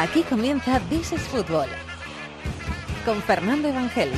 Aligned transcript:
Aquí 0.00 0.22
comienza 0.22 0.80
This 0.88 1.12
is 1.12 1.20
Fútbol 1.28 1.68
con 3.04 3.20
Fernando 3.20 3.68
Evangelio. 3.68 4.16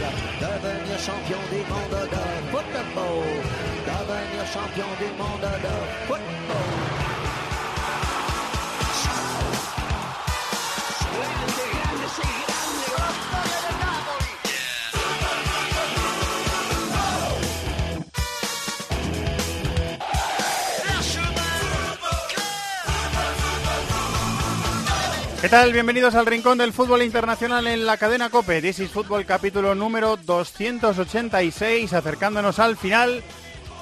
¿Qué 25.43 25.49
tal? 25.49 25.73
Bienvenidos 25.73 26.15
al 26.15 26.25
Rincón 26.25 26.59
del 26.59 26.73
Fútbol 26.73 27.03
Internacional 27.03 27.67
en 27.67 27.85
la 27.85 27.97
cadena 27.97 28.31
COPE. 28.31 28.63
This 28.63 28.79
is 28.79 28.93
Fútbol 28.93 29.27
capítulo 29.27 29.75
número 29.75 30.17
286, 30.17 31.93
acercándonos 31.93 32.61
al 32.61 32.77
final 32.77 33.25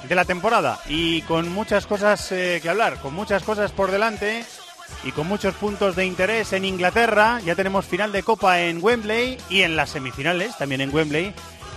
de 0.09 0.15
la 0.15 0.25
temporada 0.25 0.79
y 0.89 1.21
con 1.21 1.51
muchas 1.53 1.85
cosas 1.85 2.31
eh, 2.31 2.59
que 2.63 2.69
hablar, 2.69 2.99
con 2.99 3.13
muchas 3.13 3.43
cosas 3.43 3.71
por 3.71 3.91
delante 3.91 4.43
y 5.03 5.11
con 5.11 5.27
muchos 5.27 5.53
puntos 5.53 5.95
de 5.95 6.03
interés 6.03 6.51
en 6.53 6.65
Inglaterra. 6.65 7.39
Ya 7.45 7.53
tenemos 7.53 7.85
final 7.85 8.11
de 8.11 8.23
Copa 8.23 8.61
en 8.61 8.83
Wembley 8.83 9.37
y 9.47 9.61
en 9.61 9.75
las 9.75 9.91
semifinales, 9.91 10.57
también 10.57 10.81
en 10.81 10.91
Wembley. 10.91 11.31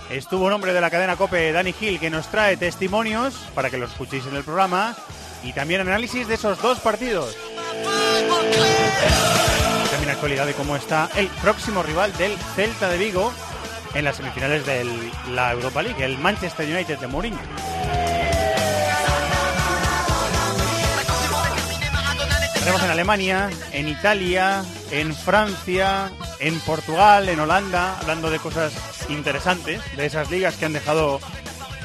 Estuvo 0.09 0.45
un 0.45 0.53
hombre 0.53 0.73
de 0.73 0.81
la 0.81 0.89
cadena 0.89 1.15
COPE, 1.15 1.51
Danny 1.51 1.75
Hill, 1.79 1.99
que 1.99 2.09
nos 2.09 2.25
trae 2.29 2.57
testimonios 2.57 3.35
para 3.53 3.69
que 3.69 3.77
los 3.77 3.91
escuchéis 3.91 4.25
en 4.25 4.35
el 4.35 4.43
programa 4.43 4.97
y 5.43 5.53
también 5.53 5.81
análisis 5.81 6.27
de 6.27 6.33
esos 6.33 6.59
dos 6.59 6.79
partidos. 6.79 7.37
Actualidad 10.15 10.45
de 10.45 10.53
cómo 10.53 10.77
está 10.77 11.09
el 11.17 11.27
próximo 11.27 11.83
rival 11.83 12.13
del 12.13 12.37
Celta 12.55 12.87
de 12.87 12.97
Vigo 12.97 13.33
en 13.93 14.05
las 14.05 14.15
semifinales 14.15 14.65
de 14.65 15.11
la 15.33 15.51
Europa 15.51 15.83
League, 15.83 16.03
el 16.03 16.17
Manchester 16.17 16.73
United 16.73 16.99
de 16.99 17.07
Mourinho. 17.07 17.37
Tenemos 22.53 22.81
en 22.81 22.89
Alemania, 22.89 23.49
en 23.73 23.89
Italia, 23.89 24.63
en 24.89 25.13
Francia, 25.13 26.09
en 26.39 26.61
Portugal, 26.61 27.27
en 27.27 27.41
Holanda, 27.41 27.99
hablando 27.99 28.29
de 28.29 28.39
cosas 28.39 28.71
interesantes, 29.09 29.81
de 29.97 30.05
esas 30.05 30.31
ligas 30.31 30.55
que 30.55 30.65
han 30.65 30.73
dejado 30.73 31.19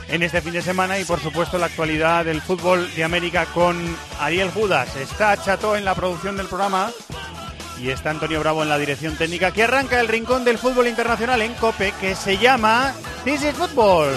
en 0.09 0.23
este 0.23 0.41
fin 0.41 0.53
de 0.53 0.63
semana 0.63 1.01
y 1.01 1.05
por 1.05 1.19
supuesto 1.19 1.59
la 1.59 1.67
actualidad 1.67 2.25
del 2.25 2.41
fútbol 2.41 2.95
de 2.95 3.03
América 3.03 3.47
con 3.47 3.77
Ariel 4.21 4.53
Judas. 4.53 4.95
Está 4.95 5.37
Chato 5.37 5.75
en 5.75 5.85
la 5.85 5.97
producción 5.97 6.37
del 6.37 6.47
programa 6.47 6.93
y 7.81 7.91
está 7.91 8.11
Antonio 8.11 8.41
Bravo 8.41 8.63
en 8.63 8.69
la 8.69 8.77
dirección 8.79 9.17
técnica 9.17 9.53
que 9.53 9.63
arranca 9.63 10.01
el 10.01 10.09
rincón 10.09 10.45
del 10.45 10.59
fútbol 10.59 10.87
internacional 10.87 11.41
en 11.41 11.55
Cope 11.55 11.93
que 12.01 12.15
se 12.15 12.37
llama 12.37 12.93
This 13.25 13.43
is 13.43 13.55
Football. 13.55 14.13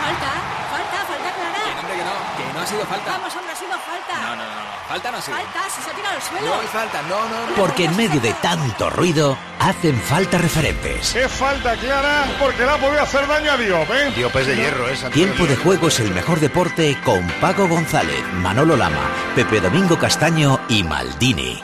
Falta, 0.00 0.30
falta, 0.70 0.98
falta 1.06 1.30
clara. 1.34 1.62
Que 1.80 1.96
no, 1.98 2.14
que 2.36 2.52
no 2.54 2.60
ha 2.60 2.66
sido 2.66 2.86
falta. 2.86 3.10
Vamos, 3.12 3.36
hombre, 3.36 3.52
ha 3.52 3.56
sido 3.56 3.72
falta. 3.72 4.20
No, 4.22 4.36
no, 4.36 4.44
no, 4.44 4.64
no. 4.64 4.69
Falta 4.90 5.12
no 5.12 5.18
ha 5.18 5.22
sido. 5.22 5.36
Falta, 5.36 5.70
si 5.70 5.82
se 5.82 5.90
ha 5.90 5.94
tirado 5.94 6.16
al 6.16 6.22
suelo. 6.22 6.46
No 6.48 6.60
hay 6.60 6.66
falta, 6.66 7.02
no, 7.02 7.28
no, 7.28 7.46
no. 7.46 7.54
Porque 7.54 7.84
en 7.84 7.96
medio 7.96 8.20
de 8.20 8.32
tanto 8.42 8.90
ruido 8.90 9.38
hacen 9.60 9.96
falta 10.00 10.36
referentes. 10.36 11.12
¡Qué 11.12 11.28
falta 11.28 11.76
clara! 11.76 12.26
Porque 12.40 12.64
le 12.64 12.72
ha 12.72 12.76
podido 12.76 13.00
hacer 13.00 13.24
daño 13.28 13.52
a 13.52 13.56
Diop, 13.56 13.88
¿eh? 13.88 14.12
Diop 14.16 14.34
es 14.34 14.46
de 14.48 14.56
hierro, 14.56 14.88
esa. 14.88 15.08
Tiempo 15.10 15.46
de 15.46 15.54
juego 15.54 15.86
es 15.86 16.00
el 16.00 16.12
mejor 16.12 16.40
deporte 16.40 16.98
con 17.04 17.24
Paco 17.40 17.68
González, 17.68 18.20
Manolo 18.32 18.76
Lama, 18.76 19.08
Pepe 19.36 19.60
Domingo 19.60 19.96
Castaño 19.96 20.58
y 20.68 20.82
Maldini. 20.82 21.62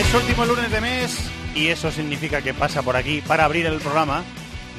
Es 0.00 0.14
último 0.14 0.46
lunes 0.46 0.70
de 0.70 0.80
mes 0.80 1.33
y 1.54 1.68
eso 1.68 1.90
significa 1.90 2.42
que 2.42 2.54
pasa 2.54 2.82
por 2.82 2.96
aquí 2.96 3.20
para 3.26 3.44
abrir 3.44 3.66
el 3.66 3.78
programa 3.80 4.24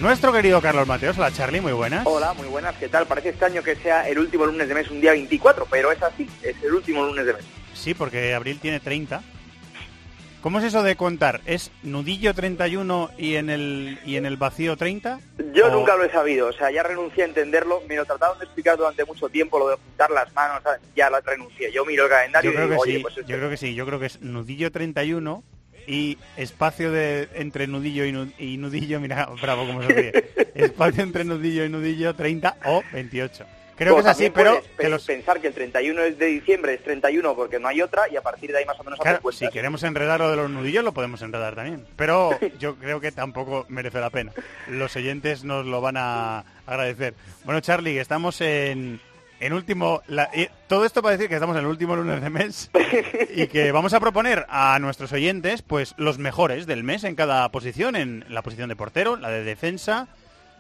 nuestro 0.02 0.34
querido 0.34 0.62
Carlos 0.62 0.88
Mateos. 0.88 1.18
Hola 1.18 1.32
Charlie, 1.32 1.62
muy 1.62 1.72
buenas. 1.72 2.06
Hola, 2.06 2.34
muy 2.34 2.48
buenas, 2.48 2.76
¿qué 2.76 2.90
tal? 2.90 3.06
Parece 3.08 3.30
extraño 3.30 3.64
que 3.64 3.76
sea 3.78 4.08
el 4.10 4.20
último 4.20 4.46
lunes 4.46 4.68
de 4.68 4.74
mes, 4.74 4.90
un 4.92 5.00
día 5.00 5.12
24, 5.12 5.68
pero 5.72 5.92
es 5.92 6.02
así, 6.04 6.28
es 6.44 6.56
el 6.64 6.74
último 6.74 7.06
lunes 7.06 7.26
de 7.26 7.34
mes. 7.34 7.46
Sí, 7.74 7.94
porque 7.94 8.34
abril 8.34 8.60
tiene 8.60 8.80
30. 8.82 9.22
¿Cómo 10.42 10.60
es 10.60 10.66
eso 10.66 10.84
de 10.84 10.96
contar? 10.96 11.42
¿Es 11.48 11.72
nudillo 11.82 12.36
31 12.36 13.10
y 13.18 13.36
en 13.36 13.50
el, 13.50 14.00
y 14.06 14.18
en 14.18 14.28
el 14.28 14.38
vacío 14.38 14.76
30? 14.78 15.20
Yo 15.54 15.68
O- 15.68 15.72
nunca 15.72 15.96
lo 15.96 16.04
he 16.04 16.12
sabido, 16.12 16.50
o 16.50 16.54
sea, 16.54 16.70
ya 16.70 16.84
renuncié 16.84 17.24
a 17.24 17.28
entenderlo, 17.28 17.82
me 17.88 17.96
lo 17.96 18.06
trataron 18.06 18.38
de 18.38 18.46
explicar 18.46 18.78
durante 18.78 19.04
mucho 19.06 19.28
tiempo, 19.30 19.58
lo 19.58 19.70
de 19.70 19.78
juntar 19.78 20.12
las 20.12 20.32
manos, 20.36 20.62
ya 20.96 21.10
lo 21.10 21.20
renuncié. 21.22 21.72
Yo 21.72 21.84
miro 21.86 22.04
el 22.04 22.10
calendario 22.12 22.52
Yo 22.52 22.54
y 22.54 22.56
creo 22.58 22.68
que 22.68 22.74
digo, 22.74 22.84
sí, 22.84 22.90
oye, 22.92 23.00
pues 23.02 23.16
yo 23.16 23.38
creo 23.38 23.50
que 23.50 23.58
sí, 23.58 23.74
yo 23.74 23.86
creo 23.88 24.00
que 24.00 24.06
es 24.06 24.22
nudillo 24.22 24.72
31 24.72 25.44
y 25.88 26.18
espacio 26.38 26.92
de 26.92 27.30
entre 27.36 27.68
nudillo 27.68 28.06
y, 28.06 28.12
nu- 28.12 28.32
y 28.38 28.58
nudillo, 28.58 29.00
mira, 29.00 29.28
bravo 29.42 29.66
como 29.68 29.82
se 29.84 29.88
ríe. 29.90 30.26
espacio 30.56 31.04
entre 31.04 31.24
nudillo 31.26 31.66
y 31.66 31.70
nudillo 31.70 32.14
30 32.16 32.58
o 32.66 32.84
28. 32.94 33.46
Creo 33.78 33.96
que 33.96 34.00
es 34.02 34.08
así, 34.08 34.30
pero 34.30 34.62
que 34.80 34.88
los 34.88 35.04
pensar 35.06 35.42
que 35.42 35.48
el 35.48 35.54
31 35.54 36.02
es 36.04 36.18
de 36.18 36.28
diciembre, 36.28 36.76
es 36.76 36.82
31 36.84 37.36
porque 37.36 37.60
no 37.60 37.68
hay 37.68 37.82
otra, 37.82 38.04
y 38.10 38.16
a 38.16 38.22
partir 38.22 38.50
de 38.54 38.60
ahí 38.60 38.66
más 38.66 38.80
o 38.80 38.86
menos 38.86 38.98
Claro, 39.02 39.20
si 39.34 39.50
queremos 39.50 39.84
enredar 39.84 40.22
lo 40.22 40.30
de 40.32 40.38
los 40.38 40.50
nudillos, 40.50 40.82
lo 40.82 40.94
podemos 40.94 41.22
enredar 41.22 41.56
también. 41.56 41.86
Pero 41.98 42.30
yo 42.60 42.76
creo 42.78 43.02
que 43.02 43.12
tampoco 43.12 43.66
merece 43.68 44.00
la 44.00 44.10
pena. 44.12 44.32
Los 44.70 44.96
oyentes 44.96 45.44
nos 45.44 45.66
lo 45.66 45.82
van 45.82 45.98
a 45.98 46.46
agradecer. 46.66 47.16
Bueno, 47.44 47.60
Charlie, 47.60 47.96
que 47.96 48.00
estamos 48.00 48.40
en, 48.40 49.02
en 49.40 49.54
último... 49.54 50.02
la- 50.08 50.30
todo 50.68 50.86
esto 50.86 51.02
para 51.02 51.14
decir 51.16 51.28
que 51.30 51.36
estamos 51.36 51.56
en 51.56 51.64
el 51.64 51.68
último 51.70 51.96
lunes 51.96 52.22
de 52.22 52.30
mes 52.30 52.72
y 53.36 53.48
que 53.48 53.72
vamos 53.72 53.94
a 53.94 54.00
proponer 54.00 54.46
a 54.50 54.78
nuestros 54.80 55.12
oyentes 55.12 55.62
pues 55.62 55.94
los 55.98 56.18
mejores 56.18 56.66
del 56.68 56.84
mes 56.84 57.04
en 57.04 57.16
cada 57.16 57.50
posición. 57.50 57.96
En 57.96 58.26
la 58.30 58.42
posición 58.42 58.70
de 58.70 58.76
portero, 58.76 59.16
la 59.18 59.30
de 59.30 59.44
defensa, 59.44 60.08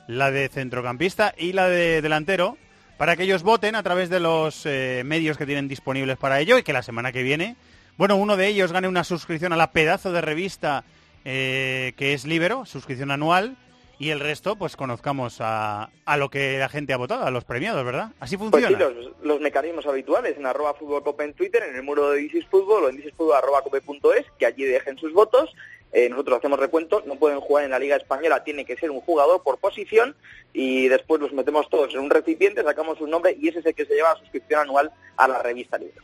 la 0.08 0.32
de 0.32 0.50
centrocampista 0.50 1.34
y 1.38 1.54
la 1.54 1.68
de 1.68 2.02
delantero 2.02 2.58
para 2.98 3.16
que 3.16 3.24
ellos 3.24 3.44
voten 3.44 3.76
a 3.76 3.84
través 3.84 4.10
de 4.10 4.20
los 4.20 4.66
eh, 4.66 5.04
medios 5.06 5.38
que 5.38 5.46
tienen 5.46 5.68
disponibles 5.68 6.18
para 6.18 6.40
ello 6.40 6.58
y 6.58 6.64
que 6.64 6.72
la 6.74 6.82
semana 6.84 7.12
que 7.12 7.24
viene, 7.24 7.58
bueno, 7.98 8.16
uno 8.16 8.38
de 8.38 8.48
ellos 8.48 8.72
gane 8.72 8.88
una 8.88 9.04
suscripción 9.04 9.52
a 9.52 9.58
la 9.58 9.72
pedazo 9.72 10.12
de 10.14 10.22
revista 10.22 10.84
eh, 11.26 11.94
que 11.98 12.14
es 12.14 12.24
Libero, 12.26 12.66
suscripción 12.66 13.12
anual, 13.12 13.58
y 14.00 14.10
el 14.10 14.20
resto, 14.20 14.56
pues 14.56 14.76
conozcamos 14.76 15.38
a, 15.40 15.90
a 16.06 16.18
lo 16.18 16.30
que 16.30 16.58
la 16.60 16.70
gente 16.70 16.94
ha 16.94 16.98
votado, 16.98 17.26
a 17.26 17.32
los 17.32 17.46
premiados, 17.46 17.86
¿verdad? 17.86 18.12
Así 18.20 18.38
Pues 18.38 18.52
funciona. 18.52 18.68
sí, 18.70 18.76
los, 18.76 19.12
los 19.24 19.40
mecanismos 19.40 19.86
habituales 19.86 20.38
en 20.38 20.46
arroba 20.46 20.74
fútbol 20.74 21.04
cope 21.04 21.24
en 21.24 21.34
Twitter, 21.34 21.64
en 21.64 21.76
el 21.76 21.84
muro 21.84 22.12
de 22.12 22.20
Dices 22.20 22.46
Fútbol 22.48 22.84
o 22.86 22.90
en 22.90 22.98
dicesfútbol 22.98 23.36
arroba 23.38 23.62
cope 23.62 23.82
punto 23.82 24.14
es, 24.14 24.26
que 24.38 24.46
allí 24.46 24.64
dejen 24.64 24.98
sus 24.98 25.14
votos. 25.14 25.54
Eh, 25.94 26.10
nosotros 26.10 26.40
hacemos 26.40 26.60
recuento, 26.60 27.04
no 27.06 27.16
pueden 27.16 27.40
jugar 27.40 27.64
en 27.64 27.72
la 27.72 27.80
Liga 27.80 27.96
Española, 27.96 28.44
tiene 28.44 28.66
que 28.66 28.76
ser 28.76 28.92
un 28.92 29.00
jugador 29.00 29.42
por 29.44 29.60
posición 29.60 30.14
y 30.52 30.90
después 30.90 31.22
los 31.22 31.32
metemos 31.32 31.70
todos 31.70 31.94
en 31.94 32.02
un 32.02 32.10
recipiente, 32.10 32.64
sacamos 32.64 33.00
un 33.00 33.12
nombre 33.12 33.38
y 33.40 33.48
ese 33.48 33.60
es 33.60 33.66
el 33.66 33.76
que 33.76 33.86
se 33.86 33.94
lleva 33.96 34.14
la 34.14 34.20
suscripción 34.20 34.60
anual 34.60 34.92
a 35.16 35.28
la 35.30 35.42
revista 35.42 35.78
Libro. 35.78 36.04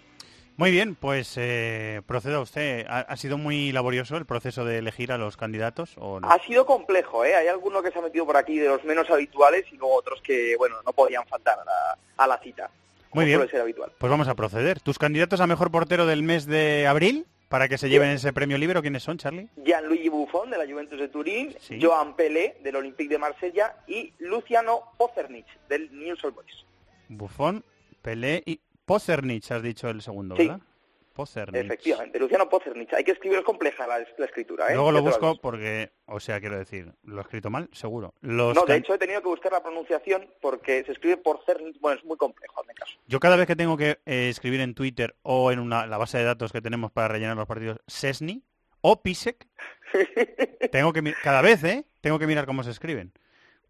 Muy 0.58 0.70
bien, 0.70 0.96
pues 0.96 1.34
eh, 1.38 2.02
proceda 2.06 2.40
usted. 2.40 2.86
¿Ha, 2.88 3.00
ha 3.00 3.18
sido 3.18 3.38
muy 3.38 3.72
laborioso 3.72 4.18
el 4.18 4.26
proceso 4.26 4.64
de 4.66 4.78
elegir 4.78 5.12
a 5.12 5.18
los 5.18 5.36
candidatos 5.38 5.96
o 5.98 6.20
no? 6.20 6.30
Ha 6.30 6.38
sido 6.44 6.66
complejo, 6.66 7.26
¿eh? 7.26 7.34
Hay 7.36 7.48
alguno 7.48 7.82
que 7.82 7.92
se 7.92 7.98
ha 7.98 8.02
metido 8.02 8.26
por 8.26 8.38
aquí 8.38 8.60
de 8.60 8.68
los 8.68 8.84
menos 8.84 9.10
habituales 9.10 9.66
y 9.72 9.78
luego 9.78 9.96
otros 9.96 10.22
que, 10.22 10.56
bueno, 10.58 10.76
no 10.86 10.94
podían 10.94 11.26
faltar 11.26 11.58
a 11.60 11.66
la, 11.66 11.98
a 12.18 12.28
la 12.28 12.38
cita. 12.40 12.70
Muy 13.14 13.26
bien. 13.26 13.46
ser 13.50 13.62
habitual. 13.62 13.92
Pues 13.98 14.10
vamos 14.10 14.28
a 14.28 14.36
proceder. 14.36 14.80
¿Tus 14.80 15.00
candidatos 15.00 15.42
a 15.42 15.48
mejor 15.48 15.72
portero 15.72 16.06
del 16.06 16.22
mes 16.24 16.46
de 16.46 16.86
abril 16.88 17.26
para 17.50 17.68
que 17.68 17.78
se 17.78 17.90
lleven 17.90 18.12
ese 18.12 18.32
premio 18.32 18.58
libro 18.58 18.82
quiénes 18.82 19.04
son, 19.04 19.18
Charlie? 19.18 19.50
Gianluigi 19.66 20.08
Buffon 20.10 20.50
de 20.52 20.58
la 20.58 20.66
Juventus 20.66 20.98
de 21.00 21.10
Turín, 21.10 21.54
Sí. 21.60 21.78
Joan 21.82 22.16
Pelé 22.16 22.58
del 22.64 22.76
Olympique 22.78 23.10
de 23.10 23.18
Marsella 23.18 23.76
y 23.88 24.14
Luciano 24.20 24.84
Pocernic 24.98 25.46
del 25.68 25.92
News 25.98 26.24
Old 26.24 26.36
Boys. 26.36 26.66
Buffon, 27.10 27.66
Pelé 28.02 28.42
y 28.46 28.62
Pozernich, 28.94 29.52
has 29.52 29.62
dicho 29.64 29.90
el 29.90 30.02
segundo, 30.02 30.36
Sí. 30.36 30.48
¿verdad? 30.48 30.62
Pozernich. 31.14 31.66
Efectivamente, 31.66 32.18
Luciano 32.20 32.48
Pocernic. 32.50 32.94
Hay 32.94 33.04
que 33.04 33.12
escribir 33.12 33.40
es 33.40 33.44
compleja 33.44 33.86
la, 33.86 34.00
la 34.18 34.26
escritura, 34.26 34.70
¿eh? 34.72 34.76
Luego 34.76 34.94
lo 34.94 35.02
busco 35.02 35.36
porque, 35.42 35.92
o 36.06 36.20
sea, 36.22 36.40
quiero 36.40 36.58
decir, 36.58 36.94
lo 37.04 37.18
he 37.20 37.22
escrito 37.22 37.50
mal, 37.50 37.68
seguro. 37.74 38.14
Los 38.22 38.56
No, 38.56 38.62
de 38.62 38.68
can- 38.68 38.78
hecho 38.78 38.94
he 38.94 38.98
tenido 38.98 39.22
que 39.22 39.28
buscar 39.28 39.52
la 39.52 39.62
pronunciación 39.62 40.26
porque 40.42 40.84
se 40.86 40.94
escribe 40.94 41.18
por 41.18 41.44
Cernic, 41.46 41.80
bueno, 41.82 42.00
es 42.00 42.06
muy 42.06 42.16
complejo, 42.16 42.62
hazme 42.62 42.74
caso. 42.74 42.94
Yo 43.08 43.20
cada 43.20 43.36
vez 43.36 43.46
que 43.46 43.58
tengo 43.58 43.76
que 43.76 44.00
eh, 44.06 44.30
escribir 44.30 44.62
en 44.62 44.74
Twitter 44.74 45.16
o 45.24 45.52
en 45.52 45.60
una, 45.60 45.86
la 45.86 45.98
base 45.98 46.18
de 46.18 46.24
datos 46.24 46.54
que 46.54 46.62
tenemos 46.62 46.92
para 46.92 47.10
rellenar 47.10 47.36
los 47.36 47.46
partidos, 47.46 47.80
Sesni 47.88 48.42
o 48.80 49.02
Pisek, 49.02 49.48
tengo 50.72 50.94
que 50.94 51.02
mi- 51.02 51.14
cada 51.24 51.42
vez, 51.42 51.64
¿eh? 51.66 51.86
Tengo 52.00 52.20
que 52.20 52.28
mirar 52.28 52.46
cómo 52.46 52.64
se 52.64 52.72
escriben. 52.72 53.12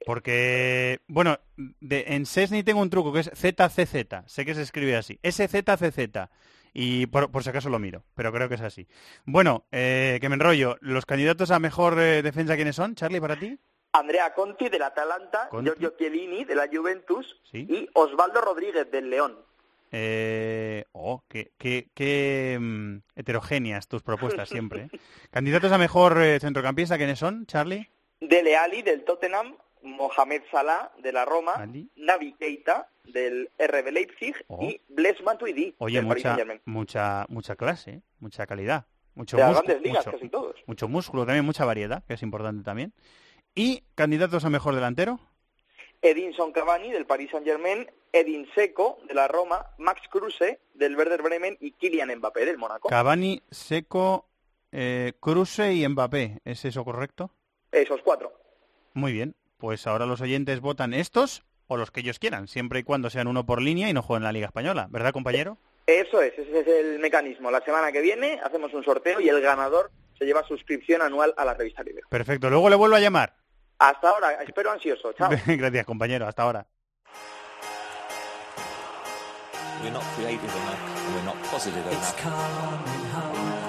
Porque, 0.06 1.00
bueno, 1.08 1.40
de, 1.58 2.06
en 2.08 2.26
Sesni 2.26 2.64
tengo 2.64 2.82
un 2.82 2.90
truco 2.90 3.14
que 3.14 3.20
es 3.22 3.30
ZCZ, 3.34 4.24
sé 4.26 4.46
que 4.46 4.56
se 4.56 4.62
escribe 4.64 4.96
así, 4.96 5.20
SZCZ. 5.24 6.30
Y 6.74 7.06
por, 7.08 7.30
por 7.32 7.44
si 7.44 7.50
acaso 7.50 7.70
lo 7.70 7.80
miro, 7.80 8.04
pero 8.16 8.32
creo 8.32 8.48
que 8.48 8.56
es 8.56 8.62
así. 8.62 8.88
Bueno, 9.26 9.66
eh, 9.72 10.20
que 10.22 10.30
me 10.30 10.36
enrollo. 10.36 10.78
¿Los 10.80 11.06
candidatos 11.06 11.52
a 11.52 11.60
mejor 11.60 12.00
eh, 12.00 12.22
defensa 12.22 12.56
quiénes 12.56 12.78
son, 12.78 12.96
Charlie, 12.96 13.20
para 13.20 13.38
ti? 13.38 13.60
Andrea 13.92 14.34
Conti 14.34 14.70
del 14.70 14.84
Atalanta, 14.84 15.50
Conti. 15.50 15.66
Giorgio 15.70 15.96
Chiellini 15.98 16.46
de 16.46 16.56
la 16.56 16.70
Juventus 16.72 17.42
Sí. 17.52 17.68
y 17.70 17.90
Osvaldo 17.94 18.40
Rodríguez 18.40 18.90
del 18.90 19.10
León. 19.10 19.38
Eh, 19.92 20.86
oh, 20.94 21.22
qué, 21.28 21.52
qué- 21.58 21.90
qué, 21.94 22.58
mm, 22.60 23.00
heterogéneas 23.18 23.90
tus 23.90 24.02
propuestas 24.02 24.48
siempre. 24.48 24.84
¿eh? 24.94 25.00
¿Candidatos 25.30 25.74
a 25.74 25.78
mejor 25.78 26.22
eh, 26.22 26.40
centrocampista 26.40 26.96
quiénes 26.98 27.20
son, 27.20 27.46
Charlie? 27.48 27.90
Dele 28.22 28.56
Ali 28.56 28.82
del 28.82 29.04
Tottenham, 29.04 29.58
Mohamed 29.84 30.44
Salah 30.52 30.92
de 31.02 31.12
la 31.12 31.26
Roma, 31.26 31.54
Ali. 31.54 31.90
Navi 31.96 32.34
Keita 32.34 32.90
del 33.06 33.50
RB 33.58 33.92
Leipzig 33.92 34.36
Oh. 34.48 34.64
y 34.64 34.80
Blaise 34.90 35.22
Matuidi 35.24 35.76
Oye, 35.80 35.98
del 35.98 36.06
mucha, 36.06 36.38
mucha, 36.66 37.26
mucha 37.30 37.56
clase, 37.56 38.02
mucha 38.20 38.46
calidad, 38.46 38.86
mucho 39.16 39.38
De 39.38 39.44
músculo, 39.44 39.64
grandes 39.68 39.82
ligas, 39.84 40.06
mucho, 40.06 40.18
casi 40.18 40.30
todos. 40.30 40.56
mucho 40.68 40.88
músculo, 40.88 41.26
también 41.26 41.46
mucha 41.46 41.66
variedad, 41.66 42.04
que 42.06 42.14
es 42.14 42.24
importante 42.24 42.64
también. 42.64 42.94
¿Y 43.56 43.84
candidatos 43.96 44.46
a 44.46 44.50
mejor 44.50 44.76
delantero? 44.76 45.20
Edinson 46.02 46.52
Cavani 46.52 46.92
del 46.92 47.06
Paris 47.06 47.30
Saint-Germain, 47.32 47.88
Edin 48.12 48.48
Seco 48.56 48.98
de 49.08 49.14
la 49.14 49.28
Roma, 49.28 49.68
Max 49.78 50.02
Kruse 50.10 50.60
del 50.74 50.96
Werder 50.98 51.22
Bremen 51.22 51.58
y 51.60 51.72
Kylian 51.74 52.16
Mbappé 52.18 52.46
del 52.46 52.58
Mónaco. 52.58 52.90
Cavani, 52.90 53.42
Seco, 53.52 54.26
eh, 54.72 55.14
Kruse 55.20 55.74
y 55.74 55.88
Mbappé. 55.88 56.40
¿Es 56.44 56.66
eso 56.66 56.84
correcto? 56.84 57.30
Esos 57.72 58.02
cuatro. 58.02 58.34
Muy 58.94 59.12
bien. 59.14 59.36
Pues 59.62 59.86
ahora 59.86 60.08
los 60.08 60.20
oyentes 60.22 60.60
votan 60.60 60.96
estos 60.96 61.44
o 61.68 61.78
los 61.78 61.92
que 61.92 62.00
ellos 62.00 62.18
quieran, 62.18 62.48
siempre 62.48 62.80
y 62.80 62.84
cuando 62.84 63.12
sean 63.12 63.28
uno 63.28 63.46
por 63.46 63.62
línea 63.62 63.90
y 63.90 63.94
no 63.94 64.02
jueguen 64.02 64.24
en 64.24 64.26
la 64.26 64.32
Liga 64.32 64.48
Española. 64.48 64.88
¿Verdad, 64.90 65.14
compañero? 65.14 65.60
Eso 65.86 66.20
es, 66.20 66.34
ese 66.36 66.62
es 66.62 66.68
el 66.68 66.98
mecanismo. 66.98 67.52
La 67.52 67.62
semana 67.62 67.92
que 67.92 68.02
viene 68.02 68.40
hacemos 68.44 68.74
un 68.74 68.84
sorteo 68.84 69.22
y 69.22 69.30
el 69.30 69.40
ganador 69.40 69.92
se 70.18 70.26
lleva 70.26 70.44
suscripción 70.48 71.04
anual 71.04 71.36
a 71.38 71.46
la 71.46 71.54
revista 71.54 71.84
Libre. 71.84 72.02
Perfecto. 72.10 72.50
Luego 72.50 72.72
le 72.72 72.76
vuelvo 72.76 72.96
a 72.96 73.00
llamar. 73.00 73.36
Hasta 73.78 74.10
ahora, 74.10 74.42
espero 74.42 74.72
ansioso. 74.72 75.14
Chao. 75.14 75.30
Gracias, 75.46 75.86
compañero. 75.86 76.28
Hasta 76.28 76.42
ahora. 76.42 76.66
We're 79.84 79.92
not 83.24 83.61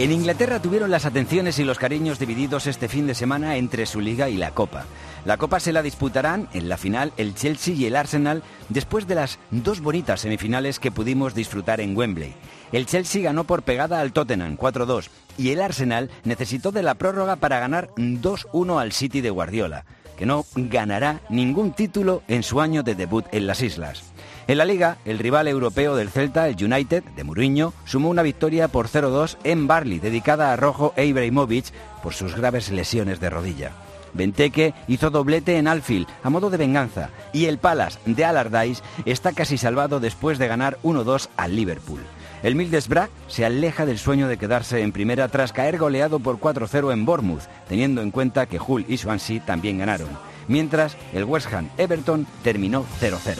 En 0.00 0.12
Inglaterra 0.12 0.62
tuvieron 0.62 0.90
las 0.90 1.04
atenciones 1.04 1.58
y 1.58 1.64
los 1.64 1.78
cariños 1.78 2.18
divididos 2.18 2.66
este 2.66 2.88
fin 2.88 3.06
de 3.06 3.14
semana 3.14 3.58
entre 3.58 3.84
su 3.84 4.00
liga 4.00 4.30
y 4.30 4.38
la 4.38 4.52
Copa. 4.52 4.86
La 5.26 5.36
Copa 5.36 5.60
se 5.60 5.74
la 5.74 5.82
disputarán 5.82 6.48
en 6.54 6.70
la 6.70 6.78
final 6.78 7.12
el 7.18 7.34
Chelsea 7.34 7.74
y 7.74 7.84
el 7.84 7.94
Arsenal 7.94 8.42
después 8.70 9.06
de 9.06 9.16
las 9.16 9.38
dos 9.50 9.82
bonitas 9.82 10.22
semifinales 10.22 10.80
que 10.80 10.90
pudimos 10.90 11.34
disfrutar 11.34 11.82
en 11.82 11.94
Wembley. 11.94 12.32
El 12.72 12.86
Chelsea 12.86 13.20
ganó 13.20 13.44
por 13.44 13.62
pegada 13.62 14.00
al 14.00 14.14
Tottenham 14.14 14.56
4-2 14.56 15.10
y 15.36 15.50
el 15.50 15.60
Arsenal 15.60 16.08
necesitó 16.24 16.72
de 16.72 16.82
la 16.82 16.94
prórroga 16.94 17.36
para 17.36 17.60
ganar 17.60 17.90
2-1 17.96 18.80
al 18.80 18.92
City 18.92 19.20
de 19.20 19.28
Guardiola, 19.28 19.84
que 20.16 20.24
no 20.24 20.46
ganará 20.54 21.20
ningún 21.28 21.72
título 21.72 22.22
en 22.26 22.42
su 22.42 22.62
año 22.62 22.82
de 22.82 22.94
debut 22.94 23.26
en 23.32 23.46
las 23.46 23.60
islas. 23.60 24.09
En 24.50 24.58
la 24.58 24.64
liga, 24.64 24.96
el 25.04 25.20
rival 25.20 25.46
europeo 25.46 25.94
del 25.94 26.10
Celta, 26.10 26.48
el 26.48 26.56
United, 26.60 27.04
de 27.04 27.22
Mourinho, 27.22 27.72
sumó 27.84 28.08
una 28.08 28.22
victoria 28.22 28.66
por 28.66 28.88
0-2 28.88 29.36
en 29.44 29.68
Barley, 29.68 30.00
dedicada 30.00 30.52
a 30.52 30.56
Rojo 30.56 30.92
e 30.96 31.06
Ibrahimovic 31.06 31.66
por 32.02 32.14
sus 32.14 32.34
graves 32.34 32.68
lesiones 32.72 33.20
de 33.20 33.30
rodilla. 33.30 33.70
Benteke 34.12 34.74
hizo 34.88 35.10
doblete 35.10 35.56
en 35.56 35.68
Alfield 35.68 36.08
a 36.24 36.30
modo 36.30 36.50
de 36.50 36.56
venganza 36.56 37.10
y 37.32 37.44
el 37.44 37.58
Palace 37.58 38.00
de 38.06 38.24
Allardyce 38.24 38.82
está 39.04 39.30
casi 39.30 39.56
salvado 39.56 40.00
después 40.00 40.36
de 40.40 40.48
ganar 40.48 40.78
1-2 40.82 41.28
al 41.36 41.54
Liverpool. 41.54 42.00
El 42.42 42.56
Middlesbrough 42.56 43.08
se 43.28 43.44
aleja 43.44 43.86
del 43.86 44.00
sueño 44.00 44.26
de 44.26 44.36
quedarse 44.36 44.82
en 44.82 44.90
primera 44.90 45.28
tras 45.28 45.52
caer 45.52 45.78
goleado 45.78 46.18
por 46.18 46.40
4-0 46.40 46.92
en 46.92 47.04
Bournemouth, 47.04 47.46
teniendo 47.68 48.02
en 48.02 48.10
cuenta 48.10 48.46
que 48.46 48.58
Hull 48.58 48.84
y 48.88 48.96
Swansea 48.96 49.46
también 49.46 49.78
ganaron. 49.78 50.08
Mientras, 50.50 50.96
el 51.12 51.22
West 51.24 51.52
Ham 51.52 51.70
Everton 51.78 52.26
terminó 52.42 52.84
0-0. 53.00 53.36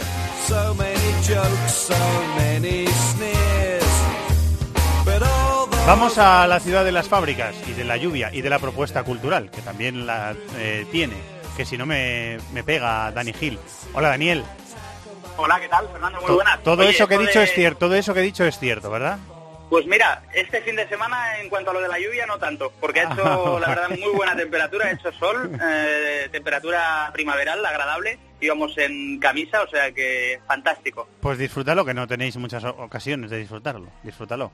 So 0.47 0.75
many 0.77 0.95
jokes, 1.27 1.73
so 1.73 1.95
many 2.39 2.87
sneers. 2.87 3.85
But 5.05 5.21
all 5.23 5.67
those 5.69 5.87
Vamos 5.87 6.19
a 6.19 6.47
la 6.47 6.61
ciudad 6.61 6.85
de 6.85 6.93
las 6.93 7.09
fábricas 7.09 7.53
y 7.69 7.73
de 7.73 7.83
la 7.83 7.97
lluvia 7.97 8.31
y 8.33 8.43
de 8.43 8.49
la 8.49 8.61
propuesta 8.61 9.03
cultural, 9.03 9.51
que 9.51 9.61
también 9.61 10.07
la 10.07 10.37
eh, 10.57 10.87
tiene, 10.93 11.17
que 11.57 11.65
si 11.65 11.77
no 11.77 11.85
me, 11.85 12.39
me 12.53 12.63
pega 12.63 13.11
Dani 13.11 13.33
Gil. 13.33 13.59
Hola 13.93 14.11
Daniel. 14.11 14.45
Hola, 15.37 15.59
¿qué 15.59 15.69
tal, 15.69 15.89
Fernando? 15.91 16.21
Muy 16.21 16.35
buenas. 16.37 16.63
todo 16.63 16.83
Oye, 16.83 16.91
eso 16.91 17.09
que 17.09 17.17
he 17.17 17.19
dicho 17.19 17.41
de- 17.41 17.45
es 17.47 17.53
cierto, 17.55 17.79
todo 17.87 17.97
eso 17.97 18.15
que 18.15 18.21
he 18.21 18.25
dicho 18.25 18.45
es 18.45 18.57
cierto, 18.57 18.89
¿verdad? 18.89 19.19
Pues 19.71 19.87
mira, 19.87 20.25
este 20.35 20.61
fin 20.63 20.75
de 20.75 20.89
semana, 20.89 21.39
en 21.41 21.49
cuanto 21.49 21.71
a 21.71 21.75
lo 21.75 21.81
de 21.81 21.87
la 21.87 22.01
lluvia, 22.01 22.27
no 22.27 22.39
tanto, 22.39 22.73
porque 22.81 23.01
ha 23.01 23.13
hecho, 23.13 23.61
la 23.61 23.69
verdad, 23.69 23.89
muy 23.91 24.13
buena 24.13 24.35
temperatura, 24.35 24.87
ha 24.87 24.91
hecho 24.91 25.13
sol, 25.13 25.49
eh, 25.63 26.29
temperatura 26.33 27.09
primaveral, 27.13 27.65
agradable, 27.65 28.19
íbamos 28.41 28.77
en 28.79 29.21
camisa, 29.21 29.63
o 29.63 29.69
sea 29.69 29.93
que 29.93 30.41
fantástico. 30.45 31.09
Pues 31.21 31.39
disfrútalo, 31.39 31.85
que 31.85 31.95
no 31.95 32.09
tenéis 32.09 32.37
muchas 32.37 32.65
ocasiones 32.65 33.31
de 33.31 33.39
disfrutarlo. 33.39 33.87
Disfrútalo. 34.03 34.51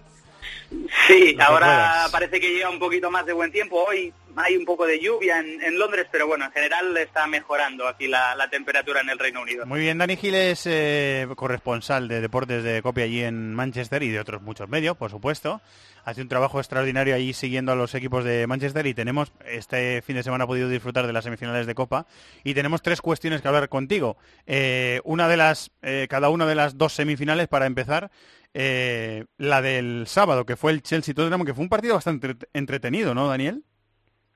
Sí, 1.06 1.32
Lo 1.32 1.44
ahora 1.44 2.08
parece 2.12 2.38
que 2.38 2.52
llega 2.52 2.68
un 2.68 2.78
poquito 2.78 3.10
más 3.10 3.24
de 3.24 3.32
buen 3.32 3.50
tiempo. 3.50 3.84
Hoy 3.88 4.12
hay 4.36 4.56
un 4.56 4.64
poco 4.64 4.86
de 4.86 5.00
lluvia 5.00 5.38
en, 5.38 5.78
Londres, 5.78 6.06
pero 6.10 6.26
bueno, 6.26 6.44
en 6.44 6.52
general 6.52 6.96
está 6.96 7.26
mejorando 7.26 7.88
aquí 7.88 8.06
la, 8.06 8.48
temperatura 8.50 9.00
en 9.00 9.10
el 9.10 9.18
Reino 9.18 9.42
Unido. 9.42 9.66
Muy 9.66 9.80
bien, 9.80 9.98
Dani 9.98 10.16
Gil 10.16 10.34
es 10.34 10.62
eh, 10.66 11.26
corresponsal 11.36 12.06
de 12.08 12.20
deportes 12.20 12.62
de 12.62 12.80
copia 12.82 13.04
allí 13.04 13.22
en 13.22 13.54
Manchester 13.54 14.02
y 14.02 14.10
de 14.10 14.20
otros 14.20 14.42
muchos 14.42 14.68
medios, 14.68 14.96
por 14.96 15.10
supuesto. 15.10 15.60
Hace 16.04 16.22
un 16.22 16.28
trabajo 16.28 16.60
extraordinario 16.60 17.16
allí 17.16 17.32
siguiendo 17.32 17.72
a 17.72 17.74
los 17.74 17.94
equipos 17.94 18.24
de 18.24 18.46
Manchester 18.46 18.86
y 18.86 18.94
tenemos, 18.94 19.32
este 19.44 20.02
fin 20.02 20.14
de 20.14 20.22
semana 20.22 20.46
podido 20.46 20.68
disfrutar 20.68 21.06
de 21.06 21.12
las 21.12 21.24
semifinales 21.24 21.66
de 21.66 21.74
Copa 21.74 22.06
y 22.44 22.54
tenemos 22.54 22.80
tres 22.82 23.00
cuestiones 23.00 23.42
que 23.42 23.48
hablar 23.48 23.68
contigo. 23.68 24.16
Eh, 24.46 25.00
una 25.04 25.28
de 25.28 25.36
las, 25.36 25.72
eh, 25.82 26.06
cada 26.08 26.28
una 26.28 26.46
de 26.46 26.54
las 26.54 26.78
dos 26.78 26.92
semifinales 26.92 27.48
para 27.48 27.66
empezar, 27.66 28.10
eh, 28.54 29.24
la 29.36 29.60
del 29.62 30.04
sábado, 30.06 30.46
que 30.46 30.56
fue 30.56 30.72
el 30.72 30.82
Chelsea-Tottenham, 30.82 31.44
que 31.44 31.54
fue 31.54 31.64
un 31.64 31.68
partido 31.68 31.94
bastante 31.94 32.28
entre- 32.28 32.48
entretenido, 32.52 33.14
¿no, 33.14 33.28
Daniel? 33.28 33.64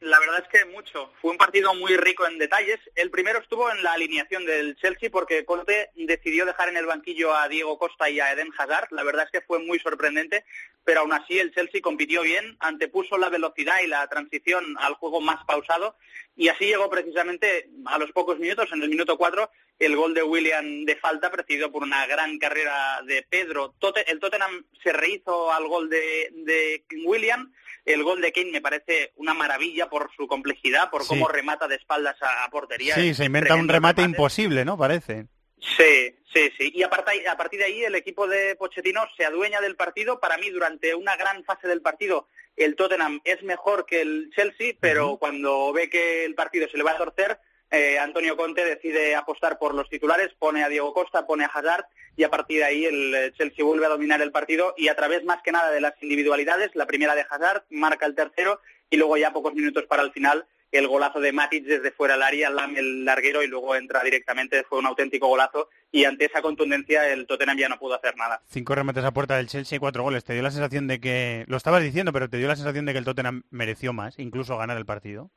La 0.00 0.18
verdad 0.18 0.42
es 0.42 0.48
que 0.48 0.64
mucho. 0.64 1.12
Fue 1.20 1.30
un 1.30 1.36
partido 1.36 1.74
muy 1.74 1.94
rico 1.94 2.26
en 2.26 2.38
detalles. 2.38 2.80
El 2.94 3.10
primero 3.10 3.38
estuvo 3.38 3.70
en 3.70 3.82
la 3.82 3.92
alineación 3.92 4.46
del 4.46 4.74
Chelsea 4.76 5.10
porque 5.10 5.44
Conte 5.44 5.90
decidió 5.94 6.46
dejar 6.46 6.70
en 6.70 6.78
el 6.78 6.86
banquillo 6.86 7.34
a 7.34 7.48
Diego 7.48 7.78
Costa 7.78 8.08
y 8.08 8.18
a 8.18 8.32
Eden 8.32 8.50
Hazard. 8.56 8.88
La 8.92 9.02
verdad 9.02 9.26
es 9.26 9.30
que 9.30 9.46
fue 9.46 9.58
muy 9.58 9.78
sorprendente, 9.78 10.46
pero 10.84 11.00
aún 11.00 11.12
así 11.12 11.38
el 11.38 11.52
Chelsea 11.52 11.82
compitió 11.82 12.22
bien, 12.22 12.56
antepuso 12.60 13.18
la 13.18 13.28
velocidad 13.28 13.80
y 13.84 13.88
la 13.88 14.06
transición 14.08 14.74
al 14.78 14.94
juego 14.94 15.20
más 15.20 15.44
pausado 15.44 15.96
y 16.40 16.48
así 16.48 16.64
llegó 16.64 16.88
precisamente 16.88 17.68
a 17.84 17.98
los 17.98 18.12
pocos 18.12 18.38
minutos, 18.38 18.70
en 18.72 18.82
el 18.82 18.88
minuto 18.88 19.18
4, 19.18 19.50
el 19.78 19.94
gol 19.94 20.14
de 20.14 20.22
William 20.22 20.86
de 20.86 20.96
falta, 20.96 21.30
precedido 21.30 21.70
por 21.70 21.82
una 21.82 22.06
gran 22.06 22.38
carrera 22.38 23.02
de 23.04 23.26
Pedro. 23.28 23.74
El 24.06 24.20
Tottenham 24.20 24.64
se 24.82 24.92
rehizo 24.94 25.52
al 25.52 25.68
gol 25.68 25.90
de, 25.90 26.30
de 26.32 26.84
William. 27.04 27.52
El 27.84 28.02
gol 28.04 28.20
de 28.20 28.32
Kane 28.32 28.50
me 28.52 28.60
parece 28.60 29.12
una 29.16 29.34
maravilla 29.34 29.88
por 29.88 30.10
su 30.16 30.26
complejidad, 30.26 30.90
por 30.90 31.02
Sí. 31.02 31.08
cómo 31.08 31.28
remata 31.28 31.66
de 31.68 31.76
espaldas 31.76 32.16
a, 32.22 32.44
a 32.44 32.50
portería. 32.50 32.94
Sí, 32.94 33.10
Es 33.10 33.16
se 33.18 33.24
inventa 33.24 33.54
un 33.54 33.68
remate. 33.68 34.02
imposible, 34.02 34.64
¿no? 34.64 34.76
Parece. 34.76 35.26
Sí, 35.58 36.14
sí, 36.32 36.50
sí. 36.58 36.72
Y 36.74 36.82
a 36.82 36.88
partir, 36.90 37.28
a 37.28 37.36
partir 37.36 37.58
de 37.60 37.66
ahí 37.66 37.84
el 37.84 37.94
equipo 37.94 38.26
de 38.26 38.56
Pochettino 38.56 39.02
se 39.16 39.24
adueña 39.24 39.60
del 39.60 39.76
partido. 39.76 40.18
Para 40.20 40.38
mí, 40.38 40.48
durante 40.50 40.94
una 40.94 41.16
gran 41.16 41.44
fase 41.44 41.68
del 41.68 41.82
partido, 41.82 42.28
el 42.56 42.76
Tottenham 42.76 43.20
es 43.24 43.42
mejor 43.42 43.84
que 43.86 44.00
el 44.00 44.30
Chelsea, 44.34 44.72
pero 44.80 45.16
cuando 45.18 45.72
ve 45.72 45.90
que 45.90 46.24
el 46.24 46.34
partido 46.34 46.66
se 46.68 46.76
le 46.78 46.82
va 46.82 46.92
a 46.92 46.98
torcer, 46.98 47.38
eh, 47.70 47.98
Antonio 47.98 48.36
Conte 48.36 48.64
decide 48.64 49.14
apostar 49.14 49.58
por 49.58 49.74
los 49.74 49.88
titulares, 49.88 50.30
pone 50.38 50.64
a 50.64 50.68
Diego 50.68 50.92
Costa, 50.92 51.26
pone 51.26 51.44
a 51.44 51.48
Hazard 51.48 51.84
y 52.20 52.24
a 52.24 52.28
partir 52.28 52.58
de 52.58 52.64
ahí 52.64 52.84
el 52.84 53.14
eh, 53.14 53.32
Chelsea 53.32 53.64
vuelve 53.64 53.86
a 53.86 53.88
dominar 53.88 54.20
el 54.20 54.30
partido 54.30 54.74
y 54.76 54.88
a 54.88 54.94
través 54.94 55.24
más 55.24 55.40
que 55.42 55.52
nada 55.52 55.70
de 55.70 55.80
las 55.80 55.94
individualidades, 56.02 56.70
la 56.74 56.84
primera 56.84 57.14
de 57.14 57.22
Hazard 57.22 57.64
marca 57.70 58.04
el 58.04 58.14
tercero 58.14 58.60
y 58.90 58.98
luego 58.98 59.16
ya 59.16 59.32
pocos 59.32 59.54
minutos 59.54 59.86
para 59.86 60.02
el 60.02 60.12
final 60.12 60.44
el 60.70 60.86
golazo 60.86 61.18
de 61.18 61.32
Matic 61.32 61.64
desde 61.64 61.92
fuera 61.92 62.14
del 62.14 62.22
área, 62.22 62.50
lame 62.50 62.78
el 62.78 63.06
larguero 63.06 63.42
y 63.42 63.46
luego 63.46 63.74
entra 63.74 64.04
directamente, 64.04 64.64
fue 64.64 64.80
un 64.80 64.86
auténtico 64.86 65.28
golazo 65.28 65.70
y 65.90 66.04
ante 66.04 66.26
esa 66.26 66.42
contundencia 66.42 67.10
el 67.10 67.26
Tottenham 67.26 67.56
ya 67.56 67.70
no 67.70 67.78
pudo 67.78 67.94
hacer 67.94 68.14
nada. 68.18 68.42
Cinco 68.44 68.74
remates 68.74 69.02
a 69.02 69.12
puerta 69.12 69.38
del 69.38 69.48
Chelsea 69.48 69.76
y 69.76 69.80
cuatro 69.80 70.02
goles. 70.02 70.22
¿Te 70.22 70.34
dio 70.34 70.42
la 70.42 70.50
sensación 70.50 70.88
de 70.88 71.00
que, 71.00 71.46
lo 71.48 71.56
estabas 71.56 71.82
diciendo, 71.82 72.12
pero 72.12 72.28
te 72.28 72.36
dio 72.36 72.48
la 72.48 72.56
sensación 72.56 72.84
de 72.84 72.92
que 72.92 72.98
el 72.98 73.06
Tottenham 73.06 73.44
mereció 73.48 73.94
más, 73.94 74.18
incluso 74.18 74.58
ganar 74.58 74.76
el 74.76 74.84
partido? 74.84 75.30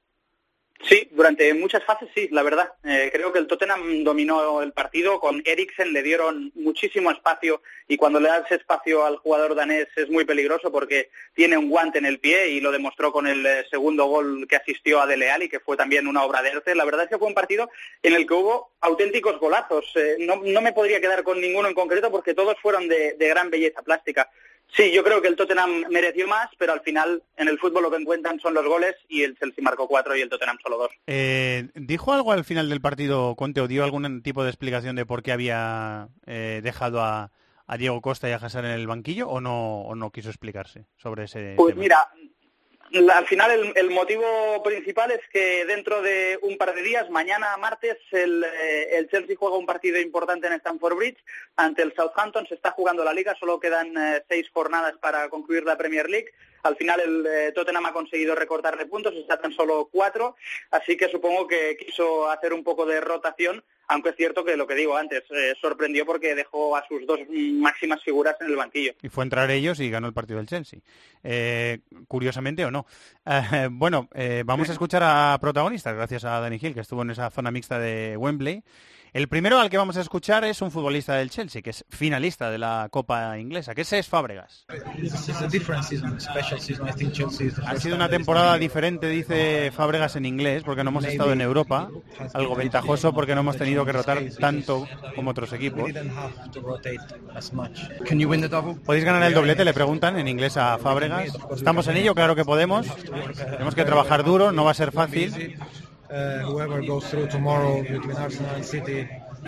Sí, 0.86 1.08
durante 1.12 1.54
muchas 1.54 1.82
fases 1.86 2.10
sí, 2.14 2.28
la 2.32 2.44
verdad. 2.44 2.74
Eh, 2.84 3.10
creo 3.14 3.32
que 3.32 3.40
el 3.40 3.48
Tottenham 3.48 4.04
dominó 4.04 4.62
el 4.62 4.74
partido. 4.74 5.18
Con 5.22 5.42
Eriksen 5.46 5.94
le 5.94 6.04
dieron 6.04 6.52
muchísimo 6.56 7.10
espacio 7.10 7.62
y 7.88 7.96
cuando 7.96 8.20
le 8.20 8.28
das 8.28 8.52
espacio 8.52 9.06
al 9.06 9.16
jugador 9.16 9.56
danés 9.56 9.88
es 9.96 10.10
muy 10.10 10.26
peligroso 10.26 10.74
porque 10.74 11.10
tiene 11.34 11.58
un 11.58 11.70
guante 11.70 12.00
en 12.00 12.06
el 12.06 12.20
pie 12.20 12.50
y 12.50 12.60
lo 12.60 12.70
demostró 12.70 13.14
con 13.14 13.28
el 13.28 13.46
eh, 13.46 13.66
segundo 13.72 14.08
gol 14.08 14.46
que 14.46 14.58
asistió 14.58 15.00
a 15.00 15.08
Dele 15.08 15.32
Alli, 15.32 15.48
que 15.48 15.62
fue 15.62 15.78
también 15.78 16.06
una 16.06 16.24
obra 16.24 16.42
de 16.42 16.50
arte. 16.50 16.76
La 16.76 16.86
verdad 16.86 17.06
es 17.06 17.10
que 17.10 17.18
fue 17.18 17.30
un 17.30 17.34
partido 17.34 17.70
en 18.02 18.16
el 18.16 18.28
que 18.28 18.34
hubo 18.34 18.74
auténticos 18.82 19.40
golazos. 19.40 19.90
Eh, 19.96 20.18
no, 20.20 20.42
no, 20.44 20.62
me 20.62 20.74
podría 20.74 21.00
quedar 21.00 21.24
con 21.24 21.40
ninguno 21.40 21.70
en 21.70 21.76
concreto 21.76 22.12
porque 22.12 22.34
todos 22.34 22.58
fueron 22.62 22.90
de, 22.90 23.14
de 23.14 23.28
gran 23.30 23.50
belleza 23.50 23.82
plástica. 23.84 24.30
Sí, 24.76 24.92
yo 24.92 25.04
creo 25.04 25.22
que 25.22 25.28
el 25.28 25.36
Tottenham 25.36 25.86
mereció 25.90 26.28
más, 26.28 26.50
pero 26.58 26.74
al 26.74 26.82
final 26.82 27.22
en 27.38 27.48
el 27.48 27.60
fútbol 27.60 27.84
lo 27.84 27.92
que 27.92 27.98
encuentran 27.98 28.40
son 28.40 28.56
los 28.56 28.66
goles 28.66 28.96
y 29.08 29.22
el 29.22 29.38
Chelsea 29.38 29.64
marcó 29.64 29.88
cuatro 29.88 30.16
y 30.16 30.22
el 30.22 30.30
Tottenham 30.30 30.58
solo 30.64 30.78
dos. 30.78 30.92
Eh, 31.06 31.70
¿Dijo 31.76 32.12
algo 32.12 32.32
al 32.32 32.44
final 32.44 32.70
del 32.70 32.82
partido 32.82 33.36
Conte 33.36 33.62
o 33.62 33.68
dio 33.68 33.84
algún 33.84 34.24
tipo 34.24 34.44
de 34.44 34.50
explicación 34.50 34.96
de 34.96 35.06
por 35.06 35.22
qué 35.22 35.32
había 35.32 36.08
eh, 36.26 36.62
dejado 36.64 37.02
a, 37.02 37.32
a, 37.68 37.78
Diego 37.78 38.02
Costa 38.02 38.28
y 38.30 38.32
a 38.32 38.38
Hazard 38.38 38.66
en 38.66 38.72
el 38.72 38.88
banquillo 38.88 39.30
o 39.30 39.42
no, 39.42 39.82
o 39.82 39.94
no 39.94 40.12
quiso 40.12 40.30
explicarse 40.30 40.86
sobre 40.98 41.26
ese 41.26 41.54
Pues 41.56 41.74
tema? 41.76 41.82
mira, 41.84 42.08
al 42.94 43.26
final 43.26 43.52
el, 43.52 43.74
el, 43.76 43.90
motivo 43.90 44.62
principal 44.64 45.12
es 45.12 45.22
que 45.32 45.66
dentro 45.66 46.02
de 46.02 46.38
un 46.44 46.58
par 46.58 46.76
de 46.76 46.84
días, 46.84 47.10
mañana 47.10 47.58
martes, 47.58 47.98
el, 48.12 48.44
eh, 48.44 48.98
el, 48.98 49.10
Chelsea 49.10 49.36
juega 49.38 49.58
un 49.58 49.66
partido 49.66 50.00
importante 50.00 50.46
en 50.46 50.54
Stamford 50.54 50.96
Bridge 50.96 51.18
ante 51.56 51.82
el 51.82 51.94
Southampton. 51.96 52.46
Se 52.48 52.54
está 52.54 52.72
jugando 52.72 53.04
la 53.04 53.14
liga, 53.14 53.36
solo 53.40 53.60
quedan 53.60 53.98
eh, 53.98 54.24
seis 54.30 54.48
jornadas 54.54 54.94
para 55.02 55.28
concluir 55.30 55.64
la 55.64 55.78
Premier 55.78 56.08
League. 56.08 56.32
Al 56.62 56.76
final 56.76 57.00
el 57.02 57.26
eh, 57.26 57.52
Tottenham 57.54 57.86
ha 57.88 57.94
conseguido 57.94 58.36
recortarle 58.36 58.86
puntos, 58.86 59.14
está 59.16 59.40
tan 59.40 59.54
solo 59.54 59.90
cuatro, 59.92 60.36
así 60.72 60.96
que 60.96 61.10
supongo 61.10 61.48
que 61.48 61.76
quiso 61.78 62.30
hacer 62.30 62.54
un 62.54 62.64
poco 62.64 62.86
de 62.86 63.02
rotación, 63.02 63.64
aunque 63.88 64.10
es 64.10 64.16
cierto 64.16 64.44
que 64.44 64.56
lo 64.56 64.68
que 64.68 64.76
digo 64.76 64.96
antes, 64.96 65.24
eh, 65.32 65.54
sorprendió 65.60 66.06
porque 66.06 66.36
dejó 66.36 66.76
a 66.76 66.88
sus 66.88 67.06
dos 67.06 67.20
máximas 67.30 68.02
figuras 68.04 68.36
en 68.42 68.48
el 68.48 68.56
banquillo. 68.56 68.94
Y 69.02 69.10
fue 69.10 69.24
a 69.24 69.26
entrar 69.26 69.52
ellos 69.52 69.80
y 69.80 69.90
ganó 69.90 70.08
el 70.08 70.14
partido 70.14 70.38
del 70.38 70.48
Chelsea. 70.48 70.80
Eh, 71.24 71.80
curiosamente 72.08 72.66
o 72.66 72.72
no. 72.72 72.86
Eh, 73.26 73.70
bueno, 73.72 74.10
vamos 74.46 74.70
a 74.70 74.74
escuchar 74.74 75.02
a 75.04 75.38
protagonistas, 75.40 75.96
gracias 75.96 76.26
a 76.26 76.40
Dani 76.40 76.60
Hill, 76.62 76.74
que 76.74 76.82
estuvo 76.82 77.02
en 77.02 77.12
esa 77.12 77.30
zona 77.30 77.52
mixta 77.52 77.80
de 77.80 78.18
Wembley. 78.18 78.64
El 79.14 79.28
primero 79.28 79.60
al 79.60 79.70
que 79.70 79.78
vamos 79.78 79.96
a 79.98 80.02
escuchar 80.02 80.44
es 80.44 80.64
un 80.64 80.72
futbolista 80.72 81.14
del 81.14 81.30
Chelsea, 81.30 81.62
que 81.62 81.70
es 81.70 81.86
finalista 81.88 82.50
de 82.50 82.58
la 82.58 82.88
Copa 82.90 83.38
Inglesa, 83.38 83.76
que 83.76 83.82
ese 83.82 84.00
es 84.00 84.08
Fábregas. 84.08 84.66
Ha 87.68 87.76
sido 87.76 87.96
una 87.96 88.10
temporada 88.10 88.58
diferente, 88.58 89.08
dice 89.08 89.72
Fábregas 89.72 90.16
en 90.16 90.26
inglés, 90.26 90.64
porque 90.64 90.84
no 90.84 90.90
hemos 90.90 91.06
estado 91.06 91.32
en 91.32 91.42
Europa, 91.42 91.90
algo 92.34 92.56
ventajoso 92.56 93.14
porque 93.14 93.36
no 93.36 93.42
hemos 93.42 93.56
tenido 93.56 93.86
que 93.86 93.92
rotar 93.92 94.20
tanto 94.40 94.88
como 95.16 95.30
otros 95.30 95.54
equipos. 95.54 95.92
¿Podéis 98.84 99.06
ganar 99.06 99.24
el 99.24 99.34
doblete? 99.36 99.64
Le 99.64 99.76
preguntan 99.76 100.18
en 100.18 100.28
inglés 100.28 100.58
a 100.58 100.80
Fábregas. 100.80 101.38
Estamos 101.56 101.88
en 101.88 101.98
ello, 101.98 102.16
claro 102.16 102.36
que 102.36 102.46
podemos. 102.46 102.88
Tenemos 103.36 103.76
que 103.76 103.86
trabajar 103.86 104.24
duro, 104.24 104.52
no 104.52 104.66
va 104.66 104.72
a 104.72 104.76
ser 104.76 104.92
fácil. 104.92 105.56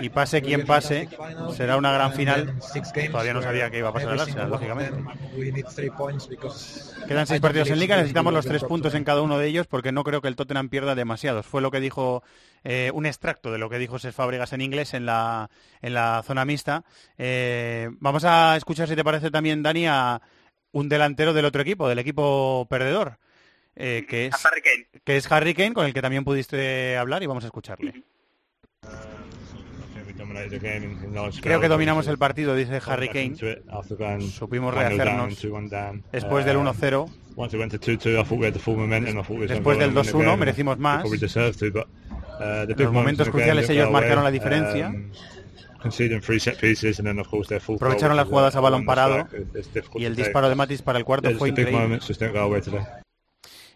Y 0.02 0.10
pase 0.10 0.42
quien 0.42 0.66
pase, 0.66 1.08
será 1.56 1.78
una 1.78 1.92
gran 1.92 2.14
final. 2.14 2.56
Todavía 3.12 3.34
no 3.34 3.42
sabía 3.42 3.70
que 3.70 3.78
iba 3.78 3.90
a 3.90 3.94
pasar 3.94 4.14
el 4.14 4.20
Arsenal, 4.20 4.50
lógicamente. 4.50 5.04
Quedan 7.08 7.28
seis 7.28 7.40
partidos 7.40 7.70
en 7.70 7.80
Liga, 7.80 7.96
necesitamos 7.96 8.34
los 8.34 8.46
tres 8.46 8.64
puntos 8.64 8.94
en 8.94 9.04
cada 9.04 9.22
uno 9.22 9.38
de 9.38 9.48
ellos 9.48 9.68
porque 9.68 9.92
no 9.92 10.04
creo 10.04 10.22
que 10.22 10.28
el 10.28 10.36
Tottenham 10.36 10.70
pierda 10.70 10.96
demasiados. 10.96 11.46
Fue 11.46 11.62
lo 11.62 11.72
que 11.72 11.80
dijo 11.80 12.24
eh, 12.64 12.92
un 12.94 13.06
extracto 13.06 13.52
de 13.52 13.58
lo 13.58 13.70
que 13.70 13.80
dijo 13.80 14.00
Ses 14.00 14.16
Fábregas 14.16 14.52
en 14.54 14.62
inglés 14.62 14.94
en 14.94 15.06
la, 15.06 15.50
en 15.82 15.94
la 15.94 16.24
zona 16.26 16.46
mixta. 16.46 16.84
Eh, 17.18 17.90
vamos 18.00 18.26
a 18.26 18.58
escuchar, 18.58 18.88
si 18.90 18.96
te 18.96 19.04
parece 19.04 19.32
también, 19.32 19.64
Dani, 19.64 19.88
a 19.88 20.22
un 20.72 20.90
delantero 20.90 21.34
del 21.34 21.46
otro 21.46 21.62
equipo, 21.62 21.88
del 21.88 22.00
equipo 22.00 22.68
perdedor. 22.70 23.18
Eh, 23.76 24.06
que, 24.08 24.28
es, 24.28 24.46
Harry 24.46 24.62
Kane. 24.62 24.88
que 25.04 25.18
es 25.18 25.32
Harry 25.32 25.54
Kane, 25.54 25.74
con 25.74 25.86
el 25.86 25.94
que 25.94 26.02
también 26.02 26.24
pudiste 26.24 26.96
hablar 26.98 27.24
y 27.24 27.26
vamos 27.26 27.44
a 27.44 27.48
escucharle. 27.48 28.04
Creo 31.42 31.60
que 31.60 31.68
dominamos 31.68 32.08
el 32.08 32.18
partido, 32.18 32.56
dice 32.56 32.82
Harry 32.86 33.10
Kane. 33.10 33.36
Supimos 34.22 34.74
rehacernos 34.74 35.42
después 36.12 36.46
del 36.46 36.58
1-0. 36.58 37.12
Después 39.48 39.78
del 39.80 39.94
2-1 39.94 40.38
merecimos 40.38 40.78
más. 40.78 41.06
En 42.40 42.76
los 42.78 42.92
momentos 42.92 43.30
cruciales 43.30 43.70
ellos 43.70 43.92
marcaron 43.92 44.24
la 44.24 44.32
diferencia. 44.32 44.94
Aprovecharon 47.76 48.18
las 48.18 48.28
jugadas 48.28 48.56
a 48.56 48.60
balón 48.60 48.86
parado 48.86 49.28
y 49.96 50.06
el 50.06 50.16
disparo 50.16 50.50
de 50.50 50.56
Matis 50.56 50.82
para 50.82 50.98
el 50.98 51.06
cuarto 51.06 51.30
fue 51.38 51.50
increíble. 51.50 52.00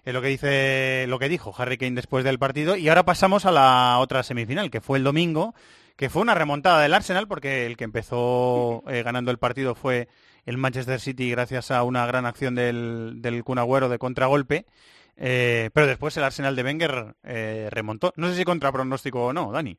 Es 0.06 0.14
lo 0.14 0.22
que 0.22 0.28
dice 0.28 1.06
lo 1.08 1.20
que 1.20 1.30
dijo 1.30 1.54
Harry 1.58 1.78
Kane 1.78 1.96
después 1.96 2.24
del 2.24 2.40
partido. 2.40 2.76
Y 2.76 2.90
ahora 2.90 3.06
pasamos 3.06 3.46
a 3.46 3.52
la 3.52 3.98
otra 4.00 4.24
semifinal 4.24 4.72
que 4.72 4.82
fue 4.82 4.98
el 4.98 5.04
domingo 5.04 5.54
que 6.00 6.10
fue 6.10 6.22
una 6.22 6.34
remontada 6.34 6.82
del 6.82 6.94
Arsenal 6.94 7.28
porque 7.28 7.66
el 7.66 7.76
que 7.76 7.84
empezó 7.84 8.86
eh, 8.88 9.04
ganando 9.04 9.32
el 9.32 9.38
partido 9.38 9.76
fue 9.76 10.08
el 10.46 10.58
Manchester 10.58 11.02
City 11.02 11.30
gracias 11.30 11.72
a 11.72 11.84
una 11.84 12.06
gran 12.06 12.26
acción 12.26 12.56
del, 12.56 13.16
del 13.18 13.44
Kun 13.44 13.58
de 13.58 14.00
contragolpe. 14.00 14.66
Eh, 15.18 15.70
pero 15.74 15.88
después 15.88 16.16
el 16.16 16.24
Arsenal 16.24 16.56
de 16.56 16.64
Wenger 16.64 17.16
eh, 17.24 17.68
remontó. 17.70 18.14
No 18.16 18.30
sé 18.30 18.36
si 18.36 18.46
contra 18.46 18.72
pronóstico 18.72 19.26
o 19.26 19.34
no 19.34 19.52
Dani 19.52 19.78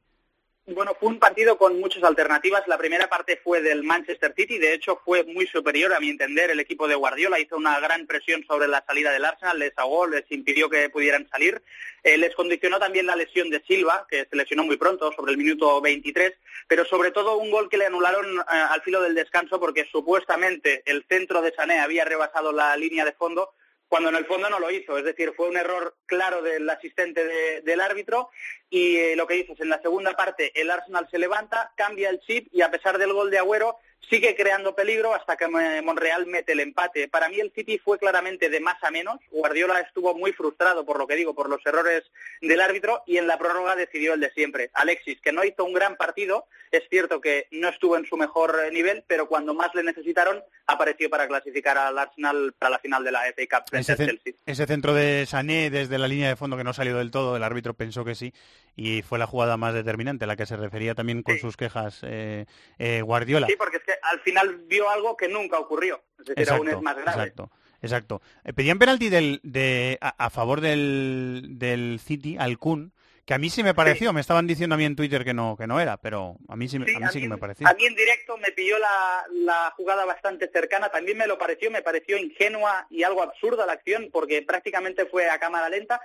bueno, 0.75 0.97
fue 0.99 1.09
un 1.09 1.19
partido 1.19 1.57
con 1.59 1.79
muchas 1.81 2.03
alternativas. 2.05 2.67
La 2.67 2.79
primera 2.79 3.09
parte 3.09 3.41
fue 3.43 3.61
del 3.61 3.83
Manchester 3.83 4.35
City, 4.37 4.59
de 4.59 4.75
hecho 4.75 5.01
fue 5.05 5.25
muy 5.25 5.47
superior 5.47 5.93
a 5.93 6.01
mi 6.01 6.11
entender. 6.11 6.51
El 6.51 6.61
equipo 6.61 6.89
de 6.89 6.95
Guardiola 6.95 7.41
hizo 7.41 7.57
una 7.57 7.79
gran 7.81 8.07
presión 8.07 8.45
sobre 8.47 8.69
la 8.69 8.85
salida 8.87 9.13
del 9.13 9.25
Arsenal, 9.25 9.59
les 9.59 9.77
ahogó, 9.77 10.07
les 10.07 10.25
impidió 10.31 10.69
que 10.71 10.89
pudieran 10.91 11.29
salir. 11.29 11.63
Eh, 12.03 12.17
les 12.17 12.35
condicionó 12.35 12.79
también 12.79 13.07
la 13.07 13.17
lesión 13.17 13.51
de 13.51 13.63
Silva, 13.67 14.07
que 14.09 14.27
se 14.31 14.37
lesionó 14.37 14.65
muy 14.65 14.77
pronto, 14.77 15.13
sobre 15.13 15.33
el 15.33 15.39
minuto 15.39 15.81
23, 15.81 16.33
pero 16.67 16.85
sobre 16.85 17.11
todo 17.11 17.37
un 17.37 17.51
gol 17.51 17.69
que 17.69 17.77
le 17.77 17.87
anularon 17.87 18.39
eh, 18.39 18.43
al 18.49 18.83
filo 18.83 19.03
del 19.03 19.15
descanso 19.15 19.61
porque 19.61 19.87
supuestamente 19.91 20.83
el 20.87 21.05
centro 21.09 21.43
de 21.43 21.53
Sané 21.53 21.81
había 21.81 22.05
rebasado 22.05 22.53
la 22.53 22.77
línea 22.77 23.05
de 23.05 23.13
fondo 23.13 23.53
cuando 23.91 24.09
en 24.09 24.15
el 24.15 24.25
fondo 24.25 24.49
no 24.49 24.61
lo 24.61 24.71
hizo. 24.71 24.97
Es 24.97 25.05
decir, 25.05 25.33
fue 25.37 25.49
un 25.49 25.57
error 25.57 25.97
claro 26.07 26.43
del 26.43 26.71
asistente 26.71 27.27
de, 27.27 27.61
del 27.63 27.81
árbitro 27.81 28.31
y 28.71 28.97
eh, 28.97 29.17
lo 29.17 29.27
que 29.27 29.35
dices, 29.35 29.61
en 29.61 29.69
la 29.69 29.83
segunda 29.83 30.17
parte 30.17 30.53
el 30.59 30.71
Arsenal 30.71 31.09
se 31.11 31.19
levanta, 31.19 31.73
cambia 31.77 32.09
el 32.09 32.21
chip 32.21 32.47
y 32.53 32.63
a 32.63 32.71
pesar 32.71 32.99
del 32.99 33.13
gol 33.13 33.33
de 33.33 33.39
Agüero 33.39 33.79
sigue 34.09 34.35
creando 34.35 34.75
peligro 34.75 35.15
hasta 35.15 35.37
que 35.37 35.49
Monreal 35.49 36.27
mete 36.27 36.53
el 36.53 36.61
empate. 36.61 37.09
Para 37.09 37.29
mí 37.29 37.39
el 37.39 37.53
City 37.53 37.79
fue 37.79 37.99
claramente 37.99 38.49
de 38.49 38.61
más 38.61 38.83
a 38.83 38.91
menos. 38.91 39.19
Guardiola 39.31 39.81
estuvo 39.81 40.15
muy 40.15 40.33
frustrado 40.33 40.85
por 40.85 40.99
lo 40.99 41.07
que 41.07 41.17
digo, 41.17 41.35
por 41.35 41.49
los 41.49 41.65
errores 41.65 42.05
del 42.41 42.61
árbitro 42.61 43.03
y 43.07 43.19
en 43.19 43.27
la 43.27 43.39
prórroga 43.39 43.77
decidió 43.77 44.15
el 44.15 44.21
de 44.21 44.31
siempre. 44.33 44.71
Alexis, 44.75 45.21
que 45.21 45.33
no 45.33 45.45
hizo 45.45 45.65
un 45.65 45.75
gran 45.75 45.97
partido, 45.97 46.47
es 46.71 46.83
cierto 46.89 47.21
que 47.21 47.47
no 47.51 47.69
estuvo 47.69 47.97
en 47.97 48.07
su 48.07 48.17
mejor 48.17 48.73
nivel, 48.73 49.05
pero 49.07 49.29
cuando 49.29 49.55
más 49.55 49.75
le 49.75 49.83
necesitaron 49.83 50.43
apareció 50.67 51.11
para 51.11 51.27
clasificar 51.29 51.77
al 51.79 51.99
Arsenal 51.99 52.55
para 52.59 52.71
la 52.71 52.79
final 52.79 53.05
de 53.05 53.13
la 53.13 53.23
FA 53.23 53.59
Cup 53.59 53.79
ese, 53.79 53.97
Chelsea. 53.97 54.35
Ese 54.47 54.67
centro 54.67 54.95
de 54.95 55.27
Sané 55.27 55.71
desde 55.71 55.99
la 55.99 56.09
línea 56.09 56.29
de 56.29 56.37
fondo 56.37 56.57
que 56.57 56.65
no 56.65 56.73
salió 56.73 56.97
del 56.97 57.11
todo, 57.11 57.37
el 57.37 57.43
árbitro 57.43 57.75
pensó 57.75 58.05
que 58.05 58.15
sí 58.15 58.33
y 58.77 59.03
fue 59.03 59.19
la 59.19 59.27
jugada 59.27 59.57
más 59.57 59.75
determinante, 59.75 60.25
a 60.25 60.29
la 60.29 60.37
que 60.37 60.47
se 60.47 60.57
refería 60.57 60.95
también 60.95 61.23
con 61.23 61.35
sí. 61.35 61.41
sus 61.41 61.57
quejas 61.57 62.01
eh, 62.03 62.47
eh, 62.79 63.03
Guardiola. 63.03 63.47
Sí, 63.47 63.55
porque 63.59 63.79
es 63.79 63.85
que 63.85 63.95
al 64.03 64.21
final 64.21 64.63
vio 64.67 64.89
algo 64.91 65.17
que 65.17 65.29
nunca 65.29 65.59
ocurrió, 65.59 66.03
es 66.19 66.27
decir, 66.27 66.43
exacto, 66.43 66.63
aún 66.63 66.69
es 66.69 66.83
más 66.83 66.97
grave. 66.97 67.11
Exacto. 67.11 67.51
Exacto. 67.83 68.21
Eh, 68.45 68.53
pedían 68.53 68.79
penalti 68.79 69.09
del, 69.09 69.41
de, 69.43 69.97
a, 70.03 70.27
a 70.27 70.31
favor 70.31 70.61
del, 70.61 71.47
del 71.53 71.99
City 71.99 72.37
al 72.39 72.59
Kun, 72.59 72.93
que 73.31 73.35
a 73.35 73.39
mí 73.39 73.49
sí 73.49 73.63
me 73.63 73.75
pareció, 73.75 74.09
sí. 74.09 74.15
me 74.17 74.21
estaban 74.21 74.49
diciendo 74.49 74.75
a 74.75 74.77
mí 74.77 74.85
en 74.85 74.97
Twitter 74.97 75.25
que 75.25 75.33
no 75.33 75.57
que 75.57 75.69
no 75.69 75.79
era, 75.79 75.99
pero 75.99 76.37
a 76.49 76.57
mí 76.57 76.67
sí, 76.67 76.79
sí 76.85 76.97
a 76.97 76.99
mí, 76.99 77.05
a 77.05 77.13
sí 77.13 77.21
que 77.21 77.29
me 77.29 77.39
pareció. 77.39 77.65
A 77.69 77.75
mí 77.75 77.87
en 77.87 77.95
directo 77.95 78.37
me 78.39 78.51
pilló 78.51 78.77
la, 78.77 79.25
la, 79.31 79.73
jugada 79.77 80.05
bastante 80.05 80.51
cercana, 80.53 80.89
también 80.89 81.17
me 81.17 81.29
lo 81.29 81.39
pareció, 81.39 81.71
me 81.71 81.81
pareció 81.81 82.19
ingenua 82.19 82.89
y 82.91 83.05
algo 83.05 83.23
absurda 83.23 83.67
la 83.67 83.75
acción, 83.75 84.09
porque 84.13 84.43
prácticamente 84.43 85.07
fue 85.07 85.31
a 85.31 85.39
cámara 85.39 85.69
lenta, 85.69 86.01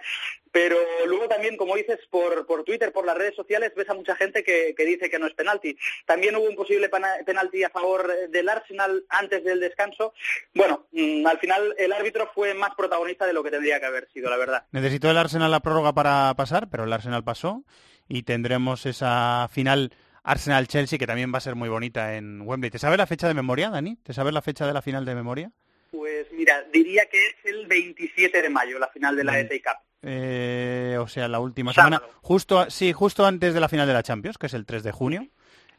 pero 0.51 0.77
luego 1.07 1.27
también, 1.27 1.57
como 1.57 1.75
dices, 1.75 1.97
por, 2.11 2.45
por 2.45 2.63
Twitter, 2.63 2.93
por 2.93 3.07
las 3.07 3.17
redes 3.17 3.35
sociales, 3.35 3.73
ves 3.75 3.89
a 3.89 3.95
mucha 3.95 4.15
gente 4.15 4.43
que, 4.43 4.75
que 4.77 4.85
dice 4.85 5.09
que 5.09 5.17
no 5.17 5.25
es 5.25 5.33
penalti. 5.33 5.75
También 6.05 6.35
hubo 6.35 6.47
un 6.47 6.55
posible 6.55 6.89
penalti 7.25 7.63
a 7.63 7.69
favor 7.71 8.07
del 8.29 8.47
Arsenal 8.47 9.03
antes 9.09 9.43
del 9.43 9.59
descanso. 9.59 10.13
Bueno, 10.53 10.85
mmm, 10.91 11.25
al 11.25 11.39
final 11.39 11.73
el 11.79 11.91
árbitro 11.91 12.29
fue 12.35 12.53
más 12.53 12.75
protagonista 12.75 13.25
de 13.25 13.33
lo 13.33 13.43
que 13.43 13.49
tendría 13.51 13.79
que 13.79 13.87
haber 13.87 14.07
sido, 14.13 14.29
la 14.29 14.37
verdad. 14.37 14.63
Necesitó 14.71 15.09
el 15.09 15.17
Arsenal 15.17 15.49
la 15.49 15.59
prórroga 15.59 15.91
para 15.91 16.33
pasar, 16.35 16.69
pero 16.69 16.83
el 16.83 16.93
Arsenal 16.93 17.14
pasó 17.23 17.63
y 18.07 18.23
tendremos 18.23 18.85
esa 18.85 19.47
final 19.51 19.91
Arsenal-Chelsea 20.23 20.99
que 20.99 21.07
también 21.07 21.33
va 21.33 21.37
a 21.37 21.41
ser 21.41 21.55
muy 21.55 21.69
bonita 21.69 22.15
en 22.15 22.41
Wembley. 22.41 22.71
¿Te 22.71 22.79
sabes 22.79 22.97
la 22.97 23.07
fecha 23.07 23.27
de 23.27 23.33
memoria, 23.33 23.69
Dani? 23.69 23.95
¿Te 23.97 24.13
sabes 24.13 24.33
la 24.33 24.41
fecha 24.41 24.65
de 24.65 24.73
la 24.73 24.81
final 24.81 25.05
de 25.05 25.15
memoria? 25.15 25.51
Pues 25.91 26.27
mira, 26.33 26.63
diría 26.73 27.05
que 27.05 27.17
es 27.17 27.35
el 27.45 27.67
27 27.67 28.41
de 28.41 28.49
mayo, 28.49 28.79
la 28.79 28.87
final 28.87 29.15
de 29.15 29.23
la 29.23 29.33
FA 29.33 29.55
Cup. 29.63 29.81
eh, 30.01 30.97
o 30.99 31.07
sea, 31.07 31.27
la 31.27 31.39
última 31.39 31.73
semana, 31.73 32.01
justo, 32.21 32.69
sí, 32.69 32.91
justo 32.91 33.25
antes 33.25 33.53
de 33.53 33.59
la 33.59 33.69
final 33.69 33.87
de 33.87 33.93
la 33.93 34.03
Champions, 34.03 34.37
que 34.37 34.47
es 34.47 34.53
el 34.53 34.65
3 34.65 34.83
de 34.83 34.91
junio, 34.91 35.27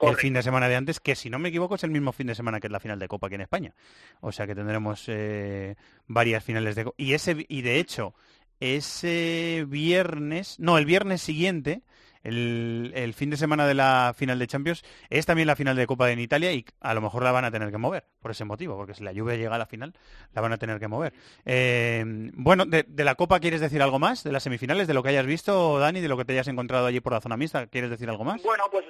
el 0.00 0.16
fin 0.16 0.32
de 0.34 0.42
semana 0.42 0.68
de 0.68 0.76
antes, 0.76 1.00
que 1.00 1.14
si 1.16 1.30
no 1.30 1.38
me 1.38 1.48
equivoco 1.48 1.74
es 1.74 1.84
el 1.84 1.90
mismo 1.90 2.12
fin 2.12 2.26
de 2.26 2.34
semana 2.34 2.60
que 2.60 2.66
es 2.66 2.72
la 2.72 2.80
final 2.80 2.98
de 2.98 3.08
Copa 3.08 3.26
aquí 3.26 3.34
en 3.34 3.40
España. 3.42 3.74
O 4.20 4.32
sea 4.32 4.46
que 4.46 4.54
tendremos 4.54 5.04
eh, 5.08 5.76
varias 6.06 6.44
finales 6.44 6.76
de 6.76 6.84
Copa. 6.84 6.94
Y, 6.98 7.14
ese, 7.14 7.44
y 7.48 7.62
de 7.62 7.78
hecho, 7.78 8.14
ese 8.60 9.64
viernes, 9.68 10.58
no, 10.58 10.78
el 10.78 10.86
viernes 10.86 11.22
siguiente, 11.22 11.82
el, 12.22 12.92
el 12.96 13.14
fin 13.14 13.30
de 13.30 13.36
semana 13.36 13.66
de 13.66 13.74
la 13.74 14.12
final 14.16 14.38
de 14.38 14.46
Champions, 14.46 14.84
es 15.10 15.26
también 15.26 15.46
la 15.46 15.54
final 15.54 15.76
de 15.76 15.86
Copa 15.86 16.10
en 16.10 16.18
Italia 16.18 16.52
y 16.52 16.64
a 16.80 16.92
lo 16.94 17.00
mejor 17.00 17.22
la 17.22 17.30
van 17.30 17.44
a 17.44 17.50
tener 17.50 17.70
que 17.70 17.78
mover 17.78 18.04
por 18.20 18.32
ese 18.32 18.44
motivo, 18.44 18.76
porque 18.76 18.94
si 18.94 19.04
la 19.04 19.12
lluvia 19.12 19.36
llega 19.36 19.54
a 19.54 19.58
la 19.58 19.66
final, 19.66 19.94
la 20.32 20.40
van 20.40 20.52
a 20.52 20.58
tener 20.58 20.80
que 20.80 20.88
mover. 20.88 21.12
Eh, 21.44 22.04
bueno, 22.34 22.64
de, 22.66 22.84
de 22.88 23.04
la 23.04 23.14
Copa, 23.14 23.38
¿quieres 23.38 23.60
decir 23.60 23.80
algo 23.80 23.98
más? 23.98 24.24
¿De 24.24 24.32
las 24.32 24.42
semifinales? 24.42 24.88
¿De 24.88 24.94
lo 24.94 25.02
que 25.02 25.10
hayas 25.10 25.26
visto, 25.26 25.78
Dani? 25.78 26.00
¿De 26.00 26.08
lo 26.08 26.16
que 26.16 26.24
te 26.24 26.32
hayas 26.32 26.48
encontrado 26.48 26.86
allí 26.86 27.00
por 27.00 27.12
la 27.12 27.20
zona 27.20 27.36
mixta? 27.36 27.68
¿Quieres 27.68 27.90
decir 27.90 28.08
algo 28.10 28.24
más? 28.24 28.42
Bueno, 28.42 28.64
pues 28.72 28.84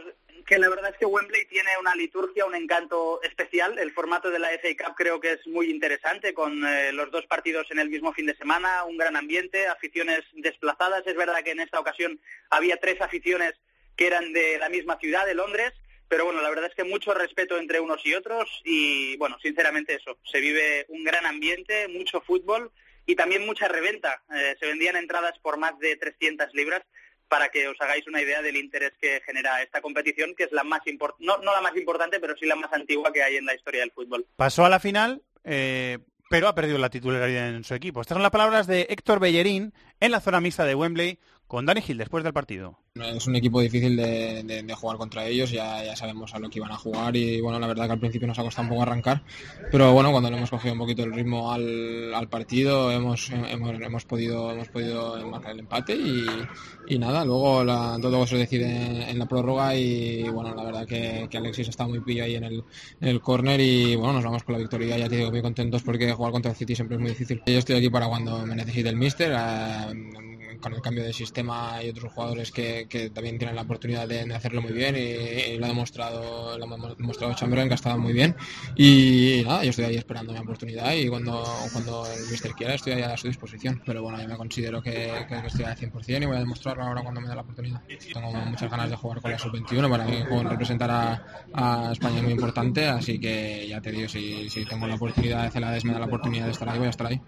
que 0.46 0.58
la 0.58 0.68
verdad 0.68 0.90
es 0.92 0.96
que 0.96 1.06
Wembley 1.06 1.44
tiene 1.46 1.70
una 1.80 1.94
liturgia, 1.96 2.46
un 2.46 2.54
encanto 2.54 3.20
especial. 3.22 3.78
El 3.78 3.92
formato 3.92 4.30
de 4.30 4.38
la 4.38 4.50
FA 4.50 4.68
Cup 4.78 4.94
creo 4.96 5.20
que 5.20 5.32
es 5.32 5.46
muy 5.48 5.68
interesante, 5.68 6.32
con 6.32 6.64
eh, 6.64 6.92
los 6.92 7.10
dos 7.10 7.26
partidos 7.26 7.66
en 7.70 7.80
el 7.80 7.90
mismo 7.90 8.12
fin 8.12 8.26
de 8.26 8.36
semana, 8.36 8.84
un 8.84 8.96
gran 8.96 9.16
ambiente, 9.16 9.66
aficiones 9.66 10.20
desplazadas. 10.34 11.02
Es 11.04 11.16
verdad 11.16 11.42
que 11.42 11.50
en 11.50 11.60
esta 11.60 11.80
ocasión 11.80 12.20
había 12.48 12.76
tres 12.76 13.00
aficiones 13.00 13.54
que 13.96 14.06
eran 14.06 14.32
de 14.32 14.58
la 14.58 14.68
misma 14.68 14.98
ciudad, 14.98 15.26
de 15.26 15.34
Londres, 15.34 15.72
pero 16.08 16.24
bueno, 16.24 16.40
la 16.40 16.50
verdad 16.50 16.66
es 16.66 16.76
que 16.76 16.84
mucho 16.84 17.12
respeto 17.12 17.58
entre 17.58 17.80
unos 17.80 18.04
y 18.06 18.14
otros 18.14 18.62
y 18.64 19.16
bueno, 19.16 19.38
sinceramente 19.42 19.94
eso, 19.94 20.18
se 20.24 20.40
vive 20.40 20.86
un 20.88 21.02
gran 21.02 21.26
ambiente, 21.26 21.88
mucho 21.88 22.20
fútbol 22.20 22.70
y 23.04 23.16
también 23.16 23.44
mucha 23.44 23.66
reventa. 23.66 24.22
Eh, 24.32 24.54
se 24.60 24.66
vendían 24.66 24.94
entradas 24.94 25.36
por 25.40 25.56
más 25.56 25.76
de 25.80 25.96
300 25.96 26.54
libras 26.54 26.82
para 27.28 27.48
que 27.48 27.68
os 27.68 27.80
hagáis 27.80 28.06
una 28.06 28.22
idea 28.22 28.42
del 28.42 28.56
interés 28.56 28.92
que 29.00 29.20
genera 29.24 29.62
esta 29.62 29.80
competición, 29.80 30.34
que 30.34 30.44
es 30.44 30.52
la 30.52 30.64
más 30.64 30.86
import 30.86 31.16
no, 31.18 31.38
no 31.38 31.52
la 31.52 31.60
más 31.60 31.76
importante, 31.76 32.20
pero 32.20 32.36
sí 32.36 32.46
la 32.46 32.56
más 32.56 32.72
antigua 32.72 33.12
que 33.12 33.22
hay 33.22 33.36
en 33.36 33.46
la 33.46 33.54
historia 33.54 33.80
del 33.80 33.92
fútbol. 33.92 34.26
Pasó 34.36 34.64
a 34.64 34.68
la 34.68 34.80
final, 34.80 35.22
eh, 35.44 35.98
pero 36.28 36.48
ha 36.48 36.54
perdido 36.54 36.78
la 36.78 36.90
titularidad 36.90 37.48
en 37.48 37.64
su 37.64 37.74
equipo. 37.74 38.00
Estas 38.00 38.16
son 38.16 38.22
las 38.22 38.30
palabras 38.30 38.66
de 38.66 38.86
Héctor 38.90 39.20
Bellerín 39.20 39.72
en 40.00 40.10
la 40.10 40.20
zona 40.20 40.40
mixta 40.40 40.64
de 40.64 40.74
Wembley 40.74 41.18
con 41.46 41.64
Dani 41.64 41.80
Gil 41.80 41.98
después 41.98 42.24
del 42.24 42.32
partido. 42.32 42.78
Es 42.94 43.26
un 43.26 43.36
equipo 43.36 43.60
difícil 43.60 43.96
de, 43.96 44.74
jugar 44.74 44.96
contra 44.96 45.26
ellos, 45.26 45.50
ya, 45.50 45.94
sabemos 45.96 46.34
a 46.34 46.38
lo 46.38 46.48
que 46.48 46.58
iban 46.58 46.72
a 46.72 46.78
jugar 46.78 47.14
y 47.14 47.40
bueno, 47.40 47.58
la 47.58 47.66
verdad 47.66 47.86
que 47.86 47.92
al 47.92 47.98
principio 48.00 48.26
nos 48.26 48.38
ha 48.38 48.42
costado 48.42 48.64
un 48.64 48.70
poco 48.70 48.82
arrancar, 48.82 49.22
pero 49.70 49.92
bueno, 49.92 50.10
cuando 50.10 50.30
le 50.30 50.36
hemos 50.36 50.50
cogido 50.50 50.72
un 50.72 50.78
poquito 50.78 51.04
el 51.04 51.12
ritmo 51.12 51.52
al, 51.52 52.14
al 52.14 52.28
partido 52.28 52.90
hemos, 52.90 53.30
hemos, 53.30 53.80
hemos 53.80 54.04
podido 54.04 54.50
hemos 54.50 54.68
podido 54.68 55.26
marcar 55.28 55.52
el 55.52 55.60
empate 55.60 55.94
y, 55.94 56.98
nada, 56.98 57.24
luego 57.24 57.62
la- 57.64 57.98
todo 58.00 58.26
se 58.26 58.36
decide 58.36 59.10
en 59.10 59.18
la 59.18 59.26
prórroga 59.26 59.74
y 59.76 60.22
bueno, 60.28 60.54
la 60.54 60.64
verdad 60.64 60.86
que, 60.86 61.28
que 61.30 61.36
Alexis 61.38 61.68
está 61.68 61.86
muy 61.86 62.00
pillo 62.00 62.24
ahí 62.24 62.36
en 62.36 62.44
el, 62.44 62.64
en 63.00 63.08
el 63.08 63.20
córner 63.20 63.60
y 63.60 63.94
bueno, 63.96 64.14
nos 64.14 64.24
vamos 64.24 64.42
con 64.42 64.54
la 64.54 64.58
victoria, 64.58 64.96
ya 64.96 65.08
te 65.08 65.16
digo, 65.16 65.30
muy 65.30 65.42
contentos 65.42 65.82
porque 65.82 66.10
jugar 66.12 66.32
contra 66.32 66.50
el 66.50 66.56
City 66.56 66.74
siempre 66.74 66.96
es 66.96 67.00
muy 67.00 67.10
difícil. 67.10 67.42
Yo 67.46 67.58
estoy 67.58 67.76
aquí 67.76 67.90
para 67.90 68.08
cuando 68.08 68.46
me 68.46 68.54
necesite 68.54 68.88
el 68.88 68.96
míster, 68.96 69.32
eh, 69.32 70.25
con 70.60 70.74
el 70.74 70.80
cambio 70.80 71.04
de 71.04 71.12
sistema 71.12 71.74
hay 71.74 71.90
otros 71.90 72.12
jugadores 72.12 72.50
que, 72.52 72.86
también 73.14 73.38
tienen 73.38 73.56
la 73.56 73.62
oportunidad 73.62 74.08
de, 74.08 74.20
hacerlo 74.34 74.62
muy 74.62 74.72
bien 74.72 74.96
y, 74.96 75.56
lo 75.56 75.66
ha 75.66 75.68
demostrado 75.68 76.58
lo 76.58 76.64
ha 76.64 76.94
demostrado 76.96 77.34
Chamberlain 77.34 77.68
que 77.68 77.74
ha 77.74 77.76
estado 77.76 77.98
muy 77.98 78.12
bien. 78.12 78.34
Y 78.76 79.42
nada, 79.44 79.64
yo 79.64 79.70
estoy 79.70 79.86
ahí 79.86 79.96
esperando 79.96 80.32
mi 80.32 80.38
oportunidad 80.38 80.92
y 80.94 81.08
cuando, 81.08 81.44
cuando 81.72 82.06
el 82.06 82.30
míster 82.30 82.52
quiera 82.52 82.74
estoy 82.74 82.94
ahí 82.94 83.02
a 83.02 83.16
su 83.16 83.28
disposición. 83.28 83.82
Pero 83.84 84.02
bueno, 84.02 84.20
yo 84.20 84.28
me 84.28 84.36
considero 84.36 84.82
que, 84.82 85.26
que- 85.28 85.46
estoy 85.46 85.64
al 85.64 85.76
100% 85.76 86.22
y 86.22 86.26
voy 86.26 86.36
a 86.36 86.40
demostrarlo 86.40 86.82
ahora 86.82 87.02
cuando 87.02 87.20
me 87.20 87.28
dé 87.28 87.34
la 87.34 87.42
oportunidad. 87.42 87.82
Tengo 88.12 88.32
muchas 88.32 88.70
ganas 88.70 88.90
de 88.90 88.96
jugar 88.96 89.20
con 89.20 89.30
la 89.30 89.38
sub-21 89.38 89.88
para 89.88 90.04
mí 90.04 90.24
representar 90.48 90.90
a, 90.90 91.92
España 91.92 92.18
es 92.18 92.22
muy 92.22 92.32
importante 92.32 92.86
así 92.86 93.18
que 93.18 93.66
ya 93.68 93.80
te 93.80 93.90
digo, 93.90 94.08
si, 94.08 94.48
tengo 94.68 94.86
la 94.86 94.94
oportunidad 94.94 95.44
de 95.44 95.50
Celades 95.50 95.84
me 95.84 95.92
da 95.92 95.98
la 95.98 96.06
oportunidad 96.06 96.46
de 96.46 96.52
estar 96.52 96.68
ahí, 96.68 96.78
voy 96.78 96.86
a 96.86 96.90
estar 96.90 97.06
ahí 97.06 97.20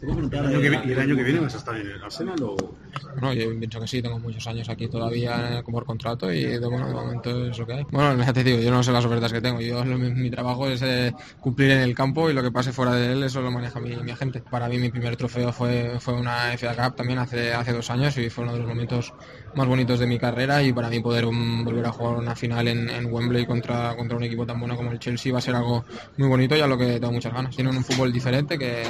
¿El 0.00 0.10
año 0.46 0.60
que 0.60 0.70
vi- 0.70 0.78
¿Y 0.86 0.92
el 0.92 1.00
año 1.00 1.16
que 1.16 1.22
viene 1.24 1.40
vas 1.40 1.54
a 1.54 1.58
estar 1.58 1.76
en 1.76 1.86
el 1.90 2.02
Arsenal 2.02 2.40
o...? 2.42 2.56
Bueno, 3.18 3.32
yo 3.34 3.58
pienso 3.58 3.80
que 3.80 3.88
sí, 3.88 4.00
tengo 4.02 4.18
muchos 4.18 4.46
años 4.46 4.68
aquí 4.68 4.88
todavía 4.88 5.62
como 5.64 5.78
por 5.78 5.86
contrato 5.86 6.32
y 6.32 6.44
de, 6.44 6.58
bueno, 6.66 6.86
de 6.86 6.94
momento 6.94 7.46
es 7.46 7.58
lo 7.58 7.66
que 7.66 7.72
hay. 7.72 7.86
Bueno, 7.90 8.22
ya 8.24 8.32
te 8.32 8.44
digo, 8.44 8.58
yo 8.60 8.70
no 8.70 8.82
sé 8.82 8.92
las 8.92 9.04
ofertas 9.04 9.32
que 9.32 9.40
tengo, 9.40 9.60
yo 9.60 9.84
lo- 9.84 9.98
mi, 9.98 10.10
mi 10.12 10.30
trabajo 10.30 10.68
es 10.68 10.82
eh, 10.82 11.12
cumplir 11.40 11.70
en 11.72 11.80
el 11.80 11.94
campo 11.94 12.30
y 12.30 12.32
lo 12.34 12.42
que 12.42 12.52
pase 12.52 12.72
fuera 12.72 12.94
de 12.94 13.12
él 13.12 13.22
eso 13.24 13.40
lo 13.42 13.50
maneja 13.50 13.80
mi, 13.80 13.96
mi 13.96 14.10
agente. 14.12 14.40
Para 14.42 14.68
mí 14.68 14.78
mi 14.78 14.90
primer 14.90 15.16
trofeo 15.16 15.52
fue, 15.52 15.98
fue 16.00 16.14
una 16.14 16.52
FA 16.54 16.74
Cup 16.76 16.94
también 16.96 17.18
hace, 17.18 17.52
hace 17.52 17.72
dos 17.72 17.90
años 17.90 18.16
y 18.18 18.30
fue 18.30 18.44
uno 18.44 18.52
de 18.52 18.60
los 18.60 18.68
momentos 18.68 19.12
más 19.54 19.66
bonitos 19.66 19.98
de 19.98 20.06
mi 20.06 20.18
carrera 20.18 20.62
y 20.62 20.72
para 20.72 20.88
mí 20.88 21.00
poder 21.00 21.26
um, 21.26 21.64
volver 21.64 21.86
a 21.86 21.92
jugar 21.92 22.16
una 22.16 22.34
final 22.34 22.68
en, 22.68 23.06
Wembley 23.06 23.46
contra, 23.46 23.94
contra 23.96 24.16
un 24.16 24.24
equipo 24.24 24.46
tan 24.46 24.58
bueno 24.58 24.76
como 24.76 24.92
el 24.92 24.98
Chelsea 24.98 25.32
va 25.32 25.38
a 25.38 25.42
ser 25.42 25.54
algo 25.54 25.84
muy 26.16 26.28
bonito 26.28 26.56
y 26.56 26.60
a 26.60 26.66
lo 26.66 26.78
que 26.78 26.98
tengo 26.98 27.12
muchas 27.12 27.32
ganas. 27.32 27.54
Tienen 27.54 27.76
un 27.76 27.84
fútbol 27.84 28.12
diferente 28.12 28.58
que 28.58 28.84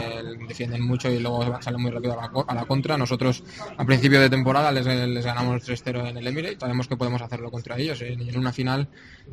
defienden 0.49 0.83
mucho 0.83 1.11
y 1.11 1.19
luego 1.19 1.61
salen 1.61 1.81
muy 1.81 1.91
rápido 1.91 2.13
a 2.13 2.17
la, 2.17 2.45
a 2.47 2.55
la 2.55 2.65
contra. 2.65 2.97
Nosotros 2.97 3.43
a 3.77 3.85
principio 3.85 4.21
de 4.21 4.31
temporada 4.31 4.71
les, 4.73 4.87
les 4.87 5.25
ganamos 5.25 5.69
3-0 5.69 6.11
en 6.11 6.17
el 6.17 6.27
Emirates, 6.27 6.59
sabemos 6.61 6.89
que 6.89 6.97
podemos 6.97 7.23
hacerlo 7.23 7.51
contra 7.51 7.79
ellos 7.79 8.01
y 8.03 8.29
en 8.29 8.39
una 8.39 8.53
final 8.53 8.89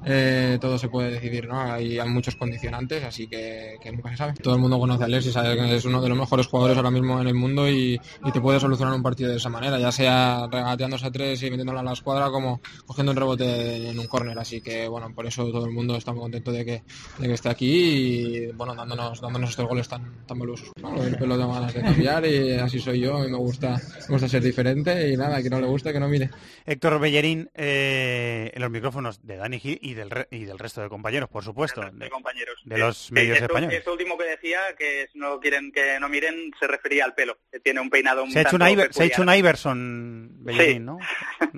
eh, 0.05 0.57
todo 0.61 0.77
se 0.77 0.89
puede 0.89 1.11
decidir, 1.11 1.47
¿no? 1.47 1.59
Hay, 1.59 1.99
muchos 2.07 2.35
condicionantes, 2.35 3.03
así 3.03 3.27
que, 3.27 3.77
nunca 3.91 4.09
se 4.11 4.17
sabe. 4.17 4.33
Todo 4.33 4.55
el 4.55 4.61
mundo 4.61 4.79
conoce 4.79 5.03
a 5.03 5.05
Alexis, 5.05 5.33
sabe 5.33 5.55
que 5.55 5.75
es 5.75 5.85
uno 5.85 6.01
de 6.01 6.09
los 6.09 6.17
mejores 6.17 6.47
jugadores 6.47 6.77
ahora 6.77 6.91
mismo 6.91 7.19
en 7.21 7.27
el 7.27 7.33
mundo 7.33 7.69
y, 7.69 7.99
te 8.33 8.41
puede 8.41 8.59
solucionar 8.59 8.93
un 8.93 9.03
partido 9.03 9.31
de 9.31 9.37
esa 9.37 9.49
manera, 9.49 9.79
ya 9.79 9.91
sea 9.91 10.47
regateándose 10.51 11.07
a 11.07 11.11
tres 11.11 11.41
y 11.41 11.49
metiéndolo 11.49 11.79
a 11.79 11.83
la 11.83 11.93
escuadra 11.93 12.29
como 12.29 12.61
cogiendo 12.85 13.11
un 13.11 13.17
rebote 13.17 13.89
en 13.89 13.99
un 13.99 14.07
córner, 14.07 14.37
así 14.37 14.61
que 14.61 14.87
bueno, 14.87 15.13
por 15.13 15.25
eso 15.25 15.51
todo 15.51 15.65
el 15.65 15.71
mundo 15.71 15.95
está 15.95 16.11
muy 16.11 16.21
contento 16.21 16.51
de 16.51 16.63
que, 16.63 16.83
de 17.17 17.27
que 17.27 17.33
esté 17.33 17.49
aquí 17.49 17.69
y 17.69 18.51
bueno, 18.51 18.75
dándonos, 18.75 19.19
dándonos 19.19 19.49
estos 19.49 19.67
goles 19.67 19.87
tan, 19.87 20.25
tan 20.25 20.37
valiosos. 20.37 20.69
Del 20.75 21.17
pelo 21.17 21.37
tengo 21.37 21.53
ganas 21.53 21.73
de 21.73 21.81
cambiar 21.81 22.25
y 22.25 22.53
así 22.53 22.79
soy 22.79 22.99
yo 22.99 23.25
y 23.25 23.31
me 23.31 23.37
gusta, 23.37 23.81
me 24.07 24.13
gusta 24.13 24.27
ser 24.27 24.43
diferente 24.43 25.11
y 25.11 25.17
nada, 25.17 25.41
que 25.41 25.49
no 25.49 25.59
le 25.59 25.67
guste 25.67 25.91
que 25.91 25.99
no 25.99 26.07
mire. 26.07 26.29
Héctor 26.65 26.99
Bellerín 26.99 27.49
eh, 27.55 28.51
en 28.53 28.61
los 28.61 28.71
micrófonos 28.71 29.25
de 29.25 29.37
Dani 29.37 29.59
Gil 29.59 29.78
y 29.81 29.93
del, 29.93 30.09
re- 30.09 30.27
y 30.31 30.45
del 30.45 30.59
resto 30.59 30.81
de 30.81 30.89
compañeros, 30.89 31.29
por 31.29 31.43
supuesto. 31.43 31.81
de 31.91 32.09
compañeros. 32.09 32.55
de 32.65 32.77
los 32.77 32.97
Sí, 32.97 33.13
medios 33.13 33.35
esto, 33.37 33.45
españoles. 33.47 33.77
esto 33.79 33.91
último 33.93 34.17
que 34.17 34.23
decía, 34.25 34.59
que 34.77 35.07
no 35.13 35.39
quieren 35.39 35.71
que 35.71 35.99
no 35.99 36.09
miren, 36.09 36.51
se 36.59 36.67
refería 36.67 37.05
al 37.05 37.13
pelo, 37.15 37.37
que 37.51 37.59
tiene 37.59 37.79
un 37.79 37.89
peinado 37.89 38.23
un 38.23 38.31
Se 38.31 38.39
ha, 38.39 38.41
hecho 38.43 38.55
una 38.55 38.67
se 38.91 39.03
ha 39.03 39.05
hecho 39.05 39.21
una 39.21 39.37
Iverson 39.37 40.29
Bellerín, 40.43 40.85
¿no? 40.85 40.97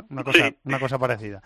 Una 0.09 0.23
cosa, 0.23 0.53
una 0.63 0.79
cosa 0.79 0.97
parecida. 0.99 1.41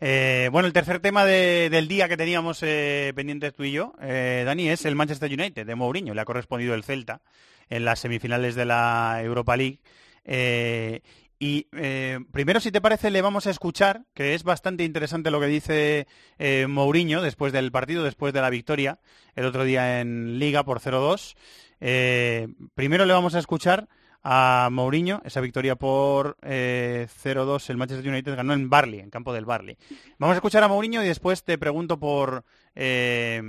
Eh, 0.00 0.48
bueno, 0.52 0.66
el 0.66 0.72
tercer 0.72 1.00
tema 1.00 1.24
de- 1.24 1.68
del 1.70 1.88
día 1.88 2.08
que 2.08 2.16
teníamos 2.16 2.62
eh, 2.62 3.12
pendientes 3.14 3.54
tú 3.54 3.64
y 3.64 3.72
yo, 3.72 3.94
eh, 4.00 4.42
Dani, 4.46 4.68
es 4.70 4.84
el 4.84 4.94
Manchester 4.96 5.30
United 5.32 5.66
de 5.66 5.74
Mourinho. 5.74 6.14
Le 6.14 6.20
ha 6.20 6.24
correspondido 6.24 6.74
el 6.74 6.84
Celta 6.84 7.20
en 7.68 7.84
las 7.84 8.00
semifinales 8.00 8.54
de 8.54 8.64
la 8.64 9.20
Europa 9.22 9.56
League. 9.56 9.78
Eh, 10.24 11.00
y 11.42 11.68
eh, 11.72 12.18
primero, 12.32 12.60
si 12.60 12.70
te 12.70 12.82
parece, 12.82 13.10
le 13.10 13.22
vamos 13.22 13.46
a 13.46 13.50
escuchar, 13.50 14.04
que 14.12 14.34
es 14.34 14.44
bastante 14.44 14.84
interesante 14.84 15.30
lo 15.30 15.40
que 15.40 15.46
dice 15.46 16.06
eh, 16.38 16.66
Mourinho 16.68 17.22
después 17.22 17.50
del 17.54 17.72
partido, 17.72 18.04
después 18.04 18.34
de 18.34 18.42
la 18.42 18.50
victoria 18.50 19.00
el 19.34 19.46
otro 19.46 19.64
día 19.64 20.02
en 20.02 20.38
Liga 20.38 20.64
por 20.64 20.80
0-2. 20.80 21.36
Eh, 21.80 22.46
primero 22.74 23.06
le 23.06 23.14
vamos 23.14 23.34
a 23.34 23.38
escuchar 23.38 23.88
a 24.22 24.68
Mourinho, 24.70 25.22
esa 25.24 25.40
victoria 25.40 25.76
por 25.76 26.36
eh, 26.42 27.08
0-2 27.24 27.70
el 27.70 27.78
Manchester 27.78 28.06
United 28.06 28.36
ganó 28.36 28.52
en 28.52 28.68
Barley, 28.68 29.00
en 29.00 29.08
campo 29.08 29.32
del 29.32 29.46
Barley. 29.46 29.78
Vamos 30.18 30.34
a 30.34 30.36
escuchar 30.36 30.62
a 30.62 30.68
Mourinho 30.68 31.02
y 31.02 31.08
después 31.08 31.42
te 31.42 31.56
pregunto 31.56 31.98
por 31.98 32.44
eh, 32.74 33.40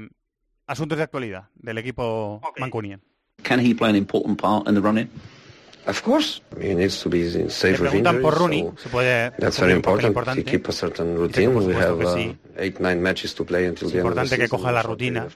asuntos 0.66 0.98
de 0.98 1.04
actualidad 1.04 1.50
del 1.56 1.78
equipo 1.78 2.40
mancunian. 2.58 3.02
Can 3.44 3.60
he 3.60 3.76
play 3.76 3.90
an 3.90 3.98
important 3.98 4.40
part 4.40 4.66
in 4.70 4.76
the 4.76 4.82
running? 4.82 5.10
Of 5.88 6.04
course, 6.04 6.42
he 6.62 6.76
needs 6.76 7.02
to 7.02 7.10
be 7.10 7.22
in 7.26 7.50
safe 7.50 7.80
Le 7.82 7.88
of 7.88 7.92
preguntan 7.94 8.16
injuries, 8.16 8.22
por 8.22 8.34
Rooney, 8.38 8.62
so 8.62 8.74
se 8.84 8.90
puede 8.90 9.32
that's 9.40 9.60
very 9.60 9.74
important. 9.74 10.08
importante. 10.10 10.44
To 10.44 10.52
keep 10.52 10.68
a 10.68 10.72
certain 10.72 11.18
routine. 11.18 11.50
We 11.56 11.74
supuesto 11.74 11.80
have 11.90 12.06
uh, 12.06 12.34
eight, 12.58 12.80
nine 12.80 13.02
matches 13.02 13.34
to 13.36 13.44
play 13.46 13.66
until 13.66 13.88
Es 13.88 13.94
the 13.94 14.00
end 14.00 14.08
of 14.08 14.14
the 14.14 14.22
importante 14.22 14.36
que 14.38 14.46
season, 14.48 14.60
coja 14.60 14.72
la 14.72 14.84
rutina. 14.84 15.28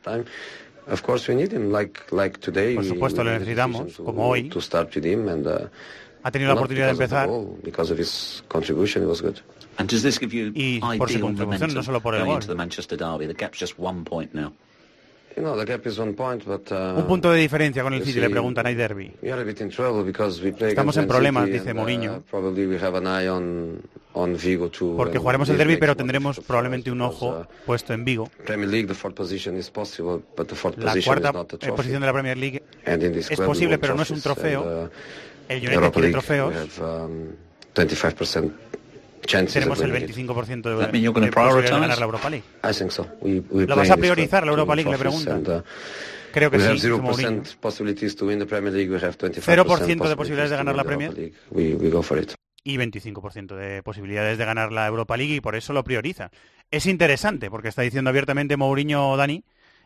of 0.87 1.01
course, 1.01 1.27
we 1.27 1.35
need 1.35 1.51
him 1.51 1.71
like 1.71 1.99
like 2.11 2.37
today. 2.39 2.75
Por 2.75 2.83
we- 2.83 2.89
supuesto, 2.89 3.23
lo 3.23 3.31
necesitamos, 3.31 3.85
decision 3.85 4.05
como 4.05 4.27
hoy. 4.29 4.49
To 4.49 4.61
start 4.61 4.93
with 4.95 5.05
him 5.05 5.27
and. 5.29 5.47
Uh, 5.47 5.67
Ha 6.23 6.31
tenido 6.31 6.53
la 6.53 6.59
oportunidad 6.59 6.87
de 6.87 6.93
because 6.93 7.03
of 7.03 7.09
the 7.09 7.15
empezar. 7.15 7.27
goal, 7.27 7.59
because 7.63 7.91
of 7.93 7.99
his 7.99 8.43
contribution, 8.47 9.03
it 9.03 9.07
was 9.07 9.21
good. 9.21 9.39
And 9.77 9.87
does 9.89 10.01
this 10.01 10.19
give 10.19 10.33
you 10.35 10.51
Y 10.55 10.79
por 10.97 11.09
su 11.09 11.19
contribución, 11.19 11.71
no 11.73 11.83
solo 11.83 12.01
por 12.01 12.15
el 12.15 12.25
gol. 12.25 12.39
Un 15.37 17.07
punto 17.07 17.31
de 17.31 17.39
diferencia 17.39 17.83
con 17.83 17.93
el 17.93 18.03
City, 18.05 18.19
le 18.19 18.29
preguntan, 18.29 18.65
hay 18.65 18.75
derby. 18.75 19.11
Estamos 19.21 20.97
en 20.97 21.07
problemas, 21.07 21.45
dice 21.47 21.71
uh, 21.71 21.75
Mourinho. 21.75 22.23
Porque 24.97 25.17
jugaremos 25.17 25.49
el 25.49 25.57
derby, 25.57 25.77
pero 25.77 25.95
tendremos 25.95 26.39
probablemente 26.39 26.89
un 26.91 27.01
ojo 27.01 27.39
uh, 27.41 27.65
puesto 27.65 27.93
en 27.93 28.05
Vigo. 28.05 28.29
La 30.77 31.01
cuarta 31.03 31.33
posición 31.75 32.01
de 32.01 32.07
la 32.07 32.13
Premier 32.13 32.37
League 32.37 32.63
es 32.85 33.39
posible, 33.39 33.77
pero 33.77 33.95
no 33.95 34.03
es 34.03 34.11
un 34.11 34.21
trofeo. 34.21 34.85
uh, 34.85 34.89
El 35.47 35.59
United 35.59 35.95
League, 35.95 36.11
trofeos. 36.11 36.53
we 36.53 36.59
have 36.59 36.81
um, 36.81 37.35
25% 37.75 38.51
chances 38.64 38.64
Tenemos 39.25 39.81
el 39.81 39.91
winning 39.91 40.09
it. 40.09 40.15
25% 40.15 40.61
de, 40.63 41.09
gonna 41.09 41.25
de 41.27 41.31
posibilidades 41.31 41.65
de 41.65 41.71
ganar 41.71 41.97
la 41.97 42.05
Europa 42.05 42.29
League. 42.29 42.45
I 42.63 42.73
think 42.73 42.91
so. 42.91 43.07
We, 43.21 43.41
we 43.49 43.65
¿Lo 43.65 43.75
vas 43.75 43.89
a 43.89 43.97
priorizar, 43.97 44.45
la 44.45 44.51
Europa 44.51 44.75
League? 44.75 44.91
Le 44.91 45.31
and, 45.31 45.49
uh, 45.49 45.63
Creo 46.31 46.51
que 46.51 46.57
we 46.57 46.63
sí, 46.63 46.67
have 46.67 46.75
dice 46.75 46.89
0% 46.89 47.01
Mourinho. 47.01 47.43
possibilities 47.61 48.15
to 48.15 48.25
win 48.25 48.39
the 48.39 48.45
Premier 48.45 48.73
League. 48.73 48.91
We 48.91 48.99
have 48.99 49.17
25% 49.17 49.43
0% 49.43 50.09
de 50.09 50.15
posibilidades 50.15 50.51
de 50.51 50.57
ganar 50.57 50.75
la 50.75 50.83
to 50.83 50.89
win 50.89 50.99
the 50.99 51.05
Premier. 51.05 51.09
Europa 51.09 51.21
League. 51.21 51.35
We, 51.51 51.75
we 51.75 51.89
go 51.89 52.03
for 52.03 52.17
it. 52.19 52.33
y 52.65 52.77
25% 52.77 53.55
de 53.55 53.83
posibilidades 53.83 54.37
de 54.39 54.43
ganar 54.45 54.71
la 54.71 54.87
Europa 54.87 55.15
League 55.15 55.35
y 55.35 55.39
por 55.39 55.55
eso 55.55 55.71
lo 55.71 55.83
prioriza. 55.83 56.31
Es 56.71 56.87
interesante 56.87 57.49
porque 57.51 57.69
está 57.69 57.83
diciendo 57.83 58.09
abiertamente 58.09 58.57
Mourinho 58.57 59.15
Dani 59.15 59.43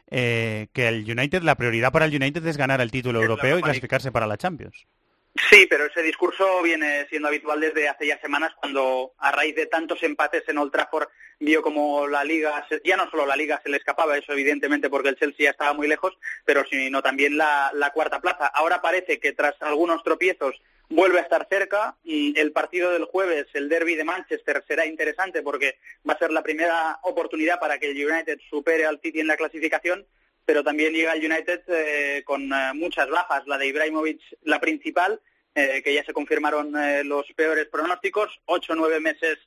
eh, 0.10 0.68
que 0.72 0.88
el 0.88 1.04
United, 1.04 1.44
la 1.44 1.56
prioridad 1.56 1.92
para 1.92 2.06
el 2.06 2.16
United 2.16 2.46
es 2.48 2.58
ganar 2.58 2.80
el 2.80 2.90
título 2.90 3.20
la 3.20 3.26
europeo 3.26 3.60
y 3.60 3.62
clasificarse 3.62 4.12
para 4.12 4.28
la 4.28 4.38
Champions. 4.38 4.88
Sí, 5.36 5.68
pero 5.70 5.86
ese 5.86 6.02
discurso 6.02 6.62
viene 6.64 7.08
siendo 7.08 7.28
habitual 7.28 7.60
desde 7.60 7.88
hace 7.88 8.08
ya 8.08 8.20
semanas 8.20 8.52
cuando 8.60 9.14
a 9.20 9.32
raíz 9.32 9.56
de 9.56 9.68
tantos 9.68 10.02
empates 10.04 10.44
en 10.48 10.58
Old 10.58 10.72
Trafford 10.72 11.08
vio 11.40 11.62
como 11.62 12.08
la 12.08 12.24
liga, 12.24 12.68
ya 12.84 12.98
no 12.98 13.10
solo 13.10 13.26
la 13.26 13.36
liga 13.36 13.62
se 13.64 13.70
le 13.70 13.78
escapaba, 13.78 14.18
eso 14.18 14.34
evidentemente 14.34 14.90
porque 14.90 15.10
el 15.10 15.18
Chelsea 15.18 15.46
ya 15.46 15.52
estaba 15.52 15.74
muy 15.74 15.88
lejos, 15.88 16.18
pero 16.46 16.66
sino 16.70 17.02
también 17.02 17.38
la, 17.38 17.72
la 17.74 17.92
cuarta 17.92 18.20
plaza. 18.20 18.48
Ahora 18.48 18.82
parece 18.82 19.20
que 19.20 19.32
tras 19.32 19.56
algunos 19.62 20.04
tropiezos 20.04 20.60
vuelve 20.90 21.20
a 21.20 21.24
estar 21.24 21.48
cerca 21.48 21.96
y 22.04 22.38
el 22.38 22.52
partido 22.52 22.92
del 22.92 23.06
jueves, 23.06 23.46
el 23.54 23.70
derby 23.70 23.96
de 23.96 24.04
Manchester, 24.04 24.64
será 24.68 24.86
interesante 24.86 25.44
porque 25.44 25.78
va 26.08 26.14
a 26.14 26.20
ser 26.20 26.32
la 26.32 26.44
primera 26.44 27.00
oportunidad 27.04 27.60
para 27.60 27.78
que 27.78 27.92
el 27.92 28.06
United 28.06 28.40
supere 28.50 28.86
al 28.86 29.00
City 29.00 29.20
en 29.20 29.28
la 29.28 29.38
clasificación 29.38 30.06
pero 30.50 30.64
también 30.64 30.94
llega 30.94 31.14
el 31.14 31.24
United 31.24 31.62
eh, 31.68 32.24
con 32.26 32.52
eh, 32.52 32.74
muchas 32.74 33.08
bajas, 33.08 33.46
la 33.46 33.56
de 33.56 33.68
Ibrahimovic 33.68 34.20
la 34.46 34.60
principal, 34.60 35.22
eh, 35.54 35.84
que 35.84 35.94
ya 35.94 36.04
se 36.04 36.12
confirmaron 36.12 36.74
los 37.08 37.28
peores 37.34 37.68
pronósticos, 37.68 38.42
ocho 38.46 38.74
o 38.74 38.76
nueve 38.76 39.00
meses 39.00 39.38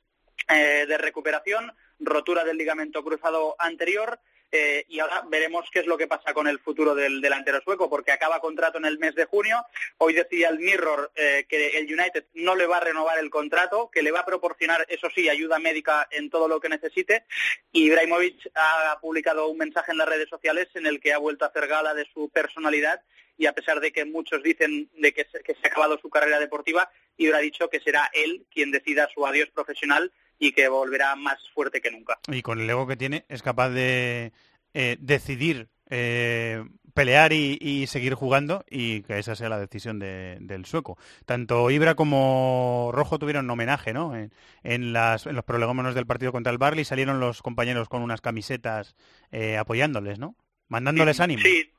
de 0.47 0.97
recuperación, 0.97 1.73
rotura 1.99 2.45
del 2.45 2.57
ligamento 2.57 3.03
cruzado 3.03 3.57
anterior, 3.59 4.17
eh, 4.55 4.85
y 4.87 4.99
ahora 4.99 5.23
veremos 5.27 5.65
qué 5.71 5.79
es 5.79 5.87
lo 5.87 5.97
que 5.97 6.05
pasa 6.05 6.31
con 6.31 6.47
el 6.47 6.59
futuro 6.59 6.93
del 6.93 7.21
delantero 7.21 7.59
sueco, 7.61 7.89
porque 7.89 8.11
acaba 8.11 8.39
contrato 8.39 8.77
en 8.77 8.85
el 8.85 8.99
mes 8.99 9.15
de 9.15 9.25
junio. 9.25 9.65
Hoy 9.97 10.13
decía 10.13 10.49
el 10.49 10.59
Mirror 10.59 11.11
eh, 11.15 11.47
que 11.49 11.79
el 11.79 11.91
United 11.91 12.25
no 12.35 12.53
le 12.53 12.67
va 12.67 12.77
a 12.77 12.81
renovar 12.81 13.17
el 13.17 13.31
contrato, 13.31 13.89
que 13.91 14.03
le 14.03 14.11
va 14.11 14.19
a 14.19 14.25
proporcionar, 14.25 14.85
eso 14.89 15.09
sí, 15.09 15.27
ayuda 15.27 15.57
médica 15.57 16.07
en 16.11 16.29
todo 16.29 16.47
lo 16.47 16.59
que 16.59 16.69
necesite. 16.69 17.25
Y 17.71 17.85
Ibrahimovic 17.85 18.51
ha 18.53 18.99
publicado 19.01 19.47
un 19.47 19.57
mensaje 19.57 19.91
en 19.91 19.97
las 19.97 20.07
redes 20.07 20.29
sociales 20.29 20.67
en 20.75 20.85
el 20.85 21.01
que 21.01 21.13
ha 21.13 21.17
vuelto 21.17 21.45
a 21.45 21.47
hacer 21.47 21.67
gala 21.67 21.95
de 21.95 22.05
su 22.13 22.29
personalidad 22.29 23.01
y 23.37 23.47
a 23.47 23.53
pesar 23.53 23.79
de 23.79 23.91
que 23.91 24.05
muchos 24.05 24.43
dicen 24.43 24.87
de 24.93 25.13
que 25.13 25.25
se, 25.31 25.39
ha 25.39 25.67
acabado 25.67 25.97
su 25.97 26.11
carrera 26.11 26.39
deportiva, 26.39 26.91
Ibra 27.17 27.39
ha 27.39 27.41
dicho 27.41 27.69
que 27.71 27.79
será 27.79 28.11
él 28.13 28.45
quien 28.53 28.69
decida 28.69 29.09
su 29.11 29.25
adiós 29.25 29.49
profesional 29.49 30.11
y 30.45 30.51
que 30.51 30.67
volverá 30.67 31.15
más 31.15 31.39
fuerte 31.53 31.79
que 31.81 31.89
nunca. 31.91 32.19
Y 32.27 32.41
con 32.41 32.59
el 32.59 32.69
ego 32.69 32.85
que 32.85 32.97
tiene 32.97 33.25
es 33.29 33.41
capaz 33.41 33.69
de 33.69 34.33
eh, 34.73 34.97
decidir 34.99 35.69
eh, 35.89 36.63
pelear 36.93 37.31
y, 37.33 37.57
y 37.61 37.87
seguir 37.87 38.13
jugando 38.15 38.65
y 38.69 39.03
que 39.03 39.19
esa 39.19 39.35
sea 39.35 39.47
la 39.49 39.59
decisión 39.59 39.99
de- 39.99 40.37
del 40.41 40.65
sueco. 40.65 40.97
Tanto 41.25 41.69
Ibra 41.71 41.95
como 41.95 42.91
Rojo 42.93 43.19
tuvieron 43.19 43.49
homenaje, 43.49 43.93
¿no? 43.93 44.15
En, 44.15 44.33
en 44.63 44.91
las, 44.91 45.27
en 45.27 45.35
los 45.35 45.45
prolegómenos 45.45 45.95
del 45.95 46.05
partido 46.05 46.31
contra 46.31 46.51
el 46.51 46.57
Barley 46.57 46.83
salieron 46.83 47.19
los 47.19 47.41
compañeros 47.41 47.87
con 47.87 48.01
unas 48.01 48.21
camisetas 48.21 48.95
eh, 49.31 49.57
apoyándoles, 49.57 50.19
¿no? 50.19 50.35
Mandándoles 50.67 51.19
ánimo. 51.19 51.41
Sí, 51.43 51.69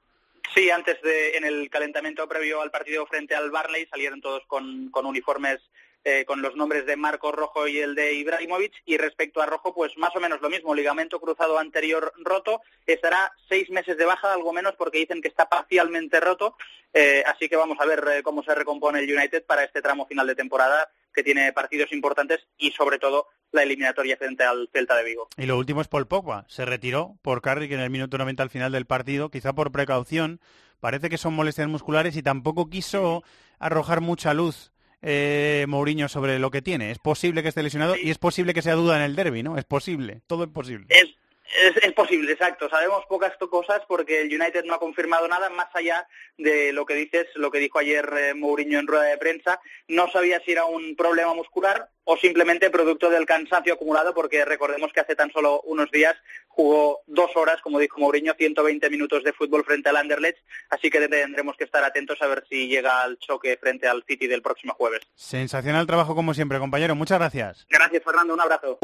sí, 0.55 0.71
antes 0.71 1.01
de, 1.03 1.37
en 1.37 1.45
el 1.45 1.69
calentamiento 1.69 2.27
previo 2.29 2.63
al 2.63 2.71
partido 2.71 3.05
frente 3.07 3.35
al 3.35 3.51
Barley 3.51 3.87
salieron 3.87 4.21
todos 4.21 4.45
con, 4.47 4.91
con 4.91 5.07
uniformes 5.07 5.61
eh, 6.05 6.25
con 6.27 6.43
los 6.43 6.55
nombres 6.55 6.85
de 6.85 6.97
Marco 6.97 7.33
Rojo 7.33 7.67
y 7.67 7.79
el 7.79 7.95
de 7.95 8.13
Ibrahimovic 8.13 8.75
y 8.85 8.99
respecto 8.99 9.41
a 9.41 9.47
Rojo 9.47 9.75
pues 9.75 9.97
más 9.97 10.15
o 10.15 10.21
menos 10.21 10.41
lo 10.43 10.51
mismo, 10.51 10.75
ligamento 10.75 11.19
cruzado 11.19 11.59
anterior 11.59 12.13
roto, 12.19 12.61
estará 12.87 13.33
seis 13.49 13.71
meses 13.71 13.97
de 13.97 14.05
baja, 14.05 14.35
algo 14.35 14.53
menos 14.53 14.75
porque 14.77 14.99
dicen 14.99 15.23
que 15.23 15.29
está 15.29 15.49
parcialmente 15.49 16.21
roto, 16.21 16.57
eh, 16.93 17.25
así 17.27 17.49
que 17.49 17.57
vamos 17.57 17.79
a 17.81 17.87
ver 17.87 18.05
eh, 18.13 18.23
cómo 18.23 18.43
se 18.43 18.55
recompone 18.55 18.99
el 18.99 19.11
United 19.11 19.45
para 19.47 19.65
este 19.65 19.81
tramo 19.81 20.07
final 20.07 20.27
de 20.27 20.35
temporada 20.35 20.91
que 21.15 21.23
tiene 21.23 21.53
partidos 21.53 21.91
importantes 21.93 22.41
y 22.59 22.73
sobre 22.73 22.99
todo 22.99 23.29
la 23.53 23.63
eliminatoria 23.63 24.19
frente 24.19 24.45
al 24.45 24.69
Celta 24.73 24.97
de 24.97 25.05
Vigo. 25.05 25.29
Y 25.39 25.47
lo 25.47 25.57
último 25.57 25.81
es 25.81 25.89
Paul 25.89 26.07
Pogba. 26.07 26.45
Se 26.49 26.67
retiró 26.67 27.17
por 27.23 27.41
Carrick 27.41 27.73
en 27.73 27.81
el 27.81 27.89
minuto 27.89 28.19
90 28.19 28.43
al 28.43 28.51
final 28.51 28.73
del 28.73 28.85
partido, 28.85 29.31
quizá 29.31 29.55
por 29.55 29.73
precaución. 29.73 30.41
Parece 30.81 31.09
que 31.09 31.17
son 31.17 31.33
molestias 31.33 31.69
musculares 31.69 32.17
y 32.17 32.23
tampoco 32.23 32.69
quiso 32.69 33.23
arrojar 33.59 34.03
mucha 34.03 34.35
luz 34.35 34.74
eh, 35.05 35.67
Mourinho 35.69 36.09
sobre 36.09 36.39
lo 36.39 36.51
que 36.51 36.63
tiene. 36.63 36.91
Es 36.91 36.99
posible 36.99 37.43
que 37.43 37.49
esté 37.49 37.63
lesionado 37.63 37.95
y 37.97 38.11
es 38.11 38.19
posible 38.19 38.55
que 38.55 38.63
sea 38.63 38.75
duda 38.75 38.97
en 38.97 39.03
el 39.03 39.17
derby, 39.17 39.43
¿no? 39.43 39.59
Es 39.59 39.65
posible, 39.65 40.23
todo 40.27 40.45
es 40.45 40.51
posible. 40.51 40.87
Es, 40.89 41.15
es, 41.63 41.77
es 41.83 41.93
posible, 41.93 42.33
exacto. 42.33 42.69
Sabemos 42.71 43.05
pocas 43.07 43.37
cosas 43.37 43.83
porque 43.87 44.23
el 44.23 44.29
United 44.29 44.65
no 44.65 44.75
ha 44.75 44.79
confirmado 44.79 45.29
nada 45.29 45.51
más 45.51 45.69
allá 45.75 46.09
de 46.39 46.73
lo 46.73 46.87
que 46.87 46.95
dices, 46.95 47.27
lo 47.35 47.51
que 47.51 47.59
dijo 47.59 47.79
ayer 47.79 48.09
eh, 48.17 48.35
Mourinho 48.35 48.79
en 48.79 48.87
rueda 48.87 49.05
de 49.05 49.19
prensa. 49.19 49.61
No 49.89 50.09
sabía 50.11 50.41
si 50.45 50.53
era 50.53 50.65
un 50.65 50.97
problema 50.97 51.35
muscular 51.35 51.91
o 52.05 52.17
simplemente 52.17 52.71
producto 52.71 53.11
del 53.11 53.27
cansancio 53.27 53.75
acumulado 53.75 54.15
porque 54.15 54.45
recordemos 54.45 54.93
que 54.93 55.01
hace 55.01 55.17
tan 55.17 55.31
solo 55.31 55.61
unos 55.63 55.91
días 55.91 56.17
jugó 56.55 57.01
dos 57.07 57.31
horas, 57.37 57.61
como 57.61 57.79
dijo 57.79 58.01
Mourinho, 58.01 58.35
120 58.35 58.89
minutos 58.91 59.25
de 59.25 59.33
fútbol 59.33 59.65
frente 59.65 59.89
al 59.89 59.97
Anderlecht, 59.97 60.39
así 60.71 60.91
que 60.91 61.01
tendremos 61.09 61.57
que 61.57 61.65
estar 61.65 61.85
atentos 61.85 62.21
a 62.23 62.27
ver 62.27 62.45
si 62.49 62.69
llega 62.69 63.03
al 63.03 63.19
choque 63.19 63.57
frente 63.61 63.89
al 63.89 64.05
City 64.07 64.27
del 64.27 64.43
próximo 64.43 64.75
jueves. 64.75 65.01
Sensacional 65.15 65.87
trabajo 65.87 66.15
como 66.15 66.35
siempre, 66.35 66.59
compañero. 66.59 66.95
Muchas 66.95 67.19
gracias. 67.19 67.67
Gracias, 67.69 68.03
Fernando. 68.05 68.35
Un 68.35 68.41
abrazo. 68.41 68.79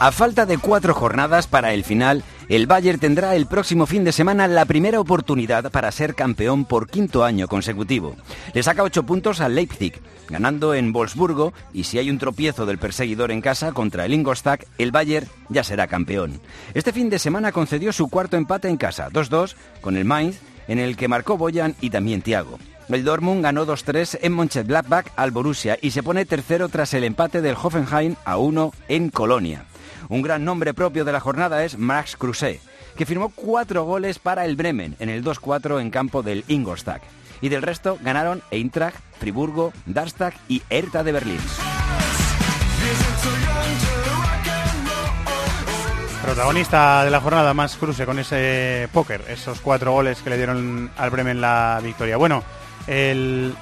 A 0.00 0.12
falta 0.12 0.46
de 0.46 0.56
cuatro 0.56 0.94
jornadas 0.94 1.46
para 1.46 1.74
el 1.74 1.84
final, 1.84 2.24
el 2.48 2.66
Bayern 2.66 2.98
tendrá 2.98 3.36
el 3.36 3.46
próximo 3.46 3.84
fin 3.84 4.02
de 4.02 4.12
semana 4.12 4.48
la 4.48 4.64
primera 4.64 4.98
oportunidad 4.98 5.70
para 5.70 5.92
ser 5.92 6.14
campeón 6.14 6.64
por 6.64 6.88
quinto 6.88 7.22
año 7.22 7.48
consecutivo. 7.48 8.16
Le 8.54 8.62
saca 8.62 8.82
ocho 8.82 9.02
puntos 9.02 9.42
al 9.42 9.54
Leipzig, 9.54 10.00
ganando 10.30 10.72
en 10.72 10.92
Wolfsburgo, 10.94 11.52
y 11.74 11.84
si 11.84 11.98
hay 11.98 12.08
un 12.08 12.18
tropiezo 12.18 12.64
del 12.64 12.78
perseguidor 12.78 13.30
en 13.30 13.42
casa 13.42 13.72
contra 13.72 14.06
el 14.06 14.14
Ingolstadt, 14.14 14.64
el 14.78 14.90
Bayern 14.90 15.28
ya 15.50 15.64
será 15.64 15.86
campeón. 15.86 16.40
Este 16.72 16.94
fin 16.94 17.10
de 17.10 17.18
semana 17.18 17.52
concedió 17.52 17.92
su 17.92 18.08
cuarto 18.08 18.38
empate 18.38 18.68
en 18.68 18.78
casa, 18.78 19.10
2-2, 19.10 19.54
con 19.82 19.98
el 19.98 20.06
Mainz, 20.06 20.38
en 20.66 20.78
el 20.78 20.96
que 20.96 21.08
marcó 21.08 21.36
Boyan 21.36 21.74
y 21.82 21.90
también 21.90 22.22
Thiago. 22.22 22.58
El 22.88 23.02
Dortmund 23.02 23.42
ganó 23.42 23.66
2-3 23.66 24.18
en 24.22 24.34
Mönchengladbach 24.34 25.06
al 25.16 25.30
Borussia 25.30 25.78
y 25.80 25.90
se 25.90 26.02
pone 26.02 26.26
tercero 26.26 26.68
tras 26.68 26.92
el 26.94 27.04
empate 27.04 27.40
del 27.40 27.56
Hoffenheim 27.60 28.16
a 28.24 28.36
1 28.36 28.72
en 28.88 29.10
Colonia. 29.10 29.64
Un 30.08 30.22
gran 30.22 30.44
nombre 30.44 30.74
propio 30.74 31.04
de 31.04 31.12
la 31.12 31.20
jornada 31.20 31.64
es 31.64 31.78
Max 31.78 32.16
Kruse, 32.16 32.60
que 32.96 33.06
firmó 33.06 33.32
cuatro 33.34 33.84
goles 33.84 34.18
para 34.18 34.44
el 34.44 34.54
Bremen 34.54 34.96
en 35.00 35.08
el 35.08 35.24
2-4 35.24 35.80
en 35.80 35.90
campo 35.90 36.22
del 36.22 36.44
Ingolstadt. 36.46 37.02
Y 37.40 37.48
del 37.48 37.62
resto 37.62 37.98
ganaron 38.02 38.42
Eintracht, 38.50 38.98
Friburgo, 39.18 39.72
Darmstadt 39.86 40.34
y 40.48 40.62
Hertha 40.68 41.02
de 41.02 41.12
Berlín. 41.12 41.40
Protagonista 46.22 47.04
de 47.04 47.10
la 47.10 47.20
jornada 47.20 47.52
más 47.52 47.76
cruce 47.76 48.06
con 48.06 48.18
ese 48.18 48.88
póker, 48.92 49.24
esos 49.28 49.60
cuatro 49.60 49.92
goles 49.92 50.20
que 50.22 50.30
le 50.30 50.36
dieron 50.36 50.90
al 50.96 51.10
Bremen 51.10 51.40
la 51.40 51.80
victoria. 51.82 52.16
Bueno, 52.16 52.42
el, 52.86 53.54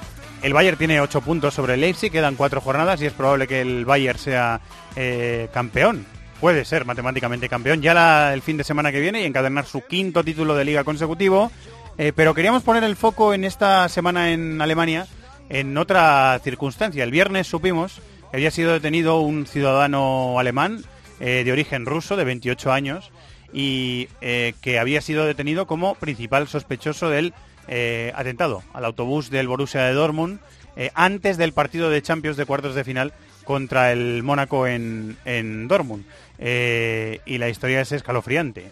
el 0.43 0.53
Bayern 0.53 0.77
tiene 0.77 0.99
ocho 0.99 1.21
puntos 1.21 1.53
sobre 1.53 1.75
el 1.75 1.81
Leipzig, 1.81 2.11
quedan 2.11 2.35
cuatro 2.35 2.59
jornadas 2.59 3.01
y 3.01 3.05
es 3.05 3.13
probable 3.13 3.47
que 3.47 3.61
el 3.61 3.85
Bayern 3.85 4.19
sea 4.19 4.59
eh, 4.97 5.47
campeón. 5.53 6.05
Puede 6.41 6.65
ser 6.65 6.83
matemáticamente 6.83 7.47
campeón 7.47 7.81
ya 7.81 8.33
el 8.33 8.41
fin 8.41 8.57
de 8.57 8.65
semana 8.65 8.91
que 8.91 8.99
viene 8.99 9.21
y 9.21 9.25
encadenar 9.25 9.65
su 9.65 9.85
quinto 9.85 10.21
título 10.21 10.53
de 10.55 10.65
liga 10.65 10.83
consecutivo. 10.83 11.49
Eh, 11.97 12.11
pero 12.13 12.33
queríamos 12.33 12.61
poner 12.63 12.83
el 12.83 12.97
foco 12.97 13.33
en 13.33 13.45
esta 13.45 13.87
semana 13.87 14.31
en 14.33 14.61
Alemania 14.61 15.07
en 15.47 15.77
otra 15.77 16.37
circunstancia. 16.43 17.05
El 17.05 17.11
viernes 17.11 17.47
supimos 17.47 18.01
que 18.29 18.35
había 18.35 18.51
sido 18.51 18.73
detenido 18.73 19.21
un 19.21 19.47
ciudadano 19.47 20.37
alemán 20.39 20.83
eh, 21.21 21.43
de 21.45 21.51
origen 21.53 21.85
ruso 21.85 22.17
de 22.17 22.25
28 22.25 22.73
años 22.73 23.11
y 23.53 24.07
que 24.19 24.79
había 24.79 24.99
sido 24.99 25.27
detenido 25.27 25.67
como 25.67 25.93
principal 25.93 26.47
sospechoso 26.47 27.11
del 27.11 27.35
eh, 27.67 28.11
atentado 28.15 28.63
al 28.73 28.85
autobús 28.85 29.29
del 29.29 29.47
Borussia 29.47 29.83
de 29.83 29.93
Dortmund 29.93 30.39
eh, 30.75 30.91
antes 30.95 31.37
del 31.37 31.53
partido 31.53 31.89
de 31.89 32.01
Champions 32.01 32.35
de 32.37 32.45
cuartos 32.45 32.75
de 32.75 32.83
final 32.83 33.13
contra 33.45 33.91
el 33.91 34.23
Mónaco 34.23 34.67
en, 34.67 35.17
en 35.25 35.67
Dortmund. 35.67 36.05
Eh, 36.39 37.19
y 37.25 37.37
la 37.37 37.49
historia 37.49 37.81
es 37.81 37.91
escalofriante. 37.91 38.71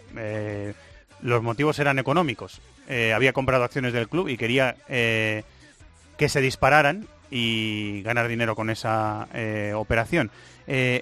Los 1.20 1.42
motivos 1.42 1.78
eran 1.78 1.98
económicos. 1.98 2.60
Había 3.14 3.32
comprado 3.32 3.64
acciones 3.64 3.92
del 3.92 4.08
club 4.08 4.28
y 4.28 4.36
quería 4.36 4.76
que 4.88 6.28
se 6.28 6.40
dispararan 6.40 7.06
y 7.30 8.02
ganar 8.02 8.28
dinero 8.28 8.56
con 8.56 8.70
esa 8.70 9.28
operación. 9.74 10.30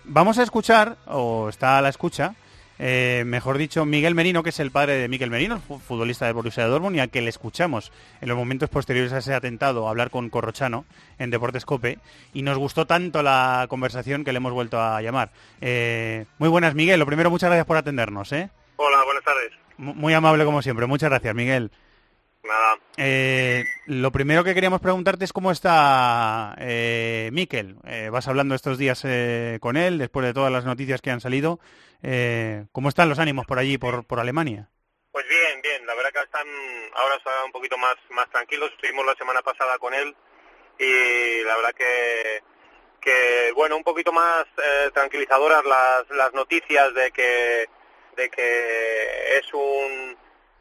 Vamos 0.05 0.38
a 0.38 0.42
escuchar, 0.42 0.96
o 1.07 1.48
está 1.48 1.79
a 1.79 1.83
la 1.83 1.88
escucha, 1.88 2.35
eh, 2.83 3.25
mejor 3.27 3.59
dicho, 3.59 3.85
Miguel 3.85 4.14
Merino, 4.14 4.43
que 4.43 4.49
es 4.49 4.59
el 4.59 4.71
padre 4.71 4.95
de 4.95 5.07
Miguel 5.09 5.29
Merino, 5.31 5.61
fu- 5.61 5.79
futbolista 5.79 6.25
de 6.27 6.33
Borussia 6.33 6.66
Dortmund, 6.66 6.97
y 6.97 7.01
al 7.01 7.11
que 7.11 7.21
le 7.21 7.29
escuchamos 7.29 7.93
en 8.23 8.29
los 8.29 8.38
momentos 8.38 8.71
posteriores 8.71 9.12
a 9.12 9.19
ese 9.19 9.35
atentado 9.35 9.87
hablar 9.88 10.09
con 10.11 10.31
Corrochano 10.31 10.87
en 11.19 11.31
Deportes 11.31 11.66
Cope, 11.66 11.99
y 12.33 12.40
nos 12.43 12.57
gustó 12.57 12.87
tanto 12.87 13.23
la 13.23 13.66
conversación 13.69 14.25
que 14.25 14.33
le 14.33 14.38
hemos 14.38 14.53
vuelto 14.53 14.81
a 14.81 15.03
llamar. 15.03 15.31
Eh, 15.61 16.25
muy 16.38 16.49
buenas, 16.49 16.75
Miguel. 16.75 16.99
Lo 16.99 17.07
primero, 17.07 17.29
muchas 17.31 17.49
gracias 17.51 17.66
por 17.66 17.77
atendernos. 17.77 18.33
¿eh? 18.33 18.49
Hola, 18.77 19.05
buenas 19.05 19.25
tardes. 19.25 19.53
Mu- 19.77 19.95
Muy 19.95 20.14
amable 20.14 20.45
como 20.47 20.62
siempre. 20.62 20.87
Muchas 20.87 21.11
gracias, 21.11 21.35
Miguel. 21.35 21.71
Nada, 22.42 22.79
Eh, 22.96 23.64
lo 23.87 24.11
primero 24.12 24.42
que 24.44 24.55
queríamos 24.55 24.81
preguntarte 24.81 25.24
es 25.24 25.33
cómo 25.33 25.50
está 25.53 26.55
eh, 26.59 27.29
Miquel. 27.33 27.76
Eh, 27.87 28.09
vas 28.11 28.29
hablando 28.29 28.55
estos 28.55 28.79
días 28.79 29.03
eh, 29.05 29.59
con 29.61 29.76
él, 29.76 29.98
después 29.98 30.24
de 30.24 30.33
todas 30.33 30.50
las 30.50 30.64
noticias 30.64 31.03
que 31.03 31.11
han 31.11 31.20
salido. 31.20 31.61
Eh, 32.03 32.64
¿Cómo 32.72 32.88
están 32.88 33.09
los 33.11 33.18
ánimos 33.18 33.46
por 33.46 33.59
allí, 33.59 33.76
por, 33.79 34.07
por 34.07 34.20
Alemania? 34.20 34.70
pues 35.12 35.26
bien, 35.29 35.61
bien. 35.61 35.85
La 35.87 35.94
verdad 35.94 36.11
que 36.12 36.20
están 36.20 36.46
ahora 36.94 37.16
están 37.16 37.44
un 37.44 37.53
poquito 37.53 37.76
más 37.76 37.96
más 38.11 38.31
tranquilos. 38.31 38.70
Estuvimos 38.72 39.05
la 39.05 39.14
semana 39.16 39.42
pasada 39.42 39.76
con 39.79 39.92
él 39.92 40.14
y 40.79 41.42
la 41.44 41.57
verdad 41.57 41.74
que 41.76 42.42
que 43.00 43.53
bueno, 43.55 43.76
un 43.76 43.83
poquito 43.85 44.12
más 44.12 44.44
eh, 44.57 44.90
tranquilizadoras 44.94 45.64
las 45.64 46.09
las 46.11 46.33
noticias 46.33 46.94
de 46.94 47.11
que 47.11 47.66
de 48.16 48.31
que 48.31 49.38
es 49.38 49.53
un 49.53 50.16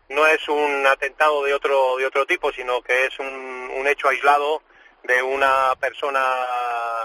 no 0.10 0.26
es 0.28 0.48
un 0.50 0.86
atentado 0.88 1.44
de 1.44 1.54
otro 1.54 1.98
de 1.98 2.06
otro 2.06 2.26
tipo, 2.26 2.52
sino 2.52 2.82
que 2.82 3.06
es 3.06 3.20
un, 3.20 3.72
un 3.76 3.88
hecho 3.88 4.10
aislado 4.10 4.62
de 5.04 5.22
una 5.22 5.76
persona 5.80 6.22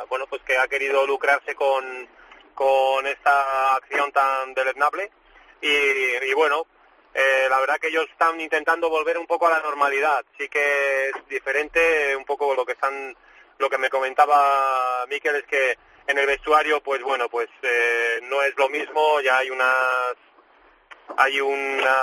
bueno 0.09 0.27
pues 0.27 0.43
que 0.43 0.57
ha 0.57 0.69
querido 0.69 1.07
lucrarse 1.07 1.55
con 1.55 2.09
con 2.55 3.07
esta 3.07 3.77
acción 3.77 4.13
tan 4.13 4.55
deleznable. 4.55 5.11
Y, 5.61 5.69
y 5.69 6.35
bueno 6.35 6.67
eh, 7.15 7.47
la 7.49 7.61
verdad 7.61 7.79
que 7.79 7.89
ellos 7.89 8.07
están 8.11 8.41
intentando 8.41 8.91
volver 8.91 9.19
un 9.19 9.27
poco 9.27 9.47
a 9.47 9.51
la 9.51 9.61
normalidad. 9.61 10.25
Sí 10.39 10.49
que 10.49 11.11
es 11.11 11.29
diferente 11.29 12.17
un 12.17 12.25
poco 12.25 12.55
lo 12.55 12.65
que 12.67 12.73
están 12.73 13.17
lo 13.59 13.71
que 13.71 13.79
me 13.79 13.91
comentaba 13.91 15.07
Miquel 15.09 15.37
es 15.37 15.45
que 15.45 15.79
en 16.07 16.19
el 16.19 16.27
vestuario 16.27 16.83
pues 16.83 17.03
bueno 17.03 17.29
pues 17.29 17.49
eh, 17.63 18.21
no 18.23 18.43
es 18.43 18.57
lo 18.57 18.69
mismo. 18.69 19.21
Ya 19.21 19.39
hay 19.39 19.51
unas 19.51 20.17
hay 21.17 21.41
una, 21.41 21.97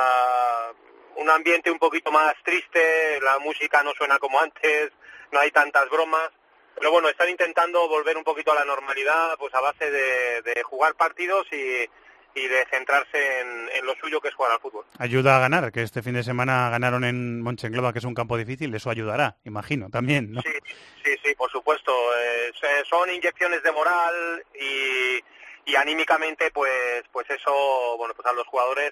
un 1.18 1.30
ambiente 1.30 1.70
un 1.72 1.80
poquito 1.80 2.12
más 2.12 2.34
triste, 2.44 3.20
la 3.22 3.40
música 3.40 3.84
no 3.84 3.92
suena 3.94 4.18
como 4.20 4.40
antes, 4.40 4.92
no 5.32 5.40
hay 5.40 5.52
tantas 5.52 5.90
bromas, 5.90 6.30
pero 6.76 6.92
bueno, 6.92 7.10
están 7.10 7.30
intentando 7.30 7.88
volver 7.88 8.18
un 8.18 8.24
poquito 8.24 8.52
a 8.52 8.56
la 8.56 8.66
normalidad 8.66 9.38
pues 9.38 9.54
a 9.54 9.62
base 9.62 9.92
de, 9.92 10.42
de 10.42 10.64
jugar 10.64 10.96
partidos 10.96 11.46
y, 11.52 11.90
y 12.34 12.48
de 12.48 12.66
centrarse 12.72 13.42
en, 13.42 13.70
en 13.74 13.86
lo 13.86 13.94
suyo 13.96 14.22
que 14.22 14.30
es 14.30 14.34
jugar 14.34 14.54
al 14.54 14.60
fútbol. 14.60 14.86
Ayuda 14.98 15.36
a 15.36 15.40
ganar, 15.42 15.72
que 15.72 15.84
este 15.84 16.02
fin 16.02 16.14
de 16.14 16.24
semana 16.24 16.70
ganaron 16.70 17.04
en 17.04 17.42
Monchengloba, 17.42 17.92
que 17.94 18.00
es 18.00 18.06
un 18.06 18.16
campo 18.16 18.38
difícil, 18.38 18.74
eso 18.74 18.90
ayudará, 18.90 19.36
imagino, 19.44 19.90
también, 19.90 20.32
¿no? 20.32 20.42
Sí, 20.42 21.16
sí, 21.24 21.36
por 21.36 21.52
supuesto. 21.52 21.94
eh, 22.18 22.52
son 22.90 23.10
inyecciones 23.12 23.62
de 23.64 23.72
moral 23.72 24.44
y, 24.60 25.20
y 25.66 25.76
anímicamente, 25.76 26.52
pues, 26.52 27.04
pues 27.12 27.30
eso, 27.30 27.96
bueno, 27.98 28.14
pues 28.16 28.26
a 28.28 28.34
los 28.34 28.48
jugadores, 28.48 28.92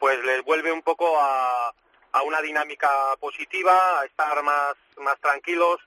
pues 0.00 0.18
les 0.24 0.42
vuelve 0.42 0.72
un 0.72 0.82
poco 0.82 1.20
a, 1.20 1.72
a 2.12 2.22
una 2.22 2.40
dinámica 2.40 2.88
positiva, 3.20 4.00
a 4.00 4.04
estar 4.06 4.42
más, 4.42 4.74
más 4.96 5.20
tranquilos 5.20 5.78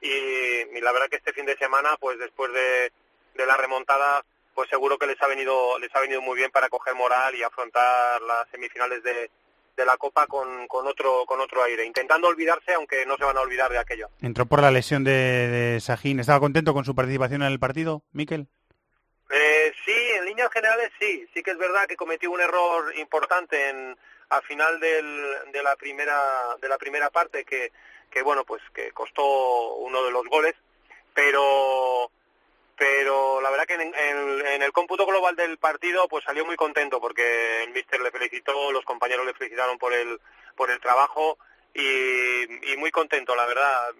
y, 0.00 0.80
la 0.80 0.92
verdad 0.92 1.08
que 1.08 1.16
este 1.16 1.32
fin 1.32 1.46
de 1.46 1.56
semana, 1.56 1.90
pues 2.00 2.18
después 2.18 2.52
de, 2.52 2.90
de 3.34 3.46
la 3.46 3.56
remontada, 3.56 4.24
pues 4.54 4.68
seguro 4.70 4.98
que 4.98 5.06
les 5.06 5.20
ha 5.22 5.26
venido, 5.26 5.78
les 5.78 5.94
ha 5.94 6.00
venido 6.00 6.20
muy 6.22 6.36
bien 6.36 6.50
para 6.50 6.68
coger 6.68 6.94
moral 6.94 7.34
y 7.34 7.42
afrontar 7.42 8.20
las 8.22 8.48
semifinales 8.50 9.02
de, 9.02 9.30
de 9.76 9.86
la 9.86 9.96
Copa 9.96 10.26
con, 10.26 10.66
con 10.66 10.86
otro, 10.86 11.24
con 11.26 11.40
otro 11.40 11.62
aire, 11.62 11.84
intentando 11.84 12.28
olvidarse, 12.28 12.72
aunque 12.74 13.04
no 13.06 13.16
se 13.16 13.24
van 13.24 13.36
a 13.36 13.40
olvidar 13.40 13.70
de 13.70 13.78
aquello. 13.78 14.08
Entró 14.22 14.46
por 14.46 14.62
la 14.62 14.70
lesión 14.70 15.04
de, 15.04 15.12
de 15.12 15.80
Sajín. 15.80 16.20
¿Estaba 16.20 16.40
contento 16.40 16.72
con 16.72 16.84
su 16.84 16.94
participación 16.94 17.42
en 17.42 17.52
el 17.52 17.60
partido, 17.60 18.02
Miquel? 18.12 18.48
Eh, 19.30 19.72
sí, 19.84 19.92
en 20.14 20.24
líneas 20.24 20.50
generales 20.52 20.90
sí. 20.98 21.26
Sí 21.34 21.42
que 21.42 21.50
es 21.50 21.58
verdad 21.58 21.86
que 21.86 21.96
cometió 21.96 22.30
un 22.30 22.40
error 22.40 22.96
importante 22.96 23.68
en 23.68 23.96
al 24.30 24.42
final 24.42 24.78
del, 24.80 25.52
de 25.52 25.62
la 25.62 25.74
primera 25.76 26.56
de 26.60 26.68
la 26.68 26.76
primera 26.78 27.10
parte 27.10 27.44
que, 27.44 27.72
que 28.10 28.22
bueno 28.22 28.44
pues 28.44 28.62
que 28.74 28.92
costó 28.92 29.74
uno 29.76 30.04
de 30.04 30.10
los 30.10 30.24
goles, 30.26 30.54
pero 31.14 32.10
pero 32.76 33.40
la 33.40 33.50
verdad 33.50 33.66
que 33.66 33.74
en, 33.74 33.82
en- 33.94 34.62
el 34.62 34.72
cómputo 34.72 35.06
global 35.06 35.34
del 35.36 35.58
partido 35.58 36.08
pues 36.08 36.24
salió 36.24 36.44
muy 36.46 36.56
contento 36.56 37.00
porque 37.00 37.64
el 37.64 37.70
míster 37.70 38.00
le 38.00 38.10
felicitó, 38.10 38.70
los 38.72 38.84
compañeros 38.84 39.26
le 39.26 39.34
felicitaron 39.34 39.78
por 39.78 39.92
el 39.94 40.20
por 40.56 40.70
el 40.70 40.80
trabajo 40.80 41.38
y, 41.78 42.72
y 42.72 42.76
muy 42.76 42.90
contento 42.90 43.34
la 43.34 43.46
verdad. 43.46 43.94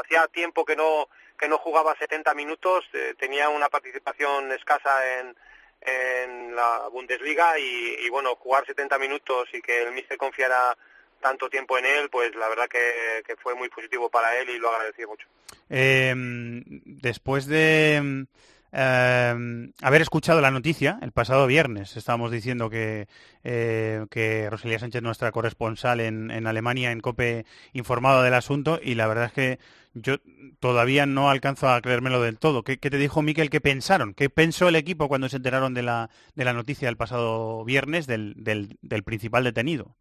Hacía 0.00 0.26
tiempo 0.28 0.64
que 0.64 0.76
no 0.76 1.08
que 1.38 1.48
no 1.48 1.58
jugaba 1.58 1.96
70 1.96 2.34
minutos, 2.34 2.84
eh, 2.92 3.14
tenía 3.18 3.48
una 3.48 3.68
participación 3.68 4.50
escasa 4.52 5.20
en, 5.20 5.36
en 5.80 6.56
la 6.56 6.88
Bundesliga 6.92 7.58
y, 7.58 8.08
bueno, 8.10 8.34
jugar 8.36 8.66
70 8.66 8.98
minutos 8.98 9.48
y 9.52 9.62
que 9.62 9.82
el 9.82 9.92
míster 9.92 10.18
confiara 10.18 10.76
tanto 11.20 11.48
tiempo 11.48 11.78
en 11.78 11.86
él, 11.86 12.10
pues 12.10 12.34
la 12.34 12.48
verdad 12.48 12.68
que, 12.68 13.36
fue 13.42 13.54
muy 13.54 13.68
positivo 13.68 14.10
para 14.10 14.36
él 14.36 14.50
y 14.50 14.58
lo 14.58 14.70
agradecí 14.70 15.06
mucho. 15.06 15.26
Eh, 15.70 16.12
después 16.16 17.46
de 17.46 18.26
eh, 18.72 19.72
haber 19.82 20.02
escuchado 20.02 20.40
la 20.40 20.50
noticia 20.50 20.98
el 21.02 21.12
pasado 21.12 21.46
viernes, 21.46 21.96
estábamos 21.96 22.30
diciendo 22.30 22.70
que, 22.70 23.08
eh, 23.44 24.06
que 24.10 24.48
Rosalía 24.50 24.78
Sánchez, 24.78 25.02
nuestra 25.02 25.32
corresponsal 25.32 26.00
en, 26.00 26.30
en 26.30 26.46
Alemania, 26.46 26.90
en 26.92 27.00
COPE, 27.00 27.46
informado 27.72 28.22
del 28.22 28.34
asunto 28.34 28.80
y 28.82 28.94
la 28.94 29.06
verdad 29.06 29.26
es 29.26 29.32
que 29.32 29.58
yo 29.94 30.16
todavía 30.60 31.06
no 31.06 31.30
alcanzo 31.30 31.68
a 31.68 31.80
creérmelo 31.80 32.20
del 32.20 32.38
todo. 32.38 32.62
¿Qué, 32.62 32.78
qué 32.78 32.90
te 32.90 32.98
dijo 32.98 33.22
Miquel? 33.22 33.50
¿Qué 33.50 33.60
pensaron? 33.60 34.14
¿Qué 34.14 34.30
pensó 34.30 34.68
el 34.68 34.76
equipo 34.76 35.08
cuando 35.08 35.28
se 35.28 35.36
enteraron 35.36 35.74
de 35.74 35.82
la, 35.82 36.10
de 36.34 36.44
la 36.44 36.52
noticia 36.52 36.88
el 36.88 36.96
pasado 36.96 37.64
viernes 37.64 38.06
del, 38.06 38.34
del, 38.36 38.78
del 38.82 39.02
principal 39.02 39.44
detenido? 39.44 39.96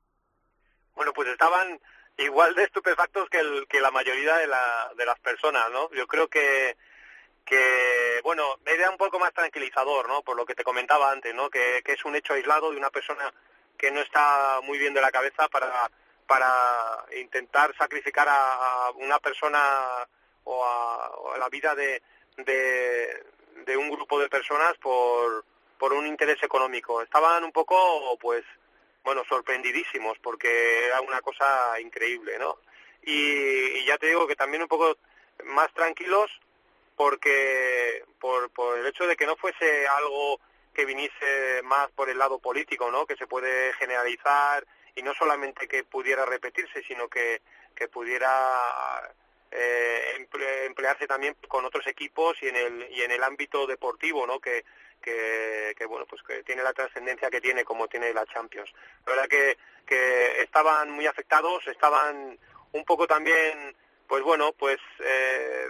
Bueno, 0.95 1.13
pues 1.13 1.27
estaban 1.30 1.80
igual 2.17 2.56
de 2.56 2.63
estupefactos 2.63 3.30
que, 3.30 3.39
el, 3.39 3.67
que 3.67 3.80
la 3.80 3.91
mayoría 3.91 4.38
de, 4.38 4.47
la, 4.47 4.91
de 4.97 5.06
las 5.06 5.19
personas, 5.19 5.65
¿no? 5.71 5.89
Yo 5.95 6.08
creo 6.08 6.27
que, 6.27 6.75
que, 7.47 8.19
bueno, 8.23 8.60
era 8.65 8.89
un 8.89 8.97
poco 8.97 9.17
más 9.17 9.33
tranquilizador, 9.33 10.07
¿no? 10.07 10.21
Por 10.21 10.36
lo 10.36 10.45
que 10.45 10.53
te 10.53 10.65
comentaba 10.65 11.12
antes, 11.12 11.33
¿no? 11.33 11.49
Que, 11.49 11.81
que 11.83 11.93
es 11.93 12.05
un 12.05 12.15
hecho 12.15 12.33
aislado 12.33 12.71
de 12.71 12.77
una 12.77 12.89
persona 12.89 13.33
que 13.77 13.89
no 13.89 14.01
está 14.01 14.60
muy 14.63 14.77
bien 14.77 14.93
de 14.93 15.01
la 15.01 15.12
cabeza 15.12 15.47
para, 15.47 15.89
para 16.27 17.05
intentar 17.15 17.73
sacrificar 17.77 18.27
a, 18.29 18.91
una 18.95 19.19
persona 19.19 19.60
o 20.43 20.65
a, 20.65 21.10
o 21.12 21.33
a 21.33 21.38
la 21.38 21.47
vida 21.47 21.73
de, 21.73 22.01
de, 22.38 23.25
de 23.65 23.77
un 23.77 23.89
grupo 23.89 24.19
de 24.19 24.27
personas 24.29 24.77
por, 24.79 25.45
por 25.77 25.93
un 25.93 26.05
interés 26.05 26.43
económico. 26.43 27.01
Estaban 27.01 27.45
un 27.45 27.53
poco, 27.53 28.17
pues, 28.19 28.43
bueno, 29.05 29.23
sorprendidísimos 29.29 30.17
porque 30.19 30.86
era 30.86 30.99
una 30.99 31.21
cosa 31.21 31.79
increíble, 31.79 32.38
¿no? 32.39 32.60
Y, 33.03 33.79
y 33.79 33.86
ya 33.86 33.97
te 33.97 34.07
digo 34.07 34.27
que 34.27 34.36
también 34.36 34.63
un 34.63 34.67
poco 34.67 34.97
más 35.45 35.73
tranquilos 35.73 36.29
porque 36.97 38.03
por, 38.19 38.49
por 38.49 38.77
el 38.79 38.88
hecho 38.88 39.07
de 39.07 39.15
que 39.15 39.27
no 39.27 39.38
fuese 39.38 39.88
algo 39.88 40.41
que 40.73 40.83
viniese 40.83 41.62
más 41.63 41.89
por 41.91 42.10
el 42.10 42.17
lado 42.17 42.39
político, 42.39 42.91
¿no? 42.91 43.05
Que 43.05 43.15
se 43.15 43.27
puede 43.27 43.71
generalizar 43.73 44.65
y 44.95 45.03
no 45.03 45.13
solamente 45.13 45.67
que 45.67 45.83
pudiera 45.83 46.25
repetirse, 46.25 46.83
sino 46.83 47.07
que, 47.07 47.41
que 47.75 47.88
pudiera 47.88 48.29
eh, 49.51 50.17
emple- 50.19 50.65
emplearse 50.65 51.07
también 51.07 51.36
con 51.47 51.63
otros 51.65 51.86
equipos 51.88 52.36
y 52.41 52.47
en 52.47 52.55
el 52.55 52.88
y 52.91 53.03
en 53.03 53.12
el 53.12 53.23
ámbito 53.23 53.65
deportivo, 53.67 54.25
¿no? 54.27 54.39
Que, 54.39 54.65
que, 55.01 55.75
que, 55.77 55.86
bueno 55.86 56.05
pues 56.07 56.21
que 56.23 56.43
tiene 56.43 56.63
la 56.63 56.73
trascendencia 56.73 57.29
que 57.29 57.41
tiene 57.41 57.63
como 57.63 57.88
tiene 57.88 58.12
la 58.13 58.25
Champions. 58.25 58.71
La 59.05 59.13
verdad 59.13 59.29
que, 59.29 59.57
que 59.86 60.41
estaban 60.41 60.89
muy 60.89 61.05
afectados, 61.05 61.65
estaban 61.67 62.38
un 62.71 62.86
poco 62.86 63.05
también, 63.07 63.75
pues 64.07 64.23
bueno, 64.23 64.51
pues 64.53 64.79
eh, 64.99 65.69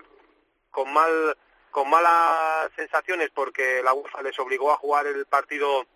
con 0.77 0.93
mal 0.93 1.35
con 1.71 1.89
malas 1.89 2.69
sensaciones 2.75 3.31
porque 3.33 3.81
la 3.83 3.95
UEFA 3.95 4.21
les 4.21 4.37
obligó 4.37 4.71
a 4.71 4.77
jugar 4.77 5.07
el 5.07 5.25
partido 5.25 5.87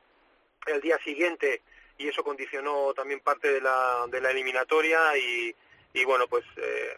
el 0.65 0.81
día 0.81 0.97
siguiente 1.03 1.61
y 1.99 2.07
eso 2.07 2.23
condicionó 2.23 2.91
también 2.95 3.19
parte 3.19 3.53
de 3.53 3.61
la, 3.61 4.07
de 4.09 4.19
la 4.19 4.31
eliminatoria 4.31 5.15
y, 5.15 5.55
y 5.93 6.03
bueno 6.03 6.25
pues 6.27 6.43
eh, 6.57 6.95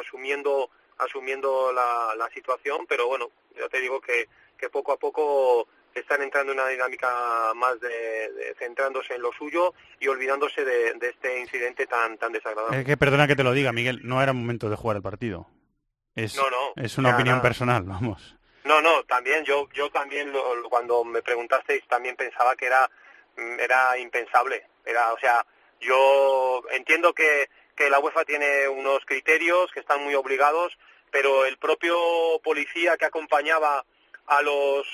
asumiendo 0.00 0.68
asumiendo 0.98 1.72
la, 1.72 2.16
la 2.16 2.28
situación 2.30 2.86
pero 2.88 3.06
bueno 3.06 3.30
ya 3.56 3.68
te 3.68 3.80
digo 3.80 4.00
que, 4.00 4.28
que 4.58 4.68
poco 4.68 4.90
a 4.90 4.96
poco 4.96 5.68
están 5.94 6.22
entrando 6.22 6.52
en 6.52 6.58
una 6.58 6.68
dinámica 6.68 7.08
más 7.54 7.80
de, 7.80 8.52
centrándose 8.58 9.14
en 9.14 9.22
lo 9.22 9.32
suyo 9.32 9.74
y 10.00 10.08
olvidándose 10.08 10.64
de, 10.64 10.98
este 11.02 11.38
incidente 11.38 11.86
tan 11.86 12.18
tan 12.18 12.32
desagradable 12.32 12.80
Es 12.80 12.84
que 12.84 12.96
perdona 12.96 13.28
que 13.28 13.36
te 13.36 13.44
lo 13.44 13.52
diga, 13.52 13.70
Miguel, 13.72 14.00
no 14.02 14.20
era 14.20 14.32
momento 14.32 14.68
de 14.68 14.74
jugar 14.74 14.96
el 14.96 15.02
partido. 15.04 15.46
Es, 16.16 16.34
No, 16.34 16.48
no, 16.50 16.72
es 16.76 16.98
una 16.98 17.10
nada, 17.10 17.18
opinión 17.20 17.36
nada. 17.36 17.48
personal, 17.48 17.82
vamos. 17.84 18.34
No, 18.64 18.80
no, 18.82 19.04
también 19.04 19.44
yo 19.44 19.68
yo 19.74 19.90
también 19.90 20.32
lo- 20.32 20.68
cuando 20.68 21.04
me 21.04 21.22
preguntasteis 21.22 21.86
también 21.86 22.16
pensaba 22.16 22.56
que 22.56 22.66
era 22.66 22.90
mm, 23.36 23.60
era 23.60 23.96
impensable. 23.98 24.66
Era, 24.84 25.12
o 25.12 25.18
sea, 25.18 25.44
yo 25.80 26.62
entiendo 26.72 27.12
que, 27.12 27.48
que 27.76 27.90
la 27.90 27.98
UEFA 28.00 28.24
tiene 28.24 28.66
unos 28.68 29.04
criterios 29.04 29.70
que 29.72 29.80
están 29.80 30.02
muy 30.02 30.14
obligados, 30.14 30.76
pero 31.10 31.44
el 31.44 31.58
propio 31.58 31.96
policía 32.42 32.96
que 32.96 33.04
acompañaba 33.04 33.84
a 34.26 34.42
los 34.42 34.86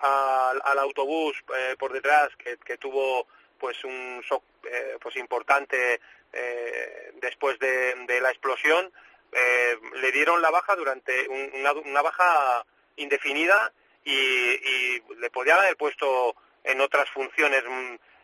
al, 0.00 0.62
al 0.64 0.78
autobús 0.78 1.36
eh, 1.58 1.76
por 1.78 1.92
detrás 1.92 2.30
que, 2.38 2.56
que 2.58 2.78
tuvo 2.78 3.26
pues 3.58 3.84
un 3.84 4.20
shock 4.22 4.42
eh, 4.64 4.96
pues 5.02 5.16
importante 5.16 6.00
eh, 6.32 7.12
después 7.20 7.58
de, 7.58 7.94
de 8.06 8.20
la 8.22 8.30
explosión 8.30 8.90
eh, 9.32 9.78
le 9.94 10.12
dieron 10.12 10.40
la 10.42 10.50
baja 10.50 10.74
durante 10.76 11.28
un- 11.28 11.50
una, 11.54 11.72
una 11.72 12.02
baja 12.02 12.64
indefinida 12.96 13.72
y, 14.04 14.12
y 14.14 15.02
le 15.18 15.30
podían 15.30 15.58
haber 15.58 15.76
puesto 15.76 16.34
en 16.64 16.80
otras 16.80 17.08
funciones 17.10 17.62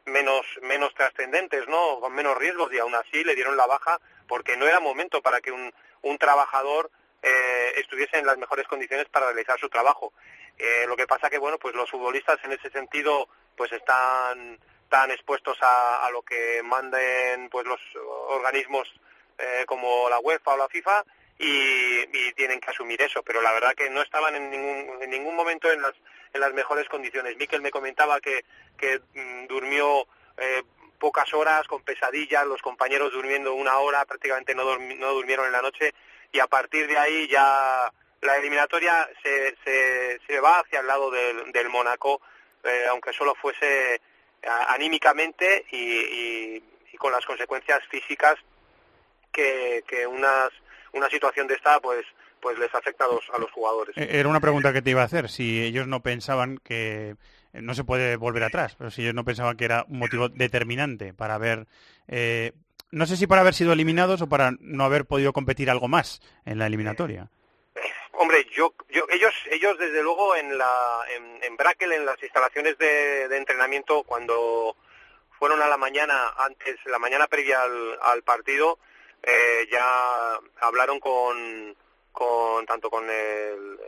menos 0.05 0.47
menos 0.63 0.95
trascendentes, 0.95 1.67
¿no? 1.69 1.99
Con 2.01 2.15
menos 2.15 2.37
riesgos 2.39 2.73
y 2.73 2.79
aún 2.79 2.95
así 2.95 3.25
le 3.25 3.35
dieron 3.35 3.57
la 3.57 3.67
baja 3.67 4.01
porque 4.29 4.57
no 4.57 4.67
era 4.67 4.79
momento 4.81 5.21
para 5.23 5.41
que 5.41 5.51
un, 5.53 5.73
un 6.03 6.19
trabajador 6.19 6.91
eh, 7.23 7.73
estuviese 7.77 8.19
en 8.19 8.27
las 8.27 8.39
mejores 8.39 8.67
condiciones 8.69 9.09
para 9.09 9.27
realizar 9.27 9.59
su 9.59 9.69
trabajo. 9.69 10.13
Eh, 10.59 10.85
lo 10.87 10.97
que 10.97 11.07
pasa 11.07 11.29
que 11.29 11.39
bueno, 11.39 11.59
pues 11.59 11.75
los 11.75 11.91
futbolistas 11.91 12.39
en 12.45 12.53
ese 12.53 12.71
sentido 12.71 13.29
pues 13.57 13.73
están 13.73 14.59
tan 14.89 15.11
expuestos 15.11 15.59
a, 15.61 16.07
a 16.07 16.11
lo 16.11 16.23
que 16.23 16.63
manden 16.63 17.49
pues 17.51 17.67
los 17.67 17.81
organismos 18.29 18.89
eh, 19.39 19.65
como 19.67 20.09
la 20.09 20.19
UEFA 20.21 20.55
o 20.55 20.57
la 20.57 20.69
FIFA 20.69 21.05
y, 21.39 22.33
tienen 22.33 22.61
que 22.61 22.71
asumir 22.71 23.01
eso, 23.01 23.23
pero 23.23 23.41
la 23.41 23.53
verdad 23.53 23.75
que 23.75 23.89
no 23.91 24.03
estaban 24.03 24.35
en 24.35 24.51
ningún, 24.51 25.03
en 25.03 25.11
ningún 25.11 25.35
momento 25.35 25.71
en 25.71 25.81
las, 25.81 25.95
en 26.33 26.41
las 26.41 26.53
mejores 26.53 26.89
condiciones. 26.89 27.37
Miquel 27.37 27.63
me 27.63 27.71
comentaba 27.71 28.21
que, 28.21 28.45
mm, 29.15 29.47
durmió 29.47 30.07
eh, 30.37 30.63
pocas 30.99 31.33
horas 31.35 31.67
con 31.67 31.83
pesadillas, 31.83 32.47
los 32.47 32.61
compañeros 32.63 33.13
durmiendo 33.13 33.55
una 33.55 33.79
hora, 33.79 34.05
prácticamente 34.05 34.55
no, 34.55 34.79
no 34.79 35.13
durmieron 35.13 35.47
en 35.47 35.53
la 35.53 35.63
noche 35.63 35.95
y 36.33 36.41
a 36.41 36.47
partir 36.47 36.87
de 36.87 36.99
ahí 36.99 37.29
ya 37.29 37.91
la 38.21 38.37
eliminatoria 38.37 39.09
se, 39.23 39.57
se, 40.27 40.41
va 40.41 40.61
hacia 40.61 40.81
el 40.81 40.87
lado 40.87 41.11
del, 41.11 41.53
del 41.53 41.69
Mónaco, 41.69 42.21
eh, 42.65 42.87
aunque 42.91 43.13
solo 43.13 43.35
fuese 43.35 44.01
a- 44.47 44.75
anímicamente 44.75 45.65
y 45.71 46.61
con 46.99 47.13
las 47.13 47.25
consecuencias 47.27 47.81
físicas 47.89 48.37
que, 49.37 49.85
que 49.87 50.07
unas, 50.07 50.49
una 50.93 51.09
situación 51.11 51.47
de 51.47 51.55
esta 51.55 51.79
pues 51.81 52.05
pues 52.41 52.59
les 52.59 52.73
afecta 52.75 53.05
a 53.05 53.09
los, 53.09 53.25
a 53.35 53.39
los 53.39 53.51
jugadores. 53.51 53.97
Eh, 53.97 54.09
Era 54.21 54.29
una 54.29 54.41
pregunta 54.41 54.73
que 54.73 54.83
te 54.83 54.91
iba 54.91 55.03
a 55.03 55.07
hacer, 55.07 55.29
si 55.29 55.63
ellos 55.63 55.87
no 55.87 56.01
pensaban 56.01 56.59
que 56.59 57.17
eh, 57.53 57.63
no 57.63 57.75
se 57.75 57.85
puede 57.85 58.17
volver 58.17 58.45
atrás, 58.45 58.77
pero 58.79 58.91
si 58.91 59.03
ellos 59.03 59.15
no 59.15 59.25
pensaban 59.25 59.57
que 59.57 59.65
era 59.65 59.85
un 59.89 59.99
motivo 59.99 60.29
determinante 60.29 61.13
para 61.13 61.35
haber, 61.35 61.67
eh, 62.09 62.53
no 62.93 63.07
sé 63.07 63.17
si 63.17 63.27
para 63.27 63.41
haber 63.41 63.55
sido 63.55 63.73
eliminados 63.73 64.23
o 64.23 64.29
para 64.29 64.53
no 64.61 64.85
haber 64.85 65.07
podido 65.07 65.33
competir 65.33 65.71
algo 65.71 65.89
más 65.89 66.21
en 66.45 66.59
la 66.59 66.67
eliminatoria. 66.67 67.29
Hombre, 68.13 68.47
yo, 68.55 68.75
yo, 68.91 69.05
ellos, 69.11 69.35
ellos 69.51 69.77
desde 69.79 70.03
luego 70.03 70.37
en 70.37 70.57
la, 70.57 71.01
en, 71.17 71.43
en 71.43 71.57
Brakel, 71.57 71.93
en 71.93 72.07
las 72.07 72.23
instalaciones 72.23 72.79
de, 72.79 73.29
de 73.29 73.37
entrenamiento, 73.37 74.05
cuando 74.05 74.77
fueron 75.39 75.61
a 75.63 75.69
la 75.69 75.77
mañana, 75.77 76.33
antes, 76.39 76.77
la 76.87 76.99
mañana 76.99 77.27
previa 77.27 77.63
al, 77.63 77.99
al 78.03 78.23
partido, 78.23 78.79
eh, 79.27 79.69
ya 79.71 80.39
hablaron 80.61 80.99
con, 81.01 81.77
con 82.13 82.65
tanto 82.65 82.89
con 82.89 83.05
el, 83.11 83.79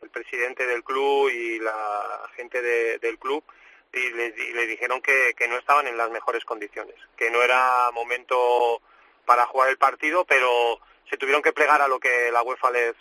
el 0.00 0.10
presidente 0.10 0.66
del 0.66 0.82
club 0.84 1.28
y 1.30 1.58
la 1.58 2.30
gente 2.36 2.62
de- 2.62 2.98
del 2.98 3.18
club 3.18 3.44
y 3.92 4.10
le, 4.10 4.26
y 4.36 4.52
le 4.52 4.66
dijeron 4.66 5.00
que, 5.02 5.34
que 5.36 5.48
no 5.48 5.56
estaban 5.56 5.86
en 5.86 5.96
las 5.96 6.10
mejores 6.10 6.44
condiciones, 6.44 6.94
que 7.16 7.30
no 7.30 7.42
era 7.42 7.90
momento 7.92 8.80
para 9.26 9.46
jugar 9.46 9.68
el 9.70 9.78
partido, 9.78 10.24
pero 10.24 10.80
se 11.10 11.16
tuvieron 11.16 11.42
que 11.42 11.52
plegar 11.52 11.82
a 11.82 11.88
lo 11.88 11.98
que 11.98 12.30
la 12.30 12.42
UEFA 12.42 12.70
les, 12.70 12.94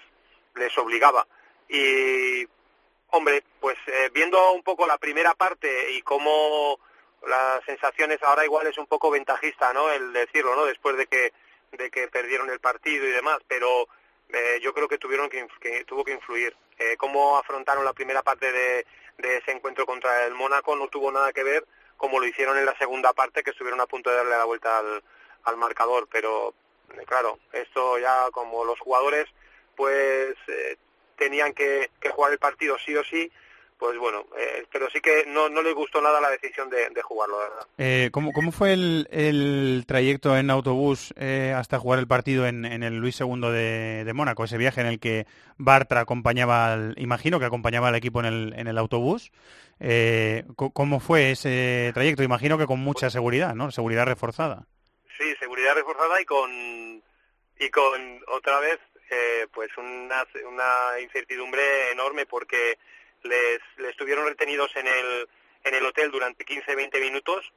les 0.55 0.77
obligaba. 0.77 1.27
Y, 1.69 2.47
hombre, 3.11 3.43
pues 3.59 3.77
eh, 3.87 4.09
viendo 4.13 4.51
un 4.53 4.63
poco 4.63 4.87
la 4.87 4.97
primera 4.97 5.33
parte 5.35 5.91
y 5.91 6.01
cómo 6.01 6.79
las 7.27 7.63
sensaciones 7.65 8.21
ahora 8.23 8.45
igual 8.45 8.67
es 8.67 8.77
un 8.77 8.87
poco 8.87 9.11
ventajista, 9.11 9.73
¿no? 9.73 9.89
El 9.91 10.13
decirlo, 10.13 10.55
¿no? 10.55 10.65
Después 10.65 10.95
de 10.97 11.07
que, 11.07 11.33
de 11.71 11.89
que 11.89 12.07
perdieron 12.07 12.49
el 12.49 12.59
partido 12.59 13.05
y 13.05 13.11
demás, 13.11 13.39
pero 13.47 13.87
eh, 14.29 14.59
yo 14.61 14.73
creo 14.73 14.87
que 14.87 14.97
tuvieron 14.97 15.29
que, 15.29 15.47
que 15.59 15.83
tuvo 15.85 16.03
que 16.03 16.13
influir. 16.13 16.55
Eh, 16.79 16.95
cómo 16.97 17.37
afrontaron 17.37 17.85
la 17.85 17.93
primera 17.93 18.21
parte 18.21 18.51
de, 18.51 18.85
de 19.17 19.37
ese 19.37 19.51
encuentro 19.51 19.85
contra 19.85 20.25
el 20.25 20.35
Mónaco 20.35 20.75
no 20.75 20.87
tuvo 20.89 21.11
nada 21.11 21.33
que 21.33 21.43
ver 21.43 21.65
como 21.97 22.19
lo 22.19 22.27
hicieron 22.27 22.57
en 22.57 22.65
la 22.65 22.77
segunda 22.77 23.11
parte, 23.13 23.43
que 23.43 23.49
estuvieron 23.51 23.81
a 23.81 23.87
punto 23.87 24.09
de 24.09 24.17
darle 24.17 24.37
la 24.37 24.45
vuelta 24.45 24.77
al, 24.77 25.03
al 25.43 25.57
marcador. 25.57 26.07
Pero, 26.11 26.53
eh, 26.93 27.03
claro, 27.05 27.39
esto 27.51 27.97
ya 27.97 28.29
como 28.31 28.63
los 28.63 28.79
jugadores 28.79 29.25
pues 29.75 30.35
eh, 30.47 30.77
tenían 31.17 31.53
que, 31.53 31.91
que 31.99 32.09
jugar 32.09 32.31
el 32.31 32.39
partido 32.39 32.77
sí 32.79 32.95
o 32.95 33.03
sí, 33.03 33.31
pues 33.77 33.97
bueno, 33.97 34.25
eh, 34.37 34.65
pero 34.71 34.89
sí 34.89 34.99
que 34.99 35.25
no, 35.27 35.49
no 35.49 35.61
les 35.61 35.75
gustó 35.75 36.01
nada 36.01 36.19
la 36.19 36.29
decisión 36.29 36.69
de, 36.69 36.89
de 36.89 37.01
jugarlo, 37.01 37.39
la 37.39 37.49
verdad. 37.49 37.67
Eh, 37.77 38.09
¿cómo, 38.11 38.31
cómo 38.33 38.51
fue 38.51 38.73
el, 38.73 39.07
el 39.11 39.83
trayecto 39.87 40.35
en 40.35 40.49
autobús 40.49 41.13
eh, 41.17 41.53
hasta 41.55 41.79
jugar 41.79 41.99
el 41.99 42.07
partido 42.07 42.47
en, 42.47 42.65
en 42.65 42.83
el 42.83 42.97
Luis 42.97 43.19
II 43.19 43.39
de, 43.51 44.03
de 44.03 44.13
Mónaco? 44.13 44.43
Ese 44.43 44.57
viaje 44.57 44.81
en 44.81 44.87
el 44.87 44.99
que 44.99 45.27
Bartra 45.57 46.01
acompañaba, 46.01 46.73
al, 46.73 46.95
imagino 46.97 47.39
que 47.39 47.45
acompañaba 47.45 47.89
al 47.89 47.95
equipo 47.95 48.19
en 48.19 48.25
el, 48.25 48.53
en 48.57 48.67
el 48.67 48.77
autobús. 48.77 49.31
Eh, 49.79 50.43
¿Cómo 50.55 50.99
fue 50.99 51.31
ese 51.31 51.91
trayecto? 51.93 52.23
Imagino 52.23 52.57
que 52.57 52.65
con 52.65 52.79
mucha 52.79 53.09
seguridad, 53.09 53.53
¿no? 53.53 53.71
Seguridad 53.71 54.05
reforzada. 54.05 54.65
Sí, 55.17 55.35
seguridad 55.39 55.75
reforzada 55.75 56.19
y 56.21 56.25
con 56.25 57.03
y 57.59 57.69
con 57.69 58.21
otra 58.27 58.59
vez 58.59 58.79
eh, 59.09 59.47
pues 59.53 59.69
una, 59.77 60.25
una 60.49 60.99
incertidumbre 61.01 61.91
enorme 61.91 62.25
porque 62.25 62.77
les, 63.23 63.59
les 63.77 63.95
tuvieron 63.95 64.25
retenidos 64.25 64.75
en 64.75 64.87
el 64.87 65.29
en 65.63 65.75
el 65.75 65.85
hotel 65.85 66.11
durante 66.11 66.45
15-20 66.45 66.99
minutos 67.01 67.51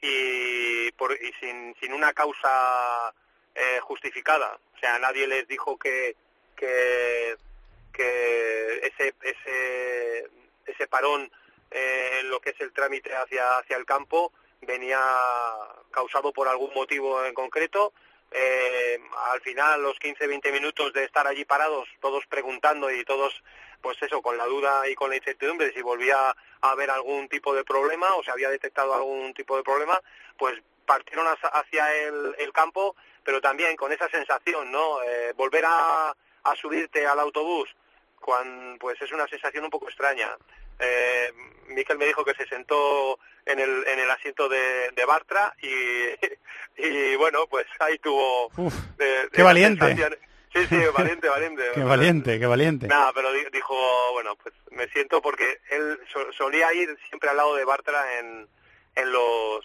y, 0.00 0.90
por, 0.92 1.12
y 1.12 1.32
sin, 1.40 1.74
sin 1.80 1.92
una 1.92 2.12
causa 2.12 3.14
eh, 3.54 3.80
justificada. 3.82 4.58
O 4.74 4.78
sea, 4.78 4.98
nadie 4.98 5.26
les 5.26 5.46
dijo 5.48 5.78
que, 5.78 6.16
que, 6.56 7.36
que 7.92 8.80
ese, 8.82 9.14
ese, 9.22 10.28
ese 10.66 10.86
parón 10.88 11.30
eh, 11.70 12.18
en 12.20 12.30
lo 12.30 12.40
que 12.40 12.50
es 12.50 12.60
el 12.60 12.72
trámite 12.72 13.14
hacia, 13.14 13.58
hacia 13.58 13.76
el 13.76 13.84
campo 13.84 14.32
venía 14.60 15.00
causado 15.90 16.32
por 16.32 16.48
algún 16.48 16.72
motivo 16.74 17.24
en 17.24 17.34
concreto. 17.34 17.92
Eh, 18.30 19.00
al 19.32 19.40
final, 19.40 19.82
los 19.82 19.98
15-20 19.98 20.52
minutos 20.52 20.92
de 20.92 21.04
estar 21.04 21.26
allí 21.26 21.44
parados, 21.44 21.88
todos 22.00 22.26
preguntando 22.26 22.90
y 22.90 23.04
todos, 23.04 23.42
pues 23.80 23.96
eso, 24.02 24.20
con 24.22 24.36
la 24.36 24.44
duda 24.46 24.88
y 24.88 24.94
con 24.94 25.10
la 25.10 25.16
incertidumbre 25.16 25.66
de 25.68 25.72
si 25.72 25.82
volvía 25.82 26.16
a 26.30 26.70
haber 26.70 26.90
algún 26.90 27.28
tipo 27.28 27.54
de 27.54 27.64
problema 27.64 28.06
o 28.16 28.22
se 28.22 28.30
había 28.30 28.50
detectado 28.50 28.94
algún 28.94 29.32
tipo 29.34 29.56
de 29.56 29.62
problema, 29.62 30.00
pues 30.36 30.60
partieron 30.86 31.26
hacia- 31.28 31.94
el, 31.94 32.34
el 32.38 32.52
campo, 32.52 32.96
pero 33.22 33.40
también 33.40 33.76
con 33.76 33.92
esa 33.92 34.08
sensación, 34.08 34.70
¿no? 34.72 35.02
Eh, 35.02 35.32
volver 35.36 35.64
a, 35.66 36.10
a 36.44 36.56
subirte 36.56 37.06
al 37.06 37.20
autobús, 37.20 37.68
cuan- 38.20 38.76
pues 38.80 39.00
es 39.02 39.12
una 39.12 39.26
sensación 39.28 39.64
un 39.64 39.70
poco 39.70 39.88
extraña. 39.88 40.36
Eh, 40.78 41.32
Miquel 41.68 41.98
me 41.98 42.06
dijo 42.06 42.24
que 42.24 42.34
se 42.34 42.46
sentó 42.46 43.18
en 43.44 43.58
el, 43.60 43.86
en 43.86 43.98
el 43.98 44.10
asiento 44.10 44.48
de, 44.48 44.90
de 44.92 45.04
Bartra 45.04 45.54
y, 45.60 45.66
y 46.76 47.16
bueno, 47.16 47.46
pues 47.48 47.66
ahí 47.80 47.98
tuvo... 47.98 48.46
Uf, 48.56 48.74
eh, 48.98 49.28
qué 49.32 49.42
valiente. 49.42 49.84
Sí, 50.52 50.64
sí, 50.66 50.76
valiente, 50.96 51.28
valiente. 51.28 51.62
Qué 51.74 51.82
valiente, 51.82 52.38
qué 52.38 52.46
valiente. 52.46 52.86
Nada, 52.88 53.12
pero 53.12 53.32
di- 53.32 53.44
dijo, 53.52 53.76
bueno, 54.12 54.34
pues 54.36 54.54
me 54.70 54.88
siento 54.88 55.20
porque 55.20 55.60
él 55.70 56.00
so- 56.12 56.32
solía 56.32 56.72
ir 56.72 56.96
siempre 57.08 57.28
al 57.30 57.36
lado 57.36 57.54
de 57.54 57.64
Bartra 57.64 58.18
en, 58.18 58.48
en 58.94 59.12
los 59.12 59.64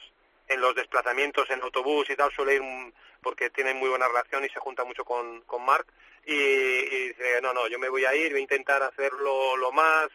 en 0.50 0.60
los 0.60 0.76
desplazamientos 0.76 1.50
en 1.50 1.62
autobús 1.62 2.10
y 2.10 2.16
tal, 2.18 2.32
suele 2.34 2.56
ir 2.56 2.62
porque 3.22 3.50
tiene 3.50 3.74
muy 3.74 3.88
buena 3.90 4.08
relación 4.10 4.44
y 4.44 4.50
se 4.50 4.60
junta 4.60 4.84
mucho 4.84 5.06
con, 5.06 5.40
con 5.44 5.64
Marc 5.66 5.88
y, 6.26 6.34
y 6.34 7.08
dice, 7.08 7.40
no, 7.42 7.54
no, 7.54 7.68
yo 7.70 7.80
me 7.80 7.88
voy 7.90 8.04
a 8.04 8.14
ir, 8.14 8.32
voy 8.32 8.40
a 8.40 8.44
intentar 8.44 8.84
hacerlo 8.84 9.56
lo 9.56 9.72
más 9.72 10.10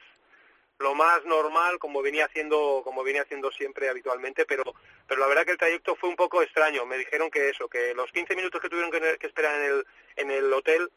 lo 0.78 0.94
más 0.94 1.24
normal 1.24 1.78
como 1.81 2.02
venía 2.02 2.26
haciendo 2.26 2.83
como 2.85 3.02
venía 3.02 3.23
haciendo 3.23 3.50
siempre 3.50 3.88
habitualmente 3.88 4.44
pero 4.44 4.62
pero 5.09 5.21
la 5.21 5.27
verdad 5.27 5.44
que 5.44 5.52
el 5.52 5.59
trayecto 5.59 5.96
fue 5.96 6.11
un 6.11 6.17
poco 6.17 6.42
extraño. 6.42 6.85
Me 6.85 6.98
dijeron 6.98 7.31
que 7.31 7.48
eso 7.48 7.67
que 7.69 7.94
los 7.94 8.13
15 8.13 8.37
minutos 8.37 8.61
que 8.61 8.69
tuvieron 8.69 8.90
que, 8.90 9.27
esperar 9.27 9.54
en 9.56 9.63
el 9.65 9.87
en 10.17 10.31
el 10.31 10.52
hotel 10.52 10.90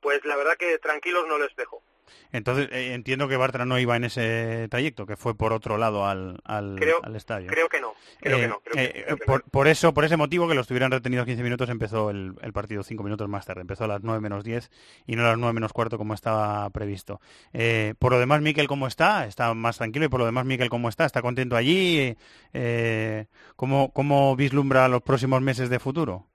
pues 0.00 0.24
la 0.24 0.36
verdad 0.36 0.56
que 0.56 0.78
tranquilos 0.78 1.26
no 1.26 1.38
les 1.38 1.54
dejó 1.56 1.82
Entonces 2.32 2.68
eh, 2.72 2.94
entiendo 2.94 3.28
que 3.28 3.36
Bartra 3.36 3.64
no 3.64 3.78
iba 3.78 3.96
en 3.96 4.04
ese 4.04 4.66
trayecto, 4.70 5.06
que 5.06 5.16
fue 5.16 5.36
por 5.36 5.52
otro 5.52 5.76
lado 5.78 6.06
al, 6.06 6.40
al, 6.44 6.76
Creo, 6.78 7.00
al 7.02 7.16
estadio. 7.16 7.48
creo 7.48 7.68
que 7.68 7.80
no. 7.80 7.94
Creo 8.20 8.38
que 8.38 8.48
no. 8.48 8.60
Creo 8.60 8.74
que- 8.92 9.02
creo 9.04 9.16
que 9.16 9.24
por, 9.24 9.42
por 9.44 9.68
eso, 9.68 9.92
por 9.94 10.04
ese 10.04 10.16
motivo 10.16 10.48
que 10.48 10.54
lo 10.54 10.60
estuvieran 10.60 10.90
retenidos 10.90 11.26
15 11.26 11.42
minutos, 11.42 11.68
empezó 11.68 12.10
el, 12.10 12.34
el 12.42 12.52
partido 12.52 12.82
5 12.82 13.02
minutos 13.02 13.28
más 13.28 13.44
tarde. 13.46 13.60
Empezó 13.62 13.84
a 13.84 13.88
las 13.88 14.02
9 14.02 14.20
menos 14.20 14.44
10 14.44 14.70
y 15.06 15.16
no 15.16 15.24
a 15.24 15.28
las 15.30 15.38
9 15.38 15.52
menos 15.52 15.72
cuarto 15.72 15.98
como 15.98 16.14
estaba 16.14 16.68
previsto. 16.70 17.20
Eh, 17.52 17.94
por 17.98 18.12
lo 18.12 18.18
demás, 18.18 18.40
Miquel, 18.40 18.68
¿cómo 18.68 18.86
está? 18.86 19.26
Está 19.26 19.52
más 19.54 19.78
tranquilo 19.78 20.04
y 20.04 20.08
por 20.08 20.20
lo 20.20 20.26
demás, 20.26 20.44
Miquel, 20.44 20.70
¿cómo 20.70 20.88
está? 20.88 21.04
¿Está 21.04 21.22
contento 21.22 21.56
allí? 21.56 22.16
Eh, 22.52 23.26
¿cómo, 23.56 23.92
¿Cómo 23.92 24.36
vislumbra 24.36 24.88
los 24.88 25.02
próximos 25.02 25.40
meses 25.42 25.68
de 25.70 25.78
futuro? 25.78 26.26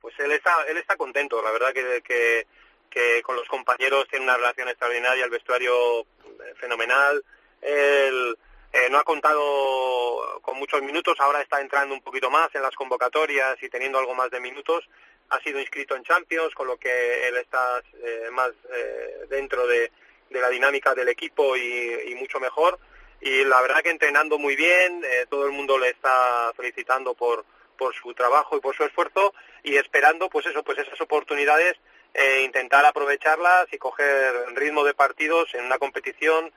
Pues 0.00 0.14
él 0.18 0.32
está, 0.32 0.50
él 0.70 0.76
está 0.78 0.96
contento, 0.96 1.42
la 1.42 1.50
verdad 1.50 1.72
que, 1.74 2.00
que, 2.02 2.46
que 2.90 3.22
con 3.22 3.36
los 3.36 3.48
compañeros 3.48 4.06
tiene 4.08 4.24
una 4.24 4.36
relación 4.36 4.68
extraordinaria, 4.68 5.24
el 5.24 5.30
vestuario 5.30 6.00
eh, 6.00 6.54
fenomenal, 6.56 7.24
él 7.62 8.36
eh, 8.72 8.88
no 8.90 8.98
ha 8.98 9.04
contado 9.04 10.40
con 10.42 10.58
muchos 10.58 10.82
minutos, 10.82 11.18
ahora 11.20 11.40
está 11.40 11.60
entrando 11.60 11.94
un 11.94 12.02
poquito 12.02 12.30
más 12.30 12.54
en 12.54 12.62
las 12.62 12.74
convocatorias 12.74 13.62
y 13.62 13.68
teniendo 13.68 13.98
algo 13.98 14.14
más 14.14 14.30
de 14.30 14.40
minutos, 14.40 14.88
ha 15.30 15.40
sido 15.40 15.60
inscrito 15.60 15.96
en 15.96 16.02
Champions, 16.02 16.54
con 16.54 16.66
lo 16.66 16.76
que 16.76 17.28
él 17.28 17.36
está 17.36 17.82
eh, 18.02 18.28
más 18.32 18.50
eh, 18.72 19.26
dentro 19.28 19.66
de, 19.66 19.90
la 20.30 20.48
dinámica 20.48 20.94
del 20.94 21.08
equipo 21.08 21.56
y, 21.56 22.02
y 22.06 22.14
mucho 22.14 22.38
mejor. 22.38 22.78
Y 23.20 23.44
la 23.44 23.60
verdad 23.60 23.82
que 23.82 23.90
entrenando 23.90 24.38
muy 24.38 24.54
bien, 24.54 25.02
eh, 25.04 25.26
todo 25.28 25.44
el 25.46 25.52
mundo 25.52 25.76
le 25.78 25.90
está 25.90 26.52
felicitando 26.56 27.14
por, 27.14 27.44
por 27.76 27.94
su 27.94 28.14
trabajo 28.14 28.56
y 28.56 28.60
por 28.60 28.76
su 28.76 28.84
esfuerzo 28.84 29.34
y 29.62 29.76
esperando 29.76 30.28
pues 30.28 30.46
eso 30.46 30.62
pues 30.62 30.78
esas 30.78 31.00
oportunidades 31.00 31.74
eh, 32.14 32.42
intentar 32.44 32.84
aprovecharlas 32.84 33.66
y 33.72 33.78
coger 33.78 34.34
ritmo 34.54 34.84
de 34.84 34.94
partidos 34.94 35.54
en 35.54 35.64
una 35.64 35.78
competición 35.78 36.52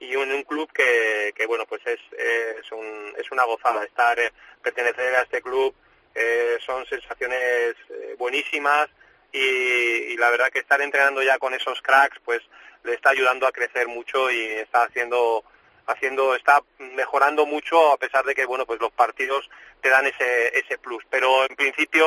y 0.00 0.12
en 0.12 0.32
un 0.32 0.42
club 0.44 0.70
que, 0.72 1.32
que 1.34 1.46
bueno 1.46 1.66
pues 1.66 1.82
es, 1.86 2.00
es, 2.16 2.70
un, 2.72 3.14
es 3.16 3.30
una 3.30 3.44
gozada 3.44 3.84
estar 3.84 4.18
eh, 4.18 4.32
pertenecer 4.62 5.14
a 5.14 5.22
este 5.22 5.42
club 5.42 5.74
eh, 6.14 6.58
son 6.64 6.86
sensaciones 6.86 7.74
eh, 7.90 8.14
buenísimas 8.18 8.88
y, 9.32 9.38
y 9.38 10.16
la 10.16 10.30
verdad 10.30 10.50
que 10.50 10.60
estar 10.60 10.80
entrenando 10.80 11.22
ya 11.22 11.38
con 11.38 11.54
esos 11.54 11.80
cracks 11.82 12.18
pues 12.24 12.40
le 12.84 12.94
está 12.94 13.10
ayudando 13.10 13.46
a 13.46 13.52
crecer 13.52 13.88
mucho 13.88 14.30
y 14.30 14.40
está 14.40 14.84
haciendo 14.84 15.44
haciendo 15.86 16.34
está 16.34 16.62
mejorando 16.78 17.46
mucho 17.46 17.92
a 17.92 17.96
pesar 17.96 18.24
de 18.24 18.34
que 18.34 18.46
bueno 18.46 18.66
pues 18.66 18.80
los 18.80 18.92
partidos 18.92 19.48
te 19.80 19.88
dan 19.88 20.06
ese 20.06 20.58
ese 20.58 20.78
plus. 20.78 21.04
Pero 21.10 21.44
en 21.46 21.56
principio 21.56 22.06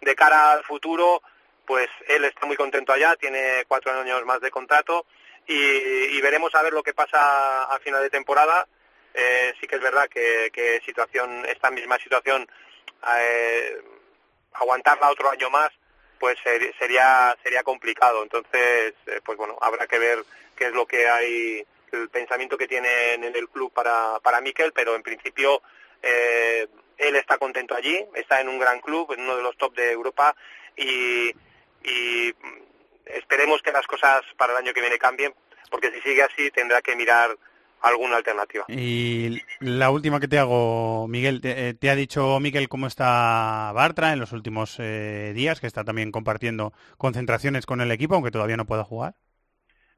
de 0.00 0.14
cara 0.14 0.52
al 0.52 0.64
futuro 0.64 1.22
pues 1.66 1.88
él 2.08 2.24
está 2.24 2.46
muy 2.46 2.56
contento 2.56 2.92
allá 2.92 3.16
tiene 3.16 3.64
cuatro 3.68 3.92
años 3.92 4.24
más 4.24 4.40
de 4.40 4.50
contrato 4.50 5.06
y, 5.46 5.54
y 5.54 6.20
veremos 6.20 6.54
a 6.54 6.62
ver 6.62 6.72
lo 6.72 6.82
que 6.82 6.94
pasa 6.94 7.64
a 7.64 7.78
final 7.80 8.02
de 8.02 8.10
temporada. 8.10 8.66
Eh, 9.14 9.52
sí 9.60 9.66
que 9.66 9.76
es 9.76 9.82
verdad 9.82 10.08
que, 10.08 10.50
que 10.52 10.80
situación 10.86 11.44
esta 11.46 11.70
misma 11.70 11.98
situación 11.98 12.48
eh, 13.18 13.80
aguantarla 14.54 15.10
otro 15.10 15.30
año 15.30 15.50
más 15.50 15.70
pues 16.18 16.38
ser- 16.42 16.74
sería 16.78 17.36
sería 17.42 17.62
complicado. 17.62 18.22
Entonces 18.22 18.94
eh, 19.06 19.20
pues 19.24 19.36
bueno 19.38 19.58
habrá 19.60 19.86
que 19.86 19.98
ver 19.98 20.24
qué 20.56 20.66
es 20.66 20.72
lo 20.72 20.86
que 20.86 21.08
hay 21.08 21.66
el 21.92 22.08
pensamiento 22.08 22.56
que 22.56 22.68
tienen 22.68 23.22
en 23.24 23.36
el 23.36 23.48
club 23.48 23.72
para 23.72 24.18
para 24.20 24.40
Mikel 24.40 24.72
pero 24.72 24.94
en 24.94 25.02
principio 25.02 25.62
eh, 26.02 26.66
él 26.96 27.16
está 27.16 27.36
contento 27.38 27.74
allí 27.74 28.02
está 28.14 28.40
en 28.40 28.48
un 28.48 28.58
gran 28.58 28.80
club 28.80 29.12
en 29.12 29.20
uno 29.20 29.36
de 29.36 29.42
los 29.42 29.56
top 29.58 29.74
de 29.74 29.92
Europa 29.92 30.34
y, 30.76 31.34
y 31.84 32.32
mm, 32.32 32.62
esperemos 33.06 33.60
que 33.62 33.72
las 33.72 33.86
cosas 33.86 34.22
para 34.36 34.52
el 34.52 34.58
año 34.58 34.72
que 34.72 34.80
viene 34.80 34.98
cambien 34.98 35.34
porque 35.70 35.90
si 35.92 36.00
sigue 36.02 36.22
así 36.22 36.50
tendrá 36.50 36.82
que 36.82 36.94
mirar 36.96 37.36
alguna 37.80 38.16
alternativa 38.16 38.64
Y 38.68 39.42
la 39.58 39.90
última 39.90 40.20
que 40.20 40.28
te 40.28 40.38
hago, 40.38 41.08
Miguel, 41.08 41.40
te, 41.40 41.68
eh, 41.70 41.74
te 41.74 41.90
ha 41.90 41.96
dicho 41.96 42.38
Miguel 42.38 42.68
cómo 42.68 42.86
está 42.86 43.72
Bartra 43.74 44.12
en 44.12 44.20
los 44.20 44.30
últimos 44.32 44.76
eh, 44.78 45.32
días, 45.34 45.60
que 45.60 45.66
está 45.66 45.82
también 45.82 46.12
compartiendo 46.12 46.72
concentraciones 46.96 47.66
con 47.66 47.80
el 47.80 47.90
equipo, 47.90 48.14
aunque 48.14 48.30
todavía 48.30 48.56
no 48.56 48.66
pueda 48.66 48.84
jugar. 48.84 49.14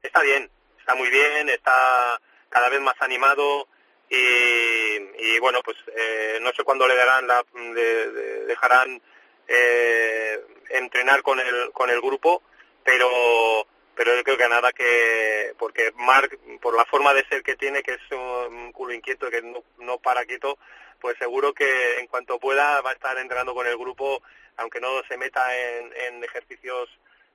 está 0.01 0.21
bien, 0.23 0.49
está 0.79 0.95
muy 0.95 1.09
bien, 1.09 1.49
está 1.49 2.19
cada 2.49 2.69
vez 2.69 2.81
más 2.81 2.95
animado 3.01 3.67
y, 4.09 4.15
y 4.15 5.39
bueno, 5.39 5.59
pues 5.63 5.77
eh, 5.95 6.39
no 6.41 6.51
sé 6.53 6.63
cuándo 6.63 6.87
le 6.87 6.95
darán 6.95 7.27
la, 7.27 7.43
le- 7.53 8.11
le 8.13 8.45
dejarán 8.45 9.01
eh, 9.47 10.39
entrenar 10.69 11.21
con 11.21 11.39
el 11.39 11.71
con 11.71 11.89
el 11.89 12.01
grupo, 12.01 12.41
pero 12.83 13.67
pero 13.95 14.15
yo 14.15 14.23
creo 14.23 14.37
que 14.37 14.49
nada 14.49 14.71
que 14.73 15.53
porque 15.57 15.91
Marc 15.95 16.37
por 16.61 16.75
la 16.75 16.85
forma 16.85 17.13
de 17.13 17.25
ser 17.27 17.43
que 17.43 17.55
tiene 17.55 17.81
que 17.81 17.93
es 17.93 18.11
un 18.11 18.71
culo 18.73 18.93
inquieto 18.93 19.29
que 19.29 19.41
no, 19.41 19.63
no 19.79 19.97
para 19.99 20.25
quieto 20.25 20.57
pues 20.99 21.17
seguro 21.17 21.53
que 21.53 21.99
en 21.99 22.07
cuanto 22.07 22.39
pueda 22.39 22.81
va 22.81 22.89
a 22.89 22.93
estar 22.93 23.17
entrenando 23.17 23.53
con 23.53 23.65
el 23.67 23.77
grupo 23.77 24.21
aunque 24.57 24.81
no 24.81 25.01
se 25.07 25.17
meta 25.17 25.57
en, 25.57 25.93
en 25.95 26.23
ejercicios 26.23 26.89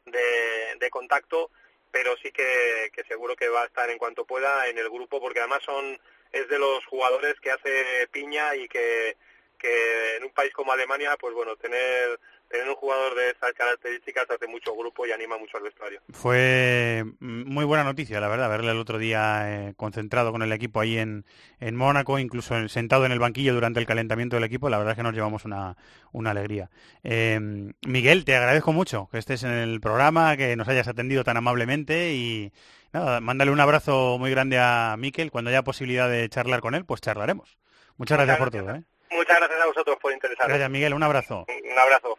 de, 0.05 0.77
de 0.79 0.91
contacto 0.91 1.51
pero 1.91 2.15
sí 2.19 2.31
que, 2.31 2.91
que 2.93 3.05
seguro 3.05 3.35
que 3.37 3.49
va 3.49 3.63
a 3.63 3.67
estar 3.67 3.89
en 3.91 3.99
cuanto 3.99 4.25
pueda 4.27 4.69
en 4.69 4.79
el 4.79 4.91
grupo 4.91 5.19
porque 5.21 5.41
además 5.41 5.63
son 5.65 5.99
es 6.33 6.49
de 6.49 6.59
los 6.59 6.85
jugadores 6.87 7.35
que 7.41 7.51
hace 7.51 8.07
piña 8.13 8.55
y 8.55 8.69
que, 8.69 9.17
que 9.61 10.17
en 10.17 10.25
un 10.25 10.31
país 10.31 10.53
como 10.53 10.73
Alemania 10.73 11.17
pues 11.21 11.35
bueno 11.35 11.55
tener 11.57 12.19
tener 12.49 12.69
un 12.69 12.75
jugador 12.75 13.15
de 13.15 13.31
esas 13.31 13.53
características 13.53 14.29
hace 14.29 14.49
mucho 14.49 14.75
grupo 14.75 15.07
y 15.07 15.13
anima 15.13 15.39
mucho 15.39 15.57
al 15.57 15.63
vestuario 15.63 16.01
Fue 16.13 17.05
mm, 17.21 17.45
muy 17.53 17.65
buena 17.65 17.85
noticia, 17.85 18.19
la 18.21 18.27
verdad, 18.27 18.49
verle 18.51 18.73
el 18.73 18.79
otro 18.79 18.99
día 18.99 19.43
eh, 19.69 19.75
concentrado 19.77 20.33
con 20.33 20.43
el 20.43 20.51
equipo 20.53 20.81
ahí 20.81 20.99
en, 20.99 21.25
en 21.61 21.77
Mónaco, 21.77 22.19
incluso 22.19 22.57
en- 22.57 22.69
sentado 22.69 23.07
en 23.07 23.13
el 23.13 23.21
banquillo 23.21 23.55
durante 23.55 23.79
el 23.79 23.87
calentamiento 23.87 24.35
del 24.35 24.45
equipo, 24.45 24.69
la 24.69 24.79
verdad 24.79 24.93
es 24.93 24.97
que 24.97 25.03
nos 25.05 25.15
llevamos 25.15 25.45
una, 25.45 25.77
una 26.11 26.31
alegría. 26.33 26.71
Eh, 27.05 27.39
Miguel, 27.87 28.25
te 28.25 28.35
agradezco 28.35 28.73
mucho 28.73 29.09
que 29.13 29.19
estés 29.19 29.45
en 29.45 29.53
el 29.53 29.81
programa, 29.81 30.37
que 30.37 30.57
nos 30.57 30.67
hayas 30.67 30.89
atendido 30.89 31.23
tan 31.23 31.37
amablemente 31.37 32.15
y 32.15 32.53
nada, 32.93 33.21
mándale 33.21 33.53
un 33.53 33.61
abrazo 33.61 34.17
muy 34.19 34.31
grande 34.33 34.59
a 34.59 34.97
Miquel. 34.99 35.31
Cuando 35.31 35.51
haya 35.51 35.63
posibilidad 35.63 36.11
de 36.11 36.29
charlar 36.29 36.61
con 36.61 36.75
él, 36.75 36.85
pues 36.85 37.01
charlaremos. 37.01 37.59
Muchas 37.97 38.19
gracias 38.19 38.39
por 38.39 38.51
todo. 38.51 38.75
¿eh? 38.75 38.83
Muchas 39.21 39.39
gracias 39.39 39.61
a 39.61 39.67
vosotros 39.67 39.99
por 40.01 40.13
interesaros 40.13 40.49
Gracias, 40.49 40.71
Miguel. 40.71 40.95
Un 40.95 41.03
abrazo. 41.03 41.45
un 41.47 41.79
abrazo 41.79 42.19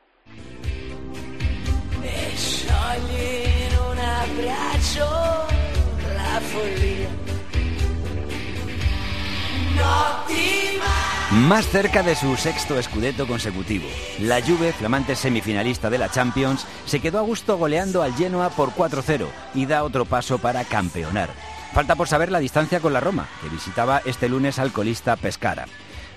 Más 11.31 11.67
cerca 11.67 12.03
de 12.03 12.15
su 12.15 12.35
sexto 12.35 12.81
scudetto 12.81 13.25
consecutivo, 13.25 13.87
la 14.19 14.41
Juve, 14.41 14.73
flamante 14.73 15.15
semifinalista 15.15 15.89
de 15.89 15.97
la 15.97 16.09
Champions, 16.09 16.67
se 16.85 16.99
quedó 16.99 17.19
a 17.19 17.23
gusto 17.23 17.57
goleando 17.57 18.01
al 18.01 18.13
Genoa 18.13 18.49
por 18.49 18.71
4-0 18.71 19.27
y 19.55 19.65
da 19.65 19.83
otro 19.83 20.05
paso 20.05 20.39
para 20.39 20.65
campeonar. 20.65 21.29
Falta 21.73 21.95
por 21.95 22.09
saber 22.09 22.31
la 22.31 22.39
distancia 22.39 22.81
con 22.81 22.91
la 22.91 22.99
Roma, 22.99 23.29
que 23.41 23.49
visitaba 23.49 24.01
este 24.05 24.27
lunes 24.27 24.59
al 24.59 24.73
colista 24.73 25.15
Pescara. 25.15 25.65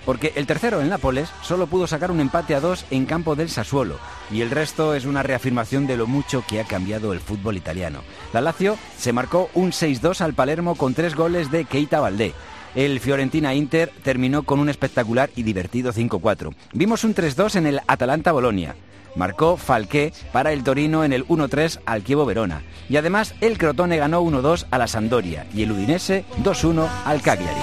Porque 0.05 0.33
el 0.35 0.45
tercero, 0.45 0.81
el 0.81 0.89
Nápoles, 0.89 1.29
solo 1.41 1.67
pudo 1.67 1.87
sacar 1.87 2.11
un 2.11 2.19
empate 2.19 2.55
a 2.55 2.59
dos 2.59 2.85
en 2.91 3.05
campo 3.05 3.35
del 3.35 3.49
Sassuolo, 3.49 3.97
y 4.31 4.41
el 4.41 4.51
resto 4.51 4.93
es 4.93 5.05
una 5.05 5.23
reafirmación 5.23 5.87
de 5.87 5.97
lo 5.97 6.07
mucho 6.07 6.43
que 6.47 6.59
ha 6.59 6.65
cambiado 6.65 7.11
el 7.11 7.19
fútbol 7.19 7.57
italiano. 7.57 8.01
La 8.31 8.41
Lazio 8.41 8.77
se 8.97 9.13
marcó 9.13 9.49
un 9.53 9.71
6-2 9.71 10.21
al 10.21 10.33
Palermo 10.33 10.75
con 10.75 10.93
tres 10.93 11.15
goles 11.15 11.51
de 11.51 11.65
Keita 11.65 11.99
Valdé. 11.99 12.33
El 12.75 12.99
Fiorentina 12.99 13.53
Inter 13.53 13.91
terminó 14.03 14.43
con 14.43 14.59
un 14.59 14.69
espectacular 14.69 15.29
y 15.35 15.43
divertido 15.43 15.93
5-4. 15.93 16.53
Vimos 16.73 17.03
un 17.03 17.15
3-2 17.15 17.55
en 17.55 17.67
el 17.67 17.81
Atalanta 17.87 18.33
Bolonia. 18.33 18.75
Marcó 19.15 19.55
Falqué 19.55 20.13
para 20.33 20.51
el 20.51 20.63
Torino 20.63 21.05
en 21.05 21.13
el 21.13 21.25
1-3 21.27 21.79
al 21.85 22.03
Chievo 22.03 22.25
Verona. 22.25 22.63
Y 22.89 22.97
además 22.97 23.33
el 23.39 23.57
Crotone 23.57 23.97
ganó 23.97 24.21
1-2 24.21 24.65
a 24.69 24.77
la 24.77 24.87
Sampdoria 24.87 25.47
y 25.53 25.63
el 25.63 25.71
Udinese 25.71 26.25
2-1 26.43 26.85
al 27.05 27.21
Cagliari. 27.21 27.61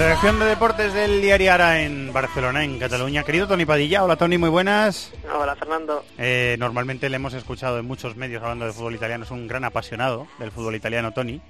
Redacción 0.00 0.38
de 0.38 0.46
deportes 0.46 0.94
del 0.94 1.20
diario 1.20 1.52
Ara 1.52 1.82
en 1.82 2.10
Barcelona, 2.10 2.64
en 2.64 2.78
Cataluña. 2.78 3.22
Querido 3.22 3.46
Tony 3.46 3.66
Padilla, 3.66 4.02
hola 4.02 4.16
Tony, 4.16 4.38
muy 4.38 4.48
buenas. 4.48 5.12
Hola 5.30 5.54
Fernando. 5.56 6.02
Eh, 6.16 6.56
normalmente 6.58 7.10
le 7.10 7.16
hemos 7.16 7.34
escuchado 7.34 7.78
en 7.78 7.84
muchos 7.84 8.16
medios 8.16 8.42
hablando 8.42 8.64
de 8.64 8.72
fútbol 8.72 8.94
italiano, 8.94 9.24
es 9.24 9.30
un 9.30 9.46
gran 9.46 9.62
apasionado 9.64 10.26
del 10.38 10.52
fútbol 10.52 10.74
italiano, 10.74 11.12
Tony. 11.12 11.42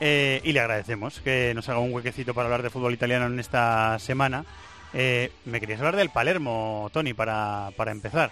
Eh, 0.00 0.40
y 0.44 0.52
le 0.52 0.60
agradecemos 0.60 1.20
que 1.20 1.52
nos 1.54 1.68
haga 1.68 1.78
un 1.80 1.92
huequecito 1.92 2.32
para 2.32 2.46
hablar 2.46 2.62
de 2.62 2.70
fútbol 2.70 2.94
italiano 2.94 3.26
en 3.26 3.38
esta 3.38 3.98
semana. 3.98 4.46
Eh, 4.94 5.30
me 5.44 5.60
querías 5.60 5.80
hablar 5.80 5.96
del 5.96 6.08
Palermo, 6.08 6.88
Tony, 6.90 7.12
para, 7.12 7.68
para 7.76 7.90
empezar. 7.90 8.30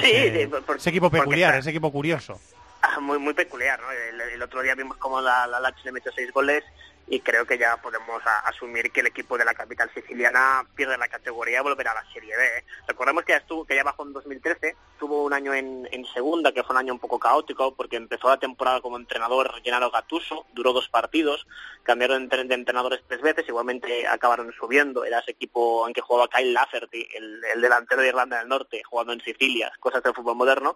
Sí, 0.00 0.06
Ese, 0.12 0.46
por- 0.48 0.76
ese 0.76 0.90
equipo 0.90 1.10
peculiar, 1.10 1.50
está- 1.50 1.60
ese 1.60 1.70
equipo 1.70 1.90
curioso. 1.90 2.38
Ah, 2.82 3.00
muy 3.00 3.18
muy 3.18 3.34
peculiar, 3.34 3.80
¿no? 3.80 3.90
El, 3.90 4.20
el 4.34 4.42
otro 4.42 4.62
día 4.62 4.76
vimos 4.76 4.96
como 4.98 5.20
la, 5.20 5.48
la 5.48 5.58
Lazio 5.58 5.82
le 5.86 5.92
metió 5.92 6.12
seis 6.14 6.30
goles 6.32 6.62
y 7.10 7.20
creo 7.20 7.46
que 7.46 7.56
ya 7.58 7.76
podemos 7.78 8.22
asumir 8.44 8.90
que 8.92 9.00
el 9.00 9.06
equipo 9.06 9.38
de 9.38 9.44
la 9.44 9.54
capital 9.54 9.90
siciliana 9.94 10.66
pierde 10.74 10.98
la 10.98 11.08
categoría 11.08 11.60
y 11.60 11.62
volverá 11.62 11.92
a 11.92 12.02
la 12.02 12.12
Serie 12.12 12.36
B. 12.36 12.44
¿eh? 12.58 12.64
Recordemos 12.86 13.24
que 13.24 13.32
ya, 13.32 13.38
estuvo, 13.38 13.64
que 13.64 13.74
ya 13.74 13.82
bajó 13.82 14.02
en 14.04 14.12
2013, 14.12 14.76
tuvo 14.98 15.24
un 15.24 15.32
año 15.32 15.54
en, 15.54 15.88
segunda, 16.12 16.52
que 16.52 16.62
fue 16.62 16.74
un 16.74 16.78
año 16.80 16.92
un 16.92 16.98
poco 16.98 17.18
caótico, 17.18 17.74
porque 17.74 17.96
empezó 17.96 18.28
la 18.28 18.38
temporada 18.38 18.80
como 18.80 18.96
entrenador 18.96 19.52
Gennaro 19.62 19.90
Gattuso, 19.90 20.46
duró 20.52 20.72
dos 20.72 20.88
partidos, 20.88 21.46
cambiaron 21.82 22.18
de, 22.18 22.24
entre- 22.24 22.44
de 22.44 22.54
entrenadores 22.54 23.00
tres 23.08 23.20
veces, 23.22 23.48
igualmente 23.48 24.06
acabaron 24.06 24.52
subiendo, 24.52 25.04
era 25.04 25.20
ese 25.20 25.30
equipo 25.32 25.86
en 25.86 25.94
que 25.94 26.00
jugaba 26.00 26.28
Kyle 26.28 26.52
Lafferty, 26.52 27.08
el, 27.14 27.42
el 27.54 27.60
delantero 27.60 28.02
de 28.02 28.08
Irlanda 28.08 28.38
del 28.38 28.48
Norte, 28.48 28.82
jugando 28.84 29.12
en 29.12 29.20
Sicilia, 29.22 29.72
cosas 29.80 30.02
del 30.02 30.14
fútbol 30.14 30.36
moderno, 30.36 30.74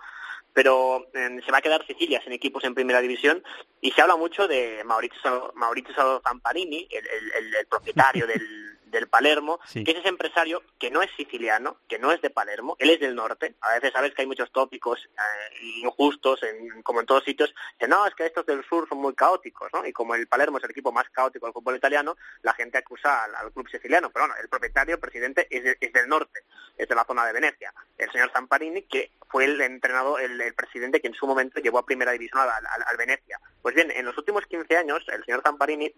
pero 0.54 1.06
eh, 1.14 1.40
se 1.44 1.50
va 1.50 1.58
a 1.58 1.62
quedar 1.62 1.86
Sicilia 1.86 2.20
sin 2.22 2.32
equipos 2.32 2.62
en 2.64 2.74
primera 2.74 3.00
división 3.00 3.42
y 3.80 3.90
se 3.92 4.02
habla 4.02 4.16
mucho 4.16 4.46
de 4.46 4.82
Maurizio, 4.84 5.50
Maurizio 5.54 6.21
Zamparini, 6.22 6.88
el, 6.90 7.06
el- 7.06 7.32
el- 7.32 7.54
el 7.56 7.66
propietario 7.66 8.26
del, 8.26 8.78
del 8.92 9.08
Palermo, 9.08 9.58
Sí. 9.66 9.84
que 9.84 9.92
es 9.92 9.98
ese 9.98 10.08
empresario 10.08 10.62
que 10.78 10.90
no 10.90 11.00
es 11.00 11.10
siciliano, 11.16 11.78
que 11.88 11.98
no 11.98 12.12
es 12.12 12.20
de 12.20 12.28
Palermo, 12.28 12.76
él 12.78 12.90
es 12.90 13.00
del 13.00 13.14
norte. 13.14 13.54
A 13.62 13.72
veces 13.74 13.90
sabes 13.92 14.12
que 14.14 14.20
hay 14.20 14.28
muchos 14.28 14.52
tópicos 14.52 14.98
eh, 15.02 15.56
injustos, 15.82 16.42
en- 16.42 16.82
como 16.82 17.00
en 17.00 17.06
todos 17.06 17.24
sitios, 17.24 17.54
que 17.78 17.88
no, 17.88 18.06
es 18.06 18.14
que 18.14 18.26
estos 18.26 18.44
del 18.44 18.62
sur 18.66 18.86
son 18.88 18.98
muy 18.98 19.14
caóticos, 19.14 19.70
¿no? 19.72 19.86
Y 19.86 19.92
como 19.94 20.14
el 20.14 20.26
Palermo 20.26 20.58
es 20.58 20.64
el 20.64 20.70
equipo 20.72 20.92
más 20.92 21.08
caótico 21.10 21.46
del 21.46 21.54
fútbol 21.54 21.76
italiano, 21.76 22.16
la 22.42 22.52
gente 22.54 22.76
acusa 22.78 23.24
al, 23.24 23.34
al 23.34 23.52
club 23.52 23.68
siciliano, 23.70 24.10
pero 24.10 24.26
bueno, 24.26 24.40
el 24.42 24.48
propietario, 24.50 24.96
el 24.96 25.00
presidente, 25.00 25.46
es, 25.50 25.64
de- 25.64 25.78
es 25.80 25.92
del 25.92 26.06
norte, 26.08 26.40
es 26.76 26.86
de 26.86 26.94
la 26.94 27.04
zona 27.04 27.24
de 27.26 27.32
Venecia. 27.32 27.72
El 27.96 28.10
señor 28.12 28.30
Zamparini, 28.32 28.82
que 28.82 29.12
fue 29.30 29.46
el 29.46 29.58
entrenador, 29.62 30.20
el, 30.20 30.38
el 30.40 30.54
presidente 30.54 31.00
que 31.00 31.08
en 31.08 31.14
su 31.14 31.26
momento 31.26 31.60
llevó 31.60 31.78
a 31.78 31.86
primera 31.86 32.12
división 32.12 32.40
al, 32.42 32.50
al- 32.50 32.84
al 32.86 32.96
Venecia. 32.98 33.40
Pues 33.62 33.74
bien, 33.74 33.90
en 33.90 34.04
los 34.04 34.18
últimos 34.18 34.44
15 34.46 34.76
años, 34.76 35.02
el 35.08 35.24
señor 35.24 35.40
Zamparini 35.42 35.94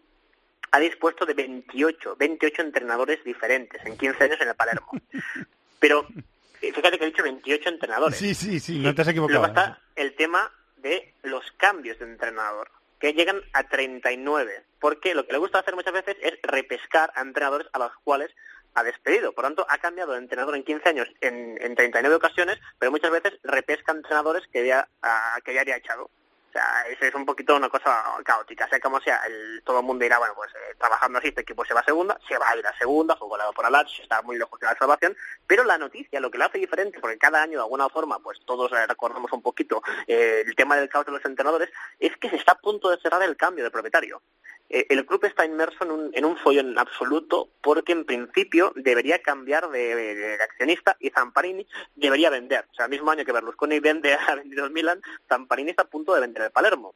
ha 0.71 0.79
dispuesto 0.81 1.25
de 1.27 1.35
28, 1.35 2.17
28 2.17 2.63
entrenadores 2.63 3.23
diferentes 3.25 3.85
en 3.85 3.97
15 3.97 4.25
años 4.25 4.41
en 4.41 4.49
el 4.49 4.55
Palermo. 4.55 4.89
Pero 5.79 6.07
eh, 6.61 6.73
fíjate 6.73 6.99
que 6.99 7.05
he 7.05 7.09
dicho 7.09 7.23
28 7.23 7.69
entrenadores. 7.69 8.19
Sí, 8.19 8.35
sí, 8.35 8.61
sí, 8.61 8.79
no 8.79 8.95
te 8.95 9.03
has 9.03 9.09
Luego 9.15 9.27
equivocado. 9.29 9.47
está 9.47 9.81
el 9.97 10.15
tema 10.15 10.51
de 10.79 11.15
los 11.23 11.51
cambios 11.53 11.99
de 11.99 12.07
entrenador, 12.07 12.71
que 12.99 13.13
llegan 13.13 13.41
a 13.53 13.69
39, 13.69 14.63
porque 14.81 15.15
lo 15.15 15.27
que 15.27 15.33
le 15.33 15.39
gusta 15.39 15.59
hacer 15.59 15.75
muchas 15.75 15.93
veces 15.93 16.17
es 16.23 16.39
repescar 16.43 17.13
a 17.15 17.23
entrenadores 17.23 17.69
a 17.73 17.79
los 17.79 17.93
cuales 18.05 18.31
ha 18.75 18.83
despedido. 18.83 19.33
Por 19.33 19.45
tanto, 19.45 19.67
ha 19.69 19.79
cambiado 19.79 20.13
de 20.13 20.19
entrenador 20.19 20.57
en 20.57 20.65
15 20.65 20.89
años 20.89 21.09
en, 21.21 21.57
en 21.61 21.75
39 21.77 22.17
ocasiones, 22.17 22.59
pero 22.79 22.91
muchas 22.91 23.11
veces 23.11 23.35
repesca 23.43 23.93
a 23.93 23.97
entrenadores 23.97 24.43
que 24.53 24.67
ya, 24.67 24.89
ah, 25.03 25.39
que 25.45 25.55
ya 25.55 25.61
había 25.61 25.77
echado. 25.77 26.11
O 26.55 26.57
sea, 26.57 26.87
eso 26.89 27.05
es 27.05 27.15
un 27.17 27.27
poquito 27.27 27.57
una 27.57 27.69
cosa 27.69 28.01
caótica. 28.25 28.69
Sea 28.69 28.79
como 28.79 29.01
sea, 29.01 29.21
el, 29.27 29.61
todo 29.65 29.81
el 29.81 29.85
mundo 29.85 30.05
dirá, 30.05 30.19
bueno, 30.21 30.35
pues 30.37 30.53
eh, 30.53 30.77
trabajando 30.79 31.19
así, 31.19 31.27
este 31.27 31.41
equipo 31.41 31.65
se 31.65 31.75
va 31.75 31.81
a 31.81 31.85
segunda, 31.85 32.17
se 32.29 32.39
va 32.39 32.49
a 32.49 32.57
ir 32.57 32.65
a 32.65 32.79
segunda, 32.79 33.17
fue 33.17 33.27
golado 33.27 33.53
por 33.53 33.67
Alach, 33.67 33.99
está 33.99 34.23
muy 34.23 34.39
lejos 34.39 34.61
de 34.61 34.67
la 34.67 34.77
salvación, 34.77 35.17
pero 35.49 35.65
la 35.65 35.79
noticia, 35.79 36.21
lo 36.21 36.31
que 36.31 36.39
la 36.39 36.45
hace 36.45 36.59
diferente, 36.59 37.01
porque 37.01 37.19
cada 37.19 37.43
año 37.43 37.59
de 37.59 37.65
alguna 37.65 37.89
forma, 37.89 38.21
pues 38.21 38.39
todos 38.47 38.71
eh, 38.71 38.87
recordamos 38.87 39.33
un 39.33 39.43
poquito 39.43 39.83
eh, 40.07 40.45
el 40.47 40.55
tema 40.55 40.77
del 40.77 40.89
caos 40.89 41.07
de 41.07 41.11
los 41.11 41.25
entrenadores, 41.25 41.71
es 41.99 42.17
que 42.19 42.31
se 42.31 42.37
está 42.37 42.53
a 42.53 42.61
punto 42.61 42.89
de 42.89 42.99
cerrar 42.99 43.25
el 43.25 43.37
cambio 43.37 43.65
de 43.65 43.73
propietario. 43.73 44.23
Eh, 44.71 44.87
el 44.89 45.05
club 45.05 45.25
está 45.25 45.45
inmerso 45.45 45.85
en 45.85 45.91
un, 45.91 46.11
en 46.15 46.25
un 46.25 46.37
follón 46.39 46.79
absoluto 46.79 47.49
porque 47.61 47.93
en 47.93 48.05
principio 48.05 48.73
debería 48.77 49.21
cambiar 49.21 49.69
de, 49.71 50.39
accionista 50.43 50.97
y 51.01 51.11
Zamparini 51.11 51.67
debería 51.95 52.31
vender. 52.31 52.67
O 52.73 52.75
sea, 52.75 52.87
el 52.87 52.91
mismo 52.91 53.11
año 53.11 53.25
que 53.25 53.33
Berlusconi 53.33 53.81
vende 53.81 54.15
a 54.15 54.35
22 54.37 54.71
Milan, 54.71 55.03
Zamparini 55.29 55.71
está 55.71 55.83
a 55.83 55.89
punto 55.89 56.15
de 56.15 56.21
vender 56.21 56.45
el 56.45 56.51
Palermo. 56.51 56.95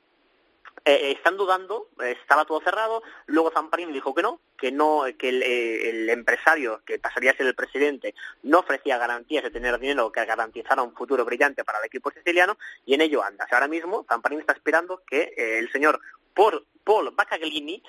Eh, 0.85 1.11
eh, 1.11 1.13
están 1.13 1.37
dudando, 1.37 1.89
eh, 2.03 2.17
estaba 2.21 2.45
todo 2.45 2.61
cerrado, 2.61 3.03
luego 3.27 3.51
Zamparini 3.51 3.93
dijo 3.93 4.15
que 4.15 4.23
no, 4.23 4.41
que 4.57 4.73
no, 4.73 5.05
que 5.19 5.29
el, 5.29 5.43
el 5.43 6.09
empresario 6.09 6.81
que 6.87 6.99
pasaría 6.99 7.33
a 7.33 7.37
ser 7.37 7.47
el 7.47 7.55
presidente 7.55 8.15
no 8.43 8.61
ofrecía 8.61 8.97
garantías 8.97 9.45
de 9.45 9.51
tener 9.51 9.79
dinero 9.79 10.11
que 10.11 10.25
garantizara 10.25 10.83
un 10.83 10.95
futuro 10.95 11.25
brillante 11.25 11.65
para 11.65 11.79
el 11.81 11.85
equipo 11.85 12.11
siciliano 12.11 12.57
y 12.87 12.95
en 12.95 13.03
ello 13.03 13.23
anda. 13.23 13.45
O 13.45 13.49
sea, 13.49 13.59
ahora 13.59 13.69
mismo 13.69 14.07
Zamparini 14.09 14.41
está 14.41 14.55
esperando 14.55 15.03
que 15.07 15.35
el 15.37 15.71
señor 15.73 16.01
Paul, 16.39 16.65
Paul 16.85 17.11
Baccaglini 17.11 17.83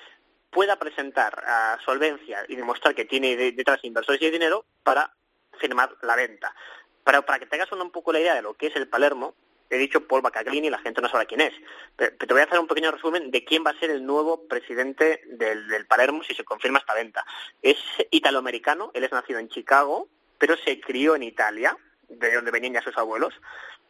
pueda 0.50 0.80
presentar 0.80 1.44
a 1.46 1.78
solvencia 1.86 2.44
y 2.48 2.56
demostrar 2.56 2.96
que 2.96 3.06
tiene 3.06 3.36
de- 3.36 3.52
detrás 3.52 3.80
inversores 3.84 4.20
y 4.24 4.32
dinero 4.32 4.66
para 4.82 5.14
firmar 5.60 5.96
la 6.02 6.16
venta. 6.16 6.56
Pero 7.04 7.24
para 7.24 7.38
que 7.38 7.46
te 7.46 7.56
hagas 7.58 7.72
una- 7.72 7.84
un 7.84 7.92
poco 7.92 8.12
la 8.12 8.20
idea 8.20 8.34
de 8.34 8.42
lo 8.42 8.56
que 8.56 8.66
es 8.68 8.76
el 8.76 8.88
Palermo, 8.88 9.36
he 9.70 9.78
dicho 9.78 10.08
Paul 10.08 10.24
Baccaglini, 10.24 10.72
la 10.72 10.80
gente 10.80 11.00
no 11.00 11.10
sabe 11.10 11.28
quién 11.28 11.42
es. 11.42 11.54
Pero 11.96 12.18
te 12.18 12.34
voy 12.34 12.42
a 12.42 12.46
hacer 12.46 12.60
un 12.60 12.66
pequeño 12.66 12.90
resumen 12.90 13.30
de 13.30 13.46
quién 13.46 13.64
va 13.64 13.70
a 13.70 13.80
ser 13.80 13.92
el 13.92 14.04
nuevo 14.04 14.48
presidente 14.48 15.22
del, 15.28 15.68
del 15.68 15.86
Palermo 15.86 16.24
si 16.24 16.34
se 16.34 16.44
confirma 16.44 16.80
esta 16.80 16.96
venta. 16.96 17.24
Es 17.62 17.78
italoamericano, 18.10 18.90
él 18.96 19.04
es 19.04 19.12
nacido 19.12 19.38
en 19.38 19.50
Chicago, 19.50 20.08
pero 20.40 20.58
se 20.58 20.82
crió 20.82 21.16
en 21.16 21.22
Italia, 21.22 21.78
de 22.08 22.34
donde 22.34 22.50
venían 22.50 22.74
ya 22.74 22.82
sus 22.82 22.98
abuelos, 22.98 23.36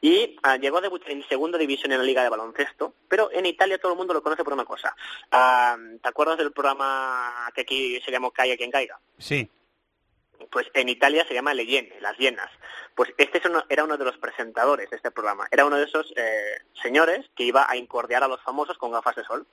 y 0.02 0.38
ah, 0.44 0.56
llegó 0.58 0.78
a 0.78 0.82
debutar 0.82 1.12
en 1.12 1.28
segunda 1.28 1.58
división 1.58 1.92
en 1.92 1.98
la 2.00 2.04
liga 2.06 2.24
de 2.24 2.30
baloncesto, 2.30 2.94
pero 3.08 3.30
en 3.32 3.46
Italia 3.46 3.78
todo 3.80 3.92
el 3.92 3.98
mundo 3.98 4.14
lo 4.14 4.24
conoce 4.24 4.44
por 4.44 4.54
una 4.54 4.66
cosa. 4.66 4.96
Ah, 5.32 5.78
¿Te 6.02 6.08
acuerdas 6.10 6.38
del 6.38 6.52
programa 6.54 7.50
que 7.54 7.62
aquí 7.62 8.02
se 8.02 8.12
llamó 8.12 8.32
Caiga 8.32 8.56
quien 8.58 8.72
caiga? 8.72 9.00
Sí. 9.18 9.50
pues 10.52 10.68
en 10.74 10.88
Italia 10.90 11.26
se 11.28 11.34
llama 11.34 11.54
Le 11.54 11.64
Iene, 11.66 12.00
las 12.00 12.18
hienas. 12.18 12.50
Pues 12.96 13.14
este 13.18 13.38
es 13.40 13.46
uno- 13.46 13.66
era 13.70 13.84
uno 13.84 13.98
de 13.98 14.06
los 14.06 14.18
presentadores 14.18 14.90
de 14.90 14.96
este 14.96 15.12
programa. 15.12 15.48
Era 15.52 15.66
uno 15.66 15.76
de 15.76 15.84
esos 15.84 16.12
eh, 16.16 16.62
señores 16.82 17.30
que 17.36 17.44
iba 17.44 17.70
a 17.70 17.76
incordiar 17.76 18.24
a 18.24 18.28
los 18.30 18.42
famosos 18.42 18.78
con 18.78 18.92
gafas 18.92 19.18
de 19.18 19.26
sol. 19.26 19.46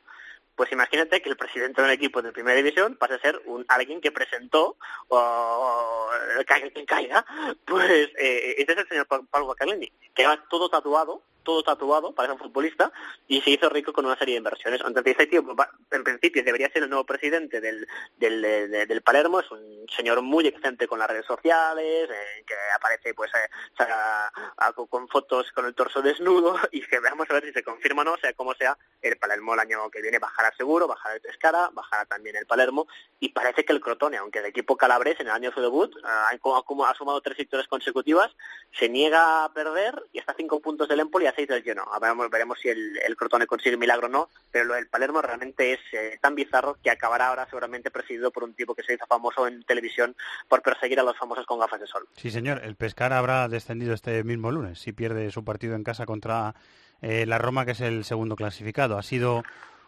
Pues 0.56 0.72
imagínate 0.72 1.20
que 1.20 1.28
el 1.28 1.36
presidente 1.36 1.80
de 1.82 1.86
un 1.88 1.92
equipo 1.92 2.22
de 2.22 2.32
primera 2.32 2.56
división 2.56 2.96
pase 2.96 3.14
a 3.14 3.18
ser 3.20 3.40
un, 3.44 3.64
alguien 3.68 4.00
que 4.00 4.10
presentó, 4.10 4.76
o 5.08 6.08
caiga 6.46 6.70
quien 6.70 6.86
caiga, 6.86 7.24
pues 7.66 8.08
eh, 8.18 8.54
este 8.58 8.72
es 8.72 8.78
el 8.78 8.88
señor 8.88 9.06
Pa- 9.06 9.22
Paolo 9.30 9.48
Baccaglini, 9.48 9.92
que 10.14 10.26
va 10.26 10.42
todo 10.48 10.68
tatuado, 10.70 11.22
todo 11.46 11.62
tatuado, 11.62 12.12
parece 12.14 12.32
un 12.34 12.38
futbolista, 12.40 12.92
y 13.26 13.40
se 13.40 13.50
hizo 13.50 13.70
rico 13.70 13.92
con 13.94 14.04
una 14.04 14.18
serie 14.18 14.34
de 14.34 14.38
inversiones. 14.38 14.80
Entonces 14.84 15.12
este 15.12 15.26
tío, 15.28 15.42
en 15.90 16.04
principio, 16.04 16.42
debería 16.44 16.68
ser 16.70 16.82
el 16.82 16.90
nuevo 16.90 17.06
presidente 17.06 17.60
del, 17.62 17.86
del, 18.18 18.42
de- 18.42 18.68
de- 18.68 18.86
del 18.86 19.00
Palermo, 19.00 19.40
es 19.40 19.50
un 19.50 19.86
señor 19.96 20.20
muy 20.20 20.46
excéntrico 20.46 20.90
con 20.90 20.98
las 20.98 21.08
redes 21.08 21.24
sociales, 21.24 22.10
eh, 22.10 22.44
que 22.46 22.54
aparece 22.76 23.14
pues 23.14 23.30
eh, 23.34 23.48
a- 23.78 24.72
con 24.90 25.08
fotos 25.08 25.50
con 25.52 25.64
el 25.66 25.74
torso 25.74 26.02
desnudo, 26.02 26.56
y 26.72 26.80
que 26.82 26.98
veamos 27.00 27.30
a 27.30 27.34
ver 27.34 27.44
si 27.44 27.52
se 27.52 27.62
confirma 27.62 28.02
o 28.02 28.04
no, 28.04 28.16
sea 28.18 28.32
como 28.34 28.52
sea, 28.54 28.76
el 29.00 29.16
Palermo 29.16 29.54
el 29.54 29.60
año 29.60 29.88
que 29.90 30.02
viene 30.02 30.18
bajará 30.18 30.52
seguro, 30.56 30.86
bajará 30.88 31.14
el 31.14 31.20
Pescara, 31.20 31.70
bajará 31.72 32.04
también 32.06 32.36
el 32.36 32.46
Palermo, 32.46 32.86
y 33.20 33.28
parece 33.30 33.64
que 33.64 33.72
el 33.72 33.80
Crotone, 33.80 34.16
aunque 34.16 34.40
el 34.40 34.46
equipo 34.46 34.76
calabrés 34.76 35.20
en 35.20 35.28
el 35.28 35.32
año 35.32 35.50
de 35.50 35.54
su 35.54 35.60
debut 35.62 35.94
ah, 36.04 36.30
ha, 36.32 36.94
sumado 36.94 37.20
tres 37.20 37.36
victorias 37.36 37.68
consecutivas, 37.68 38.34
se 38.72 38.88
niega 38.88 39.44
a 39.44 39.52
perder 39.52 40.02
y 40.12 40.18
está 40.18 40.32
a 40.32 40.36
cinco 40.36 40.60
puntos 40.60 40.88
del 40.88 41.00
Empoli 41.00 41.26
seis 41.36 41.46
del. 41.46 41.62
A 41.78 42.28
Veremos, 42.28 42.58
si 42.60 42.68
el, 42.68 42.98
el 43.06 43.16
Crotone 43.16 43.46
consigue 43.46 43.76
milagro 43.76 44.06
o 44.06 44.10
no, 44.10 44.28
pero 44.50 44.64
lo 44.64 44.74
del 44.74 44.88
Palermo 44.88 45.20
realmente 45.20 45.74
es 45.74 45.80
eh, 45.92 46.18
tan 46.20 46.34
bizarro 46.34 46.78
que 46.82 46.90
acabará 46.90 47.28
ahora 47.28 47.46
seguramente 47.46 47.90
presidido 47.90 48.30
por 48.30 48.44
un 48.44 48.54
tipo 48.54 48.74
que 48.74 48.82
se 48.82 48.94
hizo 48.94 49.06
famoso 49.06 49.46
en 49.46 49.62
televisión 49.64 50.16
por 50.48 50.62
perseguir 50.62 50.98
a 50.98 51.02
los 51.02 51.16
famosos 51.16 51.46
con 51.46 51.60
gafas 51.60 51.80
de 51.80 51.86
sol. 51.86 52.08
Sí, 52.16 52.30
señor. 52.30 52.62
El 52.64 52.76
Pescar 52.76 53.12
habrá 53.12 53.48
descendido 53.48 53.94
este 53.94 54.24
mismo 54.24 54.50
lunes 54.50 54.78
si 54.78 54.92
pierde 54.92 55.30
su 55.30 55.44
partido 55.44 55.76
en 55.76 55.84
casa 55.84 56.06
contra 56.06 56.54
eh, 57.02 57.26
la 57.26 57.38
Roma, 57.38 57.64
que 57.64 57.72
es 57.72 57.80
el 57.80 58.04
segundo 58.04 58.34
clasificado. 58.34 58.98
Ha 58.98 59.02
sido 59.02 59.42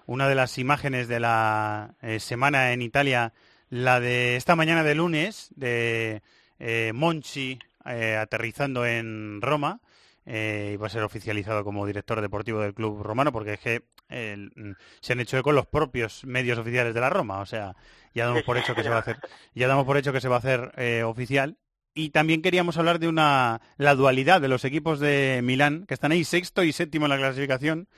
una 0.06 0.28
de 0.28 0.34
las 0.34 0.58
imágenes 0.58 1.08
de 1.08 1.20
la 1.20 1.94
eh, 2.02 2.20
semana 2.20 2.72
en 2.72 2.82
Italia, 2.82 3.32
la 3.70 4.00
de 4.00 4.36
esta 4.36 4.56
mañana 4.56 4.82
de 4.82 4.94
lunes, 4.94 5.50
de 5.56 6.22
Monchi 6.92 7.58
aterrizando 7.84 8.84
en 8.84 9.40
Roma. 9.40 9.80
Eh, 10.30 10.76
va 10.80 10.88
a 10.88 10.90
ser 10.90 11.02
oficializado 11.02 11.64
como 11.64 11.86
director 11.86 12.20
deportivo 12.20 12.60
del 12.60 12.74
club 12.74 13.02
romano 13.02 13.32
porque 13.32 13.54
es 13.54 13.60
que 13.60 13.84
eh, 14.10 14.36
mm, 14.54 14.72
se 15.00 15.14
han 15.14 15.20
hecho 15.20 15.38
eco 15.38 15.52
los 15.52 15.66
propios 15.66 16.22
medios 16.26 16.58
oficiales 16.58 16.92
de 16.92 17.00
la 17.00 17.08
Roma, 17.08 17.40
o 17.40 17.46
sea, 17.46 17.74
ya 18.14 18.26
damos 18.26 18.42
por 18.42 18.58
hecho 18.58 18.74
que 18.74 18.82
se 18.82 18.90
va 18.90 18.96
a 18.96 19.00
hacer, 19.00 19.16
ya 19.54 19.66
damos 19.66 19.86
por 19.86 19.96
hecho 19.96 20.12
que 20.12 20.20
se 20.20 20.28
va 20.28 20.36
a 20.36 20.40
hacer 20.40 20.72
eh, 20.76 21.02
oficial 21.02 21.56
y 21.94 22.10
también 22.10 22.42
queríamos 22.42 22.76
hablar 22.76 22.98
de 22.98 23.08
una 23.08 23.62
la 23.78 23.94
dualidad 23.94 24.42
de 24.42 24.48
los 24.48 24.66
equipos 24.66 25.00
de 25.00 25.40
Milán, 25.42 25.86
que 25.86 25.94
están 25.94 26.12
ahí 26.12 26.24
sexto 26.24 26.62
y 26.62 26.72
séptimo 26.72 27.06
en 27.06 27.10
la 27.10 27.16
clasificación, 27.16 27.88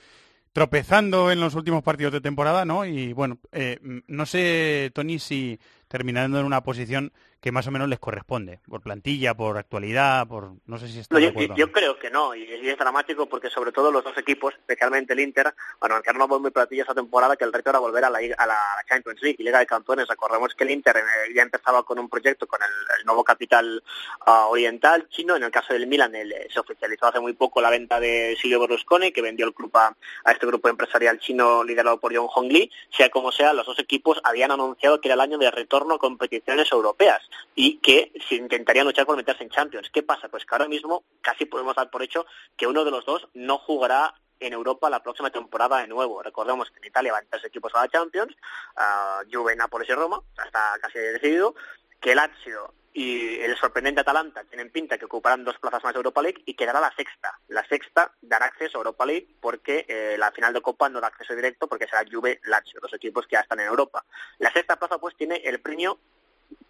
tropezando 0.53 1.33
en 1.33 1.41
los 1.41 1.57
últimos 1.57 1.83
partidos 1.83 2.13
de 2.13 2.21
temporada, 2.21 2.65
¿no? 2.65 2.85
Y 2.85 3.13
bueno, 3.13 3.41
eh, 3.51 3.79
mm, 3.83 3.99
no 4.07 4.25
sé, 4.25 4.93
Tony, 4.95 5.19
si 5.19 5.59
terminando 5.89 6.39
en 6.39 6.47
una 6.47 6.63
posición 6.63 7.13
que 7.41 7.53
más 7.53 7.67
o 7.67 7.71
menos 7.71 7.89
les 7.89 7.99
corresponde, 7.99 8.61
por 8.69 8.83
plantilla, 8.83 9.35
por 9.35 9.57
actualidad, 9.57 10.27
por 10.29 10.53
no 10.67 10.79
sé 10.79 10.89
si 10.89 10.99
está 11.01 11.15
No, 11.15 11.19
de 11.19 11.25
yo, 11.27 11.31
acuerdo. 11.31 11.55
yo 11.57 11.73
creo 11.73 11.99
que 11.99 12.11
no, 12.11 12.35
y, 12.35 12.43
y 12.43 12.69
es 12.69 12.77
dramático 12.77 13.27
porque 13.27 13.49
sobre 13.49 13.73
todo 13.73 13.91
los 13.91 14.05
dos 14.05 14.17
equipos, 14.19 14.53
especialmente 14.55 15.15
el 15.15 15.21
Inter, 15.21 15.55
bueno, 15.81 15.95
aunque 15.97 16.13
no 16.13 16.29
muy 16.29 16.51
platillo 16.51 16.83
esa 16.83 16.95
temporada, 16.95 17.37
que 17.37 17.45
el 17.45 17.53
reto 17.53 17.71
era 17.71 17.79
volver 17.79 18.05
a 18.05 18.11
la, 18.11 18.19
a 18.19 18.47
la 18.47 18.59
Champions 18.89 19.23
League 19.23 19.37
y 19.39 19.43
Liga 19.45 19.59
de 19.59 19.67
Campeones. 19.67 20.07
Recordemos 20.07 20.55
que 20.55 20.65
el 20.65 20.71
Inter 20.71 20.97
eh, 20.99 21.33
ya 21.35 21.43
empezaba 21.43 21.83
con 21.83 21.99
un 21.99 22.09
proyecto 22.11 22.47
con 22.47 22.61
el, 22.63 22.99
el 23.01 23.07
nuevo 23.07 23.25
capital 23.25 23.83
ah, 24.27 24.47
oriental 24.49 25.09
chino. 25.09 25.35
En 25.35 25.43
el 25.43 25.51
caso 25.51 25.73
del 25.73 25.87
Milan 25.87 26.15
el- 26.15 26.33
eh, 26.33 26.49
se 26.53 26.61
oficializó 26.61 27.07
hace 27.07 27.21
muy 27.21 27.33
poco 27.33 27.61
la 27.63 27.71
venta 27.71 27.99
de 28.01 28.37
Silvio 28.41 28.61
Berlusconi, 28.61 29.13
que 29.13 29.23
vendió 29.23 29.47
el 29.47 29.55
club 29.55 29.75
a, 29.79 29.97
a 30.25 30.33
este 30.33 30.47
grupo 30.47 30.69
empresarial 30.69 31.19
chino 31.19 31.65
liderado 31.65 31.99
por 31.99 32.15
John 32.15 32.29
Hongli. 32.35 32.71
Sea 32.91 33.09
como 33.09 33.33
sea, 33.33 33.53
los 33.55 33.65
dos 33.67 33.79
equipos 33.79 34.21
habían 34.25 34.51
anunciado 34.51 35.01
que 35.01 35.09
era 35.09 35.15
el 35.15 35.21
año 35.21 35.39
de 35.39 35.51
retorno 35.51 35.95
a 35.95 35.99
competiciones 35.99 36.71
europeas 36.71 37.23
y 37.55 37.79
que 37.79 38.13
se 38.29 38.37
intentarían 38.37 38.87
luchar 38.87 39.07
por 39.07 39.17
meterse 39.17 39.43
en 39.43 39.51
Champions. 39.51 39.91
¿Qué 39.93 40.03
pasa? 40.03 40.29
Pues 40.29 40.45
que 40.45 40.55
ahora 40.55 40.69
mismo 40.69 41.05
casi 41.21 41.47
podemos 41.47 41.77
dar 41.77 41.91
por 41.91 42.03
hecho 42.03 42.27
que 42.57 42.67
uno 42.67 42.85
de 42.85 42.91
los 42.91 43.05
dos 43.05 43.29
no 43.35 43.59
jugará 43.59 44.15
en 44.41 44.53
Europa 44.53 44.91
la 44.91 45.03
próxima 45.03 45.31
temporada 45.31 45.81
de 45.81 45.89
nuevo. 45.89 46.23
Recordemos 46.23 46.71
que 46.71 46.79
en 46.79 46.87
Italia 46.87 47.13
van 47.13 47.27
tres 47.29 47.45
equipos 47.45 47.75
a 47.75 47.83
la 47.83 47.89
Champions, 47.89 48.35
ah, 48.77 49.21
Juve, 49.31 49.55
Nápoles 49.55 49.89
y 49.89 49.93
Roma, 49.93 50.21
está 50.45 50.77
casi 50.81 50.99
decidido, 50.99 51.55
que 52.01 52.15
Lazio 52.15 52.73
y 52.93 53.39
el 53.39 53.57
sorprendente 53.57 54.01
Atalanta 54.01 54.43
tienen 54.45 54.71
pinta 54.71 54.99
que 54.99 55.05
ocuparán 55.05 55.45
dos 55.45 55.59
plazas 55.59 55.85
más 55.85 55.93
de 55.93 55.99
Europa 55.99 56.23
League 56.23 56.43
y 56.45 56.55
quedará 56.55 56.81
la 56.81 56.93
sexta. 56.97 57.39
La 57.49 57.65
sexta 57.67 58.13
dará 58.21 58.47
acceso 58.47 58.79
a 58.79 58.81
Europa 58.81 59.07
League 59.07 59.37
porque 59.41 59.85
eh, 59.89 60.17
la 60.19 60.33
final 60.33 60.53
de 60.53 60.61
Copa 60.61 60.89
no 60.89 61.01
da 61.01 61.07
acceso 61.07 61.37
directo 61.37 61.69
porque 61.69 61.87
será 61.87 62.05
Juve, 62.11 62.41
Lazio, 62.45 62.81
los 62.83 62.93
equipos 62.95 63.27
que 63.27 63.35
ya 63.35 63.41
están 63.41 63.61
en 63.61 63.67
Europa. 63.67 64.05
La 64.39 64.53
sexta 64.53 64.77
plaza 64.77 64.99
pues 64.99 65.17
tiene 65.17 65.37
el 65.37 65.61
premio 65.61 66.01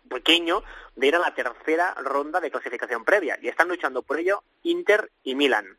pequeño 0.08 0.62
de 0.96 1.06
ir 1.06 1.14
a 1.14 1.20
la 1.20 1.34
tercera 1.34 1.94
ronda 1.94 2.40
de 2.40 2.50
clasificación 2.50 3.04
previa 3.04 3.38
y 3.40 3.48
están 3.48 3.68
luchando 3.68 4.02
por 4.02 4.18
ello 4.18 4.42
Inter 4.62 5.10
y 5.22 5.34
Milan. 5.34 5.78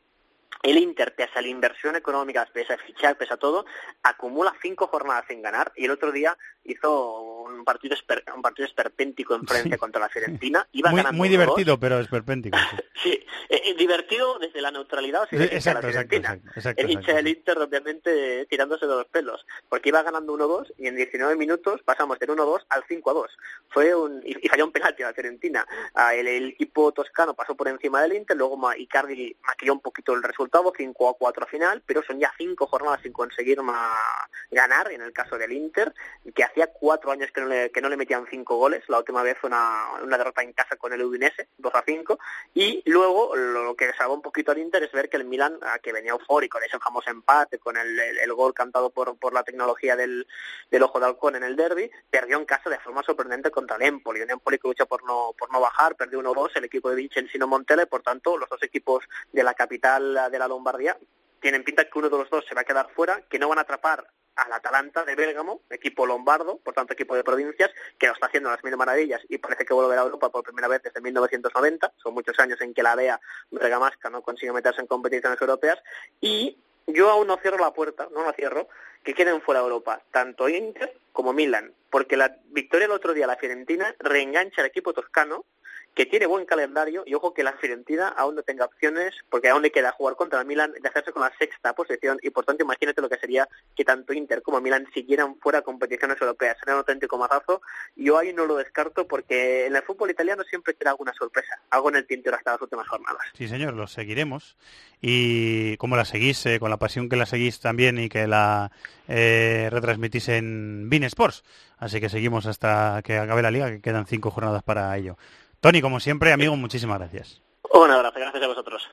El 0.64 0.78
Inter, 0.78 1.16
pese 1.16 1.40
a 1.40 1.42
la 1.42 1.48
inversión 1.48 1.96
económica, 1.96 2.48
pese 2.54 2.74
a 2.74 2.78
fichar, 2.78 3.18
pese 3.18 3.34
a 3.34 3.38
todo, 3.38 3.66
acumula 4.04 4.54
cinco 4.62 4.88
jornadas 4.88 5.26
sin 5.28 5.42
ganar 5.42 5.72
y 5.76 5.86
el 5.86 5.92
otro 5.92 6.12
día 6.12 6.38
hizo 6.64 7.22
un 7.42 7.64
partido, 7.66 7.96
esper- 7.96 8.24
un 8.36 8.42
partido 8.42 8.68
esperpéntico 8.68 9.34
en 9.36 9.46
Francia 9.48 9.78
contra 9.78 10.00
la 10.02 10.10
Fiorentina. 10.10 10.68
Iba 10.72 10.92
Muy, 10.92 10.98
ganando 11.00 11.18
muy 11.18 11.28
1-2. 11.30 11.32
divertido, 11.32 11.80
pero 11.80 12.00
esperpéntico. 12.00 12.58
sí. 12.68 12.78
Sí, 13.02 13.26
eh, 13.50 13.62
eh, 13.66 13.74
divertido 13.74 14.38
desde 14.38 14.62
la 14.62 14.70
neutralidad 14.70 15.24
o 15.24 15.26
sea, 15.26 15.40
Sí, 15.40 15.46
exacto, 15.46 15.82
la 15.82 15.88
exacto, 15.90 16.10
Fiorentina. 16.10 16.34
exacto, 16.36 16.60
exacto, 16.60 16.82
el 16.84 16.90
hincha 16.92 17.00
exacto. 17.02 17.16
del 17.18 17.28
Inter, 17.36 17.58
obviamente, 17.58 18.46
tirándose 18.46 18.86
de 18.86 18.94
los 18.96 19.06
pelos, 19.08 19.44
porque 19.70 19.90
iba 19.90 20.04
ganando 20.04 20.34
1-2 20.38 20.72
y 20.78 20.86
en 20.88 20.96
19 20.96 21.36
minutos 21.36 21.82
pasamos 21.84 22.20
del 22.20 22.30
1-2 22.30 22.60
al 22.70 22.84
5-2. 22.84 23.26
Fue 23.70 23.96
un, 23.96 24.22
y, 24.24 24.38
y 24.46 24.48
falló 24.48 24.66
un 24.66 24.72
penalti 24.72 25.02
a 25.02 25.08
la 25.08 25.14
Fiorentina. 25.14 25.66
Ah, 25.96 26.14
el, 26.14 26.28
el 26.28 26.50
equipo 26.50 26.92
toscano 26.92 27.34
pasó 27.34 27.56
por 27.56 27.68
encima 27.70 28.04
del 28.04 28.14
Inter, 28.14 28.38
luego 28.38 28.60
Icardi 28.78 29.36
maquilló 29.48 29.74
un 29.74 29.82
poquito 29.82 30.14
el 30.14 30.22
resultado, 30.22 30.41
5-4 30.50 31.48
final, 31.48 31.84
pero 31.86 32.02
son 32.04 32.20
ya 32.20 32.32
cinco 32.38 32.68
jornadas 32.68 33.02
sin 33.02 33.14
conseguir 33.14 33.62
ma- 33.62 34.28
ganar, 34.50 34.92
en 34.92 35.02
el 35.02 35.14
caso 35.14 35.38
del 35.38 35.52
Inter, 35.52 35.94
que 36.34 36.44
hacía 36.44 36.68
cuatro 36.68 37.12
años 37.12 37.30
que 37.32 37.42
no 37.42 37.48
le, 37.48 37.72
que 37.72 37.82
no 37.82 37.90
le 37.90 37.98
metían 37.98 38.26
cinco 38.30 38.58
goles, 38.58 38.84
la 38.88 39.00
última 39.00 39.24
vez 39.24 39.38
fue 39.40 39.50
una, 39.50 39.92
una 40.04 40.18
derrota 40.18 40.42
en 40.42 40.54
casa 40.54 40.76
con 40.76 40.94
el 40.94 41.04
Udinese, 41.04 41.50
2-5, 41.60 42.18
y 42.54 42.82
luego 42.86 43.36
lo 43.36 43.76
que 43.76 43.92
salvó 43.94 44.14
un 44.16 44.22
poquito 44.22 44.52
al 44.52 44.58
Inter 44.60 44.84
es 44.84 44.92
ver 44.92 45.10
que 45.10 45.18
el 45.18 45.26
Milan, 45.26 45.60
que 45.82 45.94
venía 45.94 46.12
eufórico 46.12 46.60
de 46.60 46.66
ese 46.68 46.80
famoso 46.80 47.10
empate 47.10 47.60
con 47.60 47.78
el, 47.78 48.00
el- 48.00 48.20
el 48.20 48.34
gol 48.34 48.54
cantado 48.54 48.90
por, 48.92 49.18
por 49.18 49.34
la 49.34 49.44
tecnología 49.44 49.96
del, 49.96 50.28
del 50.70 50.84
ojo 50.84 51.00
de 51.00 51.06
halcón 51.08 51.36
en 51.36 51.44
el 51.44 51.56
derby, 51.56 51.90
perdió 52.10 52.38
en 52.38 52.46
casa 52.46 52.70
de 52.70 52.80
forma 52.80 53.04
sorprendente 53.04 53.52
contra 53.52 53.76
el 53.78 53.84
Empoli. 53.84 54.22
Un 54.22 54.32
Empoli 54.32 54.58
que 54.60 54.68
lucha 54.68 54.86
por 54.86 55.04
no, 55.04 55.34
por 55.38 55.52
no 55.52 55.60
bajar, 55.60 55.96
perdió 55.96 56.22
1-2 56.22 56.52
el 56.56 56.66
equipo 56.66 56.90
de 56.90 56.96
Vincenzino 56.96 57.48
Montella 57.48 57.84
y 57.84 57.88
por 57.88 58.02
tanto 58.04 58.38
los 58.38 58.48
dos 58.50 58.62
equipos 58.64 59.04
de 59.32 59.44
la 59.44 59.54
capital 59.54 60.18
de 60.32 60.40
la 60.40 60.48
Lombardía 60.48 60.98
tienen 61.42 61.64
pinta 61.64 61.86
que 61.86 61.98
uno 62.00 62.10
de 62.10 62.18
los 62.18 62.30
dos 62.30 62.46
se 62.48 62.56
va 62.56 62.62
a 62.62 62.66
quedar 62.66 62.90
fuera, 62.94 63.22
que 63.30 63.40
no 63.40 63.50
van 63.50 63.58
a 63.58 63.62
atrapar 63.62 64.06
al 64.36 64.54
Atalanta 64.54 65.04
de 65.04 65.16
Bérgamo, 65.16 65.62
equipo 65.70 66.06
lombardo, 66.06 66.58
por 66.60 66.74
tanto 66.74 66.94
equipo 66.94 67.16
de 67.16 67.24
provincias, 67.24 67.70
que 67.98 68.08
lo 68.08 68.14
está 68.14 68.28
haciendo 68.28 68.50
las 68.50 68.64
mil 68.64 68.78
maravillas 68.78 69.22
y 69.28 69.38
parece 69.40 69.66
que 69.66 69.74
volverá 69.74 70.02
a 70.02 70.06
Europa 70.06 70.30
por 70.30 70.44
primera 70.44 70.68
vez 70.68 70.84
desde 70.84 71.02
1990. 71.02 71.94
Son 71.98 72.14
muchos 72.14 72.40
años 72.40 72.62
en 72.62 72.74
que 72.74 72.84
la 72.84 72.96
DEA 72.96 73.20
bergamasca 73.50 74.10
no 74.10 74.22
consigue 74.22 74.54
meterse 74.54 74.82
en 74.82 74.88
competiciones 74.88 75.42
europeas. 75.42 75.80
Y 76.22 76.58
yo 76.88 77.10
aún 77.10 77.28
no 77.28 77.38
cierro 77.38 77.58
la 77.58 77.74
puerta, 77.74 78.08
no 78.12 78.24
la 78.24 78.34
cierro, 78.34 78.68
que 79.04 79.14
queden 79.14 79.42
fuera 79.42 79.62
de 79.62 79.66
Europa, 79.66 80.02
tanto 80.12 80.48
Inter 80.48 80.96
como 81.12 81.34
Milan, 81.34 81.74
porque 81.90 82.18
la 82.18 82.38
victoria 82.46 82.86
el 82.86 82.92
otro 82.92 83.14
día 83.14 83.28
la 83.28 83.36
Fiorentina 83.36 83.96
reengancha 84.00 84.62
al 84.62 84.68
equipo 84.68 84.94
toscano, 84.94 85.46
que 85.94 86.06
tiene 86.06 86.26
buen 86.26 86.46
calendario 86.46 87.04
y 87.06 87.14
ojo 87.14 87.34
que 87.34 87.44
la 87.44 87.54
Fiorentina 87.54 88.08
aún 88.10 88.36
no 88.36 88.44
tenga 88.44 88.66
opciones 88.66 89.16
porque 89.30 89.50
aún 89.50 89.62
le 89.62 89.72
queda 89.72 89.92
jugar 89.92 90.16
contra 90.16 90.40
el 90.40 90.48
Milan 90.48 90.72
de 90.72 90.88
hacerse 90.88 91.12
con 91.12 91.24
la 91.24 91.34
sexta 91.38 91.74
posición 91.74 92.18
y 92.22 92.30
por 92.30 92.46
tanto 92.46 92.64
imagínate 92.64 93.02
lo 93.02 93.10
que 93.10 93.18
sería 93.18 93.48
que 93.76 93.84
tanto 93.84 94.14
Inter 94.14 94.42
como 94.42 94.62
Milan 94.62 94.88
siguieran 94.94 95.36
fuera 95.40 95.62
competiciones 95.62 96.20
europeas 96.22 96.58
sería 96.60 96.76
un 96.76 96.80
auténtico 96.80 97.18
mazazo 97.18 97.62
yo 97.96 98.18
ahí 98.18 98.34
no 98.34 98.46
lo 98.46 98.58
descarto 98.58 99.08
porque 99.08 99.66
en 99.66 99.76
el 99.76 99.84
fútbol 99.84 100.12
italiano 100.12 100.44
siempre 100.44 100.74
queda 100.74 100.92
alguna 100.92 101.14
sorpresa 101.14 101.60
algo 101.70 101.90
en 101.90 101.98
el 101.98 102.08
tintero 102.08 102.38
hasta 102.38 102.52
las 102.52 102.62
últimas 102.62 102.88
jornadas 102.88 103.12
Sí, 103.34 103.48
señor, 103.48 103.74
los 103.74 103.92
seguiremos. 103.92 104.58
Y 105.02 105.78
como 105.78 105.96
la 105.96 106.06
seguís, 106.06 106.46
eh, 106.46 106.60
con 106.60 106.70
la 106.70 106.78
pasión 106.78 107.10
que 107.10 107.16
la 107.16 107.26
seguís 107.26 107.60
también 107.60 107.98
y 107.98 108.10
que 108.10 108.28
la 108.28 108.72
eh, 109.08 109.68
retransmitís 109.72 110.30
en 110.30 110.90
Bean 110.90 111.04
Sports. 111.04 111.44
Así 111.78 112.00
que 112.00 112.10
seguimos 112.10 112.46
hasta 112.46 113.02
que 113.04 113.18
acabe 113.18 113.42
la 113.42 113.52
liga, 113.52 113.72
que 113.72 113.82
quedan 113.82 114.06
cinco 114.06 114.30
jornadas 114.30 114.64
para 114.64 114.96
ello. 114.96 115.18
Tony, 115.62 115.80
como 115.80 116.00
siempre, 116.00 116.34
amigo, 116.34 116.56
muchísimas 116.58 116.98
gracias. 116.98 117.40
un 117.72 117.92
abrazo 117.92 118.20
gracias 118.20 118.44
a 118.44 118.48
vosotros 118.48 118.90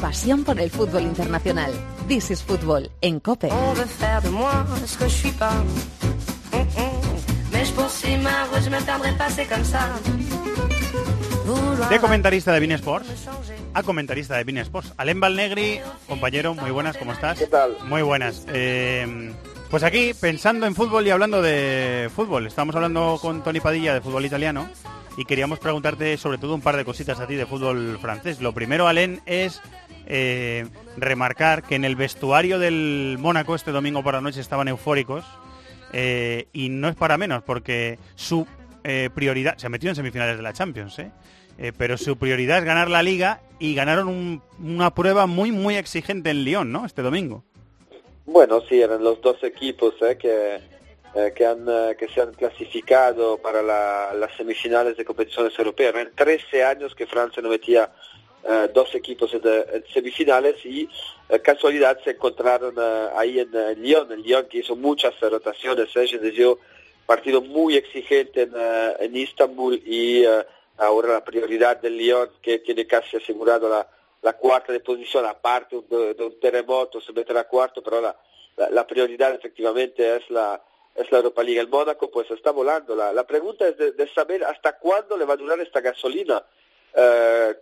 Pasión 0.00 0.42
por 0.42 0.58
el 0.58 0.70
fútbol 0.70 1.02
internacional. 1.02 1.70
This 2.06 2.30
is 2.30 2.42
Fútbol 2.42 2.90
en 3.02 3.20
COPE. 3.20 3.48
On 3.50 3.74
veut 3.74 3.86
faire 3.86 4.22
de 4.22 4.30
moi 4.30 4.64
ce 4.86 4.96
que 4.96 5.04
je 5.04 5.14
suis 5.14 5.32
pas. 5.32 5.52
Hum, 6.52 6.60
hum. 6.60 7.00
Mais 7.52 7.66
je 7.66 7.74
poursuis 7.74 8.16
ma 8.16 8.44
route, 8.46 8.62
je 8.62 8.70
me 8.70 8.80
perdrai 8.80 9.12
pas, 9.18 9.28
c'est 9.28 9.46
comme 9.46 9.64
ça. 9.64 9.80
Vouloir 11.44 11.90
De 11.90 11.98
comentarista 11.98 12.52
de 12.52 12.60
Bean 12.60 12.72
Sports 12.78 13.04
a 13.74 13.82
comentarista 13.82 14.36
de 14.36 14.44
Bean 14.44 14.58
Sports. 14.58 14.94
Alem 14.96 15.20
Valnegri, 15.20 15.80
compañero, 16.06 16.54
muy 16.54 16.70
buenas, 16.70 16.96
¿cómo 16.96 17.12
estás? 17.12 17.38
¿Qué 17.38 17.46
tal? 17.48 17.76
Muy 17.84 18.02
buenas. 18.02 18.46
Eh, 18.48 19.34
pues 19.70 19.82
aquí, 19.82 20.12
pensando 20.18 20.66
en 20.66 20.74
fútbol 20.74 21.06
y 21.06 21.10
hablando 21.10 21.42
de 21.42 22.10
fútbol, 22.14 22.46
estamos 22.46 22.74
hablando 22.74 23.18
con 23.20 23.42
Tony 23.42 23.60
Padilla 23.60 23.92
de 23.92 24.00
fútbol 24.00 24.24
italiano 24.24 24.68
y 25.18 25.24
queríamos 25.24 25.58
preguntarte 25.58 26.16
sobre 26.16 26.38
todo 26.38 26.54
un 26.54 26.62
par 26.62 26.76
de 26.76 26.84
cositas 26.84 27.20
a 27.20 27.26
ti 27.26 27.34
de 27.34 27.44
fútbol 27.44 27.98
francés. 28.00 28.40
Lo 28.40 28.52
primero, 28.54 28.88
Alén, 28.88 29.20
es 29.26 29.60
eh, 30.06 30.66
remarcar 30.96 31.62
que 31.64 31.74
en 31.74 31.84
el 31.84 31.96
vestuario 31.96 32.58
del 32.58 33.16
Mónaco 33.20 33.54
este 33.54 33.70
domingo 33.72 34.02
por 34.02 34.14
la 34.14 34.22
noche 34.22 34.40
estaban 34.40 34.68
eufóricos 34.68 35.24
eh, 35.92 36.46
y 36.54 36.70
no 36.70 36.88
es 36.88 36.96
para 36.96 37.18
menos 37.18 37.42
porque 37.42 37.98
su 38.14 38.46
eh, 38.84 39.10
prioridad, 39.14 39.58
se 39.58 39.66
ha 39.66 39.70
metido 39.70 39.90
en 39.90 39.96
semifinales 39.96 40.36
de 40.38 40.42
la 40.42 40.52
Champions, 40.54 40.96
pero 41.76 41.98
su 41.98 42.16
prioridad 42.16 42.58
es 42.58 42.64
ganar 42.64 42.88
la 42.88 43.02
liga 43.02 43.40
y 43.58 43.74
ganaron 43.74 44.06
un- 44.06 44.40
una 44.62 44.94
prueba 44.94 45.26
muy 45.26 45.50
muy 45.50 45.74
exigente 45.74 46.30
en 46.30 46.44
Lyon, 46.44 46.70
¿no? 46.70 46.86
Este 46.86 47.02
domingo. 47.02 47.44
Bueno, 48.30 48.60
sí, 48.68 48.78
eran 48.78 49.02
los 49.02 49.22
dos 49.22 49.42
equipos 49.42 49.94
eh, 50.02 50.18
que, 50.18 50.60
eh, 51.14 51.32
que, 51.34 51.46
han, 51.46 51.64
eh, 51.66 51.96
que 51.98 52.08
se 52.08 52.20
han 52.20 52.34
clasificado 52.34 53.38
para 53.38 53.62
la- 53.62 54.12
las 54.12 54.36
semifinales 54.36 54.98
de 54.98 55.04
competiciones 55.06 55.58
europeas. 55.58 55.94
Eran 55.94 56.12
13 56.14 56.62
años 56.62 56.94
que 56.94 57.06
Francia 57.06 57.42
no 57.42 57.48
metía 57.48 57.90
eh, 58.46 58.68
dos 58.74 58.94
equipos 58.94 59.32
en, 59.32 59.40
en 59.46 59.82
semifinales 59.94 60.56
y 60.66 60.86
eh, 61.30 61.40
casualidad 61.40 61.98
se 62.04 62.10
encontraron 62.10 62.74
ahí 63.16 63.40
en, 63.40 63.50
Lyon. 63.82 64.12
El 64.12 64.22
Lyon 64.22 64.46
que 64.46 64.58
hizo 64.58 64.76
muchas 64.76 65.18
rotaciones, 65.20 65.90
se 65.90 66.00
partido 67.06 67.40
muy 67.40 67.76
exigente 67.78 68.42
en, 68.42 68.52
en 69.00 69.16
Istanbul 69.16 69.80
y 69.86 70.24
ahora 70.76 71.14
la 71.14 71.24
prioridad 71.24 71.78
del 71.80 71.96
Lyon 71.96 72.28
que 72.42 72.58
tiene 72.58 72.86
casi 72.86 73.16
asegurado 73.16 73.70
la, 73.70 73.88
la 74.22 74.32
cuarta 74.34 74.72
de 74.72 74.80
posición, 74.80 75.24
aparte 75.26 75.80
de, 75.88 76.14
de 76.14 76.24
un 76.24 76.40
terremoto 76.40 77.00
se 77.00 77.12
meterá 77.12 77.44
cuarto, 77.44 77.82
pero 77.82 78.00
la, 78.00 78.16
la, 78.56 78.70
la 78.70 78.86
prioridad 78.86 79.34
efectivamente 79.34 80.16
es 80.16 80.28
la, 80.30 80.60
es 80.94 81.10
la 81.12 81.18
Europa 81.18 81.42
League. 81.42 81.60
El 81.60 81.68
Mónaco 81.68 82.10
pues 82.10 82.30
está 82.30 82.50
volando. 82.50 82.94
La, 82.96 83.12
la 83.12 83.26
pregunta 83.26 83.68
es 83.68 83.76
de, 83.76 83.92
de 83.92 84.08
saber 84.08 84.44
hasta 84.44 84.78
cuándo 84.78 85.16
le 85.16 85.24
va 85.24 85.34
a 85.34 85.38
durar 85.38 85.60
esta 85.60 85.80
gasolina. 85.80 86.42
Eh, 86.94 87.54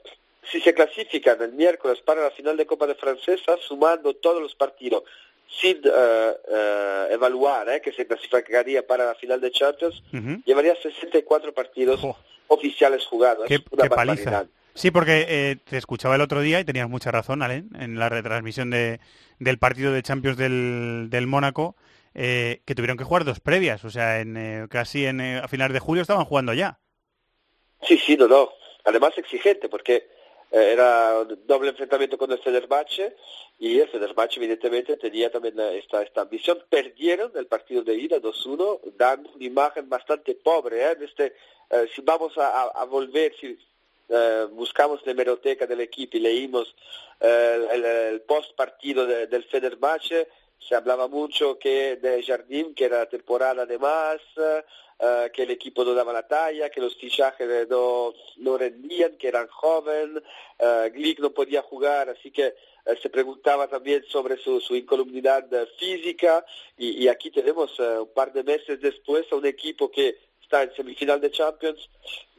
si 0.51 0.61
se 0.61 0.75
clasifican 0.75 1.41
el 1.43 1.53
miércoles 1.53 2.01
para 2.05 2.23
la 2.23 2.31
final 2.31 2.57
de 2.57 2.67
Copa 2.67 2.87
de 2.87 2.95
Francesa, 2.95 3.57
sumando 3.67 4.15
todos 4.15 4.41
los 4.41 4.55
partidos, 4.55 5.03
sin 5.49 5.81
eh, 5.85 6.35
eh, 6.49 7.09
evaluar 7.11 7.69
eh, 7.69 7.81
que 7.81 7.93
se 7.93 8.07
clasificaría 8.07 8.87
para 8.87 9.07
la 9.07 9.15
final 9.15 9.41
de 9.41 9.51
Champions, 9.51 10.03
llevaría 10.45 10.75
64 10.77 11.53
partidos 11.53 12.01
oficiales 12.49 13.05
jugados. 13.07 13.47
Qué, 13.47 13.61
Una 13.71 13.85
qué 13.85 13.91
paliza. 13.91 14.47
Sí, 14.77 14.91
porque 14.91 15.25
eh, 15.29 15.57
te 15.65 15.79
escuchaba 15.79 16.17
el 16.17 16.21
otro 16.21 16.41
día 16.43 16.61
y 16.61 16.65
tenías 16.65 16.89
mucha 16.89 17.11
razón, 17.11 17.43
Alén, 17.43 17.71
en 17.79 17.99
la 17.99 18.11
retransmisión 18.11 18.71
de, 18.71 19.01
del 19.39 19.59
partido 19.59 19.91
de 19.91 20.03
Champions 20.03 20.37
del, 20.37 21.09
del 21.11 21.27
Mónaco. 21.27 21.77
eh, 22.15 22.63
que 22.67 22.75
tuvieron 22.75 22.97
que 22.99 23.05
jugar 23.05 23.25
dos 23.25 23.41
previas, 23.41 23.85
o 23.85 23.91
sea, 23.91 24.21
en, 24.21 24.37
eh, 24.37 24.67
casi 24.71 25.05
en, 25.07 25.21
eh, 25.21 25.39
a 25.39 25.49
finales 25.49 25.75
de 25.75 25.81
julio 25.81 26.03
estaban 26.03 26.25
jugando 26.27 26.53
ya. 26.55 26.79
Sí, 27.83 27.99
sí, 27.99 28.17
no, 28.17 28.27
no. 28.29 28.51
Además 28.85 29.17
exigente, 29.19 29.69
porque 29.69 30.09
eh, 30.51 30.71
era 30.73 31.25
doble 31.47 31.71
enfrentamiento 31.71 32.19
con 32.19 32.31
el 32.33 32.39
Fenerbahce 32.39 33.17
y 33.59 33.79
el 33.81 33.89
Fenerbahce 33.89 34.37
evidentemente 34.39 34.97
tenía 34.97 35.31
también 35.31 35.59
eh, 35.61 35.79
esta, 35.79 36.03
esta 36.03 36.23
ambición. 36.23 36.59
Perdieron 36.71 37.33
el 37.35 37.47
partido 37.47 37.83
de 37.83 37.95
ida 37.97 38.19
2-1, 38.21 38.81
dando 38.97 39.31
una 39.33 39.45
imagen 39.45 39.89
bastante 39.89 40.35
pobre. 40.37 40.85
¿eh? 40.91 40.97
Este, 41.01 41.35
si 41.95 42.01
vamos 42.03 42.37
a- 42.39 42.69
a 42.69 42.85
volver, 42.85 43.35
si 43.41 43.59
eh, 44.09 44.47
buscamos 44.51 45.01
la 45.05 45.13
hemeroteca 45.13 45.67
del 45.67 45.81
equipo 45.81 46.17
y 46.17 46.21
leímos 46.21 46.75
eh, 47.21 48.11
el, 48.13 48.21
post 48.23 48.55
partido 48.55 49.07
de- 49.07 49.27
del 49.27 49.45
Fenerbahce, 49.45 50.29
se 50.59 50.75
hablaba 50.75 51.07
mucho 51.09 51.59
que 51.59 51.97
de 51.97 52.23
Jardim, 52.23 52.75
que 52.75 52.87
era 52.87 53.07
temporada 53.09 53.67
de 53.67 53.79
más, 53.79 54.21
eh, 54.99 55.31
que 55.33 55.43
el 55.43 55.51
equipo 55.51 55.85
no 55.85 55.93
daba 55.95 56.13
la 56.13 56.27
talla, 56.27 56.71
que 56.71 56.81
los 56.81 56.97
fichajes 56.97 57.69
no, 57.69 58.13
rendían, 58.57 59.17
que 59.19 59.29
eran 59.29 59.47
jóvenes, 59.49 60.23
eh, 60.59 60.91
Glick 60.95 61.21
no 61.21 61.31
podía 61.31 61.63
jugar, 61.63 62.09
así 62.09 62.31
que 62.31 62.55
se 63.03 63.11
preguntaba 63.11 63.67
también 63.69 64.05
sobre 64.09 64.37
su, 64.39 64.61
su 64.61 64.75
incolumnidad 64.77 65.45
física. 65.79 66.45
Y, 66.79 67.03
y 67.05 67.09
aquí 67.09 67.31
tenemos 67.33 67.79
un 67.81 68.13
par 68.15 68.33
de 68.33 68.45
meses 68.45 68.81
después 68.81 69.27
a 69.33 69.37
un 69.37 69.45
equipo 69.45 69.91
que 69.91 70.17
está 70.47 70.63
en 70.63 70.73
semifinal 70.75 71.21
de 71.21 71.31
Champions, 71.33 71.91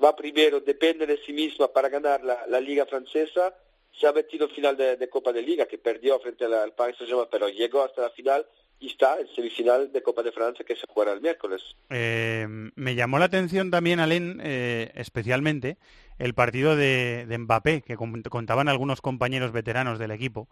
va 0.01 0.15
primero, 0.15 0.61
depende 0.61 1.05
de 1.05 1.17
sí 1.25 1.33
misma 1.33 1.67
para 1.67 1.89
ganar 1.89 2.23
la, 2.23 2.47
la 2.47 2.59
Liga 2.61 2.85
Francesa, 2.85 3.53
se 3.99 4.07
ha 4.07 4.13
metido 4.13 4.47
en 4.47 4.55
final 4.55 4.77
de, 4.77 4.95
de 4.95 5.09
Copa 5.09 5.33
de 5.33 5.41
Liga, 5.41 5.65
que 5.65 5.77
perdió 5.77 6.17
frente 6.19 6.45
al, 6.45 6.53
al 6.53 6.73
Paris 6.73 6.95
Saint-Germain, 6.97 7.27
pero 7.29 7.49
llegó 7.49 7.83
hasta 7.83 8.03
la 8.03 8.09
final 8.11 8.45
y 8.79 8.87
está 8.91 9.19
en 9.19 9.27
semifinal 9.35 9.91
de 9.91 10.01
Copa 10.03 10.21
de 10.23 10.31
Francia 10.31 10.63
que 10.63 10.75
se 10.75 10.85
jugará 10.87 11.11
el 11.13 11.19
miércoles. 11.21 11.61
Eh, 11.89 12.45
me 12.75 12.95
llamó 12.95 13.17
la 13.19 13.25
atención 13.25 13.71
también, 13.71 13.99
Alén, 13.99 14.39
eh, 14.43 14.91
especialmente, 14.95 15.77
el 16.19 16.33
partido 16.35 16.75
de, 16.75 17.25
de 17.27 17.37
Mbappé, 17.39 17.81
que 17.81 17.97
con- 17.97 18.21
contaban 18.23 18.69
algunos 18.69 19.01
compañeros 19.01 19.51
veteranos 19.51 19.97
del 19.99 20.11
equipo, 20.11 20.47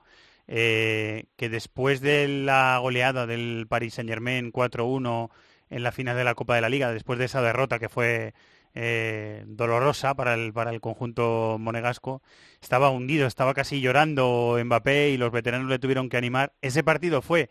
eh, 0.48 1.26
que 1.38 1.50
después 1.50 2.02
de 2.02 2.28
la 2.28 2.80
goleada 2.82 3.26
del 3.28 3.66
Paris 3.70 3.94
Saint-Germain 3.94 4.52
4-1 4.52 5.30
en 5.76 5.84
la 5.84 5.92
final 5.92 6.16
de 6.16 6.24
la 6.24 6.36
Copa 6.36 6.56
de 6.56 6.62
la 6.62 6.70
Liga, 6.70 6.94
después 6.94 7.20
de 7.20 7.26
esa 7.26 7.42
derrota 7.42 7.80
que 7.80 7.90
fue 7.90 8.34
eh, 8.76 9.44
dolorosa 9.46 10.16
para 10.16 10.34
el, 10.34 10.54
para 10.54 10.72
el 10.72 10.80
conjunto 10.80 11.58
monegasco, 11.60 12.24
estaba 12.62 12.90
hundido, 12.90 13.28
estaba 13.28 13.54
casi 13.54 13.82
llorando 13.82 14.58
Mbappé 14.64 15.10
y 15.10 15.18
los 15.18 15.34
veteranos 15.34 15.70
le 15.70 15.78
tuvieron 15.78 16.08
que 16.08 16.16
animar. 16.16 16.54
Ese 16.62 16.82
partido 16.82 17.22
fue 17.22 17.50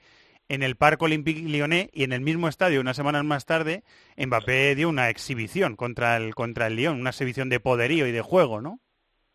en 0.48 0.62
el 0.62 0.76
Parque 0.76 1.04
Olympique 1.04 1.42
Lyonnais 1.42 1.90
y 1.92 2.04
en 2.04 2.14
el 2.14 2.22
mismo 2.22 2.48
estadio, 2.48 2.80
unas 2.80 2.96
semanas 2.96 3.24
más 3.24 3.44
tarde, 3.44 3.84
Mbappé 4.16 4.74
dio 4.74 4.88
una 4.88 5.10
exhibición 5.10 5.76
contra 5.76 6.16
el, 6.16 6.34
contra 6.34 6.68
el 6.68 6.76
Lyon, 6.76 6.98
una 6.98 7.10
exhibición 7.10 7.50
de 7.50 7.60
poderío 7.60 8.06
y 8.06 8.12
de 8.12 8.22
juego, 8.22 8.62
¿no? 8.62 8.80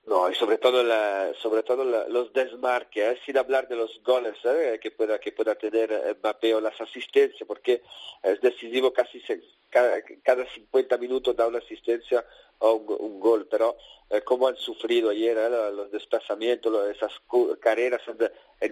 No, 0.10 0.28
y 0.28 0.34
sobre 0.34 0.58
todo, 0.58 0.84
la, 0.84 1.32
sobre 1.40 1.62
todo 1.62 1.84
la- 1.86 2.08
los 2.08 2.34
desmarques, 2.34 3.04
¿eh? 3.16 3.20
sin 3.28 3.38
hablar 3.38 3.68
de 3.68 3.76
los 3.76 4.02
goles 4.04 4.34
¿eh? 4.44 4.80
que, 4.82 4.90
pueda, 4.90 5.20
que 5.20 5.32
pueda 5.32 5.54
tener 5.54 5.92
eh, 5.92 6.16
Mbappé 6.18 6.60
las 6.60 6.82
asistencias, 6.82 7.46
porque 7.48 7.84
es 8.24 8.42
decisivo 8.42 8.92
casi 8.92 9.22
se- 9.22 9.40
cada, 9.70 10.02
cada 10.24 10.48
50 10.52 10.98
minutos 10.98 11.36
da 11.36 11.46
una 11.46 11.60
asistencia 11.60 12.26
o 12.58 12.74
un, 12.74 13.20
gol, 13.20 13.48
pero 13.52 13.78
eh, 14.10 14.22
como 14.22 14.48
han 14.48 14.56
sufrido 14.56 15.12
ayer 15.12 15.38
¿eh? 15.38 15.50
los 15.50 15.92
desplazamientos, 15.92 16.90
esas 16.90 17.12
carreras 17.60 18.02
en, 18.08 18.18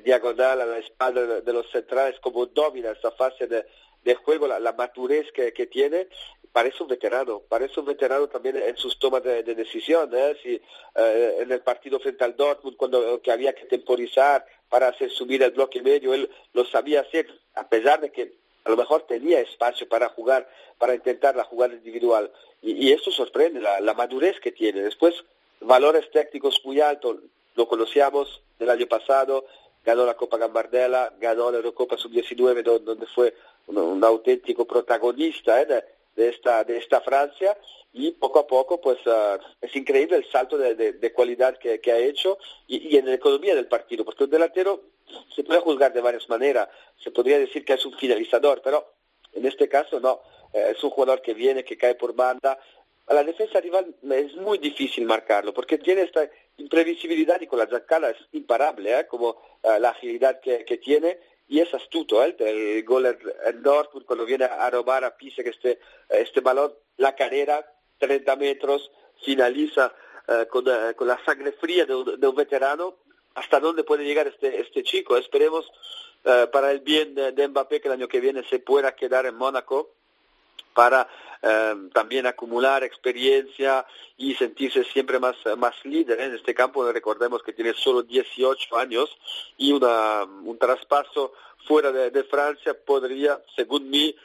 diagonal 0.03 0.61
a 0.61 0.65
la 0.65 0.79
espalda 0.79 1.41
de, 1.41 1.53
los 1.53 1.69
centrales, 1.69 2.19
como 2.19 2.47
domina 2.47 2.89
esa 2.93 3.11
fase 3.11 3.45
de, 3.45 3.63
juego, 4.15 4.47
la, 4.47 4.59
la 4.59 4.71
que 5.53 5.67
tiene, 5.67 6.07
parece 6.57 6.81
un 6.81 6.89
veterano, 6.89 7.33
parece 7.47 7.79
un 7.79 7.85
veterano 7.85 8.25
también 8.27 8.55
en 8.57 8.75
sus 8.77 8.97
tomas 8.97 9.21
de, 9.21 9.43
de 9.43 9.53
decisión, 9.53 10.09
¿eh? 10.15 10.35
Si, 10.41 10.59
eh, 10.95 11.37
en 11.41 11.51
el 11.51 11.61
partido 11.61 11.99
frente 11.99 12.23
al 12.23 12.35
Dortmund, 12.35 12.75
cuando 12.77 13.21
que 13.21 13.31
había 13.31 13.53
que 13.53 13.65
temporizar 13.65 14.43
para 14.67 14.87
hacer 14.87 15.11
subir 15.11 15.43
el 15.43 15.51
bloque 15.51 15.83
medio, 15.83 16.15
él 16.15 16.27
lo 16.53 16.65
sabía 16.65 17.01
hacer, 17.01 17.27
a 17.53 17.69
pesar 17.69 18.01
de 18.01 18.11
que 18.11 18.23
a 18.65 18.69
lo 18.71 18.75
mejor 18.75 19.03
tenía 19.05 19.39
espacio 19.39 19.87
para 19.87 20.09
jugar, 20.09 20.49
para 20.79 20.95
intentar 20.95 21.35
la 21.35 21.43
jugada 21.43 21.75
individual. 21.75 22.31
Y, 22.63 22.71
y 22.87 22.91
eso 22.91 23.11
sorprende, 23.11 23.59
la, 23.61 23.93
madurez 23.93 24.39
que 24.39 24.51
tiene. 24.51 24.81
Después, 24.81 25.13
valores 25.61 26.09
técnicos 26.09 26.59
muy 26.65 26.81
altos, 26.81 27.17
lo 27.53 27.67
conocíamos 27.67 28.41
del 28.57 28.71
año 28.71 28.87
pasado, 28.87 29.45
ganó 29.85 30.05
la 30.07 30.15
Copa 30.15 30.37
Gambardella, 30.37 31.13
ganó 31.19 31.51
la 31.51 31.57
Eurocopa 31.57 31.97
Sub-19, 31.97 32.63
do- 32.63 32.79
donde 32.79 33.05
fue 33.05 33.35
un, 33.67 33.77
un 33.77 34.03
auténtico 34.03 34.65
protagonista 34.65 35.61
¿eh? 35.61 35.85
De, 36.17 36.29
esta, 36.29 36.63
de 36.65 36.75
esta 36.77 36.99
Francia, 37.01 37.57
y 37.93 38.11
poco 38.11 38.39
a 38.39 38.47
poco, 38.47 38.81
pues 38.81 38.97
ah, 39.05 39.39
es 39.61 39.73
increíble 39.75 40.17
el 40.17 40.29
salto 40.29 40.57
de, 40.57 40.75
de- 40.75 40.93
de 40.93 41.13
cualidad 41.13 41.57
que, 41.57 41.79
que 41.79 41.91
ha 41.91 41.97
hecho 41.97 42.37
y, 42.67 42.97
en 42.97 43.05
la 43.05 43.13
economía 43.13 43.55
del 43.55 43.67
partido, 43.67 44.03
porque 44.03 44.25
un 44.25 44.29
delantero 44.29 44.71
se 45.33 45.43
puede 45.43 45.61
juzgar 45.61 45.93
de 45.93 46.01
varias 46.01 46.27
maneras, 46.27 46.67
se 47.03 47.11
podría 47.11 47.39
decir 47.39 47.63
que 47.63 47.73
es 47.73 47.85
un 47.85 47.93
finalizador, 47.97 48.61
pero 48.61 48.77
en 49.33 49.45
este 49.45 49.67
caso 49.69 49.99
no, 49.99 50.19
Eh, 50.53 50.71
es 50.73 50.81
un 50.83 50.91
jugador 50.95 51.19
que 51.21 51.33
viene, 51.33 51.63
que 51.67 51.75
cae 51.83 51.95
por 51.95 52.13
banda. 52.15 52.51
A 53.09 53.13
la 53.13 53.23
defensa 53.31 53.59
rival 53.59 53.85
es 54.25 54.33
muy 54.47 54.57
difícil 54.69 55.03
marcarlo 55.05 55.51
porque 55.53 55.77
tiene 55.77 56.01
esta 56.03 56.23
imprevisibilidad 56.57 57.39
y 57.41 57.47
con 57.47 57.59
la 57.59 57.67
zancada 57.67 58.07
es 58.11 58.17
imparable, 58.31 58.87
¿eh? 58.97 59.05
como 59.11 59.27
eh, 59.63 59.77
la 59.83 59.89
agilidad 59.89 60.39
que, 60.39 60.63
que 60.63 60.77
tiene 60.77 61.09
y 61.47 61.59
es 61.59 61.73
astuto. 61.73 62.23
¿eh? 62.23 62.35
El 62.39 62.83
gol 62.83 63.05
en, 63.05 63.61
Dortmund 63.61 64.05
cuando 64.05 64.25
viene 64.25 64.45
a 64.45 64.69
robar 64.69 65.03
a 65.03 65.15
Pisa 65.15 65.41
este, 65.43 65.79
este 66.09 66.41
balón, 66.41 66.73
la 66.97 67.15
carrera, 67.15 67.65
30 67.99 68.35
metros, 68.35 68.91
finaliza 69.23 69.93
eh, 70.27 70.45
con, 70.49 70.65
eh, 70.67 70.93
con 70.95 71.07
la 71.07 71.23
sangre 71.25 71.53
fría 71.53 71.85
de 71.85 71.95
un, 71.95 72.19
de 72.19 72.27
un 72.27 72.35
veterano. 72.35 72.97
¿Hasta 73.35 73.59
dónde 73.59 73.83
puede 73.83 74.03
llegar 74.03 74.27
este, 74.27 74.59
este 74.59 74.83
chico? 74.83 75.15
Esperemos 75.15 75.69
eh, 76.23 76.47
para 76.51 76.71
el 76.71 76.79
bien 76.79 77.13
de, 77.13 77.31
de 77.31 77.47
Mbappé 77.47 77.79
que 77.79 77.87
el 77.87 77.93
año 77.93 78.07
que 78.07 78.19
viene 78.19 78.43
se 78.49 78.59
pueda 78.59 78.95
quedar 78.95 79.25
en 79.25 79.35
Mónaco 79.35 79.93
para 80.73 81.07
eh, 81.41 81.75
también 81.93 82.25
acumular 82.25 82.83
experiencia 82.83 83.85
y 84.17 84.35
sentirse 84.35 84.83
siempre 84.83 85.19
más, 85.19 85.35
más 85.57 85.75
líder 85.83 86.19
en 86.21 86.35
este 86.35 86.53
campo. 86.53 86.91
Recordemos 86.91 87.43
que 87.43 87.53
tiene 87.53 87.73
solo 87.73 88.03
18 88.03 88.77
años 88.77 89.09
y 89.57 89.71
una, 89.71 90.23
un 90.23 90.57
traspaso 90.57 91.33
fuera 91.67 91.91
de, 91.91 92.11
de 92.11 92.23
Francia 92.23 92.73
podría, 92.73 93.41
según 93.55 93.89
mí, 93.89 94.15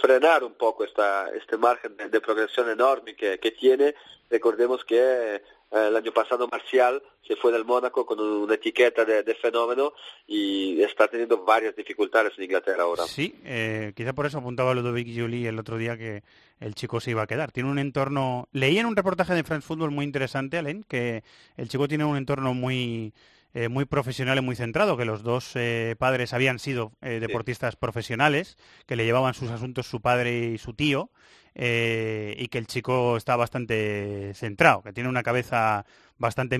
frenar 0.00 0.44
un 0.44 0.54
poco 0.54 0.84
esta, 0.84 1.30
este 1.30 1.56
margen 1.56 1.96
de, 1.96 2.08
de 2.08 2.20
progresión 2.20 2.70
enorme 2.70 3.14
que, 3.14 3.38
que 3.38 3.50
tiene. 3.50 3.94
Recordemos 4.30 4.84
que 4.84 4.96
eh, 4.98 5.42
el 5.70 5.96
año 5.96 6.12
pasado 6.12 6.48
Marcial 6.48 7.02
se 7.26 7.36
fue 7.36 7.52
del 7.52 7.64
Mónaco 7.64 8.06
con 8.06 8.18
una 8.20 8.54
etiqueta 8.54 9.04
de, 9.04 9.22
de 9.22 9.34
fenómeno 9.34 9.92
y 10.26 10.80
está 10.82 11.08
teniendo 11.08 11.44
varias 11.44 11.76
dificultades 11.76 12.32
en 12.38 12.44
Inglaterra 12.44 12.84
ahora. 12.84 13.04
Sí, 13.04 13.34
eh, 13.44 13.92
quizá 13.94 14.12
por 14.14 14.26
eso 14.26 14.38
apuntaba 14.38 14.74
Ludovic 14.74 15.08
Juli 15.14 15.46
el 15.46 15.58
otro 15.58 15.76
día 15.76 15.98
que 15.98 16.22
el 16.60 16.74
chico 16.74 17.00
se 17.00 17.10
iba 17.10 17.22
a 17.22 17.26
quedar. 17.26 17.52
Tiene 17.52 17.70
un 17.70 17.78
entorno... 17.78 18.48
Leí 18.52 18.78
en 18.78 18.86
un 18.86 18.96
reportaje 18.96 19.34
de 19.34 19.44
France 19.44 19.66
Football 19.66 19.90
muy 19.90 20.04
interesante, 20.04 20.58
Alain, 20.58 20.84
que 20.84 21.22
el 21.56 21.68
chico 21.68 21.86
tiene 21.86 22.04
un 22.04 22.16
entorno 22.16 22.54
muy... 22.54 23.12
eh, 23.54 23.68
muy 23.68 23.84
profesional 23.84 24.38
y 24.38 24.42
muy 24.42 24.56
centrado, 24.56 24.96
que 24.96 25.04
los 25.04 25.22
dos 25.22 25.52
eh, 25.54 25.96
padres 25.98 26.32
habían 26.34 26.58
sido 26.58 26.92
eh, 27.00 27.18
deportistas 27.20 27.76
profesionales, 27.76 28.56
que 28.86 28.96
le 28.96 29.04
llevaban 29.04 29.34
sus 29.34 29.50
asuntos 29.50 29.86
su 29.86 30.00
padre 30.00 30.38
y 30.50 30.58
su 30.58 30.74
tío, 30.74 31.10
eh, 31.54 32.34
y 32.38 32.48
que 32.48 32.58
el 32.58 32.66
chico 32.66 33.16
está 33.16 33.34
bastante 33.36 34.32
centrado, 34.34 34.82
que 34.82 34.92
tiene 34.92 35.08
una 35.08 35.22
cabeza 35.24 35.84
bastante 36.18 36.58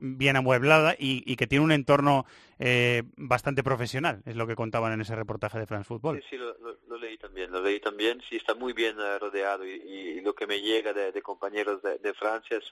bien 0.00 0.36
amueblada 0.36 0.94
y, 0.98 1.22
y 1.30 1.36
que 1.36 1.46
tiene 1.46 1.64
un 1.64 1.72
entorno 1.72 2.26
eh, 2.58 3.04
bastante 3.16 3.62
profesional, 3.62 4.22
es 4.26 4.36
lo 4.36 4.46
que 4.46 4.54
contaban 4.56 4.92
en 4.92 5.00
ese 5.02 5.14
reportaje 5.14 5.58
de 5.58 5.66
France 5.66 5.86
Football. 5.88 6.20
Sí, 6.20 6.26
sí, 6.30 6.36
lo, 6.36 6.56
lo- 6.58 6.74
lo 6.88 6.98
leí 6.98 7.16
también, 7.18 7.50
lo 7.50 7.62
leí 7.62 7.80
también, 7.80 8.20
sí, 8.28 8.36
está 8.36 8.54
muy 8.54 8.72
bien 8.72 8.96
eh, 8.98 9.18
rodeado 9.18 9.66
y, 9.66 9.70
y 9.72 10.20
lo 10.20 10.34
que 10.34 10.46
me 10.46 10.60
llega 10.60 10.92
de, 10.92 11.10
de 11.12 11.22
compañeros 11.22 11.82
de, 11.82 11.98
de 11.98 12.14
Francia 12.14 12.58
es, 12.58 12.68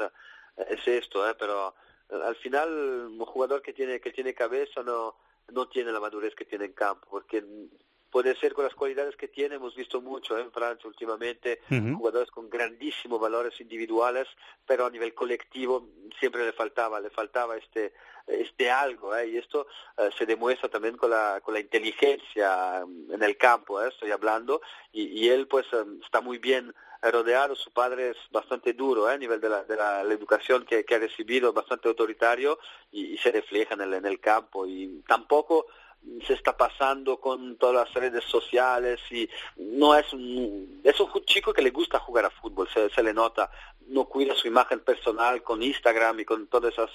es 0.71 0.87
esto, 0.89 1.29
eh, 1.29 1.35
pero 1.39 1.75
al 2.25 2.37
final 2.37 2.69
un 3.19 3.25
jugador 3.25 3.63
que 3.63 3.73
tiene, 3.73 4.01
que 4.01 4.13
tiene 4.13 4.35
cabeza 4.35 4.83
no, 4.83 5.17
no 5.53 5.69
tiene 5.69 5.93
la 5.93 6.01
madurez 6.01 6.35
que 6.35 6.45
tiene 6.45 6.67
en 6.67 6.73
campo, 6.73 7.07
porque 7.11 7.45
puede 8.11 8.37
ser 8.37 8.53
con 8.53 8.65
las 8.65 8.75
cualidades 8.75 9.17
que 9.17 9.29
tiene, 9.29 9.55
hemos 9.55 9.75
visto 9.75 10.01
mucho 10.01 10.37
eh, 10.37 10.43
en 10.43 10.53
Francia 10.53 10.87
últimamente, 10.87 11.61
jugadores 11.69 12.31
con 12.31 12.51
grandísimos 12.51 13.21
valores 13.21 13.59
individuales, 13.61 14.29
pero 14.67 14.85
a 14.87 14.91
nivel 14.91 15.15
colectivo 15.15 15.89
siempre 16.21 16.45
le 16.45 16.53
faltaba, 16.53 17.01
le 17.01 17.11
faltaba 17.11 17.57
este 17.57 17.93
este 18.27 18.71
algo, 18.71 19.17
¿eh? 19.17 19.29
y 19.29 19.39
esto 19.39 19.67
eh, 19.97 20.11
se 20.17 20.27
demuestra 20.27 20.69
también 20.69 20.97
con 20.97 21.11
la, 21.11 21.41
con 21.43 21.55
la 21.55 21.61
inteligencia 21.61 22.85
mm, 22.87 23.15
en 23.15 23.23
el 23.23 23.37
campo, 23.37 23.83
¿eh? 23.83 23.89
estoy 23.89 24.11
hablando, 24.11 24.61
y, 24.93 25.07
y 25.07 25.29
él 25.29 25.49
pues 25.49 25.67
eh, 25.73 25.85
está 26.05 26.21
muy 26.21 26.39
bien 26.39 26.75
rodeado, 27.11 27.55
su 27.57 27.73
padre 27.73 28.11
es 28.11 28.17
bastante 28.31 28.73
duro 28.75 29.11
¿eh? 29.11 29.15
a 29.15 29.19
nivel 29.19 29.41
de 29.41 29.49
la, 29.49 29.65
de 29.65 29.77
la, 29.77 30.03
educación 30.03 30.65
que, 30.65 30.85
que 30.85 30.95
ha 30.95 30.99
recibido, 30.99 31.53
bastante 31.53 31.89
autoritario, 31.89 32.59
y, 32.91 33.15
y 33.15 33.19
se 33.19 33.33
refleja 33.33 33.75
en 33.75 33.81
el, 33.81 33.95
en 33.95 34.07
el 34.07 34.21
campo, 34.21 34.67
y 34.67 35.03
tampoco 35.07 35.67
se 36.27 36.35
está 36.35 36.57
pasando 36.57 37.19
con 37.21 37.57
todas 37.57 37.87
las 37.87 37.95
redes 37.95 38.25
sociales 38.25 39.01
y 39.11 39.29
no 39.57 39.95
es 39.97 40.13
un, 40.13 40.81
es 40.85 40.99
un 41.01 41.09
chico 41.25 41.53
que 41.53 41.63
le 41.63 41.71
gusta 41.71 41.99
jugar 41.99 42.25
a 42.25 42.31
fútbol, 42.31 42.69
se, 42.69 43.03
le 43.03 43.13
nota, 43.15 43.51
no 43.89 44.05
cuida 44.07 44.35
su 44.35 44.49
imagen 44.49 44.81
personal 44.81 45.43
con 45.43 45.63
Instagram 45.63 46.21
y 46.21 46.25
con 46.25 46.47
todas 46.49 46.73
esas, 46.73 46.91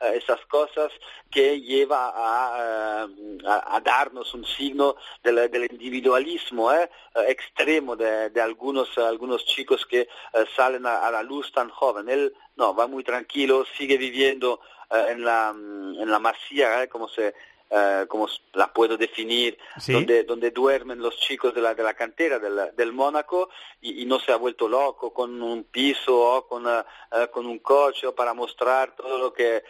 eh, 0.00 0.12
esas 0.14 0.44
cosas 0.46 0.90
que 1.30 1.60
lleva 1.60 2.08
a, 2.14 3.02
a- 3.04 3.76
a 3.76 3.80
darnos 3.80 4.34
un 4.34 4.44
signo 4.44 4.96
del, 5.22 5.50
del 5.50 5.68
individualismo 5.70 6.72
eh, 6.72 6.90
eh, 7.14 7.24
extremo 7.28 7.96
de, 7.96 8.30
de 8.30 8.40
algunos, 8.40 8.96
algunos 8.98 9.44
chicos 9.46 9.86
que 9.86 10.00
eh, 10.02 10.08
salen 10.56 10.84
a, 10.86 11.10
la 11.10 11.22
luz 11.22 11.52
tan 11.52 11.68
joven. 11.70 12.08
Él 12.08 12.34
no, 12.56 12.74
va 12.74 12.86
muy 12.86 13.04
tranquilo, 13.04 13.64
sigue 13.76 13.96
viviendo 13.98 14.60
en 14.90 15.22
la, 15.22 15.50
en 15.50 16.10
la 16.10 16.18
masía, 16.18 16.82
eh, 16.82 16.88
como 16.88 17.08
se 17.08 17.34
eh, 17.70 18.06
como 18.08 18.28
la 18.54 18.72
puedo 18.72 18.96
definir, 18.96 19.58
Sí. 19.78 19.92
donde, 19.92 20.24
donde 20.24 20.50
duermen 20.50 21.00
los 21.00 21.16
chicos 21.18 21.54
de 21.54 21.60
la, 21.60 21.74
de 21.74 21.82
la 21.82 21.94
cantera 21.94 22.38
del, 22.38 22.74
del 22.76 22.92
Mónaco 22.92 23.50
y, 23.80 24.02
y 24.02 24.06
no 24.06 24.18
se 24.18 24.32
ha 24.32 24.36
vuelto 24.36 24.68
loco 24.68 25.12
con 25.12 25.40
un 25.42 25.64
piso 25.64 26.16
o 26.18 26.46
con, 26.46 26.66
eh, 26.66 26.82
eh, 27.12 27.28
con 27.30 27.46
un 27.46 27.58
coche 27.58 28.10
para 28.12 28.32
mostrar 28.34 28.96
todo 28.96 29.18
lo 29.18 29.32
que, 29.32 29.62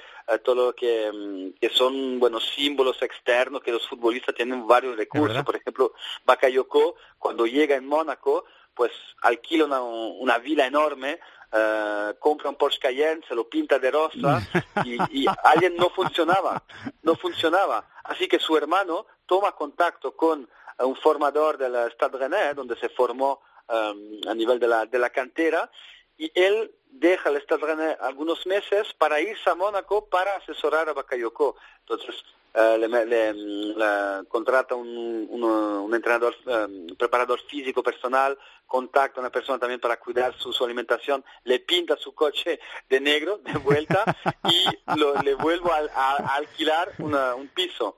todo 0.44 0.66
lo 0.66 0.74
que, 0.74 1.10
mm, 1.12 1.58
que 1.60 1.70
son 1.70 2.18
buenos 2.20 2.48
símbolos 2.54 3.00
externos 3.02 3.62
que 3.62 3.72
los 3.72 3.86
futbolistas 3.88 4.34
tienen 4.34 4.66
varios 4.66 4.96
recursos. 4.96 5.42
Por 5.44 5.56
ejemplo, 5.56 5.92
Bakayoko, 6.24 6.96
cuando 7.18 7.46
llega 7.46 7.74
en 7.76 7.86
Mónaco, 7.86 8.44
pues 8.74 8.92
alquila 9.22 9.64
una, 9.64 9.80
una 9.82 10.38
vila 10.38 10.64
enorme, 10.66 11.18
eh, 11.52 12.14
compra 12.18 12.50
un 12.50 12.56
Porsche 12.56 12.80
Cayenne, 12.80 13.22
se 13.26 13.34
lo 13.34 13.48
pinta 13.48 13.78
de 13.78 13.90
rosa 13.90 14.40
y, 14.84 15.22
y 15.22 15.26
alguien 15.44 15.76
no 15.76 15.90
funcionaba, 15.90 16.62
no 17.02 17.14
funcionaba. 17.16 17.88
Así 18.04 18.28
que 18.28 18.38
su 18.38 18.56
hermano 18.56 19.06
toma 19.26 19.52
contacto 19.52 20.16
con 20.16 20.48
un 20.78 20.96
formador 20.96 21.58
del 21.58 21.74
Stade 21.92 22.18
Rennais, 22.18 22.54
donde 22.54 22.76
se 22.76 22.88
formó 22.88 23.40
eh, 23.68 24.20
a 24.28 24.34
nivel 24.34 24.58
de 24.58 24.68
la, 24.68 24.86
de 24.86 24.98
la 24.98 25.10
cantera, 25.10 25.70
y 26.16 26.30
él 26.34 26.72
deja 26.86 27.30
el 27.30 27.40
Stade 27.42 27.66
Rennais 27.66 27.96
algunos 28.00 28.46
meses 28.46 28.92
para 28.94 29.20
irse 29.20 29.48
a 29.50 29.54
Mónaco 29.54 30.08
para 30.08 30.36
asesorar 30.36 30.88
a 30.88 30.92
Bakayoko. 30.92 31.56
Entonces, 31.80 32.24
eh, 32.54 32.76
le, 32.78 32.88
le- 33.06 33.34
le 33.34 34.26
contrata 34.28 34.74
un, 34.74 35.26
uno- 35.30 35.82
un 35.84 35.94
entrenador, 35.94 36.34
eh, 36.46 36.64
un 36.68 36.96
preparador 36.98 37.40
físico 37.48 37.82
personal, 37.82 38.36
contacta 38.66 39.20
a 39.20 39.22
una 39.22 39.30
persona 39.30 39.58
también 39.58 39.80
para 39.80 39.98
cuidar 39.98 40.34
su, 40.36 40.52
su 40.52 40.64
alimentación, 40.64 41.24
le 41.44 41.60
pinta 41.60 41.96
su 41.96 42.14
coche 42.14 42.58
de 42.88 43.00
negro 43.00 43.38
de 43.38 43.52
vuelta 43.58 44.04
y 44.44 44.64
lo- 44.98 45.14
le 45.22 45.34
vuelvo 45.34 45.72
a, 45.72 45.78
a- 45.94 46.16
a 46.16 46.34
alquilar 46.36 46.92
una- 46.98 47.34
un 47.34 47.48
piso 47.48 47.96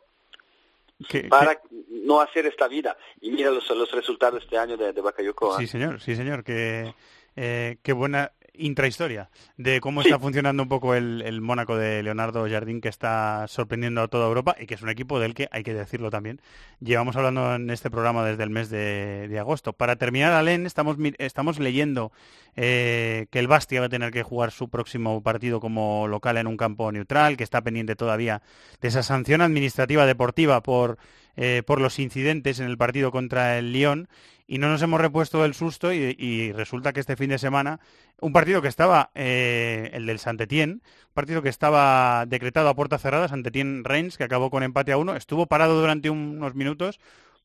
Que- 1.08 1.24
para 1.24 1.60
no 1.88 2.20
hacer 2.20 2.46
esta 2.46 2.68
vida. 2.68 2.96
Y 3.20 3.30
mira 3.30 3.50
los, 3.50 3.68
los 3.70 3.90
resultados 3.92 4.42
este 4.42 4.58
año 4.58 4.76
de, 4.76 4.92
de 4.92 5.00
Bakayoko. 5.00 5.56
Sí, 5.58 5.64
¿eh? 5.64 5.66
señor, 5.66 6.00
sí, 6.00 6.14
señor. 6.14 6.44
Qué, 6.44 6.94
eh, 7.36 7.78
qué 7.82 7.92
buena 7.92 8.32
intrahistoria 8.54 9.30
de 9.56 9.80
cómo 9.80 10.02
está 10.02 10.18
funcionando 10.18 10.62
un 10.62 10.68
poco 10.68 10.94
el, 10.94 11.22
el 11.22 11.40
Mónaco 11.40 11.76
de 11.76 12.02
Leonardo 12.02 12.48
Jardín, 12.48 12.80
que 12.80 12.88
está 12.88 13.46
sorprendiendo 13.48 14.02
a 14.02 14.08
toda 14.08 14.26
Europa 14.26 14.56
y 14.60 14.66
que 14.66 14.74
es 14.74 14.82
un 14.82 14.88
equipo 14.88 15.20
del 15.20 15.34
que, 15.34 15.48
hay 15.50 15.62
que 15.62 15.74
decirlo 15.74 16.10
también, 16.10 16.40
llevamos 16.80 17.16
hablando 17.16 17.54
en 17.54 17.70
este 17.70 17.90
programa 17.90 18.24
desde 18.24 18.42
el 18.42 18.50
mes 18.50 18.70
de, 18.70 19.28
de 19.28 19.38
agosto. 19.38 19.72
Para 19.72 19.96
terminar, 19.96 20.32
Alen, 20.32 20.66
estamos, 20.66 20.96
estamos 21.18 21.58
leyendo 21.58 22.12
eh, 22.56 23.26
que 23.30 23.38
el 23.38 23.48
Bastia 23.48 23.80
va 23.80 23.86
a 23.86 23.90
tener 23.90 24.10
que 24.10 24.22
jugar 24.22 24.50
su 24.50 24.68
próximo 24.68 25.22
partido 25.22 25.60
como 25.60 26.08
local 26.08 26.36
en 26.36 26.46
un 26.46 26.56
campo 26.56 26.90
neutral, 26.92 27.36
que 27.36 27.44
está 27.44 27.62
pendiente 27.62 27.96
todavía 27.96 28.42
de 28.80 28.88
esa 28.88 29.02
sanción 29.02 29.40
administrativa 29.40 30.06
deportiva 30.06 30.62
por, 30.62 30.98
eh, 31.36 31.62
por 31.66 31.80
los 31.80 31.98
incidentes 31.98 32.60
en 32.60 32.66
el 32.66 32.78
partido 32.78 33.10
contra 33.10 33.58
el 33.58 33.72
Lyon 33.72 34.08
y 34.46 34.58
no 34.58 34.68
nos 34.68 34.82
hemos 34.82 35.00
repuesto 35.00 35.42
del 35.42 35.54
susto 35.54 35.92
y, 35.92 36.52
resulta 36.52 36.92
que 36.92 37.00
este 37.00 37.16
fin 37.16 37.30
de 37.30 37.38
semana 37.38 37.78
un 38.20 38.32
partido 38.32 38.60
que 38.60 38.68
estaba, 38.68 39.10
eh, 39.14 39.90
el 39.92 40.06
del 40.06 40.18
Saint-Étienne, 40.18 40.72
un 40.72 41.14
partido 41.14 41.40
que 41.40 41.48
estaba 41.48 42.26
decretado 42.26 42.68
a 42.68 42.74
puerta 42.74 42.98
cerrada, 42.98 43.28
Saint-Étienne-Reims, 43.28 44.18
que 44.18 44.24
acabó 44.24 44.50
con 44.50 44.64
empate 44.64 44.90
a 44.90 44.96
uno, 44.96 45.14
estuvo 45.14 45.46
parado 45.46 45.80
durante 45.80 46.10
unos 46.10 46.54
minutos 46.56 46.98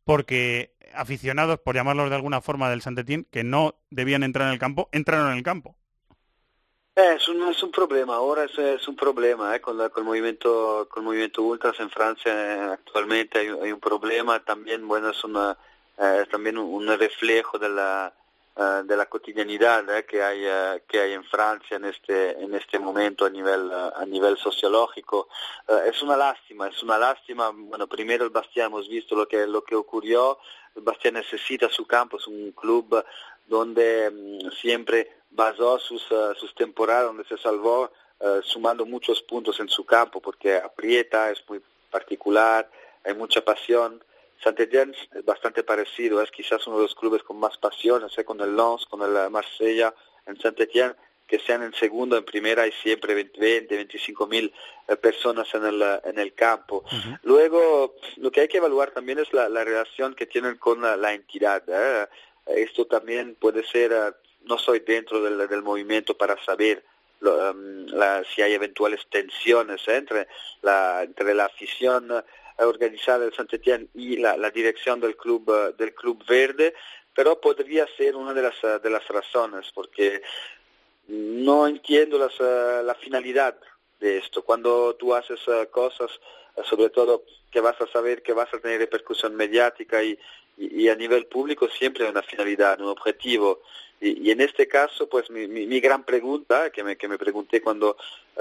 porque 0.04 0.74
aficionados, 0.96 1.60
por 1.60 1.76
llamarlos 1.76 2.10
de 2.10 2.16
alguna 2.16 2.42
forma, 2.42 2.70
del 2.70 2.82
Saint-Étienne, 2.82 3.26
que 3.30 3.44
no 3.44 3.76
debían 3.90 4.24
entrar 4.24 4.48
en 4.48 4.54
el 4.54 4.60
campo, 4.60 4.90
entraron 4.92 5.32
en 5.32 5.38
el 5.38 5.44
campo. 5.44 5.76
Eh, 6.98 7.16
es, 7.18 7.28
un, 7.28 7.43
es 7.50 7.62
un 7.62 7.72
problema, 7.72 8.16
ahora 8.16 8.46
es, 8.46 8.58
es 8.58 8.88
un 8.88 8.96
problema 8.96 9.54
eh, 9.56 9.60
con, 9.62 9.78
la- 9.78 9.89
con 9.89 10.04
el 10.04 10.08
movimiento 10.08 10.88
con 10.89 11.04
el 11.04 11.06
movimiento 11.08 11.41
ultras 11.41 11.78
en 11.82 11.89
Francia 11.89 12.32
eh, 12.34 12.70
actualmente 12.72 13.39
hay, 13.39 13.50
un 13.72 13.82
problema 13.82 14.39
también 14.46 14.88
bueno 14.88 15.10
es 15.10 15.22
una 15.26 15.58
eh, 15.98 16.26
también 16.32 16.58
un, 16.58 16.88
reflejo 16.98 17.58
de 17.60 17.70
la 17.70 18.14
de 18.86 18.96
la 18.96 19.08
cotidianidad 19.08 19.84
eh, 19.98 20.06
que 20.06 20.24
hay 20.24 20.41
eh, 20.46 20.84
que 20.88 21.02
hay 21.02 21.12
en 21.12 21.26
Francia 21.26 21.76
en 21.76 21.84
este 21.84 22.32
en 22.41 22.54
este 22.56 22.80
momento 22.80 23.26
a 23.26 23.30
nivel 23.30 23.70
a 23.74 24.06
nivel 24.06 24.38
sociológico. 24.38 25.28
Es 25.86 26.02
una 26.02 26.16
lástima 26.16 26.70
es 26.70 26.82
una 26.82 26.98
lástima. 26.98 27.52
Bueno 27.54 27.88
primero 27.88 28.24
el 28.24 28.30
Bastia 28.30 28.66
hemos 28.66 28.88
visto 28.88 29.14
lo 29.16 29.28
que 29.28 29.46
lo 29.46 29.62
que 29.66 29.76
ocurrió. 29.76 30.39
El 30.74 30.84
Bastia 30.84 31.12
necesita 31.12 31.68
su 31.70 31.86
campo 31.86 32.16
es 32.18 32.28
un 32.28 32.54
club 32.54 33.04
donde 33.46 34.10
mm, 34.10 34.52
siempre 34.62 35.14
basó 35.36 35.80
sus, 35.80 36.04
eh, 36.12 36.34
sus 36.40 36.54
temporadas, 36.56 37.06
donde 37.06 37.26
se 37.26 37.38
salvó 37.38 37.92
eh, 38.20 38.40
sumando 38.44 38.86
muchos 38.86 39.22
puntos 39.22 39.60
en 39.60 39.70
su 39.70 39.86
campo, 39.86 40.22
porque 40.22 40.56
aprieta, 40.56 41.32
es 41.32 41.44
muy 41.48 41.62
particular, 41.92 42.70
hay 43.04 43.14
mucha 43.14 43.44
pasión. 43.44 44.04
Saint-Étienne 44.44 44.94
es 45.14 45.26
bastante 45.26 45.64
parecido, 45.64 46.22
es 46.22 46.32
quizás 46.32 46.66
uno 46.68 46.78
de 46.78 46.84
los 46.84 46.96
clubes 46.96 47.24
con 47.24 47.38
más 47.38 47.58
pasión, 47.58 48.10
sé, 48.10 48.24
con 48.26 48.40
el 48.42 48.56
Lens, 48.56 48.86
con 48.86 49.02
el 49.02 49.16
eh, 49.16 49.30
Marsella, 49.30 49.94
en 50.26 50.40
Saint-Étienne, 50.40 50.96
que 51.28 51.40
sean 51.40 51.64
en 51.64 51.74
segundo, 51.74 52.18
en 52.18 52.24
primera, 52.24 52.64
hay 52.64 52.72
siempre 52.72 53.16
20, 53.16 53.40
20 53.40 53.76
25 53.76 54.28
mil 54.28 54.54
eh, 54.88 54.96
personas 54.96 55.54
en 55.54 55.66
el, 55.66 55.82
en 56.04 56.20
el 56.20 56.34
campo. 56.34 56.84
Luego, 57.24 57.96
lo 58.18 58.32
que 58.32 58.42
hay 58.42 58.48
que 58.48 58.58
evaluar 58.58 58.92
también 58.92 59.20
es 59.20 59.34
la, 59.34 59.50
la 59.50 59.64
relación 59.64 60.14
que 60.14 60.28
tienen 60.28 60.58
con 60.58 60.82
la, 60.82 60.96
la 60.96 61.14
entidad. 61.14 61.64
¿eh? 61.68 62.08
Esto 62.46 62.86
también 62.86 63.36
puede 63.36 63.64
ser, 63.66 64.16
no 64.46 64.58
soy 64.58 64.80
dentro 64.80 65.22
del, 65.22 65.62
movimiento 65.64 66.16
para 66.18 66.41
saber 66.43 66.84
lo, 67.20 67.54
la- 67.88 68.24
si 68.24 68.41
hay 68.41 68.54
eventuales 68.54 69.02
tensiones 69.10 69.88
¿eh? 69.88 69.98
entre, 69.98 70.28
la, 70.62 71.04
entre 71.04 71.34
la 71.34 71.46
afición 71.46 72.12
eh, 72.12 72.64
organizada 72.64 73.20
del 73.20 73.34
Saint-Étienne 73.34 73.88
y 73.93 74.18
la, 74.18 74.50
dirección 74.52 75.00
del 75.00 75.16
club, 75.16 75.50
eh, 75.50 75.74
del 75.78 75.93
club 75.93 76.24
verde, 76.28 76.74
pero 77.14 77.39
podría 77.39 77.88
ser 77.98 78.16
una 78.16 78.34
de 78.34 78.41
las, 78.41 78.82
de 78.82 78.89
las 78.89 79.08
razones, 79.08 79.72
porque 79.74 80.22
no 81.08 81.68
entiendo 81.68 82.18
las, 82.18 82.38
la 82.39 82.96
finalidad 82.96 83.56
de 84.00 84.18
esto. 84.18 84.43
Cuando 84.43 84.96
tú 84.96 85.14
haces 85.14 85.39
cosas, 85.72 86.12
sobre 86.64 86.89
todo 86.89 87.24
que 87.52 87.62
vas 87.62 87.80
a 87.80 87.88
saber 87.88 88.22
que 88.22 88.34
vas 88.34 88.54
a 88.54 88.60
tener 88.60 88.80
repercusión 88.80 89.34
mediática 89.34 90.04
y, 90.04 90.20
y, 90.58 90.84
y 90.84 90.89
a 90.89 90.96
nivel 90.96 91.26
público, 91.28 91.70
siempre 91.70 92.04
hay 92.04 92.12
una 92.12 92.22
finalidad, 92.22 92.82
un 92.82 92.89
objetivo. 92.89 93.62
Y, 94.02 94.30
en 94.30 94.41
este 94.41 94.68
caso, 94.68 95.08
pues 95.08 95.30
mi, 95.30 95.48
mi, 95.48 95.80
gran 95.80 96.04
pregunta, 96.04 96.70
que 96.70 96.84
me, 96.84 96.96
que 96.98 97.08
me 97.08 97.18
pregunté 97.18 97.62
cuando, 97.62 97.98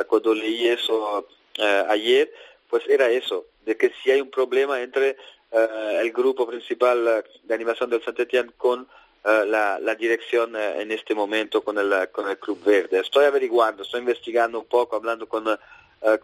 cuando 0.08 0.34
leí 0.34 0.68
eso 0.68 1.26
eh, 1.56 1.84
ayer, 1.88 2.32
pues 2.68 2.82
era 2.88 3.08
eso, 3.08 3.46
de 3.64 3.76
que 3.76 3.92
si 4.02 4.10
hay 4.10 4.20
un 4.20 4.30
problema 4.30 4.82
entre 4.82 5.16
eh, 5.52 5.98
el 6.00 6.10
grupo 6.12 6.46
principal 6.46 7.06
eh, 7.06 7.22
de 7.44 7.54
animación 7.54 7.88
del 7.88 8.02
Saint-Étienne 8.02 8.50
con 8.56 8.88
eh, 9.24 9.44
la, 9.46 9.78
la 9.78 9.94
dirección 9.94 10.56
en 10.56 10.90
este 10.90 11.14
momento 11.14 11.62
con 11.62 11.78
el, 11.78 12.10
con 12.10 12.28
el 12.28 12.38
Club 12.38 12.62
Verde. 12.64 12.98
Estoy 12.98 13.24
averiguando, 13.26 13.84
estoy 13.84 14.00
investigando 14.00 14.58
un 14.58 14.66
poco, 14.66 14.96
hablando 14.96 15.28
con, 15.28 15.44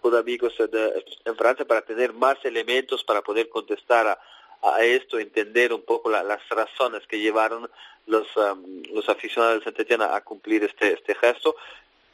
con 0.00 0.16
amigos 0.16 0.54
de- 0.58 1.04
en 1.24 1.36
Francia 1.36 1.64
para 1.64 1.82
tener 1.82 2.12
más 2.12 2.36
elementos 2.44 3.04
para 3.04 3.22
poder 3.22 3.48
contestar 3.48 4.08
a, 4.08 4.18
a 4.62 4.82
esto, 4.84 5.18
entender 5.18 5.72
un 5.72 5.82
poco 5.82 6.10
la- 6.10 6.22
las 6.22 6.46
razones 6.48 7.06
que 7.06 7.18
llevaron 7.18 7.70
los, 8.06 8.26
um, 8.36 8.82
los 8.92 9.08
aficionados 9.08 9.56
del 9.56 9.64
Saint-Étienne 9.64 10.04
a, 10.04 10.20
cumplir 10.22 10.64
este, 10.64 10.92
este 10.92 11.14
gesto. 11.14 11.56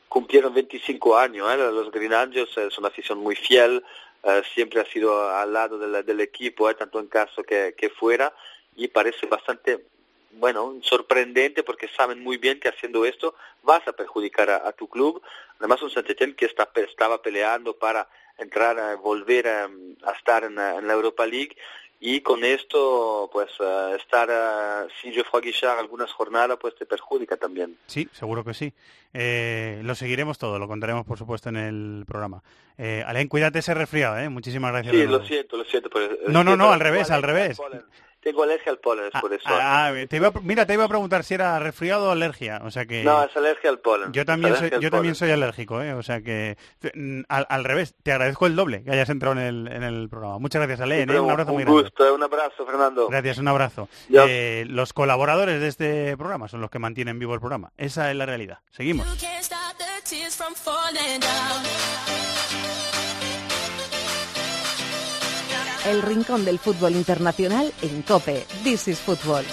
Cumplieron 0.08 0.54
25 0.54 1.18
años, 1.18 1.52
¿eh? 1.52 1.56
los 1.56 1.90
Green 1.90 2.12
Angels 2.12 2.56
es 2.56 2.78
una 2.78 2.88
afición 2.88 3.18
muy 3.18 3.34
fiel, 3.34 3.84
eh, 4.22 4.42
siempre 4.54 4.80
ha 4.80 4.86
sido 4.86 5.28
al 5.28 5.52
lado 5.52 5.78
del, 5.78 6.04
del 6.04 6.20
equipo, 6.20 6.70
¿eh? 6.70 6.74
tanto 6.74 7.00
en 7.00 7.08
caso 7.08 7.42
que, 7.42 7.74
que 7.76 7.90
fuera, 7.90 8.32
y 8.76 8.88
parece 8.88 9.26
bastante 9.26 9.84
bueno, 10.32 10.76
sorprendente 10.82 11.62
porque 11.62 11.88
saben 11.88 12.22
muy 12.22 12.36
bien 12.36 12.60
que 12.60 12.68
haciendo 12.68 13.06
esto 13.06 13.34
vas 13.62 13.86
a 13.88 13.92
perjudicar 13.92 14.50
a, 14.50 14.70
tu 14.72 14.86
club. 14.86 15.22
Además, 15.58 15.80
un 15.82 15.90
Saint-Étienne 15.90 16.36
que 16.36 16.44
estaba 16.46 17.22
peleando 17.22 17.74
para 17.74 18.06
entrar, 18.36 18.78
a 18.78 18.96
volver 18.96 19.48
a, 19.48 19.70
estar 20.14 20.44
en 20.44 20.56
la 20.56 20.92
Europa 20.92 21.26
League 21.26 21.56
y 22.00 22.20
con 22.20 22.44
esto 22.44 23.28
pues 23.32 23.50
eh, 23.60 23.96
estar 23.98 24.28
eh, 24.30 24.88
sin 25.00 25.12
Geoffroy 25.12 25.42
Guichard 25.42 25.78
algunas 25.78 26.12
jornadas 26.12 26.58
pues 26.60 26.74
te 26.74 26.86
perjudica 26.86 27.36
también. 27.36 27.76
Sí, 27.86 28.08
seguro 28.12 28.44
que 28.44 28.54
sí. 28.54 28.72
Eh, 29.12 29.80
lo 29.82 29.94
seguiremos 29.94 30.38
todo, 30.38 30.58
lo 30.58 30.68
contaremos 30.68 31.06
por 31.06 31.18
supuesto 31.18 31.48
en 31.48 31.56
el 31.56 32.04
programa. 32.06 32.42
Eh, 32.76 33.02
Alain, 33.06 33.28
cuídate 33.28 33.60
ese 33.60 33.72
resfriado, 33.72 34.18
¿eh? 34.18 34.28
Muchísimas 34.28 34.72
gracias. 34.72 34.94
Sí, 34.94 35.06
lo 35.06 35.24
siento, 35.24 35.56
lo 35.56 35.64
siento. 35.64 35.88
Pero 35.88 36.16
No, 36.28 36.44
no, 36.44 36.56
no, 36.56 36.70
al 36.72 36.80
revés, 36.80 37.10
al 37.10 37.22
revés. 37.22 37.58
Tengo 38.26 38.42
alergia 38.42 38.72
al 38.72 38.78
polen, 38.78 39.04
es 39.14 39.20
por 39.20 39.32
eso. 39.32 39.44
Ah, 39.48 39.92
te 40.08 40.16
iba 40.16 40.26
a- 40.26 40.32
mira, 40.42 40.66
te 40.66 40.74
iba 40.74 40.82
a 40.82 40.88
preguntar 40.88 41.22
si 41.22 41.34
era 41.34 41.60
resfriado 41.60 42.08
o 42.08 42.10
alergia, 42.10 42.60
o 42.64 42.72
sea 42.72 42.84
que... 42.84 43.04
No, 43.04 43.22
es 43.22 43.36
alergia 43.36 43.70
al 43.70 43.78
polen. 43.78 44.12
Yo 44.12 44.24
también 44.24 44.56
soy, 44.56 44.70
yo 44.70 44.80
también 44.90 44.90
polen. 45.00 45.14
soy 45.14 45.30
alérgico, 45.30 45.80
¿eh? 45.80 45.94
O 45.94 46.02
sea 46.02 46.20
que 46.22 46.56
al, 47.28 47.46
al 47.48 47.62
revés, 47.64 47.94
te 48.02 48.10
agradezco 48.10 48.46
el 48.46 48.56
doble 48.56 48.82
que 48.82 48.90
hayas 48.90 49.08
entrado 49.10 49.36
en 49.38 49.42
el, 49.46 49.68
en 49.72 49.84
el 49.84 50.08
programa. 50.08 50.40
Muchas 50.40 50.60
gracias, 50.60 50.80
Alain, 50.80 51.02
¿eh? 51.02 51.06
Pero 51.06 51.22
Un 51.22 51.30
abrazo 51.30 51.50
un 51.52 51.54
muy 51.58 51.62
grande. 51.62 51.82
gusto, 51.82 52.14
un 52.16 52.22
abrazo, 52.24 52.66
Fernando. 52.66 53.06
Gracias, 53.08 53.38
un 53.38 53.46
abrazo. 53.46 53.88
Eh, 54.12 54.64
los 54.68 54.92
colaboradores 54.92 55.60
de 55.60 55.68
este 55.68 56.16
programa 56.16 56.48
son 56.48 56.60
los 56.60 56.68
que 56.70 56.80
mantienen 56.80 57.20
vivo 57.20 57.32
el 57.32 57.38
programa. 57.38 57.70
Esa 57.76 58.10
es 58.10 58.16
la 58.16 58.26
realidad. 58.26 58.58
Seguimos. 58.72 59.06
El 65.86 66.02
rincón 66.02 66.44
del 66.44 66.58
fútbol 66.58 66.92
internacional 66.96 67.72
en 67.82 68.02
Cope. 68.02 68.44
This 68.64 68.88
is 68.88 68.98
Football. 68.98 69.44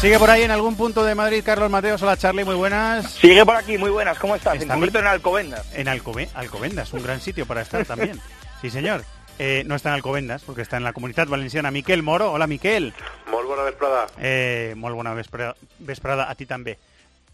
Sigue 0.00 0.18
por 0.18 0.28
ahí 0.30 0.42
en 0.42 0.50
algún 0.50 0.76
punto 0.76 1.02
de 1.04 1.14
Madrid 1.14 1.42
Carlos 1.44 1.70
Mateos. 1.70 2.02
Hola 2.02 2.16
Charlie, 2.16 2.44
muy 2.44 2.54
buenas. 2.54 3.10
Sigue 3.12 3.44
por 3.46 3.56
aquí, 3.56 3.78
muy 3.78 3.90
buenas, 3.90 4.18
¿cómo 4.18 4.36
estás? 4.36 4.56
En 4.56 4.62
Está 4.62 4.74
concreto 4.74 4.98
mi- 4.98 5.02
en 5.04 5.06
Alcobendas. 5.08 5.66
En 5.72 5.88
Alcobe 5.88 6.28
Alcobendas, 6.34 6.92
un 6.92 7.02
gran 7.02 7.20
sitio 7.20 7.46
para 7.46 7.62
estar 7.62 7.84
también. 7.84 8.20
Sí, 8.60 8.70
señor. 8.70 9.04
Eh, 9.38 9.64
no 9.66 9.74
está 9.74 9.88
en 9.88 9.96
Alcobendas, 9.96 10.42
porque 10.44 10.62
está 10.62 10.76
en 10.76 10.84
la 10.84 10.92
comunidad 10.92 11.26
valenciana. 11.26 11.70
Miquel 11.70 12.02
Moro. 12.02 12.32
Hola, 12.32 12.46
Miquel. 12.46 12.94
Molt 13.30 13.48
bona 13.48 13.62
vesprada. 13.64 14.06
Eh, 14.18 14.74
molt 14.76 14.94
bona 14.94 15.14
vesprada, 15.14 15.56
vesprada 15.80 16.30
a 16.30 16.34
ti 16.34 16.46
también. 16.46 16.78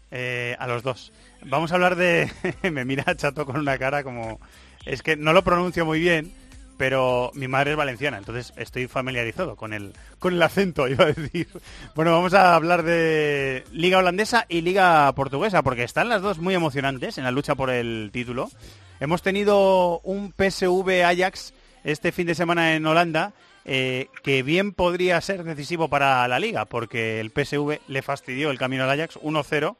Eh, 0.09 0.55
a 0.59 0.67
los 0.67 0.83
dos. 0.83 1.11
Vamos 1.45 1.71
a 1.71 1.75
hablar 1.75 1.95
de... 1.95 2.31
Me 2.71 2.85
mira 2.85 3.15
Chato 3.15 3.45
con 3.45 3.57
una 3.57 3.77
cara 3.77 4.03
como... 4.03 4.39
Es 4.85 5.03
que 5.03 5.15
no 5.15 5.31
lo 5.31 5.43
pronuncio 5.43 5.85
muy 5.85 5.99
bien, 5.99 6.33
pero 6.77 7.29
mi 7.35 7.47
madre 7.47 7.71
es 7.71 7.77
valenciana, 7.77 8.17
entonces 8.17 8.51
estoy 8.57 8.87
familiarizado 8.87 9.55
con 9.55 9.71
el, 9.73 9.93
con 10.17 10.33
el 10.33 10.41
acento, 10.41 10.87
iba 10.87 11.03
a 11.05 11.13
decir. 11.13 11.47
Bueno, 11.93 12.11
vamos 12.11 12.33
a 12.33 12.55
hablar 12.55 12.81
de 12.81 13.63
Liga 13.71 13.99
Holandesa 13.99 14.47
y 14.49 14.61
Liga 14.61 15.13
Portuguesa, 15.13 15.61
porque 15.61 15.83
están 15.83 16.09
las 16.09 16.23
dos 16.23 16.39
muy 16.39 16.55
emocionantes 16.55 17.19
en 17.19 17.25
la 17.25 17.31
lucha 17.31 17.53
por 17.53 17.69
el 17.69 18.09
título. 18.11 18.49
Hemos 18.99 19.21
tenido 19.21 19.99
un 19.99 20.33
PSV 20.33 21.03
Ajax 21.05 21.53
este 21.83 22.11
fin 22.11 22.27
de 22.27 22.35
semana 22.35 22.75
en 22.75 22.85
Holanda, 22.85 23.33
eh, 23.65 24.07
que 24.23 24.43
bien 24.43 24.71
podría 24.73 25.19
ser 25.21 25.43
decisivo 25.43 25.87
para 25.87 26.27
la 26.27 26.39
liga, 26.39 26.65
porque 26.65 27.19
el 27.19 27.29
PSV 27.31 27.79
le 27.87 28.01
fastidió 28.01 28.49
el 28.51 28.57
camino 28.57 28.83
al 28.83 28.89
Ajax 28.91 29.17
1-0, 29.21 29.75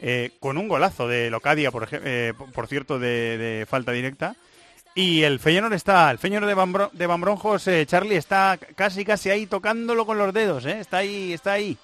eh, 0.00 0.30
con 0.40 0.58
un 0.58 0.68
golazo 0.68 1.08
de 1.08 1.30
Locadia, 1.30 1.70
por, 1.70 1.88
eh, 1.92 2.32
por- 2.54 2.66
cierto, 2.68 2.98
de, 2.98 3.66
falta 3.68 3.92
directa. 3.92 4.36
Y 4.96 5.22
el 5.22 5.40
Feyenoord 5.40 5.72
está, 5.72 6.08
el 6.10 6.18
Feyenoord 6.18 6.46
de, 6.46 6.54
Van 6.54 6.72
Bro- 6.72 6.90
de 6.92 7.06
Van 7.06 7.20
Bronjos, 7.20 7.66
eh, 7.66 7.84
Charlie, 7.86 8.16
está 8.16 8.58
casi 8.76 9.04
casi 9.04 9.30
ahí 9.30 9.46
tocándolo 9.46 10.06
con 10.06 10.18
los 10.18 10.32
dedos. 10.32 10.64
Está 10.66 10.98
ahí, 10.98 11.32
está 11.32 11.52
ahí. 11.54 11.76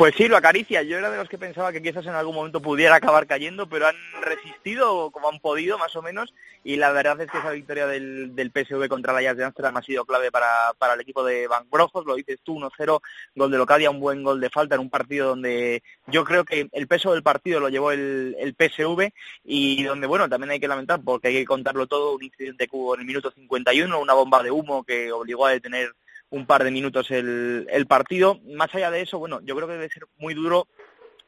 Pues 0.00 0.14
sí, 0.16 0.28
lo 0.28 0.38
acaricia. 0.38 0.82
Yo 0.82 0.96
era 0.96 1.10
de 1.10 1.18
los 1.18 1.28
que 1.28 1.36
pensaba 1.36 1.72
que 1.72 1.82
quizás 1.82 2.06
en 2.06 2.14
algún 2.14 2.34
momento 2.34 2.62
pudiera 2.62 2.94
acabar 2.94 3.26
cayendo, 3.26 3.68
pero 3.68 3.86
han 3.86 3.96
resistido 4.22 5.10
como 5.10 5.28
han 5.28 5.40
podido, 5.40 5.76
más 5.76 5.94
o 5.94 6.00
menos. 6.00 6.32
Y 6.64 6.76
la 6.76 6.90
verdad 6.90 7.20
es 7.20 7.30
que 7.30 7.36
esa 7.36 7.50
victoria 7.50 7.86
del, 7.86 8.34
del 8.34 8.50
PSV 8.50 8.88
contra 8.88 9.12
el 9.12 9.18
Ajax 9.18 9.36
de 9.36 9.44
Amsterdam 9.44 9.76
ha 9.76 9.82
sido 9.82 10.06
clave 10.06 10.30
para, 10.30 10.72
para 10.78 10.94
el 10.94 11.02
equipo 11.02 11.22
de 11.22 11.46
Van 11.48 11.68
Brojos. 11.68 12.06
Lo 12.06 12.14
dices 12.14 12.38
tú, 12.42 12.58
1-0, 12.58 13.00
gol 13.34 13.50
de 13.50 13.58
Locadia, 13.58 13.90
un 13.90 14.00
buen 14.00 14.22
gol 14.22 14.40
de 14.40 14.48
falta 14.48 14.74
en 14.74 14.80
un 14.80 14.88
partido 14.88 15.28
donde 15.28 15.82
yo 16.06 16.24
creo 16.24 16.46
que 16.46 16.70
el 16.72 16.88
peso 16.88 17.12
del 17.12 17.22
partido 17.22 17.60
lo 17.60 17.68
llevó 17.68 17.92
el, 17.92 18.34
el 18.38 18.54
PSV 18.54 19.12
y 19.44 19.82
donde, 19.82 20.06
bueno, 20.06 20.30
también 20.30 20.52
hay 20.52 20.60
que 20.60 20.68
lamentar, 20.68 21.02
porque 21.04 21.28
hay 21.28 21.34
que 21.34 21.44
contarlo 21.44 21.86
todo, 21.86 22.14
un 22.14 22.24
incidente 22.24 22.68
que 22.68 22.74
hubo 22.74 22.94
en 22.94 23.00
el 23.00 23.06
minuto 23.06 23.30
51, 23.32 24.00
una 24.00 24.14
bomba 24.14 24.42
de 24.42 24.50
humo 24.50 24.82
que 24.82 25.12
obligó 25.12 25.44
a 25.44 25.50
detener 25.50 25.92
un 26.30 26.46
par 26.46 26.64
de 26.64 26.70
minutos 26.70 27.10
el, 27.10 27.66
el 27.70 27.86
partido. 27.86 28.40
Más 28.54 28.74
allá 28.74 28.90
de 28.90 29.02
eso, 29.02 29.18
bueno, 29.18 29.40
yo 29.42 29.54
creo 29.56 29.68
que 29.68 29.74
debe 29.74 29.90
ser 29.90 30.06
muy 30.16 30.34
duro 30.34 30.68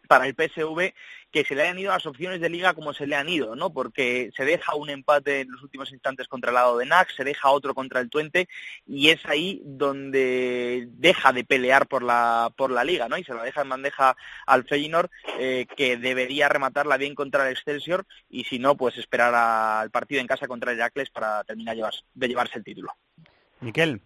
para 0.08 0.26
el 0.26 0.34
PSV 0.34 0.92
que 1.30 1.44
se 1.44 1.54
le 1.54 1.62
hayan 1.62 1.78
ido 1.78 1.90
las 1.90 2.04
opciones 2.04 2.40
de 2.40 2.50
liga 2.50 2.74
como 2.74 2.92
se 2.92 3.06
le 3.06 3.16
han 3.16 3.28
ido, 3.28 3.56
¿no? 3.56 3.72
Porque 3.72 4.30
se 4.36 4.44
deja 4.44 4.74
un 4.74 4.90
empate 4.90 5.40
en 5.40 5.50
los 5.50 5.62
últimos 5.62 5.90
instantes 5.90 6.28
contra 6.28 6.50
el 6.50 6.56
lado 6.56 6.76
de 6.76 6.84
NAC, 6.84 7.10
se 7.10 7.24
deja 7.24 7.48
otro 7.48 7.74
contra 7.74 8.00
el 8.00 8.10
Twente 8.10 8.48
y 8.86 9.08
es 9.08 9.24
ahí 9.24 9.62
donde 9.64 10.88
deja 10.90 11.32
de 11.32 11.44
pelear 11.44 11.86
por 11.86 12.02
la 12.02 12.52
por 12.54 12.70
la 12.70 12.84
liga, 12.84 13.08
¿no? 13.08 13.16
Y 13.16 13.24
se 13.24 13.32
la 13.32 13.42
deja 13.42 13.62
en 13.62 13.70
bandeja 13.70 14.14
al 14.46 14.64
Feyenoord 14.64 15.10
eh, 15.38 15.66
que 15.74 15.96
debería 15.96 16.50
rematarla 16.50 16.98
bien 16.98 17.14
contra 17.14 17.46
el 17.46 17.52
Excelsior 17.56 18.04
y 18.28 18.44
si 18.44 18.58
no, 18.58 18.76
pues 18.76 18.98
esperar 18.98 19.34
al 19.34 19.90
partido 19.90 20.20
en 20.20 20.26
casa 20.26 20.46
contra 20.46 20.72
el 20.72 20.78
Heracles 20.78 21.08
para 21.08 21.42
terminar 21.44 21.76
de 22.14 22.28
llevarse 22.28 22.58
el 22.58 22.64
título. 22.64 22.92
Miquel. 23.60 24.02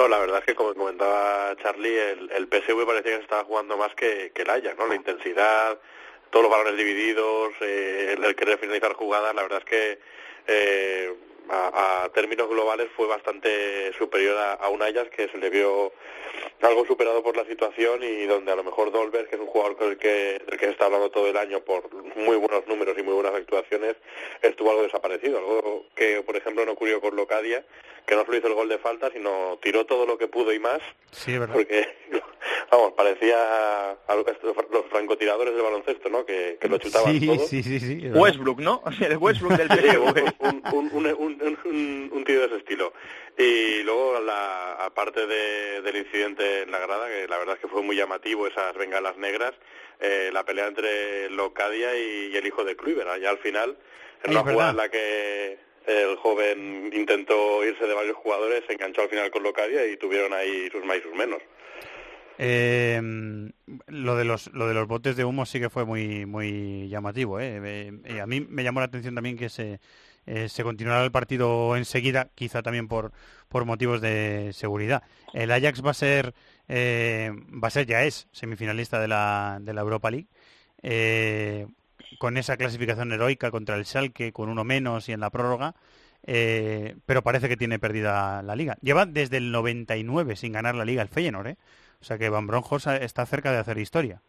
No, 0.00 0.08
la 0.08 0.18
verdad 0.18 0.38
es 0.38 0.46
que 0.46 0.54
como 0.54 0.72
comentaba 0.72 1.54
Charlie, 1.62 1.94
el, 1.98 2.48
PSV 2.48 2.86
parecía 2.86 3.10
que 3.10 3.16
se 3.18 3.22
estaba 3.24 3.44
jugando 3.44 3.76
más 3.76 3.94
que, 3.94 4.32
que 4.34 4.42
el 4.42 4.48
Ajax, 4.48 4.78
¿no? 4.78 4.86
La 4.86 4.94
intensidad, 4.94 5.78
todos 6.30 6.44
los 6.44 6.50
balones 6.50 6.78
divididos, 6.78 7.52
eh, 7.60 8.16
el, 8.16 8.34
querer 8.34 8.56
finalizar 8.58 8.94
jugadas, 8.94 9.34
la 9.34 9.42
verdad 9.42 9.58
es 9.58 9.64
que 9.66 9.98
eh, 10.46 11.14
a, 11.50 12.04
a 12.04 12.08
términos 12.14 12.48
globales 12.48 12.88
fue 12.96 13.08
bastante 13.08 13.92
superior 13.98 14.38
a, 14.38 14.54
a 14.54 14.70
un 14.70 14.80
Ajax 14.80 15.10
que 15.10 15.28
se 15.28 15.36
le 15.36 15.50
vio 15.50 15.92
algo 16.62 16.86
superado 16.86 17.22
por 17.22 17.36
la 17.36 17.44
situación 17.44 18.02
y 18.02 18.26
donde 18.26 18.52
a 18.52 18.56
lo 18.56 18.64
mejor 18.64 18.92
Dolberg, 18.92 19.28
que 19.28 19.36
es 19.36 19.40
un 19.40 19.48
jugador 19.48 19.76
con 19.76 19.90
el 19.90 19.98
que, 19.98 20.40
del 20.46 20.58
que 20.58 20.66
se 20.66 20.72
está 20.72 20.86
hablando 20.86 21.10
todo 21.10 21.28
el 21.28 21.36
año 21.36 21.60
por 21.60 21.92
muy 22.16 22.36
buenos 22.36 22.66
números 22.66 22.96
y 22.98 23.02
muy 23.02 23.14
buenas 23.14 23.34
actuaciones, 23.34 23.96
estuvo 24.42 24.70
algo 24.70 24.82
desaparecido, 24.82 25.38
algo 25.38 25.86
que 25.94 26.22
por 26.22 26.36
ejemplo 26.36 26.64
no 26.64 26.72
ocurrió 26.72 27.00
con 27.00 27.16
Locadia, 27.16 27.64
que 28.06 28.16
no 28.16 28.24
solo 28.24 28.36
hizo 28.38 28.46
el 28.48 28.54
gol 28.54 28.68
de 28.68 28.78
falta, 28.78 29.10
sino 29.12 29.58
tiró 29.62 29.86
todo 29.86 30.06
lo 30.06 30.18
que 30.18 30.28
pudo 30.28 30.52
y 30.52 30.58
más, 30.58 30.80
Sí, 31.12 31.38
verdad. 31.38 31.54
porque 31.54 31.88
vamos, 32.70 32.92
parecía 32.92 33.90
algo- 34.08 34.28
estos- 34.30 34.56
los 34.70 34.86
francotiradores 34.90 35.54
del 35.54 35.62
baloncesto, 35.62 36.08
¿no? 36.08 36.24
Que, 36.24 36.58
que 36.60 36.68
lo 36.68 36.78
chutaban 36.78 37.18
Sí, 37.18 37.26
todo. 37.26 37.38
sí, 37.46 37.62
sí, 37.62 37.80
sí. 37.80 38.08
Westbrook, 38.10 38.60
¿no? 38.60 38.82
El 39.00 39.16
Westbrook 39.16 39.52
del 39.56 39.68
Sí, 39.70 39.86
PSV. 39.88 40.34
un, 40.40 40.62
un, 40.72 40.90
un, 40.92 41.06
un, 41.06 41.58
un- 41.64 42.10
un 42.12 42.24
tío 42.24 42.40
de 42.40 42.46
ese 42.46 42.56
estilo. 42.56 42.92
Y 43.38 43.82
luego, 43.84 44.20
la, 44.20 44.72
aparte 44.74 45.26
de- 45.26 45.80
del 45.82 45.96
incidente 45.96 46.62
en 46.62 46.70
la 46.70 46.78
grada, 46.78 47.08
que 47.08 47.26
la 47.28 47.38
verdad 47.38 47.54
es 47.56 47.60
que 47.60 47.68
fue 47.68 47.82
muy 47.82 47.96
llamativo, 47.96 48.46
esas 48.46 48.74
bengalas 48.74 49.16
negras, 49.16 49.54
eh, 50.00 50.30
la 50.32 50.44
pelea 50.44 50.66
entre 50.66 51.30
Locadia 51.30 51.96
y, 51.96 52.30
y 52.32 52.36
el 52.36 52.46
hijo 52.46 52.64
de 52.64 52.76
Kluivert. 52.76 53.20
Ya 53.20 53.30
al 53.30 53.38
final, 53.38 53.76
en 54.24 54.30
una 54.32 54.40
jugada 54.42 54.70
en 54.70 54.76
la 54.76 54.88
que 54.90 55.58
el 55.90 56.16
joven 56.16 56.90
intentó 56.94 57.64
irse 57.64 57.86
de 57.86 57.94
varios 57.94 58.16
jugadores, 58.16 58.64
se 58.66 58.74
enganchó 58.74 59.02
al 59.02 59.08
final 59.08 59.30
con 59.30 59.42
Locadia 59.42 59.86
y 59.86 59.96
tuvieron 59.96 60.32
ahí 60.32 60.68
sus 60.70 60.84
más 60.84 60.98
y 60.98 61.02
sus 61.02 61.14
menos. 61.14 61.40
Eh, 62.42 62.98
lo 63.88 64.16
de 64.16 64.24
los 64.24 64.50
lo 64.54 64.66
de 64.66 64.72
los 64.72 64.88
botes 64.88 65.14
de 65.14 65.26
humo 65.26 65.44
sí 65.44 65.60
que 65.60 65.68
fue 65.68 65.84
muy 65.84 66.24
muy 66.24 66.88
llamativo. 66.88 67.38
¿eh? 67.38 67.60
Eh, 67.62 67.92
eh, 68.04 68.20
a 68.22 68.26
mí 68.26 68.40
me 68.40 68.64
llamó 68.64 68.80
la 68.80 68.86
atención 68.86 69.14
también 69.14 69.36
que 69.36 69.50
se 69.50 69.78
eh, 70.24 70.48
se 70.48 70.62
continuará 70.62 71.04
el 71.04 71.10
partido 71.10 71.76
enseguida, 71.76 72.30
quizá 72.34 72.62
también 72.62 72.88
por 72.88 73.12
por 73.50 73.66
motivos 73.66 74.00
de 74.00 74.52
seguridad. 74.54 75.02
El 75.34 75.50
Ajax 75.50 75.84
va 75.84 75.90
a 75.90 75.94
ser 75.94 76.32
va 76.70 77.68
a 77.68 77.70
ser 77.70 77.84
ya 77.84 78.04
es 78.04 78.26
semifinalista 78.32 78.98
de 79.00 79.08
la 79.08 79.58
de 79.60 79.74
la 79.74 79.82
Europa 79.82 80.10
League. 80.10 80.28
Con 82.18 82.36
esa 82.36 82.56
clasificación 82.56 83.12
heroica 83.12 83.50
contra 83.50 83.76
el 83.76 83.84
Schalke 83.86 84.32
con 84.32 84.48
uno 84.48 84.64
menos 84.64 85.08
y 85.08 85.12
en 85.12 85.20
la 85.20 85.30
prórroga, 85.30 85.74
eh, 86.26 86.96
pero 87.06 87.22
parece 87.22 87.48
que 87.48 87.56
tiene 87.56 87.78
perdida 87.78 88.42
la 88.42 88.56
liga. 88.56 88.76
Lleva 88.82 89.06
desde 89.06 89.38
el 89.38 89.52
99 89.52 90.36
sin 90.36 90.52
ganar 90.52 90.74
la 90.74 90.84
liga 90.84 91.02
el 91.02 91.08
Feyenoord, 91.08 91.46
¿eh? 91.48 91.56
O 92.00 92.04
sea 92.04 92.18
que 92.18 92.28
Van 92.28 92.46
Bronjos 92.46 92.86
está 92.86 93.26
cerca 93.26 93.52
de 93.52 93.58
hacer 93.58 93.78
historia. 93.78 94.22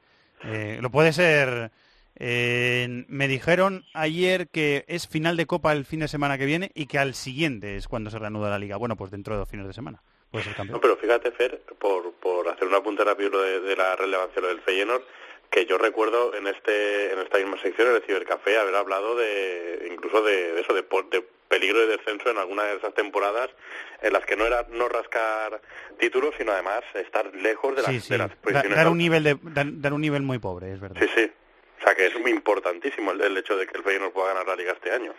Eh, 0.44 0.80
lo 0.82 0.90
puede 0.90 1.14
ser. 1.14 1.72
eh, 2.16 3.06
me 3.08 3.28
dijeron 3.28 3.86
ayer 3.94 4.48
que 4.50 4.84
es 4.88 5.08
final 5.08 5.38
de 5.38 5.46
Copa 5.46 5.72
el 5.72 5.86
fin 5.86 6.02
de 6.02 6.08
semana 6.08 6.38
que 6.38 6.46
viene 6.46 6.72
y 6.76 6.86
que 6.88 7.00
al 7.00 7.14
siguiente 7.14 7.78
es 7.78 7.88
cuando 7.88 8.10
se 8.10 8.20
reanuda 8.20 8.50
la 8.50 8.60
liga. 8.60 8.78
Bueno, 8.78 8.96
pues 8.96 9.12
dentro 9.12 9.34
de 9.34 9.40
dos 9.40 9.50
fines 9.50 9.68
de 9.68 9.74
semana 9.74 10.02
puede 10.30 10.44
ser 10.46 10.56
campeón. 10.56 10.78
No, 10.78 10.82
pero 10.82 10.98
fíjate, 10.98 11.32
Fer, 11.32 11.62
por, 11.80 12.14
por 12.16 12.48
hacer 12.50 12.68
un 12.68 12.76
apunte 12.76 13.04
rápido 13.04 13.42
de 13.42 13.76
la 13.76 13.96
relevancia 13.96 14.42
lo 14.42 14.48
del 14.50 14.62
Feyenoord, 14.62 15.04
que 15.52 15.66
yo 15.66 15.78
recuerdo 15.78 16.34
en 16.34 16.48
este 16.48 17.12
en 17.12 17.20
esta 17.20 17.38
misma 17.38 17.62
sección, 17.62 17.90
en 17.90 17.96
el 17.96 18.04
Cibercafé, 18.04 18.58
haber 18.58 18.74
hablado 18.76 19.16
de 19.16 19.90
incluso 19.92 20.24
de, 20.24 20.54
de 20.54 20.62
eso, 20.62 20.74
de, 20.74 20.82
de 20.82 21.22
peligro 21.50 21.80
de 21.82 21.88
descenso 21.98 22.30
en 22.30 22.38
alguna 22.38 22.64
de 22.64 22.78
esas 22.78 22.94
temporadas 22.94 23.50
en 24.02 24.14
las 24.14 24.26
que 24.26 24.38
no 24.38 24.46
era 24.46 24.66
no 24.72 24.88
rascar 24.88 25.62
títulos, 26.00 26.34
sino 26.38 26.54
además 26.54 26.82
estar 26.94 27.36
lejos 27.36 27.76
de 27.76 27.82
las, 27.82 27.92
Sí, 27.92 28.00
sí. 28.00 28.10
de 28.14 28.18
las 28.20 28.36
posiciones 28.38 28.76
dar, 28.78 28.88
un 28.88 28.98
nivel 28.98 29.24
de, 29.24 29.38
dar, 29.44 29.66
dar 29.70 29.94
un 29.94 30.02
nivel 30.02 30.22
muy 30.22 30.40
pobre, 30.40 30.72
es 30.72 30.80
verdad. 30.80 31.02
Sí, 31.02 31.10
sí. 31.14 31.32
O 31.80 31.84
sea 31.84 31.96
que 31.96 32.06
es 32.08 32.20
muy 32.20 32.32
importantísimo 32.32 33.12
el, 33.12 33.22
el 33.22 33.36
hecho 33.38 33.58
de 33.58 33.68
que 33.68 33.78
el 33.78 33.84
Feyenoord 33.84 34.14
pueda 34.14 34.30
ganar 34.30 34.48
la 34.48 34.56
Liga 34.56 34.72
este 34.72 34.92
año. 34.92 35.14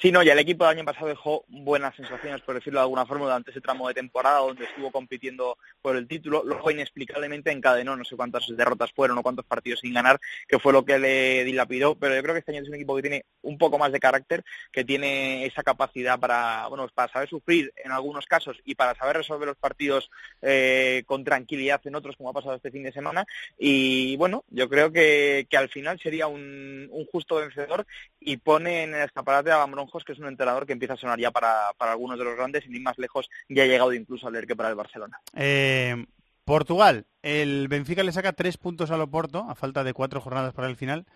Sí, 0.00 0.12
no, 0.12 0.22
y 0.22 0.30
el 0.30 0.38
equipo 0.38 0.64
del 0.64 0.78
año 0.78 0.84
pasado 0.84 1.08
dejó 1.08 1.44
buenas 1.48 1.96
sensaciones, 1.96 2.40
por 2.42 2.54
decirlo 2.54 2.78
de 2.78 2.84
alguna 2.84 3.04
forma, 3.04 3.24
durante 3.24 3.50
ese 3.50 3.60
tramo 3.60 3.88
de 3.88 3.94
temporada 3.94 4.38
donde 4.38 4.64
estuvo 4.64 4.92
compitiendo 4.92 5.58
por 5.82 5.96
el 5.96 6.06
título. 6.06 6.44
Luego, 6.44 6.70
inexplicablemente, 6.70 7.50
encadenó 7.50 7.96
no 7.96 8.04
sé 8.04 8.14
cuántas 8.14 8.46
derrotas 8.48 8.92
fueron 8.92 9.18
o 9.18 9.24
cuántos 9.24 9.44
partidos 9.44 9.80
sin 9.80 9.92
ganar, 9.92 10.20
que 10.46 10.60
fue 10.60 10.72
lo 10.72 10.84
que 10.84 11.00
le 11.00 11.42
dilapidó. 11.42 11.96
Pero 11.96 12.14
yo 12.14 12.22
creo 12.22 12.32
que 12.32 12.38
este 12.38 12.52
año 12.52 12.62
es 12.62 12.68
un 12.68 12.76
equipo 12.76 12.94
que 12.94 13.02
tiene 13.02 13.24
un 13.42 13.58
poco 13.58 13.76
más 13.76 13.90
de 13.90 13.98
carácter, 13.98 14.44
que 14.70 14.84
tiene 14.84 15.44
esa 15.46 15.64
capacidad 15.64 16.16
para, 16.16 16.68
bueno, 16.68 16.86
para 16.94 17.12
saber 17.12 17.28
sufrir 17.28 17.72
en 17.84 17.90
algunos 17.90 18.26
casos 18.26 18.56
y 18.64 18.76
para 18.76 18.94
saber 18.94 19.16
resolver 19.16 19.48
los 19.48 19.56
partidos 19.56 20.12
eh, 20.42 21.02
con 21.06 21.24
tranquilidad 21.24 21.80
en 21.84 21.96
otros, 21.96 22.16
como 22.16 22.30
ha 22.30 22.34
pasado 22.34 22.54
este 22.54 22.70
fin 22.70 22.84
de 22.84 22.92
semana. 22.92 23.26
Y 23.58 24.16
bueno, 24.16 24.44
yo 24.48 24.68
creo 24.68 24.92
que, 24.92 25.48
que 25.50 25.56
al 25.56 25.68
final 25.70 25.98
sería 25.98 26.28
un, 26.28 26.88
un 26.88 27.04
justo 27.06 27.34
vencedor 27.34 27.84
y 28.20 28.36
pone 28.36 28.84
en 28.84 28.94
el 28.94 29.02
escaparate 29.02 29.50
a 29.50 29.56
Van 29.56 29.87
Que 30.04 30.12
es 30.12 30.18
un 30.18 30.26
entrenador 30.26 30.66
que 30.66 30.72
empieza 30.72 30.94
a 30.94 30.96
sonar 30.96 31.18
ya 31.18 31.30
para, 31.30 31.72
para 31.76 31.92
algunos 31.92 32.18
de 32.18 32.24
los 32.24 32.36
grandes 32.36 32.66
y 32.66 32.70
ni 32.70 32.80
más 32.80 32.98
lejos 32.98 33.28
ya 33.48 33.62
ha 33.62 33.66
llegado 33.66 33.92
incluso 33.92 34.28
a 34.28 34.30
leer 34.30 34.46
que 34.46 34.56
para 34.56 34.68
el 34.68 34.74
Barcelona. 34.74 35.20
Eh, 35.34 36.06
Portugal, 36.44 37.06
el 37.22 37.68
Benfica 37.68 38.02
le 38.02 38.12
saca 38.12 38.32
tres 38.32 38.56
puntos 38.56 38.90
al 38.90 39.02
Oporto, 39.02 39.44
a 39.48 39.54
falta 39.54 39.84
de 39.84 39.92
cuatro 39.92 40.20
jornadas 40.20 40.54
para 40.54 40.68
el 40.68 40.76
final, 40.76 41.06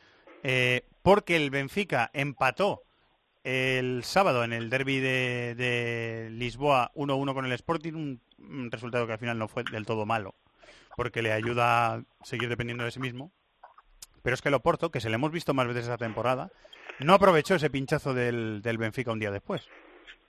eh, 0.42 0.84
porque 1.02 1.36
el 1.36 1.50
Benfica 1.50 2.10
empató 2.12 2.82
el 3.44 4.04
sábado 4.04 4.44
en 4.44 4.52
el 4.52 4.70
derby 4.70 5.00
de, 5.00 5.54
de 5.56 6.28
Lisboa 6.30 6.92
1-1 6.94 7.34
con 7.34 7.46
el 7.46 7.52
Sporting, 7.52 7.94
un, 7.94 8.20
un 8.38 8.70
resultado 8.70 9.06
que 9.06 9.14
al 9.14 9.18
final 9.18 9.38
no 9.38 9.48
fue 9.48 9.64
del 9.64 9.86
todo 9.86 10.06
malo, 10.06 10.34
porque 10.96 11.22
le 11.22 11.32
ayuda 11.32 11.94
a 11.94 12.02
seguir 12.22 12.48
dependiendo 12.48 12.84
de 12.84 12.90
sí 12.90 13.00
mismo. 13.00 13.32
Pero 14.22 14.34
es 14.34 14.42
que 14.42 14.48
el 14.48 14.54
Oporto, 14.54 14.90
que 14.90 15.00
se 15.00 15.08
le 15.08 15.16
hemos 15.16 15.32
visto 15.32 15.54
más 15.54 15.66
veces 15.66 15.84
esta 15.84 15.96
temporada, 15.96 16.50
no 17.00 17.14
aprovechó 17.14 17.54
ese 17.54 17.70
pinchazo 17.70 18.14
del, 18.14 18.62
del 18.62 18.78
Benfica 18.78 19.12
un 19.12 19.18
día 19.18 19.30
después. 19.30 19.68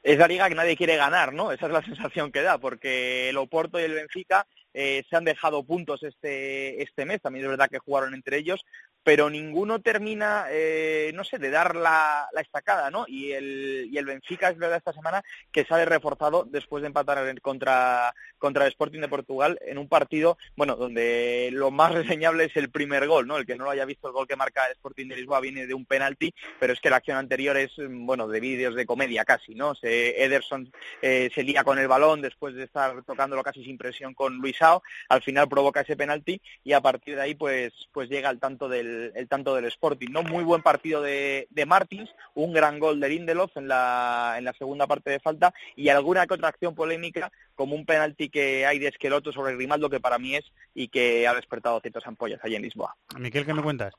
es 0.01 0.18
la 0.18 0.28
liga 0.28 0.49
que 0.49 0.55
nadie 0.55 0.78
quiere 0.78 0.97
ganar, 0.97 1.34
¿no? 1.34 1.51
Esa 1.51 1.68
es 1.68 1.72
la 1.72 1.82
sensación 1.86 2.32
que 2.32 2.41
da, 2.41 2.57
porque 2.57 3.30
el 3.30 3.38
Oporto 3.38 3.80
y 3.80 3.84
el 3.84 3.93
Benfica 3.93 4.45
eh, 4.74 5.03
se 5.09 5.16
han 5.16 5.24
dejado 5.24 5.64
puntos 5.64 6.01
este, 6.03 6.82
este 6.82 7.05
mes, 7.05 7.22
también 7.22 7.45
es 7.45 7.49
verdad 7.49 7.70
que 7.70 7.80
jugaron 7.80 8.14
entre 8.14 8.38
ellos, 8.38 8.66
pero 9.04 9.30
ninguno 9.30 9.82
termina, 9.82 10.45
eh, 10.49 11.12
no 11.14 11.24
sé, 11.24 11.38
de 11.38 11.49
dar 11.49 11.76
la, 11.76 12.28
la 12.32 12.41
estacada, 12.41 12.89
¿no? 12.89 13.06
Y 13.08 13.32
el, 13.32 13.89
y 13.91 13.97
el 13.97 14.06
Benfica 14.06 14.49
es 14.49 14.58
verdad 14.58 14.78
esta 14.78 14.93
semana 14.93 15.24
que 15.51 15.66
sale 15.66 15.86
reforzado 15.86 16.45
después 16.49 16.82
de 16.82 16.88
empatar 16.88 17.41
contra, 17.41 18.14
contra 18.38 18.66
el 18.66 18.72
Sporting 18.72 19.01
de 19.01 19.10
Portugal 19.10 19.60
en 19.66 19.78
un 19.78 19.88
partido, 19.88 20.38
bueno, 20.56 20.76
donde 20.76 21.49
lo 21.51 21.72
más 21.72 21.93
reseñable 21.93 22.45
es 22.45 22.56
el 22.56 22.70
primer 22.70 23.08
gol, 23.08 23.28
¿no? 23.28 23.38
El 23.38 23.45
que 23.45 23.56
no 23.56 23.66
lo 23.66 23.72
haya 23.72 23.86
visto, 23.86 24.08
el 24.08 24.14
gol 24.14 24.28
que 24.28 24.36
marca 24.36 24.66
el 24.66 24.74
Sporting 24.74 25.08
de 25.08 25.18
Lisboa 25.18 25.41
viene 25.41 25.68
de 25.68 25.74
un 25.74 25.86
penalti, 25.86 26.34
pero 26.60 26.74
es 26.74 26.80
que 26.80 26.89
la 26.89 26.97
acción 26.97 27.18
anterior 27.18 27.58
es, 27.58 27.72
bueno, 27.78 28.28
de 28.28 28.39
vídeos 28.39 28.76
de 28.76 28.86
comedia 28.86 29.26
casi, 29.26 29.54
¿no? 29.54 29.76
Se, 29.76 30.24
Ederson 30.24 30.72
eh, 31.01 31.30
se 31.34 31.43
lía 31.43 31.64
con 31.64 31.78
el 31.78 31.88
balón 31.88 32.22
después 32.22 32.56
de 32.56 32.64
estar 32.64 33.04
tocándolo 33.04 33.43
casi 33.43 33.64
sin 33.64 33.78
presión 33.78 34.14
con 34.14 34.38
Luisao, 34.38 34.82
al 35.10 35.22
final 35.22 35.49
provoca 35.49 35.82
ese 35.82 35.97
penalti 35.97 36.41
y 36.64 36.74
a 36.74 36.82
partir 36.82 37.16
de 37.16 37.22
ahí 37.22 37.36
pues 37.36 37.74
pues 37.91 38.10
llega 38.10 38.30
el 38.30 38.39
tanto 38.39 38.70
del 38.70 38.93
el 39.16 39.28
tanto 39.28 39.56
del 39.56 39.66
Sporting, 39.66 40.10
¿no? 40.12 40.24
Muy 40.24 40.44
buen 40.44 40.62
partido 40.62 41.02
de, 41.02 41.48
de 41.50 41.66
Martins, 41.66 42.10
un 42.34 42.54
gran 42.54 42.80
gol 42.80 43.00
de 43.00 43.10
Lindelof 43.10 43.56
en 43.58 43.68
la 43.68 44.36
en 44.38 44.46
la 44.46 44.54
segunda 44.54 44.88
parte 44.88 45.12
de 45.12 45.20
falta 45.20 45.54
y 45.76 45.89
alguna 45.89 46.26
que 46.28 46.34
otra 46.34 46.50
acción 46.50 46.76
polémica 46.76 47.32
como 47.56 47.76
un 47.76 47.86
penalti 47.86 48.30
que 48.30 48.66
hay 48.66 48.80
de 48.80 48.88
Esqueloto 48.88 49.32
sobre 49.32 49.56
Grimaldo 49.56 49.89
que 49.89 50.00
para 50.00 50.18
mí 50.18 50.36
es 50.36 50.46
y 50.74 50.88
que 50.88 51.28
ha 51.28 51.34
despertado 51.34 51.80
ciertas 51.80 52.06
ampollas 52.08 52.39
allí 52.44 52.56
en 52.56 52.64
Lisboa. 52.64 52.96
Miquel, 53.18 53.46
¿qué 53.46 53.54
me 53.54 53.64
cuentas? 53.64 53.94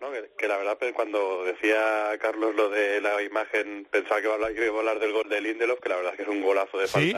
No, 0.00 0.10
que, 0.12 0.30
que 0.36 0.46
la 0.46 0.58
verdad, 0.58 0.76
pues, 0.78 0.92
cuando 0.92 1.44
decía 1.44 2.12
Carlos 2.20 2.54
lo 2.54 2.68
de 2.68 3.00
la 3.00 3.22
imagen, 3.22 3.86
pensaba 3.90 4.20
que 4.20 4.26
iba 4.26 4.32
a 4.32 4.36
hablar, 4.36 4.54
que 4.54 4.66
iba 4.66 4.76
a 4.76 4.78
hablar 4.80 4.98
del 4.98 5.12
gol 5.12 5.28
de 5.28 5.40
Lindelof, 5.40 5.80
que 5.80 5.88
la 5.88 5.96
verdad 5.96 6.12
es 6.12 6.16
que 6.18 6.22
es 6.24 6.28
un 6.28 6.42
golazo 6.42 6.78
de 6.78 6.86
¿Sí? 6.86 7.14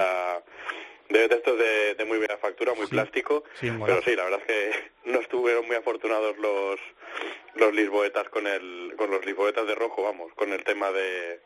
De, 1.09 1.29
de 1.29 1.35
estos 1.35 1.59
de, 1.59 1.95
de 1.95 2.05
muy 2.05 2.19
buena 2.19 2.37
factura, 2.37 2.75
muy 2.75 2.87
plástico. 2.87 3.45
Sí, 3.55 3.71
pero 3.85 4.03
sí, 4.03 4.15
la 4.15 4.25
verdad 4.25 4.41
es 4.41 4.47
que 4.47 4.91
no 5.11 5.21
estuvieron 5.21 5.67
muy 5.67 5.77
afortunados 5.77 6.37
los 6.39 6.81
los 7.55 7.75
lisboetas 7.75 8.29
con 8.29 8.47
el 8.47 8.95
con 8.97 9.11
los 9.11 9.25
lisboetas 9.25 9.67
de 9.67 9.75
rojo, 9.75 10.03
vamos, 10.03 10.33
con 10.35 10.53
el 10.53 10.63
tema 10.65 10.91
de 10.93 11.41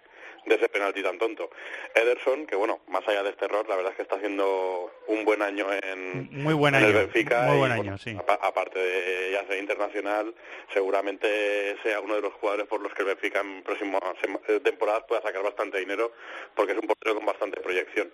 de 0.47 0.55
ese 0.57 0.69
penalti 0.69 1.03
tan 1.03 1.19
tonto. 1.19 1.51
Ederson, 1.95 2.47
que 2.47 2.57
bueno, 2.57 2.81
más 2.89 3.07
allá 3.07 3.23
de 3.23 3.31
este 3.31 3.45
error, 3.45 3.69
la 3.69 3.77
verdad 3.77 3.93
es 3.93 3.97
que 3.97 4.03
está 4.03 4.17
haciendo 4.17 4.91
un 5.07 5.25
buen 5.25 5.41
año 5.43 5.67
en, 5.73 6.29
Muy 6.33 6.55
buen 6.55 6.75
en 6.75 6.81
año. 6.85 6.89
el 6.89 6.95
Benfica. 7.07 7.43
Muy 7.43 7.57
y, 7.57 7.59
buen 7.59 7.71
bueno, 7.77 7.93
año, 7.93 7.99
sí. 7.99 8.17
apa- 8.19 8.39
aparte 8.43 8.79
de 8.79 9.33
ya 9.33 9.47
ser 9.47 9.59
internacional, 9.59 10.35
seguramente 10.73 11.77
sea 11.83 12.01
uno 12.01 12.17
de 12.17 12.23
los 12.23 12.33
jugadores 12.35 12.67
por 12.67 12.81
los 12.81 12.93
que 12.93 13.03
el 13.03 13.07
Benfica 13.09 13.41
en 13.41 13.63
próximas 13.63 14.03
eh, 14.49 14.61
temporadas 14.61 15.05
pueda 15.09 15.23
sacar 15.23 15.43
bastante 15.43 15.79
dinero, 15.79 16.13
porque 16.55 16.73
es 16.73 16.79
un 16.79 16.87
portero 16.89 17.15
con 17.15 17.27
bastante 17.27 17.61
proyección. 17.61 18.13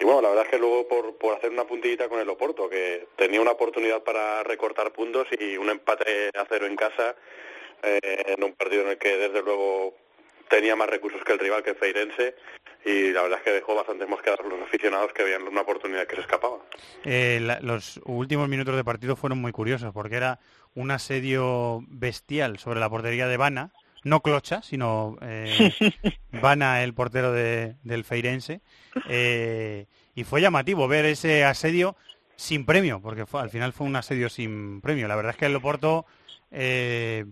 Y 0.00 0.04
bueno, 0.04 0.22
la 0.22 0.28
verdad 0.30 0.44
es 0.46 0.50
que 0.50 0.58
luego 0.58 0.88
por, 0.88 1.16
por 1.18 1.36
hacer 1.36 1.50
una 1.50 1.64
puntillita 1.64 2.08
con 2.08 2.18
el 2.18 2.28
Oporto, 2.28 2.68
que 2.68 3.06
tenía 3.16 3.40
una 3.40 3.52
oportunidad 3.52 4.02
para 4.02 4.42
recortar 4.42 4.92
puntos 4.92 5.28
y 5.38 5.56
un 5.56 5.70
empate 5.70 6.30
a 6.34 6.44
cero 6.48 6.66
en 6.66 6.74
casa, 6.76 7.14
eh, 7.82 8.24
en 8.26 8.42
un 8.42 8.54
partido 8.54 8.82
en 8.82 8.88
el 8.90 8.98
que 8.98 9.16
desde 9.16 9.42
luego 9.42 9.94
tenía 10.48 10.76
más 10.76 10.88
recursos 10.88 11.22
que 11.24 11.32
el 11.32 11.38
rival, 11.38 11.62
que 11.62 11.70
el 11.70 11.76
Feirense, 11.76 12.34
y 12.84 13.12
la 13.12 13.22
verdad 13.22 13.38
es 13.38 13.44
que 13.44 13.50
dejó 13.52 13.74
bastantes 13.74 14.08
mosquedas 14.08 14.40
a 14.40 14.42
los 14.42 14.60
aficionados 14.62 15.12
que 15.12 15.22
veían 15.22 15.42
una 15.48 15.62
oportunidad 15.62 16.06
que 16.06 16.16
se 16.16 16.22
escapaba. 16.22 16.58
Eh, 17.04 17.40
la- 17.42 17.60
los 17.60 18.00
últimos 18.04 18.48
minutos 18.48 18.76
de 18.76 18.84
partido 18.84 19.16
fueron 19.16 19.40
muy 19.40 19.52
curiosos 19.52 19.92
porque 19.92 20.16
era 20.16 20.38
un 20.74 20.90
asedio 20.90 21.80
bestial 21.88 22.58
sobre 22.58 22.80
la 22.80 22.90
portería 22.90 23.26
de 23.28 23.36
Vana, 23.36 23.70
no 24.02 24.20
Clocha, 24.20 24.60
sino 24.62 25.16
eh, 25.22 25.46
Vana, 26.32 26.82
el 26.84 26.92
portero 26.94 27.32
de- 27.32 27.76
del 27.84 28.04
Feirense, 28.04 28.60
eh, 29.08 29.86
y 30.14 30.24
fue 30.24 30.40
llamativo 30.40 30.86
ver 30.88 31.06
ese 31.06 31.44
asedio 31.44 31.96
sin 32.36 32.66
premio, 32.66 33.00
porque 33.00 33.24
fue- 33.26 33.40
al 33.40 33.50
final 33.50 33.72
fue 33.72 33.86
un 33.86 33.96
asedio 33.96 34.28
sin 34.28 34.80
premio. 34.82 35.08
La 35.08 35.16
verdad 35.16 35.30
es 35.30 35.36
que 35.38 35.46
el 35.46 35.56
Oporto 35.56 36.04
eh, 36.56 37.24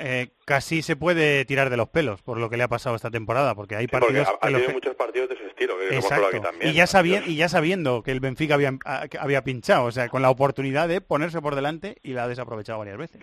eh, 0.00 0.28
casi 0.44 0.82
se 0.82 0.96
puede 0.96 1.44
tirar 1.44 1.70
de 1.70 1.76
los 1.76 1.88
pelos 1.88 2.22
por 2.22 2.38
lo 2.38 2.48
que 2.50 2.56
le 2.56 2.62
ha 2.64 2.68
pasado 2.68 2.96
esta 2.96 3.10
temporada, 3.10 3.54
porque 3.54 3.76
hay 3.76 3.86
partidos 3.86 4.28
ha, 4.28 4.46
ha 4.46 4.50
los 4.50 4.62
muchos 4.72 4.94
partidos 4.96 5.28
de 5.28 5.34
ese 5.36 5.46
estilo, 5.46 5.74
que 5.78 5.96
aquí 6.28 6.40
también. 6.40 6.70
Y 6.70 6.74
ya, 6.74 6.86
sabi- 6.86 7.22
y 7.26 7.36
ya 7.36 7.48
sabiendo 7.48 8.02
que 8.02 8.12
el 8.12 8.20
Benfica 8.20 8.54
había, 8.54 8.78
a- 8.84 9.08
que 9.08 9.18
había 9.18 9.42
pinchado, 9.44 9.84
o 9.84 9.92
sea, 9.92 10.08
con 10.08 10.22
la 10.22 10.30
oportunidad 10.30 10.88
de 10.88 11.00
ponerse 11.00 11.40
por 11.40 11.54
delante 11.54 11.96
y 12.02 12.12
la 12.12 12.24
ha 12.24 12.28
desaprovechado 12.28 12.78
varias 12.78 12.98
veces. 12.98 13.22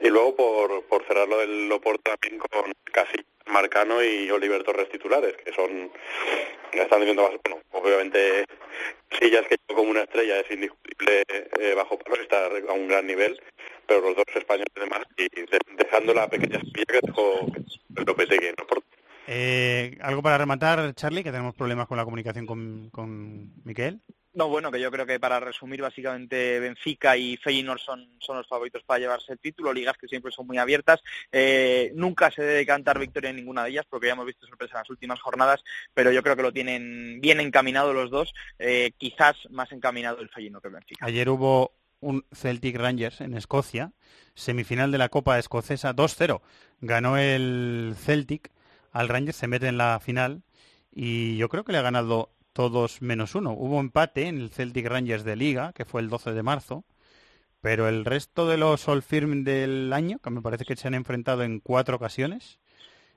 Y 0.00 0.08
luego 0.08 0.34
por, 0.36 0.84
por 0.84 1.04
cerrarlo 1.06 1.38
del 1.38 1.70
Oporto 1.72 2.10
también 2.10 2.38
con 2.38 2.72
casi 2.92 3.16
Marcano 3.46 4.02
y 4.02 4.30
Oliver 4.30 4.62
Torres 4.64 4.88
titulares, 4.88 5.34
que 5.44 5.52
son 5.52 5.90
están 6.72 7.00
más, 7.00 7.30
bueno, 7.44 7.62
obviamente 7.72 8.44
Sillas 9.20 9.46
que 9.46 9.56
como 9.68 9.90
una 9.90 10.02
estrella 10.02 10.40
es 10.40 10.50
indiscutible 10.50 11.22
eh, 11.28 11.74
bajo 11.76 11.98
palo, 11.98 12.20
está 12.20 12.46
a 12.46 12.72
un 12.72 12.88
gran 12.88 13.06
nivel, 13.06 13.40
pero 13.86 14.00
los 14.00 14.16
dos 14.16 14.24
españoles 14.34 14.72
además 14.76 15.02
y 15.16 15.28
de- 15.28 15.58
dejando 15.76 16.12
la 16.14 16.28
pequeña 16.28 16.58
semilla 16.58 16.84
que 16.86 17.00
dejó 17.06 17.46
Lopetegui 18.06 18.46
en 18.46 18.54
Oporto. 18.60 18.84
Eh, 19.26 19.96
¿Algo 20.02 20.20
para 20.22 20.38
rematar, 20.38 20.92
Charlie? 20.94 21.22
Que 21.22 21.30
tenemos 21.30 21.54
problemas 21.54 21.86
con 21.86 21.96
la 21.96 22.04
comunicación 22.04 22.44
con, 22.44 22.90
con 22.90 23.52
Miquel. 23.64 24.00
No, 24.34 24.48
bueno, 24.48 24.72
que 24.72 24.80
yo 24.80 24.90
creo 24.90 25.06
que 25.06 25.20
para 25.20 25.38
resumir, 25.38 25.80
básicamente 25.80 26.58
Benfica 26.58 27.16
y 27.16 27.36
Feyenoord 27.36 27.78
son, 27.78 28.08
son 28.18 28.36
los 28.36 28.48
favoritos 28.48 28.82
para 28.82 28.98
llevarse 28.98 29.32
el 29.32 29.38
título, 29.38 29.72
ligas 29.72 29.96
que 29.96 30.08
siempre 30.08 30.32
son 30.32 30.48
muy 30.48 30.58
abiertas. 30.58 31.00
Eh, 31.30 31.92
nunca 31.94 32.32
se 32.32 32.42
debe 32.42 32.66
cantar 32.66 32.98
victoria 32.98 33.30
en 33.30 33.36
ninguna 33.36 33.62
de 33.62 33.70
ellas, 33.70 33.86
porque 33.88 34.08
ya 34.08 34.14
hemos 34.14 34.26
visto 34.26 34.46
sorpresas 34.46 34.74
en 34.74 34.80
las 34.80 34.90
últimas 34.90 35.20
jornadas, 35.20 35.62
pero 35.94 36.10
yo 36.10 36.22
creo 36.24 36.34
que 36.34 36.42
lo 36.42 36.52
tienen 36.52 37.20
bien 37.20 37.38
encaminado 37.38 37.92
los 37.92 38.10
dos, 38.10 38.34
eh, 38.58 38.90
quizás 38.98 39.36
más 39.50 39.70
encaminado 39.70 40.18
el 40.18 40.28
Feyenoord 40.28 40.62
que 40.62 40.68
Benfica. 40.68 41.06
Ayer 41.06 41.28
hubo 41.28 41.72
un 42.00 42.26
Celtic 42.32 42.76
Rangers 42.76 43.20
en 43.20 43.34
Escocia, 43.34 43.92
semifinal 44.34 44.90
de 44.90 44.98
la 44.98 45.10
Copa 45.10 45.38
Escocesa 45.38 45.94
2-0. 45.94 46.42
Ganó 46.80 47.16
el 47.18 47.94
Celtic 47.96 48.50
al 48.90 49.08
Rangers, 49.08 49.36
se 49.36 49.46
mete 49.46 49.68
en 49.68 49.78
la 49.78 50.00
final 50.00 50.42
y 50.92 51.36
yo 51.36 51.48
creo 51.48 51.64
que 51.64 51.72
le 51.72 51.78
ha 51.78 51.82
ganado 51.82 52.33
todos 52.54 53.02
menos 53.02 53.34
uno. 53.34 53.52
Hubo 53.52 53.80
empate 53.80 54.28
en 54.28 54.40
el 54.40 54.50
Celtic 54.50 54.86
Rangers 54.86 55.24
de 55.24 55.36
Liga, 55.36 55.72
que 55.74 55.84
fue 55.84 56.00
el 56.00 56.08
12 56.08 56.32
de 56.32 56.42
marzo, 56.42 56.84
pero 57.60 57.88
el 57.88 58.04
resto 58.06 58.48
de 58.48 58.56
los 58.56 58.88
All 58.88 59.02
Firm 59.02 59.44
del 59.44 59.92
año, 59.92 60.18
que 60.20 60.30
me 60.30 60.40
parece 60.40 60.64
que 60.64 60.76
se 60.76 60.88
han 60.88 60.94
enfrentado 60.94 61.42
en 61.42 61.60
cuatro 61.60 61.96
ocasiones, 61.96 62.60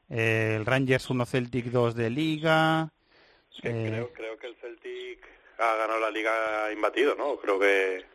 eh, 0.09 0.55
el 0.57 0.65
Rangers 0.65 1.09
1 1.09 1.25
Celtic 1.25 1.65
2 1.67 1.95
de 1.95 2.09
Liga. 2.09 2.91
eh, 3.63 3.85
Creo, 3.89 4.11
creo 4.13 4.37
que 4.37 4.47
el 4.47 4.55
Celtic 4.55 5.19
ha 5.59 5.75
ganado 5.75 5.99
la 5.99 6.11
liga 6.11 6.71
imbatido, 6.73 7.15
¿no? 7.15 7.37
Creo 7.37 7.59
que 7.59 8.05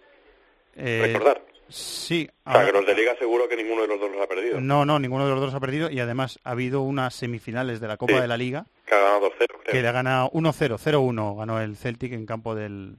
eh, 0.77 1.03
recordar. 1.07 1.45
Sí. 1.69 2.29
O 2.45 2.51
sea, 2.51 2.61
ahora- 2.61 2.67
que 2.67 2.73
los 2.79 2.87
de 2.87 2.95
Liga 2.95 3.17
seguro 3.19 3.49
que 3.49 3.57
ninguno 3.57 3.83
de 3.83 3.89
los 3.89 4.01
dos 4.01 4.11
los 4.11 4.21
ha 4.23 4.27
perdido. 4.27 4.61
No, 4.61 4.85
no, 4.85 4.99
ninguno 4.99 5.25
de 5.27 5.31
los 5.33 5.41
dos 5.41 5.55
ha 5.55 5.61
perdido 5.61 5.91
y 5.91 6.01
además 6.01 6.39
ha 6.45 6.51
habido 6.51 6.83
unas 6.83 7.15
semifinales 7.15 7.81
de 7.81 7.89
la 7.89 7.97
Copa 7.97 8.15
Sí. 8.15 8.21
de 8.21 8.29
la 8.29 8.37
Liga 8.37 8.67
Que 8.87 8.95
ha 8.95 8.99
ganado 9.01 9.21
2-0, 9.21 9.47
creo. 9.63 9.73
que 9.73 9.83
le 9.83 9.89
ha 9.89 9.93
ganado 9.93 10.31
1-0, 10.33 10.77
0-1 10.79 11.37
ganó 11.37 11.61
el 11.61 11.77
Celtic 11.77 12.13
en 12.13 12.27
campo 12.27 12.55
del, 12.55 12.97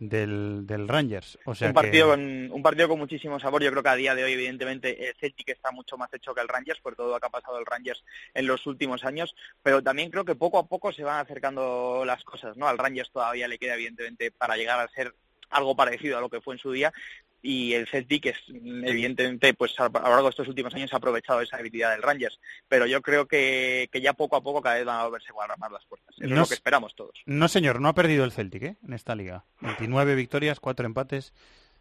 del, 0.00 0.66
del 0.66 0.88
Rangers. 0.88 1.38
O 1.44 1.54
sea 1.54 1.68
un 1.68 1.74
partido 1.74 2.06
que... 2.06 2.10
con 2.10 2.52
un 2.52 2.62
partido 2.62 2.88
con 2.88 2.98
muchísimo 2.98 3.38
sabor. 3.38 3.62
Yo 3.62 3.70
creo 3.70 3.82
que 3.82 3.88
a 3.88 3.94
día 3.96 4.14
de 4.16 4.24
hoy, 4.24 4.32
evidentemente, 4.32 5.08
el 5.08 5.14
Celtic 5.16 5.48
está 5.50 5.70
mucho 5.70 5.96
más 5.96 6.12
hecho 6.12 6.34
que 6.34 6.40
el 6.40 6.48
Rangers 6.48 6.80
por 6.80 6.96
todo 6.96 7.12
lo 7.12 7.20
que 7.20 7.26
ha 7.26 7.30
pasado 7.30 7.58
el 7.58 7.66
Rangers 7.66 8.02
en 8.34 8.46
los 8.48 8.66
últimos 8.66 9.04
años. 9.04 9.34
Pero 9.62 9.82
también 9.82 10.10
creo 10.10 10.24
que 10.24 10.34
poco 10.34 10.58
a 10.58 10.66
poco 10.66 10.92
se 10.92 11.04
van 11.04 11.20
acercando 11.20 12.02
las 12.04 12.24
cosas, 12.24 12.56
¿no? 12.56 12.66
Al 12.68 12.78
Rangers 12.78 13.10
todavía 13.12 13.46
le 13.48 13.58
queda, 13.58 13.74
evidentemente, 13.74 14.30
para 14.32 14.56
llegar 14.56 14.80
a 14.80 14.88
ser 14.88 15.14
algo 15.50 15.74
parecido 15.74 16.18
a 16.18 16.20
lo 16.20 16.28
que 16.28 16.40
fue 16.42 16.54
en 16.54 16.58
su 16.60 16.72
día. 16.72 16.92
Y 17.40 17.72
el 17.74 17.86
Celtic 17.86 18.26
es, 18.26 18.36
evidentemente, 18.48 19.54
pues 19.54 19.78
a, 19.78 19.84
a 19.84 19.88
lo 19.88 20.00
largo 20.10 20.24
de 20.24 20.30
estos 20.30 20.48
últimos 20.48 20.74
años 20.74 20.92
ha 20.92 20.96
aprovechado 20.96 21.40
esa 21.40 21.56
habilidad 21.56 21.92
del 21.92 22.02
Rangers. 22.02 22.40
Pero 22.66 22.86
yo 22.86 23.00
creo 23.00 23.26
que, 23.26 23.88
que 23.92 24.00
ya 24.00 24.12
poco 24.12 24.34
a 24.36 24.42
poco 24.42 24.60
cada 24.60 24.74
vez 24.76 24.84
van 24.84 25.00
a 25.00 25.08
verse 25.08 25.28
igual 25.30 25.48
más 25.56 25.70
las 25.70 25.84
puertas. 25.86 26.14
Eso 26.18 26.26
No 26.26 26.34
es 26.34 26.40
lo 26.40 26.46
que 26.48 26.54
esperamos 26.54 26.94
todos. 26.96 27.12
No, 27.26 27.46
señor, 27.48 27.80
no 27.80 27.88
ha 27.88 27.94
perdido 27.94 28.24
el 28.24 28.32
Celtic 28.32 28.62
¿eh? 28.64 28.76
en 28.84 28.92
esta 28.92 29.14
liga. 29.14 29.44
29 29.60 30.16
victorias, 30.16 30.58
4 30.58 30.84
empates, 30.86 31.32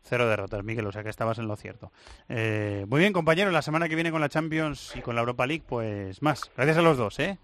0 0.04 0.28
derrotas, 0.30 0.64
Miguel, 0.64 0.86
o 0.86 0.92
sea 0.92 1.04
que 1.04 1.10
estabas 1.10 1.40
en 1.40 1.48
lo 1.48 1.56
cierto. 1.56 1.92
Eh, 2.30 2.86
muy 2.88 3.00
bien, 3.00 3.12
compañeros, 3.12 3.52
la 3.52 3.64
semana 3.64 3.90
que 3.90 3.96
viene 3.96 4.12
con 4.12 4.22
la 4.22 4.30
Champions 4.30 4.94
y 4.96 5.02
con 5.02 5.16
la 5.16 5.22
Europa 5.22 5.48
League, 5.48 5.64
pues 5.68 6.22
más. 6.22 6.52
Gracias 6.56 6.78
a 6.78 6.82
los 6.84 6.98
dos, 6.98 7.18
¿eh? 7.20 7.40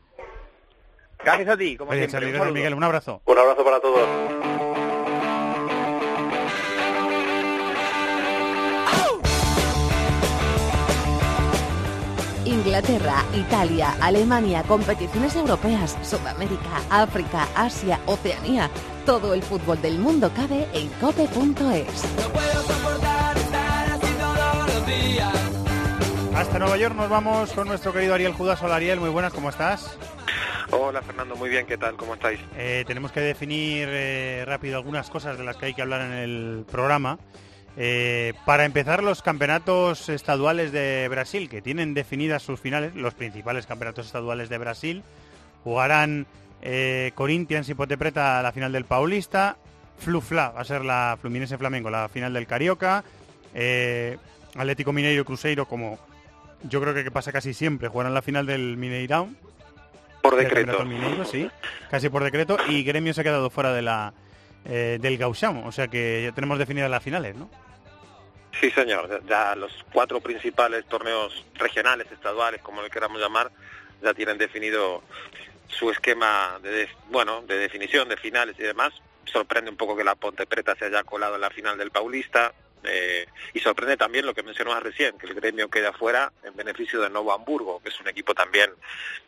Gracias 1.24 1.50
a 1.50 1.58
ti, 1.58 1.78
como 1.78 1.92
Gracias, 1.92 2.12
siempre. 2.12 2.12
Charlie, 2.12 2.28
Un 2.28 2.32
gracias, 2.34 2.44
saludo. 2.44 2.54
Miguel, 2.54 2.74
un 2.76 2.84
abrazo. 2.84 3.22
Un 3.26 3.38
abrazo 3.40 3.64
para 3.64 3.80
todos. 3.80 4.73
Inglaterra, 12.66 13.26
Italia, 13.36 13.94
Alemania, 14.00 14.64
competiciones 14.64 15.36
europeas, 15.36 15.98
Sudamérica, 16.02 16.82
África, 16.90 17.46
Asia, 17.58 18.00
Oceanía. 18.06 18.70
Todo 19.06 19.34
el 19.34 19.44
fútbol 19.44 19.82
del 19.82 20.00
mundo 20.00 20.32
cabe 20.34 20.66
en 20.74 20.88
cope.es. 21.02 22.06
Hasta 26.34 26.60
Nueva 26.60 26.78
York 26.78 26.96
nos 26.96 27.10
vamos 27.10 27.52
con 27.52 27.68
nuestro 27.68 27.92
querido 27.92 28.14
Ariel 28.14 28.32
Judas. 28.32 28.64
Hola 28.64 28.78
Ariel, 28.78 29.02
muy 29.02 29.10
buenas, 29.10 29.34
¿cómo 29.34 29.50
estás? 29.50 29.98
Hola 30.72 31.02
Fernando, 31.02 31.36
muy 31.36 31.50
bien, 31.50 31.66
¿qué 31.66 31.78
tal? 31.78 31.98
¿Cómo 31.98 32.14
estáis? 32.14 32.40
Eh, 32.56 32.86
tenemos 32.88 33.12
que 33.12 33.20
definir 33.20 33.90
eh, 33.92 34.46
rápido 34.48 34.78
algunas 34.78 35.10
cosas 35.10 35.38
de 35.38 35.44
las 35.44 35.58
que 35.58 35.66
hay 35.66 35.74
que 35.74 35.82
hablar 35.82 36.00
en 36.00 36.14
el 36.14 36.66
programa. 36.72 37.20
Eh, 37.76 38.34
para 38.46 38.66
empezar, 38.66 39.02
los 39.02 39.22
campeonatos 39.22 40.10
estaduales 40.10 40.72
de 40.72 41.08
Brasil, 41.10 41.50
que 41.50 41.62
tienen 41.62 41.94
definidas 41.94 42.44
sus 42.44 42.60
finales, 42.60 42.94
los 42.96 43.16
principales 43.16 43.66
campeonatos 43.66 44.06
estaduales 44.06 44.50
de 44.50 44.58
Brasil, 44.60 45.04
jugarán 45.64 46.28
eh, 46.62 47.12
Corinthians 47.16 47.68
y 47.70 47.74
Potepreta 47.74 48.42
la 48.44 48.52
final 48.52 48.72
del 48.72 48.86
Paulista, 48.86 49.58
Flufla 49.98 50.50
va 50.50 50.62
a 50.62 50.66
ser 50.66 50.86
la 50.86 51.18
Fluminense 51.20 51.58
Flamengo 51.58 51.90
la 51.90 52.10
final 52.10 52.34
del 52.34 52.46
Carioca, 52.46 53.04
eh, 53.56 54.18
Atlético 54.56 54.94
Mineiro 54.94 55.26
Cruzeiro, 55.26 55.68
como 55.68 55.98
yo 56.70 56.80
creo 56.80 56.94
que 56.94 57.10
pasa 57.12 57.32
casi 57.32 57.54
siempre, 57.54 57.88
jugarán 57.88 58.14
la 58.14 58.22
final 58.22 58.46
del 58.46 58.78
Mineirão, 58.78 59.36
Por 60.22 60.36
decreto. 60.36 60.78
Campeonato 60.78 60.86
Mineiro, 60.86 61.26
sí, 61.26 61.50
casi 61.90 62.10
por 62.10 62.24
decreto, 62.24 62.58
y 62.68 62.84
Gremio 62.84 63.14
se 63.14 63.22
ha 63.22 63.24
quedado 63.24 63.50
fuera 63.50 63.74
de 63.74 63.82
la 63.82 64.14
eh, 64.66 64.98
del 65.02 65.18
Gaucham, 65.18 65.66
o 65.66 65.72
sea 65.72 65.88
que 65.88 66.24
ya 66.24 66.32
tenemos 66.32 66.58
definidas 66.60 66.90
las 66.90 67.04
finales, 67.04 67.36
¿no? 67.36 67.50
Sí, 68.60 68.70
señor. 68.72 69.22
Ya- 69.28 69.56
los 69.56 69.72
cuatro 69.92 70.20
principales 70.22 70.86
torneos 70.86 71.46
regionales, 71.56 72.12
estaduales, 72.12 72.62
como 72.62 72.82
le 72.82 72.90
queramos 72.90 73.20
llamar, 73.20 73.52
ya 74.02 74.14
tienen 74.14 74.38
definido 74.38 75.02
su 75.68 75.90
esquema 75.90 76.60
de, 76.62 76.88
bueno, 77.10 77.42
de 77.42 77.58
definición 77.58 78.08
de 78.10 78.18
finales 78.18 78.56
y 78.60 78.64
demás. 78.64 78.94
Sorprende 79.26 79.72
un 79.72 79.78
poco 79.78 79.96
que 79.98 80.04
la 80.04 80.16
Ponte 80.16 80.46
Preta 80.46 80.76
se 80.76 80.86
haya 80.86 81.04
colado 81.04 81.36
en 81.36 81.42
la 81.42 81.50
final 81.50 81.78
del 81.78 81.92
Paulista. 81.92 82.54
eh, 82.86 83.26
y 83.54 83.60
sorprende 83.62 83.96
también 83.96 84.26
lo 84.26 84.34
que 84.34 84.44
mencionabas 84.44 84.84
recién, 84.84 85.18
que 85.18 85.26
el 85.28 85.34
gremio 85.36 85.70
queda 85.70 85.94
fuera 85.94 86.34
en 86.44 86.54
beneficio 86.54 87.00
de 87.00 87.10
Novo 87.10 87.32
Hamburgo, 87.32 87.82
que 87.82 87.88
es 87.88 88.00
un 88.02 88.10
equipo 88.10 88.34
también 88.36 88.72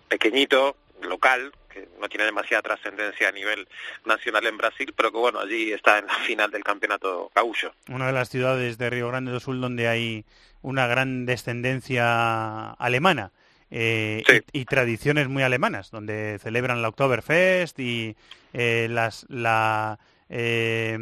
pequeñito, 0.09 0.75
local, 1.01 1.53
que 1.75 1.89
no 1.99 2.07
tiene 2.07 2.25
demasiada 2.25 2.61
trascendencia 2.61 3.27
a 3.29 3.31
nivel 3.31 3.67
nacional 4.05 4.47
en 4.47 4.57
Brasil, 4.57 4.93
pero 4.95 5.11
que 5.11 5.17
bueno, 5.17 5.39
allí 5.39 5.73
está 5.73 5.99
en 5.99 6.07
la 6.07 6.15
final 6.15 6.49
del 6.49 6.63
campeonato 6.63 7.31
gaúcho. 7.35 7.73
una 7.89 8.07
de 8.07 8.13
las 8.13 8.29
ciudades 8.29 8.77
de 8.77 8.89
Río 8.89 9.09
Grande 9.09 9.31
do 9.31 9.39
Sul 9.39 9.59
donde 9.59 9.87
hay 9.87 10.23
una 10.61 10.87
gran 10.87 11.25
descendencia 11.25 12.71
alemana 12.71 13.31
eh, 13.71 14.23
y, 14.53 14.61
y 14.61 14.65
tradiciones 14.65 15.27
muy 15.27 15.43
alemanas, 15.43 15.91
donde 15.91 16.39
celebran 16.41 16.81
la 16.81 16.89
Oktoberfest 16.89 17.77
y 17.79 18.15
eh, 18.53 18.87
las, 18.89 19.25
la 19.27 19.99
eh, 20.29 20.97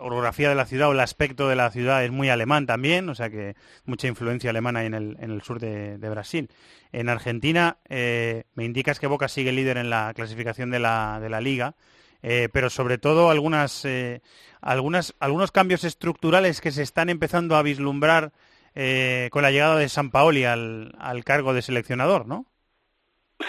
orografía 0.00 0.48
de 0.48 0.54
la 0.54 0.66
ciudad 0.66 0.88
o 0.88 0.92
el 0.92 1.00
aspecto 1.00 1.48
de 1.48 1.56
la 1.56 1.70
ciudad 1.70 2.04
es 2.04 2.10
muy 2.10 2.28
alemán 2.28 2.66
también, 2.66 3.08
o 3.08 3.14
sea 3.14 3.30
que 3.30 3.54
mucha 3.84 4.08
influencia 4.08 4.50
alemana 4.50 4.84
en 4.84 4.94
el, 4.94 5.16
en 5.20 5.30
el 5.30 5.42
sur 5.42 5.58
de, 5.60 5.98
de 5.98 6.10
Brasil. 6.10 6.50
En 6.92 7.08
Argentina 7.08 7.78
eh, 7.88 8.44
me 8.54 8.64
indicas 8.64 8.98
que 8.98 9.06
Boca 9.06 9.28
sigue 9.28 9.52
líder 9.52 9.76
en 9.76 9.90
la 9.90 10.12
clasificación 10.14 10.70
de 10.70 10.78
la, 10.78 11.18
de 11.20 11.28
la 11.28 11.40
liga, 11.40 11.74
eh, 12.22 12.48
pero 12.52 12.70
sobre 12.70 12.98
todo 12.98 13.30
algunas, 13.30 13.84
eh, 13.84 14.22
algunas, 14.60 15.14
algunos 15.20 15.52
cambios 15.52 15.84
estructurales 15.84 16.60
que 16.60 16.72
se 16.72 16.82
están 16.82 17.08
empezando 17.08 17.56
a 17.56 17.62
vislumbrar 17.62 18.32
eh, 18.74 19.28
con 19.32 19.42
la 19.42 19.50
llegada 19.50 19.76
de 19.76 19.88
San 19.88 20.10
Paoli 20.10 20.44
al, 20.44 20.94
al 20.98 21.24
cargo 21.24 21.54
de 21.54 21.62
seleccionador, 21.62 22.26
¿no? 22.26 22.46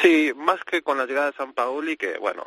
Sí, 0.02 0.34
más 0.36 0.60
que 0.70 0.82
con 0.82 0.98
la 0.98 1.06
llegada 1.06 1.32
de 1.32 1.38
San 1.38 1.54
Paoli, 1.54 1.96
que 1.96 2.18
bueno, 2.18 2.44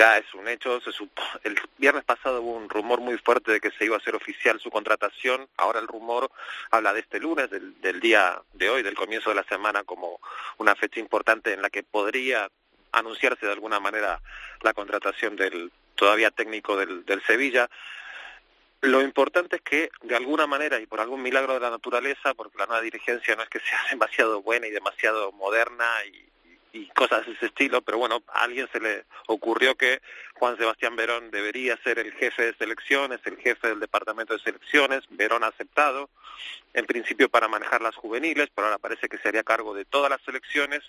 ya 0.00 0.16
es 0.16 0.32
un 0.32 0.48
hecho. 0.48 0.80
Se 0.80 0.92
supo, 0.92 1.22
el 1.44 1.60
viernes 1.76 2.04
pasado 2.04 2.40
hubo 2.40 2.56
un 2.56 2.70
rumor 2.70 3.00
muy 3.00 3.18
fuerte 3.18 3.52
de 3.52 3.60
que 3.60 3.70
se 3.70 3.84
iba 3.84 3.96
a 3.96 3.98
hacer 3.98 4.14
oficial 4.14 4.58
su 4.58 4.70
contratación. 4.70 5.46
Ahora 5.58 5.78
el 5.78 5.86
rumor 5.86 6.30
habla 6.70 6.94
de 6.94 7.00
este 7.00 7.20
lunes, 7.20 7.50
del, 7.50 7.78
del 7.82 8.00
día 8.00 8.40
de 8.54 8.70
hoy, 8.70 8.82
del 8.82 8.94
comienzo 8.94 9.28
de 9.28 9.36
la 9.36 9.44
semana, 9.44 9.84
como 9.84 10.18
una 10.56 10.74
fecha 10.74 11.00
importante 11.00 11.52
en 11.52 11.60
la 11.60 11.68
que 11.68 11.82
podría 11.82 12.48
anunciarse 12.92 13.44
de 13.44 13.52
alguna 13.52 13.78
manera 13.78 14.22
la 14.62 14.72
contratación 14.72 15.36
del 15.36 15.70
todavía 15.96 16.30
técnico 16.30 16.78
del, 16.78 17.04
del 17.04 17.22
Sevilla. 17.24 17.68
Lo 18.80 19.02
importante 19.02 19.56
es 19.56 19.62
que, 19.62 19.90
de 20.00 20.16
alguna 20.16 20.46
manera 20.46 20.80
y 20.80 20.86
por 20.86 21.00
algún 21.00 21.20
milagro 21.20 21.52
de 21.52 21.60
la 21.60 21.68
naturaleza, 21.68 22.32
porque 22.32 22.56
la 22.56 22.64
nueva 22.64 22.80
dirigencia 22.80 23.36
no 23.36 23.42
es 23.42 23.50
que 23.50 23.60
sea 23.60 23.78
demasiado 23.90 24.40
buena 24.40 24.66
y 24.66 24.70
demasiado 24.70 25.30
moderna 25.32 25.84
y, 26.06 26.29
y 26.72 26.86
cosas 26.88 27.26
de 27.26 27.32
ese 27.32 27.46
estilo, 27.46 27.82
pero 27.82 27.98
bueno, 27.98 28.22
a 28.28 28.42
alguien 28.42 28.68
se 28.72 28.80
le 28.80 29.04
ocurrió 29.26 29.74
que 29.74 30.00
Juan 30.34 30.56
Sebastián 30.56 30.96
Verón 30.96 31.30
debería 31.30 31.76
ser 31.82 31.98
el 31.98 32.12
jefe 32.12 32.46
de 32.46 32.54
selecciones, 32.54 33.20
el 33.24 33.36
jefe 33.38 33.68
del 33.68 33.80
departamento 33.80 34.34
de 34.34 34.40
selecciones. 34.40 35.02
Verón 35.10 35.44
ha 35.44 35.48
aceptado, 35.48 36.08
en 36.72 36.86
principio 36.86 37.28
para 37.28 37.48
manejar 37.48 37.82
las 37.82 37.96
juveniles, 37.96 38.48
pero 38.54 38.66
ahora 38.66 38.78
parece 38.78 39.08
que 39.08 39.18
se 39.18 39.28
haría 39.28 39.42
cargo 39.42 39.74
de 39.74 39.84
todas 39.84 40.10
las 40.10 40.20
selecciones. 40.22 40.82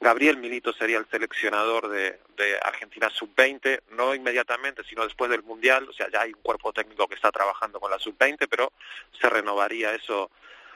Gabriel 0.00 0.36
Milito 0.36 0.72
sería 0.72 0.98
el 0.98 1.06
seleccionador 1.08 1.88
de, 1.88 2.18
de 2.36 2.58
Argentina 2.62 3.08
sub-20, 3.08 3.82
no 3.92 4.14
inmediatamente, 4.14 4.82
sino 4.84 5.04
después 5.04 5.30
del 5.30 5.44
Mundial, 5.44 5.88
o 5.88 5.92
sea, 5.92 6.10
ya 6.10 6.22
hay 6.22 6.32
un 6.32 6.42
cuerpo 6.42 6.72
técnico 6.72 7.06
que 7.06 7.14
está 7.14 7.30
trabajando 7.30 7.78
con 7.78 7.90
la 7.90 7.98
sub-20, 7.98 8.48
pero 8.50 8.72
se 9.18 9.30
renovaría 9.30 9.94
eso 9.94 10.30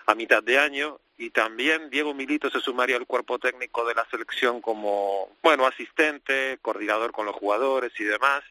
a 0.08 0.14
mitad 0.14 0.42
de 0.42 0.58
año 0.58 1.00
y 1.18 1.28
también 1.28 1.90
Diego 1.90 2.14
Milito 2.14 2.48
se 2.48 2.60
sumaría 2.60 2.96
al 2.96 3.06
cuerpo 3.06 3.38
técnico 3.38 3.84
de 3.84 3.94
la 3.94 4.06
selección 4.10 4.62
como, 4.62 5.36
bueno, 5.42 5.66
asistente, 5.66 6.58
coordinador 6.62 7.12
con 7.12 7.26
los 7.26 7.36
jugadores 7.36 7.92
y 8.00 8.04
demás. 8.04 8.42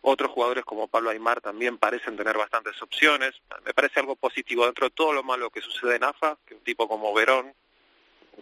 Otros 0.00 0.32
jugadores 0.32 0.64
como 0.64 0.88
Pablo 0.88 1.10
Aymar 1.10 1.40
también 1.40 1.78
parecen 1.78 2.16
tener 2.16 2.36
bastantes 2.36 2.82
opciones. 2.82 3.40
Me 3.64 3.74
parece 3.74 4.00
algo 4.00 4.16
positivo 4.16 4.64
dentro 4.64 4.86
de 4.86 4.90
todo 4.90 5.12
lo 5.12 5.22
malo 5.22 5.50
que 5.50 5.60
sucede 5.60 5.96
en 5.96 6.04
AFA, 6.04 6.36
que 6.44 6.54
un 6.54 6.64
tipo 6.64 6.88
como 6.88 7.14
Verón, 7.14 7.54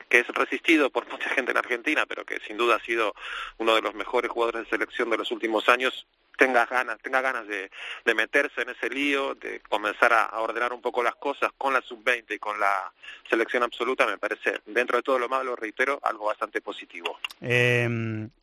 que 0.09 0.20
es 0.20 0.28
resistido 0.28 0.89
por 0.89 1.07
mucha 1.11 1.28
gente 1.28 1.51
en 1.51 1.59
Argentina, 1.59 2.07
pero 2.07 2.24
que 2.24 2.41
sin 2.41 2.57
duda 2.57 2.77
ha 2.77 2.85
sido 2.85 3.15
uno 3.59 3.74
de 3.74 3.83
los 3.83 3.95
mejores 3.95 4.31
jugadores 4.31 4.65
de 4.65 4.70
selección 4.70 5.11
de 5.11 5.19
los 5.19 5.31
últimos 5.31 5.69
años, 5.69 6.07
tenga 6.37 6.67
ganas, 6.67 6.99
tenga 7.03 7.21
ganas 7.21 7.47
de, 7.47 7.71
de 8.05 8.15
meterse 8.15 8.63
en 8.63 8.71
ese 8.71 8.89
lío, 8.89 9.35
de 9.35 9.61
comenzar 9.69 10.13
a, 10.13 10.39
ordenar 10.41 10.73
un 10.73 10.81
poco 10.81 11.03
las 11.03 11.17
cosas 11.17 11.51
con 11.57 11.73
la 11.73 11.81
sub-20 11.81 12.35
y 12.35 12.39
con 12.39 12.59
la 12.61 12.93
selección 13.29 13.63
absoluta, 13.63 14.07
me 14.07 14.19
parece, 14.19 14.61
dentro 14.67 14.97
de 14.97 15.03
todo 15.03 15.19
lo 15.19 15.29
malo, 15.29 15.57
reitero, 15.57 15.99
algo 16.03 16.27
bastante 16.27 16.61
positivo. 16.61 17.19
Eh, 17.41 17.89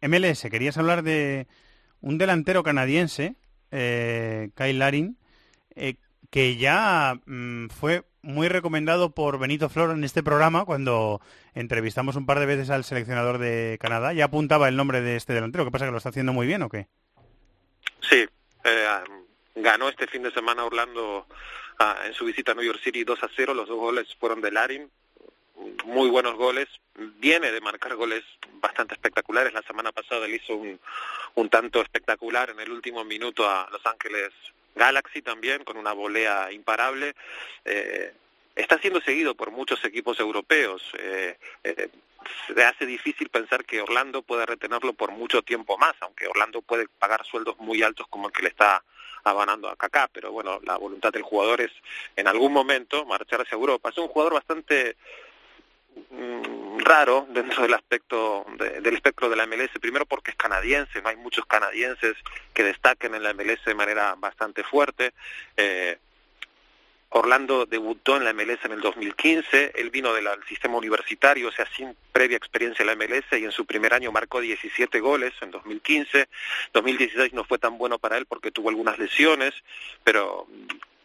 MLS, 0.02 0.50
querías 0.50 0.78
hablar 0.78 1.04
de 1.04 1.48
un 2.02 2.18
delantero 2.18 2.64
canadiense, 2.64 3.36
eh, 3.72 4.50
Kyle 4.56 4.80
Larin, 4.80 5.18
eh, 5.76 5.96
que 6.30 6.58
ya 6.58 7.20
mm, 7.26 7.68
fue 7.68 8.04
muy 8.24 8.48
recomendado 8.48 9.12
por 9.12 9.38
Benito 9.38 9.70
Flor 9.70 9.92
en 9.92 10.04
este 10.04 10.24
programa 10.24 10.66
cuando 10.66 11.22
entrevistamos 11.54 12.16
un 12.16 12.26
par 12.26 12.40
de 12.40 12.46
veces 12.46 12.70
al 12.70 12.84
seleccionador 12.86 13.38
de 13.38 13.78
Canadá. 13.80 14.14
Ya 14.14 14.26
apuntaba 14.26 14.68
el 14.70 14.78
nombre 14.78 15.02
de 15.02 15.18
este 15.18 15.34
delantero. 15.34 15.66
¿Qué 15.66 15.72
pasa, 15.72 15.86
que 15.86 15.92
lo 15.92 15.98
está 15.98 16.10
haciendo 16.10 16.34
muy 16.34 16.48
bien 16.48 16.62
o 16.64 16.70
qué? 16.70 16.88
Sí, 18.10 18.28
eh, 18.64 18.88
ganó 19.56 19.90
este 19.90 20.08
fin 20.08 20.24
de 20.24 20.32
semana 20.32 20.66
Orlando 20.66 21.28
ah, 21.80 22.02
en 22.06 22.14
su 22.14 22.26
visita 22.26 22.52
a 22.52 22.56
New 22.56 22.66
York 22.66 22.82
City 22.84 23.04
2 23.04 23.24
a 23.24 23.30
0. 23.36 23.54
Los 23.54 23.68
dos 23.68 23.78
goles 23.78 24.16
fueron 24.20 24.42
de 24.42 24.52
Larin, 24.52 24.90
muy 25.86 26.10
buenos 26.10 26.36
goles. 26.36 26.68
Viene 26.96 27.52
de 27.52 27.62
marcar 27.62 27.96
goles 27.96 28.24
bastante 28.56 28.94
espectaculares. 28.94 29.54
La 29.54 29.62
semana 29.64 29.92
pasada 29.92 30.28
le 30.28 30.36
hizo 30.36 30.56
un, 30.56 30.80
un 31.36 31.50
tanto 31.50 31.82
espectacular 31.82 32.50
en 32.50 32.60
el 32.60 32.72
último 32.72 33.04
minuto 33.04 33.50
a 33.50 33.68
Los 33.72 33.86
Ángeles 33.86 34.32
Galaxy 34.76 35.22
también, 35.22 35.64
con 35.64 35.78
una 35.78 35.94
volea 35.94 36.52
imparable. 36.52 37.16
Eh, 37.66 38.14
está 38.56 38.78
siendo 38.80 39.02
seguido 39.02 39.36
por 39.36 39.52
muchos 39.52 39.84
equipos 39.86 40.20
europeos. 40.20 40.82
Eh, 40.98 41.38
eh, 41.64 41.90
se 42.48 42.64
hace 42.64 42.86
difícil 42.86 43.30
pensar 43.30 43.66
que 43.66 43.82
Orlando 43.82 44.22
pueda 44.22 44.46
retenerlo 44.46 44.94
por 44.94 45.12
mucho 45.12 45.42
tiempo 45.42 45.78
más, 45.78 45.94
aunque 46.02 46.28
Orlando 46.28 46.62
puede 46.62 46.88
pagar 47.00 47.26
sueldos 47.26 47.58
muy 47.60 47.82
altos 47.84 48.08
como 48.10 48.28
el 48.28 48.34
que 48.34 48.44
le 48.44 48.50
está 48.50 48.84
abanando 49.26 49.70
a 49.70 49.76
Kaká, 49.78 50.10
pero 50.12 50.32
bueno, 50.32 50.60
la 50.64 50.76
voluntad 50.78 51.12
del 51.14 51.22
jugador 51.24 51.62
es 51.62 51.72
en 52.16 52.28
algún 52.28 52.52
momento 52.52 53.06
marchar 53.06 53.42
hacia 53.42 53.56
Europa. 53.56 53.90
Es 53.90 53.98
un 53.98 54.10
jugador 54.10 54.34
bastante 54.34 54.98
mm, 56.12 56.80
raro 56.80 57.26
dentro 57.30 57.64
del 57.64 57.74
aspecto 57.74 58.46
de- 58.58 58.82
del 58.82 58.96
espectro 58.96 59.30
de 59.30 59.36
la 59.36 59.46
MLS, 59.48 59.72
primero 59.80 60.06
porque 60.06 60.32
es 60.32 60.38
canadiense, 60.38 61.02
no 61.02 61.10
hay 61.10 61.16
muchos 61.16 61.46
canadienses 61.46 62.16
que 62.54 62.64
destaquen 62.64 63.16
en 63.16 63.24
la 63.24 63.34
MLS 63.34 63.64
de 63.66 63.76
manera 63.76 64.16
bastante 64.18 64.64
fuerte. 64.64 65.14
Eh, 65.56 65.98
Orlando 67.16 67.68
debutó 67.68 68.18
en 68.18 68.24
la 68.24 68.34
MLS 68.34 68.66
en 68.66 68.72
el 68.72 68.82
2015, 68.82 69.74
él 69.76 69.92
vino 69.92 70.16
del 70.16 70.28
sistema 70.48 70.78
universitario, 70.78 71.50
o 71.50 71.52
sea, 71.52 71.68
sin 71.76 71.96
previa 72.12 72.38
experiencia 72.38 72.82
en 72.82 72.88
la 72.88 72.96
MLS 72.96 73.26
y 73.34 73.46
en 73.46 73.52
su 73.52 73.66
primer 73.68 73.94
año 73.94 74.12
marcó 74.12 74.42
17 74.42 75.00
goles 75.00 75.32
en 75.42 75.52
2015. 75.52 76.28
2016 76.74 77.34
no 77.34 77.44
fue 77.44 77.60
tan 77.60 77.78
bueno 77.78 78.00
para 78.00 78.18
él 78.18 78.26
porque 78.26 78.50
tuvo 78.50 78.70
algunas 78.70 78.98
lesiones, 78.98 79.54
pero 80.04 80.48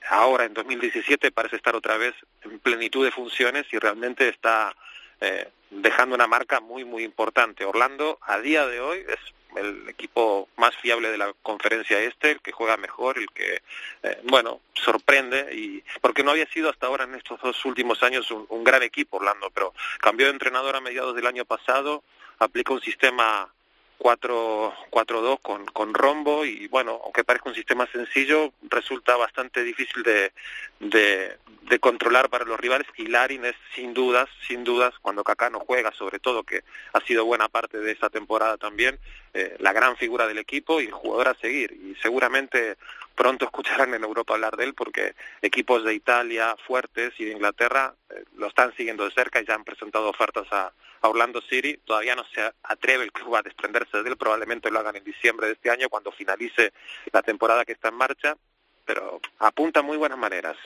ahora 0.09 0.47
en 0.47 0.55
2017 0.55 1.31
parece 1.31 1.57
estar 1.57 1.77
otra 1.77 1.99
vez 1.99 2.15
en 2.43 2.59
plenitud 2.59 3.05
de 3.05 3.11
funciones 3.11 3.67
y 3.71 3.79
realmente 3.79 4.29
está 4.29 4.75
eh, 5.21 5.49
dejando 5.69 6.15
una 6.15 6.27
marca 6.27 6.61
muy 6.61 6.87
muy 6.87 7.05
importante. 7.05 7.67
Orlando 7.67 8.19
a 8.23 8.39
día 8.39 8.67
de 8.67 8.81
hoy 8.81 9.05
es 9.07 9.19
el 9.57 9.89
equipo 9.89 10.49
más 10.57 10.77
fiable 10.77 11.11
de 11.11 11.19
la 11.19 11.33
conferencia 11.43 12.01
este, 12.01 12.33
el 12.33 12.41
que 12.41 12.53
juega 12.53 12.77
mejor, 12.77 13.19
el 13.19 13.29
que, 13.31 13.63
eh, 14.03 14.21
bueno, 14.25 14.61
sorprende, 14.75 15.55
y 15.55 15.83
porque 16.01 16.23
no 16.23 16.31
había 16.33 16.47
sido 16.47 16.71
hasta 16.71 16.87
ahora 16.87 17.05
en 17.05 17.15
estos 17.15 17.41
dos 17.41 17.65
últimos 17.65 18.03
años 18.03 18.31
un, 18.31 18.47
un 18.49 18.65
gran 18.65 18.83
equipo 18.83 19.17
Orlando, 19.17 19.51
pero 19.51 19.75
cambió 20.01 20.27
de 20.27 20.33
entrenador 20.33 20.77
a 20.77 20.81
mediados 20.81 21.15
del 21.15 21.27
año 21.27 21.45
pasado, 21.45 22.03
aplica 22.39 22.73
un 22.73 22.81
sistema 22.81 23.51
4-2 23.99 25.41
con, 25.43 25.67
con 25.67 25.93
rombo 25.95 26.45
y 26.45 26.69
bueno, 26.69 27.01
aunque 27.05 27.25
parezca 27.25 27.49
un 27.49 27.55
sistema 27.55 27.87
sencillo, 27.91 28.53
resulta 28.63 29.17
bastante 29.17 29.65
difícil 29.65 30.03
de, 30.03 30.33
de, 30.81 31.79
controlar 31.81 32.29
para 32.29 32.45
los 32.45 32.59
rivales 32.59 32.87
y 32.97 33.07
Larin 33.07 33.45
es 33.45 33.55
sin 33.75 33.95
dudas, 33.95 34.29
sin 34.47 34.65
dudas, 34.65 34.95
cuando 35.01 35.25
Kaká 35.25 35.51
no 35.51 35.61
juega, 35.61 35.93
sobre 35.93 36.19
todo 36.19 36.43
que 36.43 36.63
ha 36.93 37.01
sido 37.01 37.25
buena 37.25 37.49
parte 37.49 37.79
de 37.79 37.93
esa 37.93 38.09
temporada 38.09 38.57
también, 38.57 38.99
eh, 39.39 39.57
la 39.61 39.73
gran 39.73 39.97
figura 39.97 40.27
del 40.27 40.39
equipo 40.39 40.81
y 40.81 40.91
jugador 40.91 41.29
a 41.29 41.35
seguir 41.35 41.71
y 41.71 41.95
seguramente 42.03 42.77
pronto 43.15 43.45
escucharán 43.47 43.95
en 43.95 44.03
Europa 44.03 44.35
hablar 44.35 44.57
de 44.57 44.65
él 44.65 44.75
porque 44.75 45.15
equipos 45.43 45.85
de 45.85 45.95
Italia 45.95 46.57
fuertes 46.67 47.13
y 47.19 47.25
de 47.25 47.33
Inglaterra 47.33 47.95
eh, 48.11 48.25
lo 48.37 48.49
están 48.49 48.75
siguiendo 48.75 49.05
de 49.05 49.13
cerca 49.13 49.41
y 49.41 49.47
ya 49.47 49.55
han 49.55 49.63
presentado 49.63 50.09
ofertas 50.09 50.47
a, 50.51 50.73
a 51.03 51.09
Orlando 51.09 51.41
City. 51.41 51.79
Todavía 51.85 52.17
no 52.17 52.25
se 52.35 52.51
atreve 52.65 53.05
el 53.05 53.13
club 53.13 53.37
a 53.37 53.43
desprenderse 53.43 54.03
de 54.03 54.11
él, 54.11 54.17
probablemente 54.17 54.73
lo 54.73 54.81
hagan 54.81 54.97
en 54.97 55.05
diciembre 55.05 55.47
de 55.47 55.53
este 55.53 55.71
año 55.71 55.89
cuando 55.89 56.11
finalice 56.11 56.73
la 57.13 57.23
temporada 57.23 57.65
que 57.65 57.73
está 57.73 57.91
en 57.91 57.95
marcha, 57.95 58.37
pero 58.85 59.21
apunta 59.39 59.83
muy 59.83 59.97
buenas 59.97 60.19
maneras. 60.19 60.57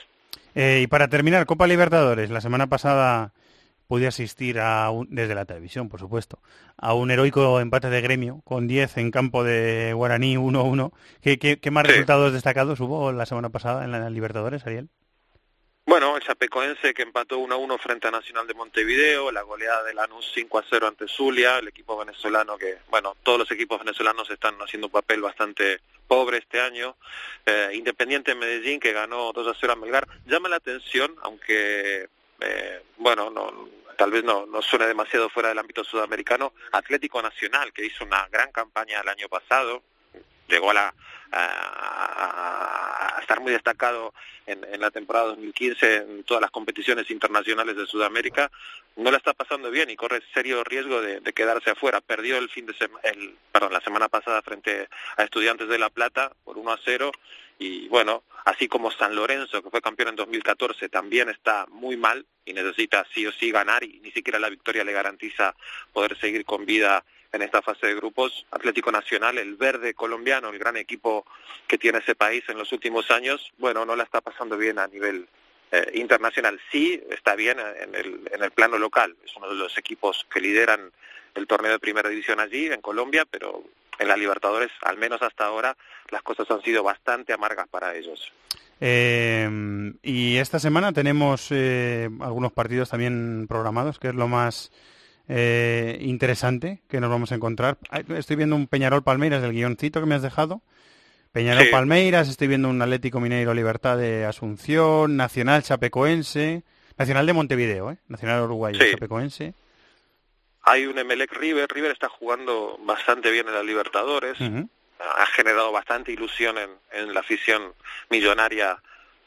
Eh, 0.55 0.79
y 0.81 0.87
para 0.87 1.07
terminar, 1.09 1.45
Copa 1.45 1.67
Libertadores. 1.67 2.31
La 2.31 2.41
semana 2.41 2.65
pasada 2.65 3.33
pude 3.87 4.07
asistir 4.07 4.59
a 4.59 4.89
un- 4.89 5.07
desde 5.09 5.35
la 5.35 5.45
televisión, 5.45 5.89
por 5.89 5.99
supuesto, 5.99 6.39
a 6.77 6.93
un 6.93 7.11
heroico 7.11 7.59
empate 7.59 7.89
de 7.89 8.01
gremio 8.01 8.41
con 8.43 8.67
10 8.67 8.97
en 8.97 9.11
campo 9.11 9.43
de 9.43 9.93
Guaraní 9.93 10.37
1-1. 10.37 10.91
¿Qué, 11.21 11.37
qué, 11.37 11.57
qué 11.59 11.71
más 11.71 11.85
Sí. 11.85 11.91
resultados 11.91 12.33
destacados 12.33 12.79
hubo 12.79 13.11
la 13.11 13.25
semana 13.25 13.49
pasada 13.49 13.83
en 13.83 13.91
la 13.91 14.09
Libertadores, 14.09 14.65
Ariel? 14.65 14.89
Bueno, 15.85 16.15
el 16.15 16.23
Chapecoense 16.23 16.93
que 16.93 17.01
empató 17.01 17.37
1-1 17.39 17.77
frente 17.77 18.07
a 18.07 18.11
Nacional 18.11 18.47
de 18.47 18.53
Montevideo, 18.53 19.33
la 19.33 19.41
goleada 19.41 19.83
de 19.83 19.93
Lanús 19.93 20.31
5-0 20.33 20.87
ante 20.87 21.09
Zulia, 21.09 21.59
el 21.59 21.67
equipo 21.67 21.97
venezolano 21.97 22.57
que, 22.57 22.77
bueno, 22.89 23.17
todos 23.21 23.37
los 23.39 23.51
equipos 23.51 23.79
venezolanos 23.79 24.29
están 24.29 24.55
haciendo 24.61 24.87
un 24.87 24.93
papel 24.93 25.19
bastante 25.21 25.81
pobre 26.07 26.37
este 26.37 26.61
año. 26.61 26.95
Eh, 27.45 27.71
Independiente 27.73 28.33
Medellín 28.33 28.79
que 28.79 28.93
ganó 28.93 29.33
2-0 29.33 29.73
a 29.73 29.75
Melgar. 29.75 30.07
Llama 30.25 30.47
la 30.47 30.55
atención, 30.55 31.13
aunque, 31.21 32.07
eh, 32.41 32.83
bueno, 32.97 33.29
no, 33.29 33.69
tal 33.97 34.11
vez 34.11 34.23
no, 34.23 34.45
no 34.45 34.61
suene 34.61 34.87
demasiado 34.87 35.29
fuera 35.29 35.49
del 35.49 35.59
ámbito 35.59 35.83
sudamericano, 35.83 36.53
Atlético 36.71 37.21
Nacional 37.21 37.71
que 37.73 37.85
hizo 37.85 38.03
una 38.03 38.27
gran 38.29 38.51
campaña 38.51 38.99
el 39.01 39.09
año 39.09 39.29
pasado, 39.29 39.83
llegó 40.47 40.71
a 40.71 40.73
la 40.73 40.93
a, 41.31 43.17
estar 43.21 43.39
muy 43.39 43.51
destacado 43.51 44.13
en, 44.45 44.63
en 44.71 44.81
la 44.81 44.91
temporada 44.91 45.27
2015 45.27 45.95
en 45.95 46.23
todas 46.23 46.41
las 46.41 46.51
competiciones 46.51 47.09
internacionales 47.09 47.75
de 47.75 47.85
Sudamérica, 47.87 48.51
no 48.95 49.09
la 49.11 49.17
está 49.17 49.33
pasando 49.33 49.71
bien 49.71 49.89
y 49.89 49.95
corre 49.95 50.21
serio 50.33 50.63
riesgo 50.63 51.01
de, 51.01 51.19
de 51.21 51.33
quedarse 51.33 51.71
afuera. 51.71 52.01
Perdió 52.01 52.37
el 52.37 52.49
fin 52.49 52.65
de 52.65 52.73
sema- 52.73 52.99
el, 53.03 53.35
perdón, 53.51 53.73
la 53.73 53.81
semana 53.81 54.09
pasada 54.09 54.41
frente 54.41 54.87
a 55.17 55.23
Estudiantes 55.23 55.67
de 55.69 55.79
La 55.79 55.89
Plata 55.89 56.31
por 56.43 56.57
1 56.57 56.71
a 56.71 56.79
0 56.83 57.11
y 57.59 57.87
bueno, 57.87 58.23
así 58.45 58.67
como 58.67 58.91
San 58.91 59.15
Lorenzo, 59.15 59.61
que 59.61 59.69
fue 59.69 59.81
campeón 59.81 60.09
en 60.09 60.15
2014, 60.15 60.89
también 60.89 61.29
está 61.29 61.65
muy 61.69 61.97
mal 61.97 62.25
y 62.45 62.53
necesita 62.53 63.05
sí 63.13 63.25
o 63.25 63.31
sí 63.31 63.51
ganar 63.51 63.83
y 63.83 63.99
ni 63.99 64.11
siquiera 64.11 64.39
la 64.39 64.49
victoria 64.49 64.83
le 64.83 64.91
garantiza 64.91 65.55
poder 65.91 66.17
seguir 66.17 66.45
con 66.45 66.65
vida 66.65 67.03
en 67.31 67.41
esta 67.41 67.61
fase 67.61 67.87
de 67.87 67.95
grupos. 67.95 68.45
Atlético 68.51 68.91
Nacional, 68.91 69.37
el 69.37 69.55
verde 69.55 69.93
colombiano, 69.93 70.49
el 70.49 70.59
gran 70.59 70.77
equipo 70.77 71.25
que 71.67 71.77
tiene 71.77 71.99
ese 71.99 72.15
país 72.15 72.43
en 72.47 72.57
los 72.57 72.71
últimos 72.71 73.09
años, 73.11 73.51
bueno, 73.57 73.85
no 73.85 73.95
la 73.95 74.03
está 74.03 74.21
pasando 74.21 74.57
bien 74.57 74.77
a 74.77 74.87
nivel 74.87 75.27
eh, 75.71 75.91
internacional. 75.95 76.59
Sí 76.71 77.01
está 77.09 77.35
bien 77.35 77.57
en 77.59 77.95
el, 77.95 78.29
en 78.31 78.43
el 78.43 78.51
plano 78.51 78.77
local, 78.77 79.15
es 79.25 79.35
uno 79.35 79.49
de 79.49 79.55
los 79.55 79.77
equipos 79.77 80.25
que 80.31 80.41
lideran 80.41 80.91
el 81.33 81.47
torneo 81.47 81.71
de 81.71 81.79
primera 81.79 82.09
división 82.09 82.39
allí, 82.39 82.67
en 82.67 82.81
Colombia, 82.81 83.25
pero 83.29 83.63
en 83.99 84.07
la 84.07 84.17
Libertadores, 84.17 84.71
al 84.81 84.97
menos 84.97 85.21
hasta 85.21 85.45
ahora, 85.45 85.75
las 86.09 86.21
cosas 86.21 86.49
han 86.51 86.61
sido 86.61 86.83
bastante 86.83 87.33
amargas 87.33 87.67
para 87.67 87.95
ellos. 87.95 88.31
Eh, 88.79 89.93
y 90.01 90.37
esta 90.37 90.59
semana 90.59 90.91
tenemos 90.91 91.47
eh, 91.51 92.09
algunos 92.19 92.51
partidos 92.51 92.89
también 92.89 93.45
programados, 93.47 93.99
que 93.99 94.09
es 94.09 94.15
lo 94.15 94.27
más 94.27 94.71
eh, 95.29 95.97
interesante 96.01 96.81
que 96.89 96.99
nos 96.99 97.09
vamos 97.09 97.31
a 97.31 97.35
encontrar. 97.35 97.77
Estoy 98.09 98.35
viendo 98.35 98.55
un 98.55 98.67
Peñarol 98.67 99.03
Palmeiras 99.03 99.41
del 99.41 99.53
guioncito 99.53 99.99
que 99.99 100.05
me 100.05 100.15
has 100.15 100.21
dejado. 100.21 100.61
Peñarol 101.31 101.65
Sí. 101.65 101.71
Palmeiras, 101.71 102.29
estoy 102.29 102.47
viendo 102.47 102.69
un 102.69 102.81
Atlético 102.81 103.19
Mineiro 103.19 103.53
Libertad 103.53 103.97
de 103.97 104.25
Asunción, 104.25 105.17
Nacional 105.17 105.63
Chapecoense, 105.63 106.63
Nacional 106.97 107.25
de 107.25 107.33
Montevideo, 107.33 107.91
¿eh? 107.91 107.97
Nacional 108.07 108.43
Uruguayo 108.43 108.79
Sí. 108.79 108.91
Chapecoense. 108.91 109.53
Hay 110.63 110.85
un 110.85 110.97
Emelec 110.97 111.31
River, 111.33 111.67
River 111.69 111.91
está 111.91 112.09
jugando 112.09 112.77
bastante 112.83 113.31
bien 113.31 113.47
en 113.47 113.53
la 113.53 113.63
Libertadores, 113.63 114.37
ha 114.39 115.25
generado 115.27 115.71
bastante 115.71 116.11
ilusión 116.11 116.57
en, 116.57 116.69
en 116.91 117.13
la 117.13 117.19
afición 117.19 117.73
millonaria 118.09 118.81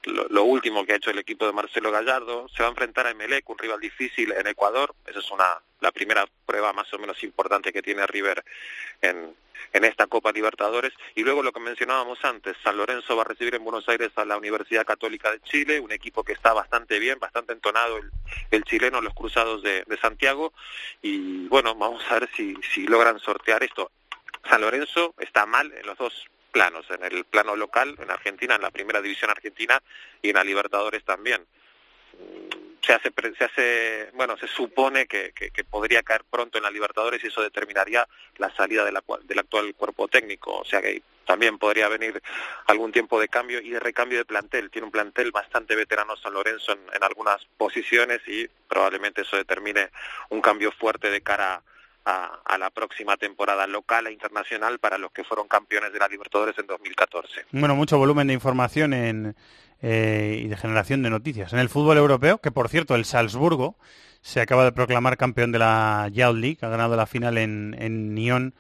lo, 0.07 0.27
lo 0.29 0.45
último 0.45 0.85
que 0.85 0.93
ha 0.93 0.97
hecho 0.97 1.11
el 1.11 1.19
equipo 1.19 1.47
de 1.47 1.53
Marcelo 1.53 1.91
Gallardo. 1.91 2.49
Se 2.49 2.63
va 2.63 2.69
a 2.69 2.73
enfrentar 2.73 3.07
a 3.07 3.11
Emelec, 3.11 3.49
un 3.49 3.59
rival 3.59 3.81
difícil 3.81 4.33
en 4.33 4.47
Ecuador. 4.47 4.95
Esa 5.07 5.19
es 5.19 5.31
una 5.31 5.61
la 5.81 5.93
primera 5.93 6.27
prueba 6.47 6.73
más 6.73 6.93
o 6.95 6.99
menos 6.99 7.23
importante 7.23 7.73
que 7.73 7.83
tiene 7.83 8.07
River 8.07 8.43
en, 9.03 9.37
en 9.75 9.85
esta 9.85 10.07
Copa 10.07 10.33
Libertadores. 10.33 10.93
Y 11.15 11.23
luego 11.23 11.43
lo 11.43 11.53
que 11.53 11.61
mencionábamos 11.61 12.25
antes, 12.25 12.57
San 12.65 12.79
Lorenzo 12.79 13.15
va 13.15 13.23
a 13.23 13.27
recibir 13.27 13.55
en 13.55 13.65
Buenos 13.65 13.87
Aires 13.89 14.11
a 14.17 14.25
la 14.25 14.39
Universidad 14.39 14.87
Católica 14.87 15.31
de 15.31 15.41
Chile, 15.41 15.79
un 15.81 15.93
equipo 15.93 16.25
que 16.25 16.33
está 16.33 16.55
bastante 16.55 16.99
bien, 16.99 17.19
bastante 17.19 17.53
entonado 17.53 17.99
el, 17.99 18.11
el 18.51 18.65
chileno, 18.65 19.03
los 19.03 19.15
cruzados 19.15 19.63
de, 19.63 19.85
de 19.87 19.99
Santiago. 19.99 20.55
Y 21.03 21.47
bueno, 21.49 21.75
vamos 21.75 22.03
a 22.11 22.21
ver 22.21 22.31
si, 22.35 22.55
si 22.73 22.87
logran 22.87 23.19
sortear 23.19 23.63
esto. 23.63 23.91
San 24.49 24.63
Lorenzo 24.63 25.15
está 25.19 25.45
mal 25.45 25.73
en 25.73 25.87
los 25.87 25.99
dos 25.99 26.27
planos, 26.57 26.87
en 26.91 27.05
el 27.05 27.25
plano 27.27 27.55
local, 27.55 27.95
en 28.01 28.11
Argentina, 28.11 28.55
en 28.55 28.63
la 28.63 28.71
primera 28.71 29.03
división 29.03 29.31
argentina 29.31 29.79
y 30.23 30.31
en 30.31 30.37
la 30.37 30.45
Libertadores 30.45 31.05
también. 31.05 31.43
Mm, 32.15 32.67
Se 32.87 32.93
hace, 32.93 33.11
se 33.37 33.45
hace, 33.45 34.11
bueno, 34.15 34.37
se 34.39 34.47
supone 34.47 35.07
que, 35.07 35.33
que- 35.35 35.51
que 35.51 35.65
podría 35.65 36.03
caer 36.05 36.23
pronto 36.31 36.57
en 36.57 36.63
la 36.65 36.71
Libertadores 36.71 37.23
y 37.23 37.27
eso 37.27 37.43
determinaría 37.43 38.07
la 38.39 38.49
salida 38.55 38.85
de 38.85 38.93
la 38.93 39.03
del 39.25 39.39
actual 39.41 39.75
cuerpo 39.75 40.07
técnico. 40.07 40.57
O 40.59 40.65
sea 40.65 40.81
que 40.81 41.03
también 41.27 41.59
podría 41.59 41.89
venir 41.89 42.23
algún 42.69 42.93
tiempo 42.93 43.19
de 43.21 43.27
cambio 43.29 43.61
y 43.61 43.71
de 43.71 43.81
recambio 43.81 44.19
de 44.19 44.25
plantel. 44.25 44.71
Tiene 44.71 44.87
un 44.87 44.93
plantel 44.93 45.33
bastante 45.33 45.75
veterano 45.75 46.17
San 46.17 46.33
Lorenzo 46.35 46.73
en, 46.73 46.81
en 46.95 47.03
algunas 47.03 47.45
posiciones 47.59 48.21
y 48.29 48.47
probablemente 48.69 49.23
eso 49.23 49.37
determine 49.37 49.91
un 50.31 50.41
cambio 50.41 50.71
fuerte 50.71 51.11
de 51.11 51.21
cara 51.23 51.55
a, 51.55 51.63
a 52.07 52.57
la 52.59 52.71
próxima 52.71 53.17
temporada 53.17 53.67
local 53.67 54.07
e 54.07 54.13
internacional 54.13 54.79
para 54.79 54.97
los 54.97 55.11
que 55.11 55.25
fueron 55.25 55.49
campeones 55.49 55.93
de 55.93 55.99
la 55.99 56.07
Libertadores 56.07 56.57
en 56.59 56.67
2014. 56.67 57.47
Bueno, 57.51 57.75
mucho 57.75 57.99
volumen 57.99 58.29
de 58.29 58.35
información 58.35 59.35
eh, 59.83 60.41
y 60.43 60.47
de 60.47 60.57
generación 60.57 61.03
de 61.03 61.11
noticias. 61.11 61.53
En 61.53 61.59
el 61.59 61.69
fútbol 61.69 61.99
europeo, 61.99 62.39
que 62.39 62.53
por 62.53 62.69
cierto, 62.69 62.95
el 62.95 63.05
Salzburgo 63.05 63.77
se 64.23 64.41
acaba 64.41 64.65
de 64.65 64.73
proclamar 64.73 65.17
campeón 65.17 65.53
de 65.53 65.59
la 65.59 66.09
Youth 66.13 66.37
League, 66.37 66.59
ha 66.63 66.69
ganado 66.69 66.97
la 66.97 67.07
final 67.07 67.39
en, 67.39 67.77
en 67.79 68.15
Nyon, 68.15 68.55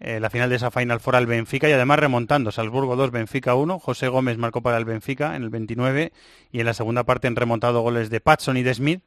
eh, 0.00 0.20
la 0.20 0.30
final 0.30 0.50
de 0.50 0.56
esa 0.56 0.70
Final 0.70 1.00
Four 1.00 1.16
al 1.16 1.26
Benfica 1.26 1.68
y 1.68 1.72
además 1.72 1.98
remontando, 1.98 2.52
Salzburgo 2.52 2.96
2, 2.96 3.10
Benfica 3.10 3.54
1, 3.54 3.78
José 3.78 4.08
Gómez 4.08 4.38
marcó 4.38 4.60
para 4.60 4.76
el 4.76 4.84
Benfica 4.84 5.34
en 5.34 5.42
el 5.42 5.50
29 5.50 6.12
y 6.52 6.60
en 6.60 6.66
la 6.66 6.74
segunda 6.74 7.04
parte 7.04 7.26
han 7.26 7.34
remontado 7.34 7.80
goles 7.80 8.10
de 8.10 8.20
Patson 8.20 8.56
y 8.56 8.62
de 8.62 8.74
Smith, 8.74 9.02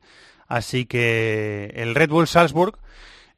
así 0.47 0.85
que 0.85 1.72
el 1.76 1.95
Red 1.95 2.09
Bull 2.09 2.27
Salzburg 2.27 2.77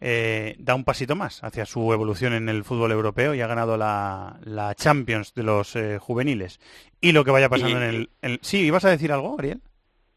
eh, 0.06 0.56
da 0.60 0.76
un 0.76 0.84
pasito 0.84 1.16
más 1.16 1.42
hacia 1.46 1.66
su 1.66 1.94
evolución 1.94 2.34
en 2.34 2.50
el 2.50 2.66
fútbol 2.66 2.92
europeo 2.92 3.34
y 3.34 3.40
ha 3.42 3.48
ganado 3.48 3.78
la, 3.78 4.38
la 4.44 4.76
Champions 4.76 5.34
de 5.34 5.44
los 5.44 5.76
eh, 5.78 5.98
juveniles. 5.98 6.60
Y 7.00 7.14
lo 7.14 7.24
que 7.24 7.32
vaya 7.32 7.48
pasando 7.48 7.78
Y- 7.80 7.82
en 7.82 7.84
el, 7.90 8.10
en- 8.22 8.40
Sí, 8.42 8.60
¿ibas 8.66 8.84
a 8.84 8.90
decir 8.90 9.14
algo, 9.14 9.38
Ariel? 9.40 9.62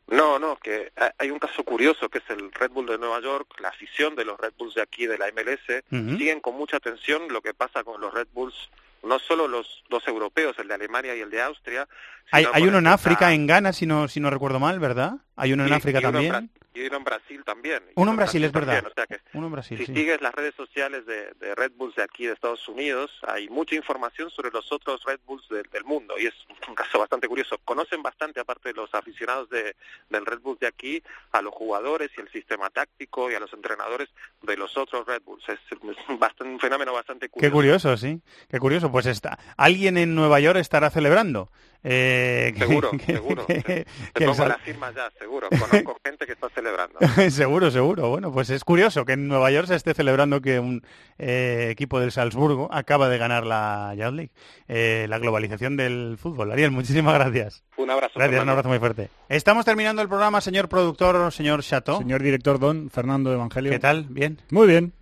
No, 0.08 0.38
no, 0.40 0.56
que 0.56 0.92
ha- 0.96 1.12
hay 1.18 1.30
un 1.30 1.38
caso 1.38 1.62
curioso 1.64 2.08
que 2.08 2.18
es 2.18 2.24
el 2.30 2.50
Red 2.52 2.70
Bull 2.72 2.86
de 2.86 2.98
Nueva 2.98 3.20
York, 3.20 3.48
la 3.60 3.68
afición 3.68 4.16
de 4.16 4.24
los 4.24 4.38
Red 4.40 4.54
Bulls 4.58 4.74
de 4.74 4.82
aquí, 4.82 5.06
de 5.06 5.18
la 5.18 5.28
MLS, 5.28 5.82
siguen 6.18 6.40
con 6.40 6.56
mucha 6.56 6.76
atención 6.78 7.22
lo 7.30 7.40
que 7.40 7.54
pasa 7.54 7.84
con 7.84 8.00
los 8.00 8.12
Red 8.12 8.28
Bulls, 8.32 8.68
no 9.04 9.18
solo 9.20 9.46
los 9.46 9.84
dos 9.88 10.06
europeos, 10.08 10.56
el 10.58 10.66
de 10.68 10.74
Alemania 10.74 11.14
y 11.14 11.20
el 11.20 11.30
de 11.30 11.42
Austria. 11.42 11.86
Hay, 12.32 12.46
hay 12.52 12.62
uno 12.64 12.78
en 12.78 12.86
África, 12.86 13.32
en 13.32 13.46
Ghana, 13.46 13.72
si 13.72 13.86
no, 13.86 14.08
si 14.08 14.20
no 14.20 14.30
recuerdo 14.30 14.58
mal, 14.60 14.78
¿verdad? 14.80 15.14
Hay 15.36 15.52
uno 15.52 15.66
en 15.66 15.72
África 15.72 16.00
y 16.00 16.04
uno 16.06 16.18
en 16.20 16.28
también. 16.30 16.50
Y 16.74 16.86
uno 16.88 16.96
en 16.98 17.04
Brasil 17.04 17.42
también. 17.44 17.82
Uno 17.94 18.10
en 18.10 18.16
Brasil, 18.18 18.44
es 18.44 18.52
también, 18.52 18.74
verdad. 18.82 18.90
o 18.90 18.94
sea 18.94 19.06
que 19.06 19.20
Uno 19.32 19.46
en 19.46 19.52
Brasil, 19.52 19.78
si 19.78 19.86
sí. 19.86 19.94
sigues 19.94 20.20
las 20.20 20.34
redes 20.34 20.54
sociales 20.54 21.06
de, 21.06 21.32
de 21.40 21.54
Red 21.54 21.72
Bulls 21.74 21.94
de 21.96 22.02
aquí 22.02 22.26
de 22.26 22.34
Estados 22.34 22.68
Unidos, 22.68 23.10
hay 23.26 23.48
mucha 23.48 23.76
información 23.76 24.28
sobre 24.30 24.50
los 24.50 24.70
otros 24.72 25.02
Red 25.04 25.20
Bulls 25.26 25.48
de- 25.48 25.62
del 25.72 25.84
mundo 25.84 26.14
y 26.18 26.26
es 26.26 26.34
un 26.68 26.74
caso 26.74 26.98
bastante 26.98 27.28
curioso. 27.28 27.56
Conocen 27.64 28.02
bastante, 28.02 28.40
aparte 28.40 28.70
de 28.70 28.74
los 28.74 28.92
aficionados 28.94 29.48
de, 29.48 29.74
del 30.10 30.26
Red 30.26 30.40
Bulls 30.40 30.60
de 30.60 30.66
aquí, 30.66 31.02
a 31.32 31.40
los 31.40 31.54
jugadores 31.54 32.10
y 32.16 32.20
el 32.20 32.30
sistema 32.30 32.68
táctico 32.68 33.30
y 33.30 33.34
a 33.34 33.40
los 33.40 33.52
entrenadores 33.54 34.08
de 34.42 34.56
los 34.58 34.76
otros 34.76 35.06
Red 35.06 35.22
Bulls. 35.22 35.44
Es 35.48 35.58
un, 35.80 36.18
bastante, 36.18 36.52
un 36.52 36.60
fenómeno 36.60 36.92
bastante 36.92 37.28
Qué 37.28 37.32
curioso. 37.50 37.54
curioso, 37.54 37.96
sí. 37.96 38.20
Qué 38.50 38.58
curioso. 38.58 38.92
Pues 38.92 39.06
está. 39.06 39.38
Alguien 39.56 39.96
en 39.96 40.14
Nueva 40.14 40.40
York 40.40 40.58
estará 40.58 40.90
celebrando. 40.90 41.50
Eh, 41.88 42.52
Seguro, 42.58 42.90
que- 42.90 43.12
seguro. 43.12 43.46
que- 43.46 43.62
Te 43.62 43.84
que 44.12 44.24
el 44.24 44.30
pongo 44.30 44.34
Sal- 44.34 44.48
la 44.48 44.58
firma 44.58 44.92
ya, 44.92 45.08
seguro. 45.20 45.48
Conozco 45.50 45.96
gente 46.04 46.26
que 46.26 46.32
está 46.32 46.48
celebrando. 46.48 46.98
seguro, 47.30 47.70
seguro. 47.70 48.08
Bueno, 48.08 48.32
pues 48.32 48.50
es 48.50 48.64
curioso 48.64 49.04
que 49.04 49.12
en 49.12 49.28
Nueva 49.28 49.52
York 49.52 49.68
se 49.68 49.76
esté 49.76 49.94
celebrando 49.94 50.40
que 50.40 50.58
un 50.58 50.82
eh, 51.18 51.68
equipo 51.70 52.00
del 52.00 52.10
Salzburgo 52.10 52.68
acaba 52.72 53.08
de 53.08 53.18
ganar 53.18 53.46
la 53.46 53.94
Youth 53.96 54.14
League. 54.14 54.32
Eh, 54.66 55.06
la 55.08 55.18
globalización 55.20 55.76
del 55.76 56.16
fútbol. 56.20 56.50
Ariel, 56.50 56.72
muchísimas 56.72 57.14
gracias. 57.14 57.62
Un 57.76 57.88
abrazo. 57.90 58.14
Gracias, 58.16 58.42
un 58.42 58.48
abrazo 58.48 58.68
muy 58.68 58.80
fuerte. 58.80 59.08
Estamos 59.28 59.64
terminando 59.64 60.02
el 60.02 60.08
programa, 60.08 60.40
señor 60.40 60.68
productor, 60.68 61.30
señor 61.32 61.62
Chateau. 61.62 61.98
Señor 61.98 62.20
director 62.20 62.58
Don 62.58 62.90
Fernando 62.90 63.32
Evangelio. 63.32 63.70
¿Qué 63.70 63.78
tal? 63.78 64.06
¿Bien? 64.10 64.40
Muy 64.50 64.66
bien. 64.66 64.92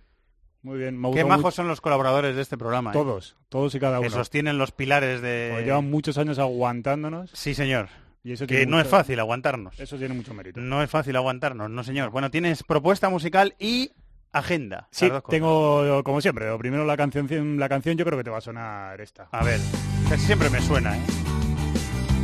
Muy 0.65 0.79
bien. 0.79 0.99
Me 0.99 1.11
Qué 1.11 1.23
majos 1.23 1.43
mucho. 1.43 1.51
son 1.57 1.67
los 1.67 1.79
colaboradores 1.79 2.35
de 2.35 2.41
este 2.41 2.57
programa. 2.57 2.89
¿eh? 2.89 2.93
Todos, 2.93 3.35
todos 3.49 3.75
y 3.75 3.79
cada 3.79 3.99
Que 3.99 4.07
uno. 4.07 4.15
sostienen 4.15 4.57
los 4.57 4.71
pilares 4.71 5.21
de... 5.21 5.49
Pues 5.53 5.63
llevan 5.65 5.91
muchos 5.91 6.17
años 6.17 6.39
aguantándonos. 6.39 7.29
Sí, 7.33 7.53
señor. 7.53 7.87
Y 8.23 8.31
eso 8.31 8.47
que 8.47 8.65
no 8.65 8.77
mucho- 8.77 8.85
es 8.85 8.91
fácil 8.91 9.19
aguantarnos. 9.19 9.79
Eso 9.79 9.95
tiene 9.97 10.15
mucho 10.15 10.33
mérito. 10.33 10.59
No 10.59 10.81
es 10.81 10.89
fácil 10.89 11.15
aguantarnos, 11.17 11.69
no 11.69 11.83
señor. 11.83 12.09
Bueno, 12.09 12.31
tienes 12.31 12.63
propuesta 12.63 13.09
musical 13.09 13.53
y 13.59 13.91
agenda. 14.31 14.87
Sí, 14.89 15.07
tengo, 15.29 16.03
como 16.03 16.19
siempre, 16.19 16.47
lo 16.47 16.57
primero 16.57 16.83
la 16.83 16.97
canción, 16.97 17.59
la 17.59 17.69
canción 17.69 17.95
yo 17.95 18.03
creo 18.03 18.17
que 18.17 18.23
te 18.23 18.31
va 18.31 18.39
a 18.39 18.41
sonar 18.41 18.99
esta. 18.99 19.27
A 19.31 19.43
ver, 19.43 19.59
casi 20.09 20.25
siempre 20.25 20.49
me 20.49 20.59
suena, 20.61 20.97
¿eh? 20.97 21.01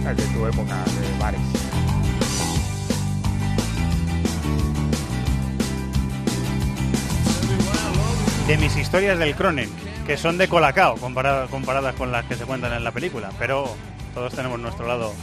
Es 0.10 0.18
de 0.18 0.24
tu 0.36 0.48
época 0.48 0.84
de 0.84 1.20
bares. 1.20 1.40
De 8.52 8.58
mis 8.58 8.76
historias 8.76 9.18
del 9.18 9.34
Cronen, 9.34 9.70
que 10.06 10.18
son 10.18 10.38
de 10.38 10.50
colacao 10.50 10.98
comparada- 10.98 11.48
comparadas 11.48 11.96
con 11.96 12.12
las 12.12 12.26
que 12.26 12.36
se 12.36 12.44
cuentan 12.44 12.74
en 12.74 12.84
la 12.84 12.92
película. 12.92 13.30
Pero 13.40 13.74
todos 14.14 14.34
tenemos 14.34 14.60
nuestro 14.60 14.86
lado 14.86 15.14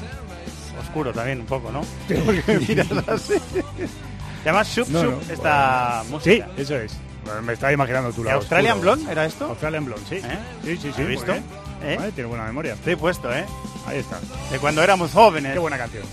oscuro 0.81 1.13
también, 1.13 1.41
un 1.41 1.47
poco, 1.47 1.71
¿no? 1.71 1.83
Porque 2.25 2.59
miras 2.69 2.87
así. 3.07 3.35
¿Se 3.35 4.45
llama 4.47 4.63
Shup 4.63 4.89
No, 4.89 5.03
Shup 5.03 5.11
no. 5.29 5.33
esta 5.35 6.05
Sí, 6.23 6.43
eso 6.57 6.77
es. 6.77 6.97
Me 7.45 7.53
estaba 7.53 7.71
imaginando 7.71 8.11
tu 8.13 8.23
¿De 8.23 8.29
lado 8.29 8.39
Australian 8.39 8.79
oscuro. 8.79 8.95
Blonde 8.95 9.13
era 9.13 9.27
esto? 9.27 9.45
Australian 9.45 9.85
Blonde, 9.85 10.07
sí. 10.09 10.17
¿Eh? 10.17 10.39
Sí, 10.65 10.77
sí, 10.77 10.83
sí. 10.85 10.89
¿Has 10.89 10.97
muy 10.99 11.07
visto? 11.09 11.33
¿Eh? 11.35 11.97
Vale, 11.99 12.13
tiene 12.13 12.29
buena 12.31 12.45
memoria. 12.45 12.73
Estoy 12.73 12.97
puesto, 12.97 13.31
¿eh? 13.31 13.45
Ahí 13.87 13.99
está. 13.99 14.19
De 14.51 14.59
cuando 14.59 14.83
éramos 14.83 15.13
jóvenes. 15.13 15.53
Qué 15.53 15.59
buena 15.59 15.77
canción. 15.77 16.05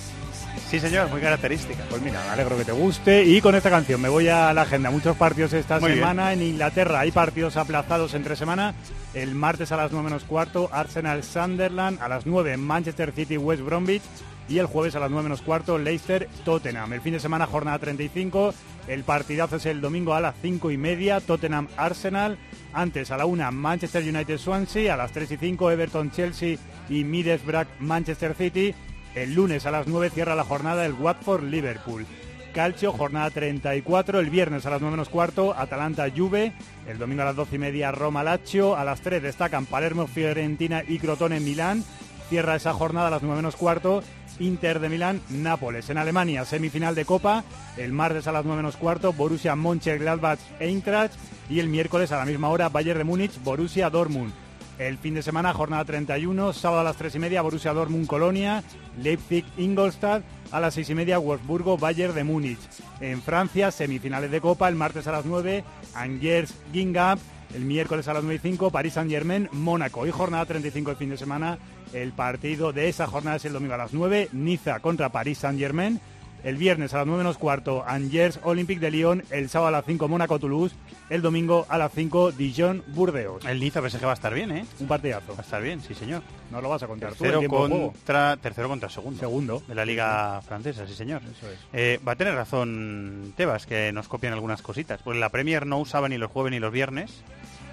Sí, 0.70 0.80
señor, 0.80 1.10
muy 1.10 1.22
característica. 1.22 1.84
Pues 1.90 2.02
mira, 2.02 2.22
me 2.26 2.32
alegro 2.32 2.58
que 2.58 2.66
te 2.66 2.72
guste. 2.72 3.24
Y 3.24 3.40
con 3.40 3.56
esta 3.56 3.70
canción 3.70 4.02
me 4.02 4.10
voy 4.10 4.28
a 4.28 4.52
la 4.54 4.64
agenda. 4.64 4.90
Muchos 4.90 5.16
partidos 5.16 5.54
esta 5.54 5.80
Muy 5.80 5.90
bien. 5.92 6.00
semana. 6.00 6.34
En 6.34 6.42
Inglaterra 6.42 7.02
hay 7.02 7.12
partidos 7.12 7.56
aplazados 7.56 8.14
entre 8.14 8.36
semana. 8.36 8.74
El 9.14 9.36
martes 9.36 9.72
a 9.72 9.78
las 9.78 9.92
9 9.92 10.04
menos 10.06 10.24
cuarto, 10.24 10.70
Arsenal 10.74 11.24
Sunderland. 11.24 12.02
A 12.02 12.08
las 12.10 12.26
9, 12.26 12.58
Manchester 12.58 13.12
City 13.12 13.38
West 13.38 13.62
Bromwich. 13.64 14.02
Y 14.50 14.58
el 14.60 14.66
jueves 14.66 14.96
a 14.96 15.00
las 15.00 15.10
9 15.10 15.24
menos 15.24 15.42
cuarto, 15.42 15.78
Leicester 15.78 16.28
Tottenham. 16.44 16.94
El 16.94 17.02
fin 17.02 17.14
de 17.14 17.20
semana, 17.20 17.46
jornada 17.48 17.80
35. 17.80 18.54
El 18.88 19.04
partidazo 19.04 19.56
es 19.56 19.66
el 19.68 19.82
domingo 19.82 20.14
a 20.14 20.20
las 20.22 20.36
5 20.42 20.70
y 20.72 20.78
media, 20.78 21.20
Tottenham 21.20 21.68
Arsenal. 21.78 22.38
Antes 22.74 23.10
a 23.12 23.18
la 23.18 23.26
1, 23.26 23.52
Manchester 23.52 24.04
United 24.04 24.38
Swansea. 24.38 24.94
A 24.96 24.98
las 24.98 25.12
3 25.12 25.32
y 25.32 25.38
5, 25.38 25.72
Everton 25.72 26.12
Chelsea 26.12 26.58
y 26.90 27.04
Middlesbrough 27.04 27.68
Manchester 27.80 28.36
City. 28.36 28.76
El 29.16 29.34
lunes 29.34 29.66
a 29.66 29.72
las 29.72 29.88
9 29.88 30.10
cierra 30.10 30.36
la 30.36 30.44
jornada 30.44 30.86
el 30.86 30.94
Watford 30.94 31.46
Liverpool. 31.46 32.06
Calcio, 32.54 32.92
jornada 32.92 33.30
34. 33.30 34.20
El 34.20 34.30
viernes 34.30 34.66
a 34.66 34.70
las 34.70 34.82
9 34.82 34.92
menos 34.92 35.08
cuarto, 35.08 35.54
Atalanta 35.58 36.06
Juve. 36.16 36.54
El 36.86 36.98
domingo 36.98 37.22
a 37.22 37.26
las 37.26 37.36
12 37.38 37.56
y 37.56 37.60
media, 37.60 37.94
Roma 37.94 38.24
Lazio. 38.24 38.76
A 38.76 38.84
las 38.84 39.00
3 39.00 39.24
destacan 39.24 39.66
Palermo 39.66 40.08
Fiorentina 40.08 40.84
y 40.86 41.00
Crotone 41.00 41.40
Milán. 41.40 41.84
Cierra 42.30 42.56
esa 42.56 42.74
jornada 42.74 43.08
a 43.08 43.12
las 43.12 43.24
9 43.24 43.38
menos 43.38 43.56
cuarto. 43.56 44.04
Inter 44.40 44.82
de 44.82 44.90
Milán, 44.90 45.22
Nápoles. 45.30 45.90
En 45.90 45.98
Alemania, 45.98 46.44
semifinal 46.44 46.94
de 46.94 47.06
Copa. 47.06 47.46
El 47.78 47.94
martes 47.94 48.28
a 48.28 48.34
las 48.34 48.44
9 48.44 48.58
menos 48.58 48.76
cuarto, 48.76 49.14
Borussia 49.14 49.56
Mönchengladbach 49.56 50.40
Eintracht. 50.60 51.14
Y 51.50 51.62
el 51.62 51.70
miércoles 51.70 52.12
a 52.12 52.18
la 52.18 52.26
misma 52.26 52.50
hora, 52.50 52.68
Bayern 52.68 52.98
de 52.98 53.06
Múnich, 53.06 53.42
Borussia 53.44 53.90
Dortmund. 53.90 54.45
El 54.78 54.98
fin 54.98 55.14
de 55.14 55.24
semana, 55.24 55.54
jornada 55.54 55.86
31, 55.86 56.52
sábado 56.52 56.82
a 56.82 56.84
las 56.84 56.98
3 56.98 57.16
y 57.16 57.20
media, 57.20 57.42
Borussia 57.42 57.72
Dortmund 57.72 58.08
Colonia, 58.08 58.62
Leipzig 59.02 59.46
Ingolstadt, 59.58 60.24
a 60.52 60.60
las 60.60 60.74
6 60.74 60.90
y 60.90 60.96
media, 60.96 61.18
Wolfsburgo 61.18 61.78
Bayern 61.78 62.14
de 62.14 62.26
Múnich. 62.26 62.60
En 63.00 63.22
Francia, 63.22 63.72
semifinales 63.72 64.32
de 64.32 64.42
Copa, 64.42 64.68
el 64.68 64.76
martes 64.76 65.08
a 65.08 65.14
las 65.14 65.26
9, 65.26 65.64
Angers 65.94 66.54
Guingamp, 66.74 67.22
el 67.54 67.64
miércoles 67.64 68.10
a 68.10 68.14
las 68.14 68.24
9 68.24 68.36
y 68.36 68.50
5, 68.50 68.70
París 68.70 68.94
Saint 68.94 69.10
Germain 69.10 69.48
Mónaco. 69.54 70.06
Y 70.06 70.12
jornada 70.12 70.46
35 70.46 70.92
el 70.92 70.98
fin 70.98 71.10
de 71.10 71.18
semana, 71.18 71.58
el 71.94 72.12
partido 72.12 72.74
de 72.74 72.90
esa 72.90 73.08
jornada 73.08 73.38
es 73.38 73.46
el 73.46 73.54
domingo 73.54 73.76
a 73.76 73.78
las 73.78 73.94
9, 73.94 74.30
Niza 74.34 74.82
contra 74.82 75.10
París 75.10 75.38
Saint 75.38 75.58
Germain. 75.58 76.02
El 76.46 76.58
viernes 76.58 76.94
a 76.94 77.00
las 77.00 77.08
9 77.08 77.24
menos 77.24 77.40
cuarto, 77.40 77.84
Angers 77.88 78.40
Olympique 78.44 78.80
de 78.80 78.92
Lyon. 78.92 79.24
El 79.32 79.50
sábado 79.50 79.70
a 79.70 79.72
las 79.72 79.86
5, 79.86 80.08
Mónaco 80.08 80.38
Toulouse. 80.38 80.76
El 81.10 81.24
domingo 81.24 81.66
a 81.70 81.80
las 81.80 81.92
5, 81.92 82.34
Dijon 82.34 82.84
Burdeos. 82.86 83.44
El 83.46 83.60
Niza 83.60 83.82
PSG 83.82 84.06
va 84.06 84.12
a 84.12 84.14
estar 84.14 84.32
bien, 84.32 84.52
¿eh? 84.52 84.64
Un 84.80 84.86
partidazo. 84.86 85.34
Va 85.34 85.40
a 85.40 85.42
estar 85.42 85.60
bien, 85.64 85.82
sí, 85.82 85.96
señor. 85.96 86.22
No 86.52 86.62
lo 86.62 86.70
vas 86.70 86.84
a 86.84 86.88
contar. 86.88 87.16
Tercero 87.16 87.42
contra, 87.50 88.38
tercero 88.38 88.70
contra 88.70 88.90
segundo. 88.90 89.20
Segundo. 89.20 89.64
De 89.68 89.74
la 89.74 89.86
Liga 89.86 90.40
Francesa, 90.44 90.86
sí, 90.86 90.94
señor. 90.94 91.24
Eso 91.24 91.50
es. 91.50 91.58
Eh, 91.74 92.00
va 92.08 92.12
a 92.12 92.16
tener 92.16 92.36
razón 92.36 93.34
Tebas, 93.36 93.66
que 93.66 93.92
nos 93.92 94.08
copian 94.08 94.34
algunas 94.34 94.62
cositas. 94.62 95.02
Pues 95.02 95.18
la 95.18 95.30
Premier 95.30 95.66
no 95.66 95.80
usaba 95.80 96.10
ni 96.10 96.20
los 96.20 96.30
jueves 96.30 96.52
ni 96.52 96.60
los 96.60 96.72
viernes 96.72 97.24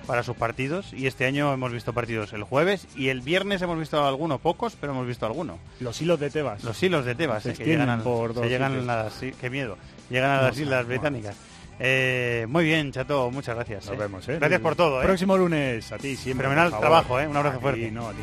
para 0.06 0.22
sus 0.22 0.36
partidos 0.36 0.92
y 0.92 1.06
este 1.06 1.26
año 1.26 1.52
hemos 1.52 1.72
visto 1.72 1.92
partidos 1.92 2.32
el 2.32 2.42
jueves 2.44 2.86
y 2.96 3.08
el 3.08 3.20
viernes 3.20 3.62
hemos 3.62 3.78
visto 3.78 4.04
alguno, 4.04 4.38
pocos, 4.38 4.76
pero 4.80 4.92
hemos 4.92 5.06
visto 5.06 5.26
alguno. 5.26 5.58
Los 5.80 6.00
hilos 6.00 6.20
de 6.20 6.30
Tebas. 6.30 6.64
Los 6.64 6.82
hilos 6.82 7.04
de 7.04 7.14
Tebas, 7.14 7.42
Se 7.42 7.50
eh, 7.50 7.54
que 7.54 7.64
llegan, 7.64 7.90
a, 7.90 8.02
por 8.02 8.34
dos 8.34 8.44
se 8.44 8.50
llegan 8.50 8.88
a 8.88 8.96
las, 8.96 9.14
qué 9.40 9.50
miedo, 9.50 9.76
llegan 10.10 10.30
a 10.30 10.42
las 10.42 10.58
Islas 10.58 10.82
no. 10.82 10.88
Británicas. 10.88 11.36
Eh, 11.78 12.46
muy 12.48 12.64
bien, 12.64 12.92
Chato, 12.92 13.30
muchas 13.30 13.54
gracias. 13.56 13.86
Nos 13.86 13.94
eh. 13.94 13.98
vemos, 13.98 14.28
¿eh? 14.28 14.36
Gracias 14.38 14.60
por 14.60 14.76
todo, 14.76 15.00
¿eh? 15.02 15.04
Próximo 15.04 15.36
lunes, 15.36 15.90
a 15.90 15.98
ti 15.98 16.16
siempre. 16.16 16.46
Fenomenal 16.48 16.78
trabajo, 16.78 17.18
¿eh? 17.18 17.26
Un 17.26 17.36
abrazo 17.36 17.56
A 17.56 17.58
ti, 17.58 17.62
fuerte. 17.62 17.90
no, 17.90 18.08
a 18.08 18.12
ti. 18.12 18.18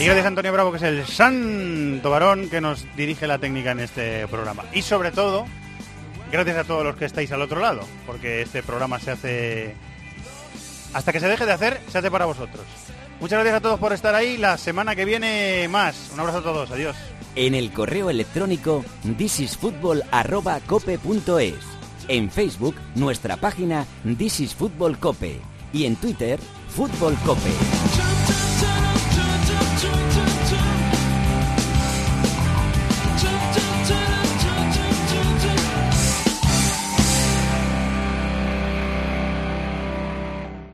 Y 0.00 0.04
gracias 0.04 0.24
a 0.26 0.28
Antonio 0.28 0.52
Bravo, 0.52 0.70
que 0.70 0.76
es 0.76 0.82
el 0.84 1.04
santo 1.06 2.08
varón 2.08 2.48
que 2.48 2.60
nos 2.60 2.86
dirige 2.96 3.26
la 3.26 3.38
técnica 3.38 3.72
en 3.72 3.80
este 3.80 4.28
programa. 4.28 4.64
Y 4.72 4.82
sobre 4.82 5.10
todo, 5.10 5.44
gracias 6.30 6.56
a 6.56 6.64
todos 6.64 6.84
los 6.84 6.96
que 6.96 7.04
estáis 7.04 7.30
al 7.32 7.42
otro 7.42 7.60
lado, 7.60 7.82
porque 8.06 8.42
este 8.42 8.62
programa 8.62 8.98
se 8.98 9.10
hace... 9.10 9.74
Hasta 10.92 11.12
que 11.12 11.20
se 11.20 11.28
deje 11.28 11.46
de 11.46 11.52
hacer, 11.52 11.80
se 11.88 11.98
hace 11.98 12.10
para 12.10 12.24
vosotros. 12.24 12.64
Muchas 13.20 13.40
gracias 13.40 13.56
a 13.56 13.60
todos 13.60 13.80
por 13.80 13.92
estar 13.92 14.14
ahí. 14.14 14.36
La 14.36 14.56
semana 14.56 14.94
que 14.96 15.04
viene 15.04 15.66
más. 15.68 16.10
Un 16.14 16.20
abrazo 16.20 16.38
a 16.38 16.42
todos. 16.42 16.70
Adiós. 16.70 16.96
En 17.34 17.54
el 17.54 17.72
correo 17.72 18.08
electrónico 18.10 18.84
thisisfutbol@cope.es. 19.16 21.54
En 22.08 22.30
Facebook, 22.30 22.74
nuestra 22.94 23.36
página 23.36 23.86
This 24.16 24.40
is 24.40 24.54
Fútbol 24.54 24.98
Cope. 24.98 25.40
Y 25.72 25.84
en 25.84 25.96
Twitter, 25.96 26.40
Fútbol 26.74 27.14
Cope. 27.26 27.50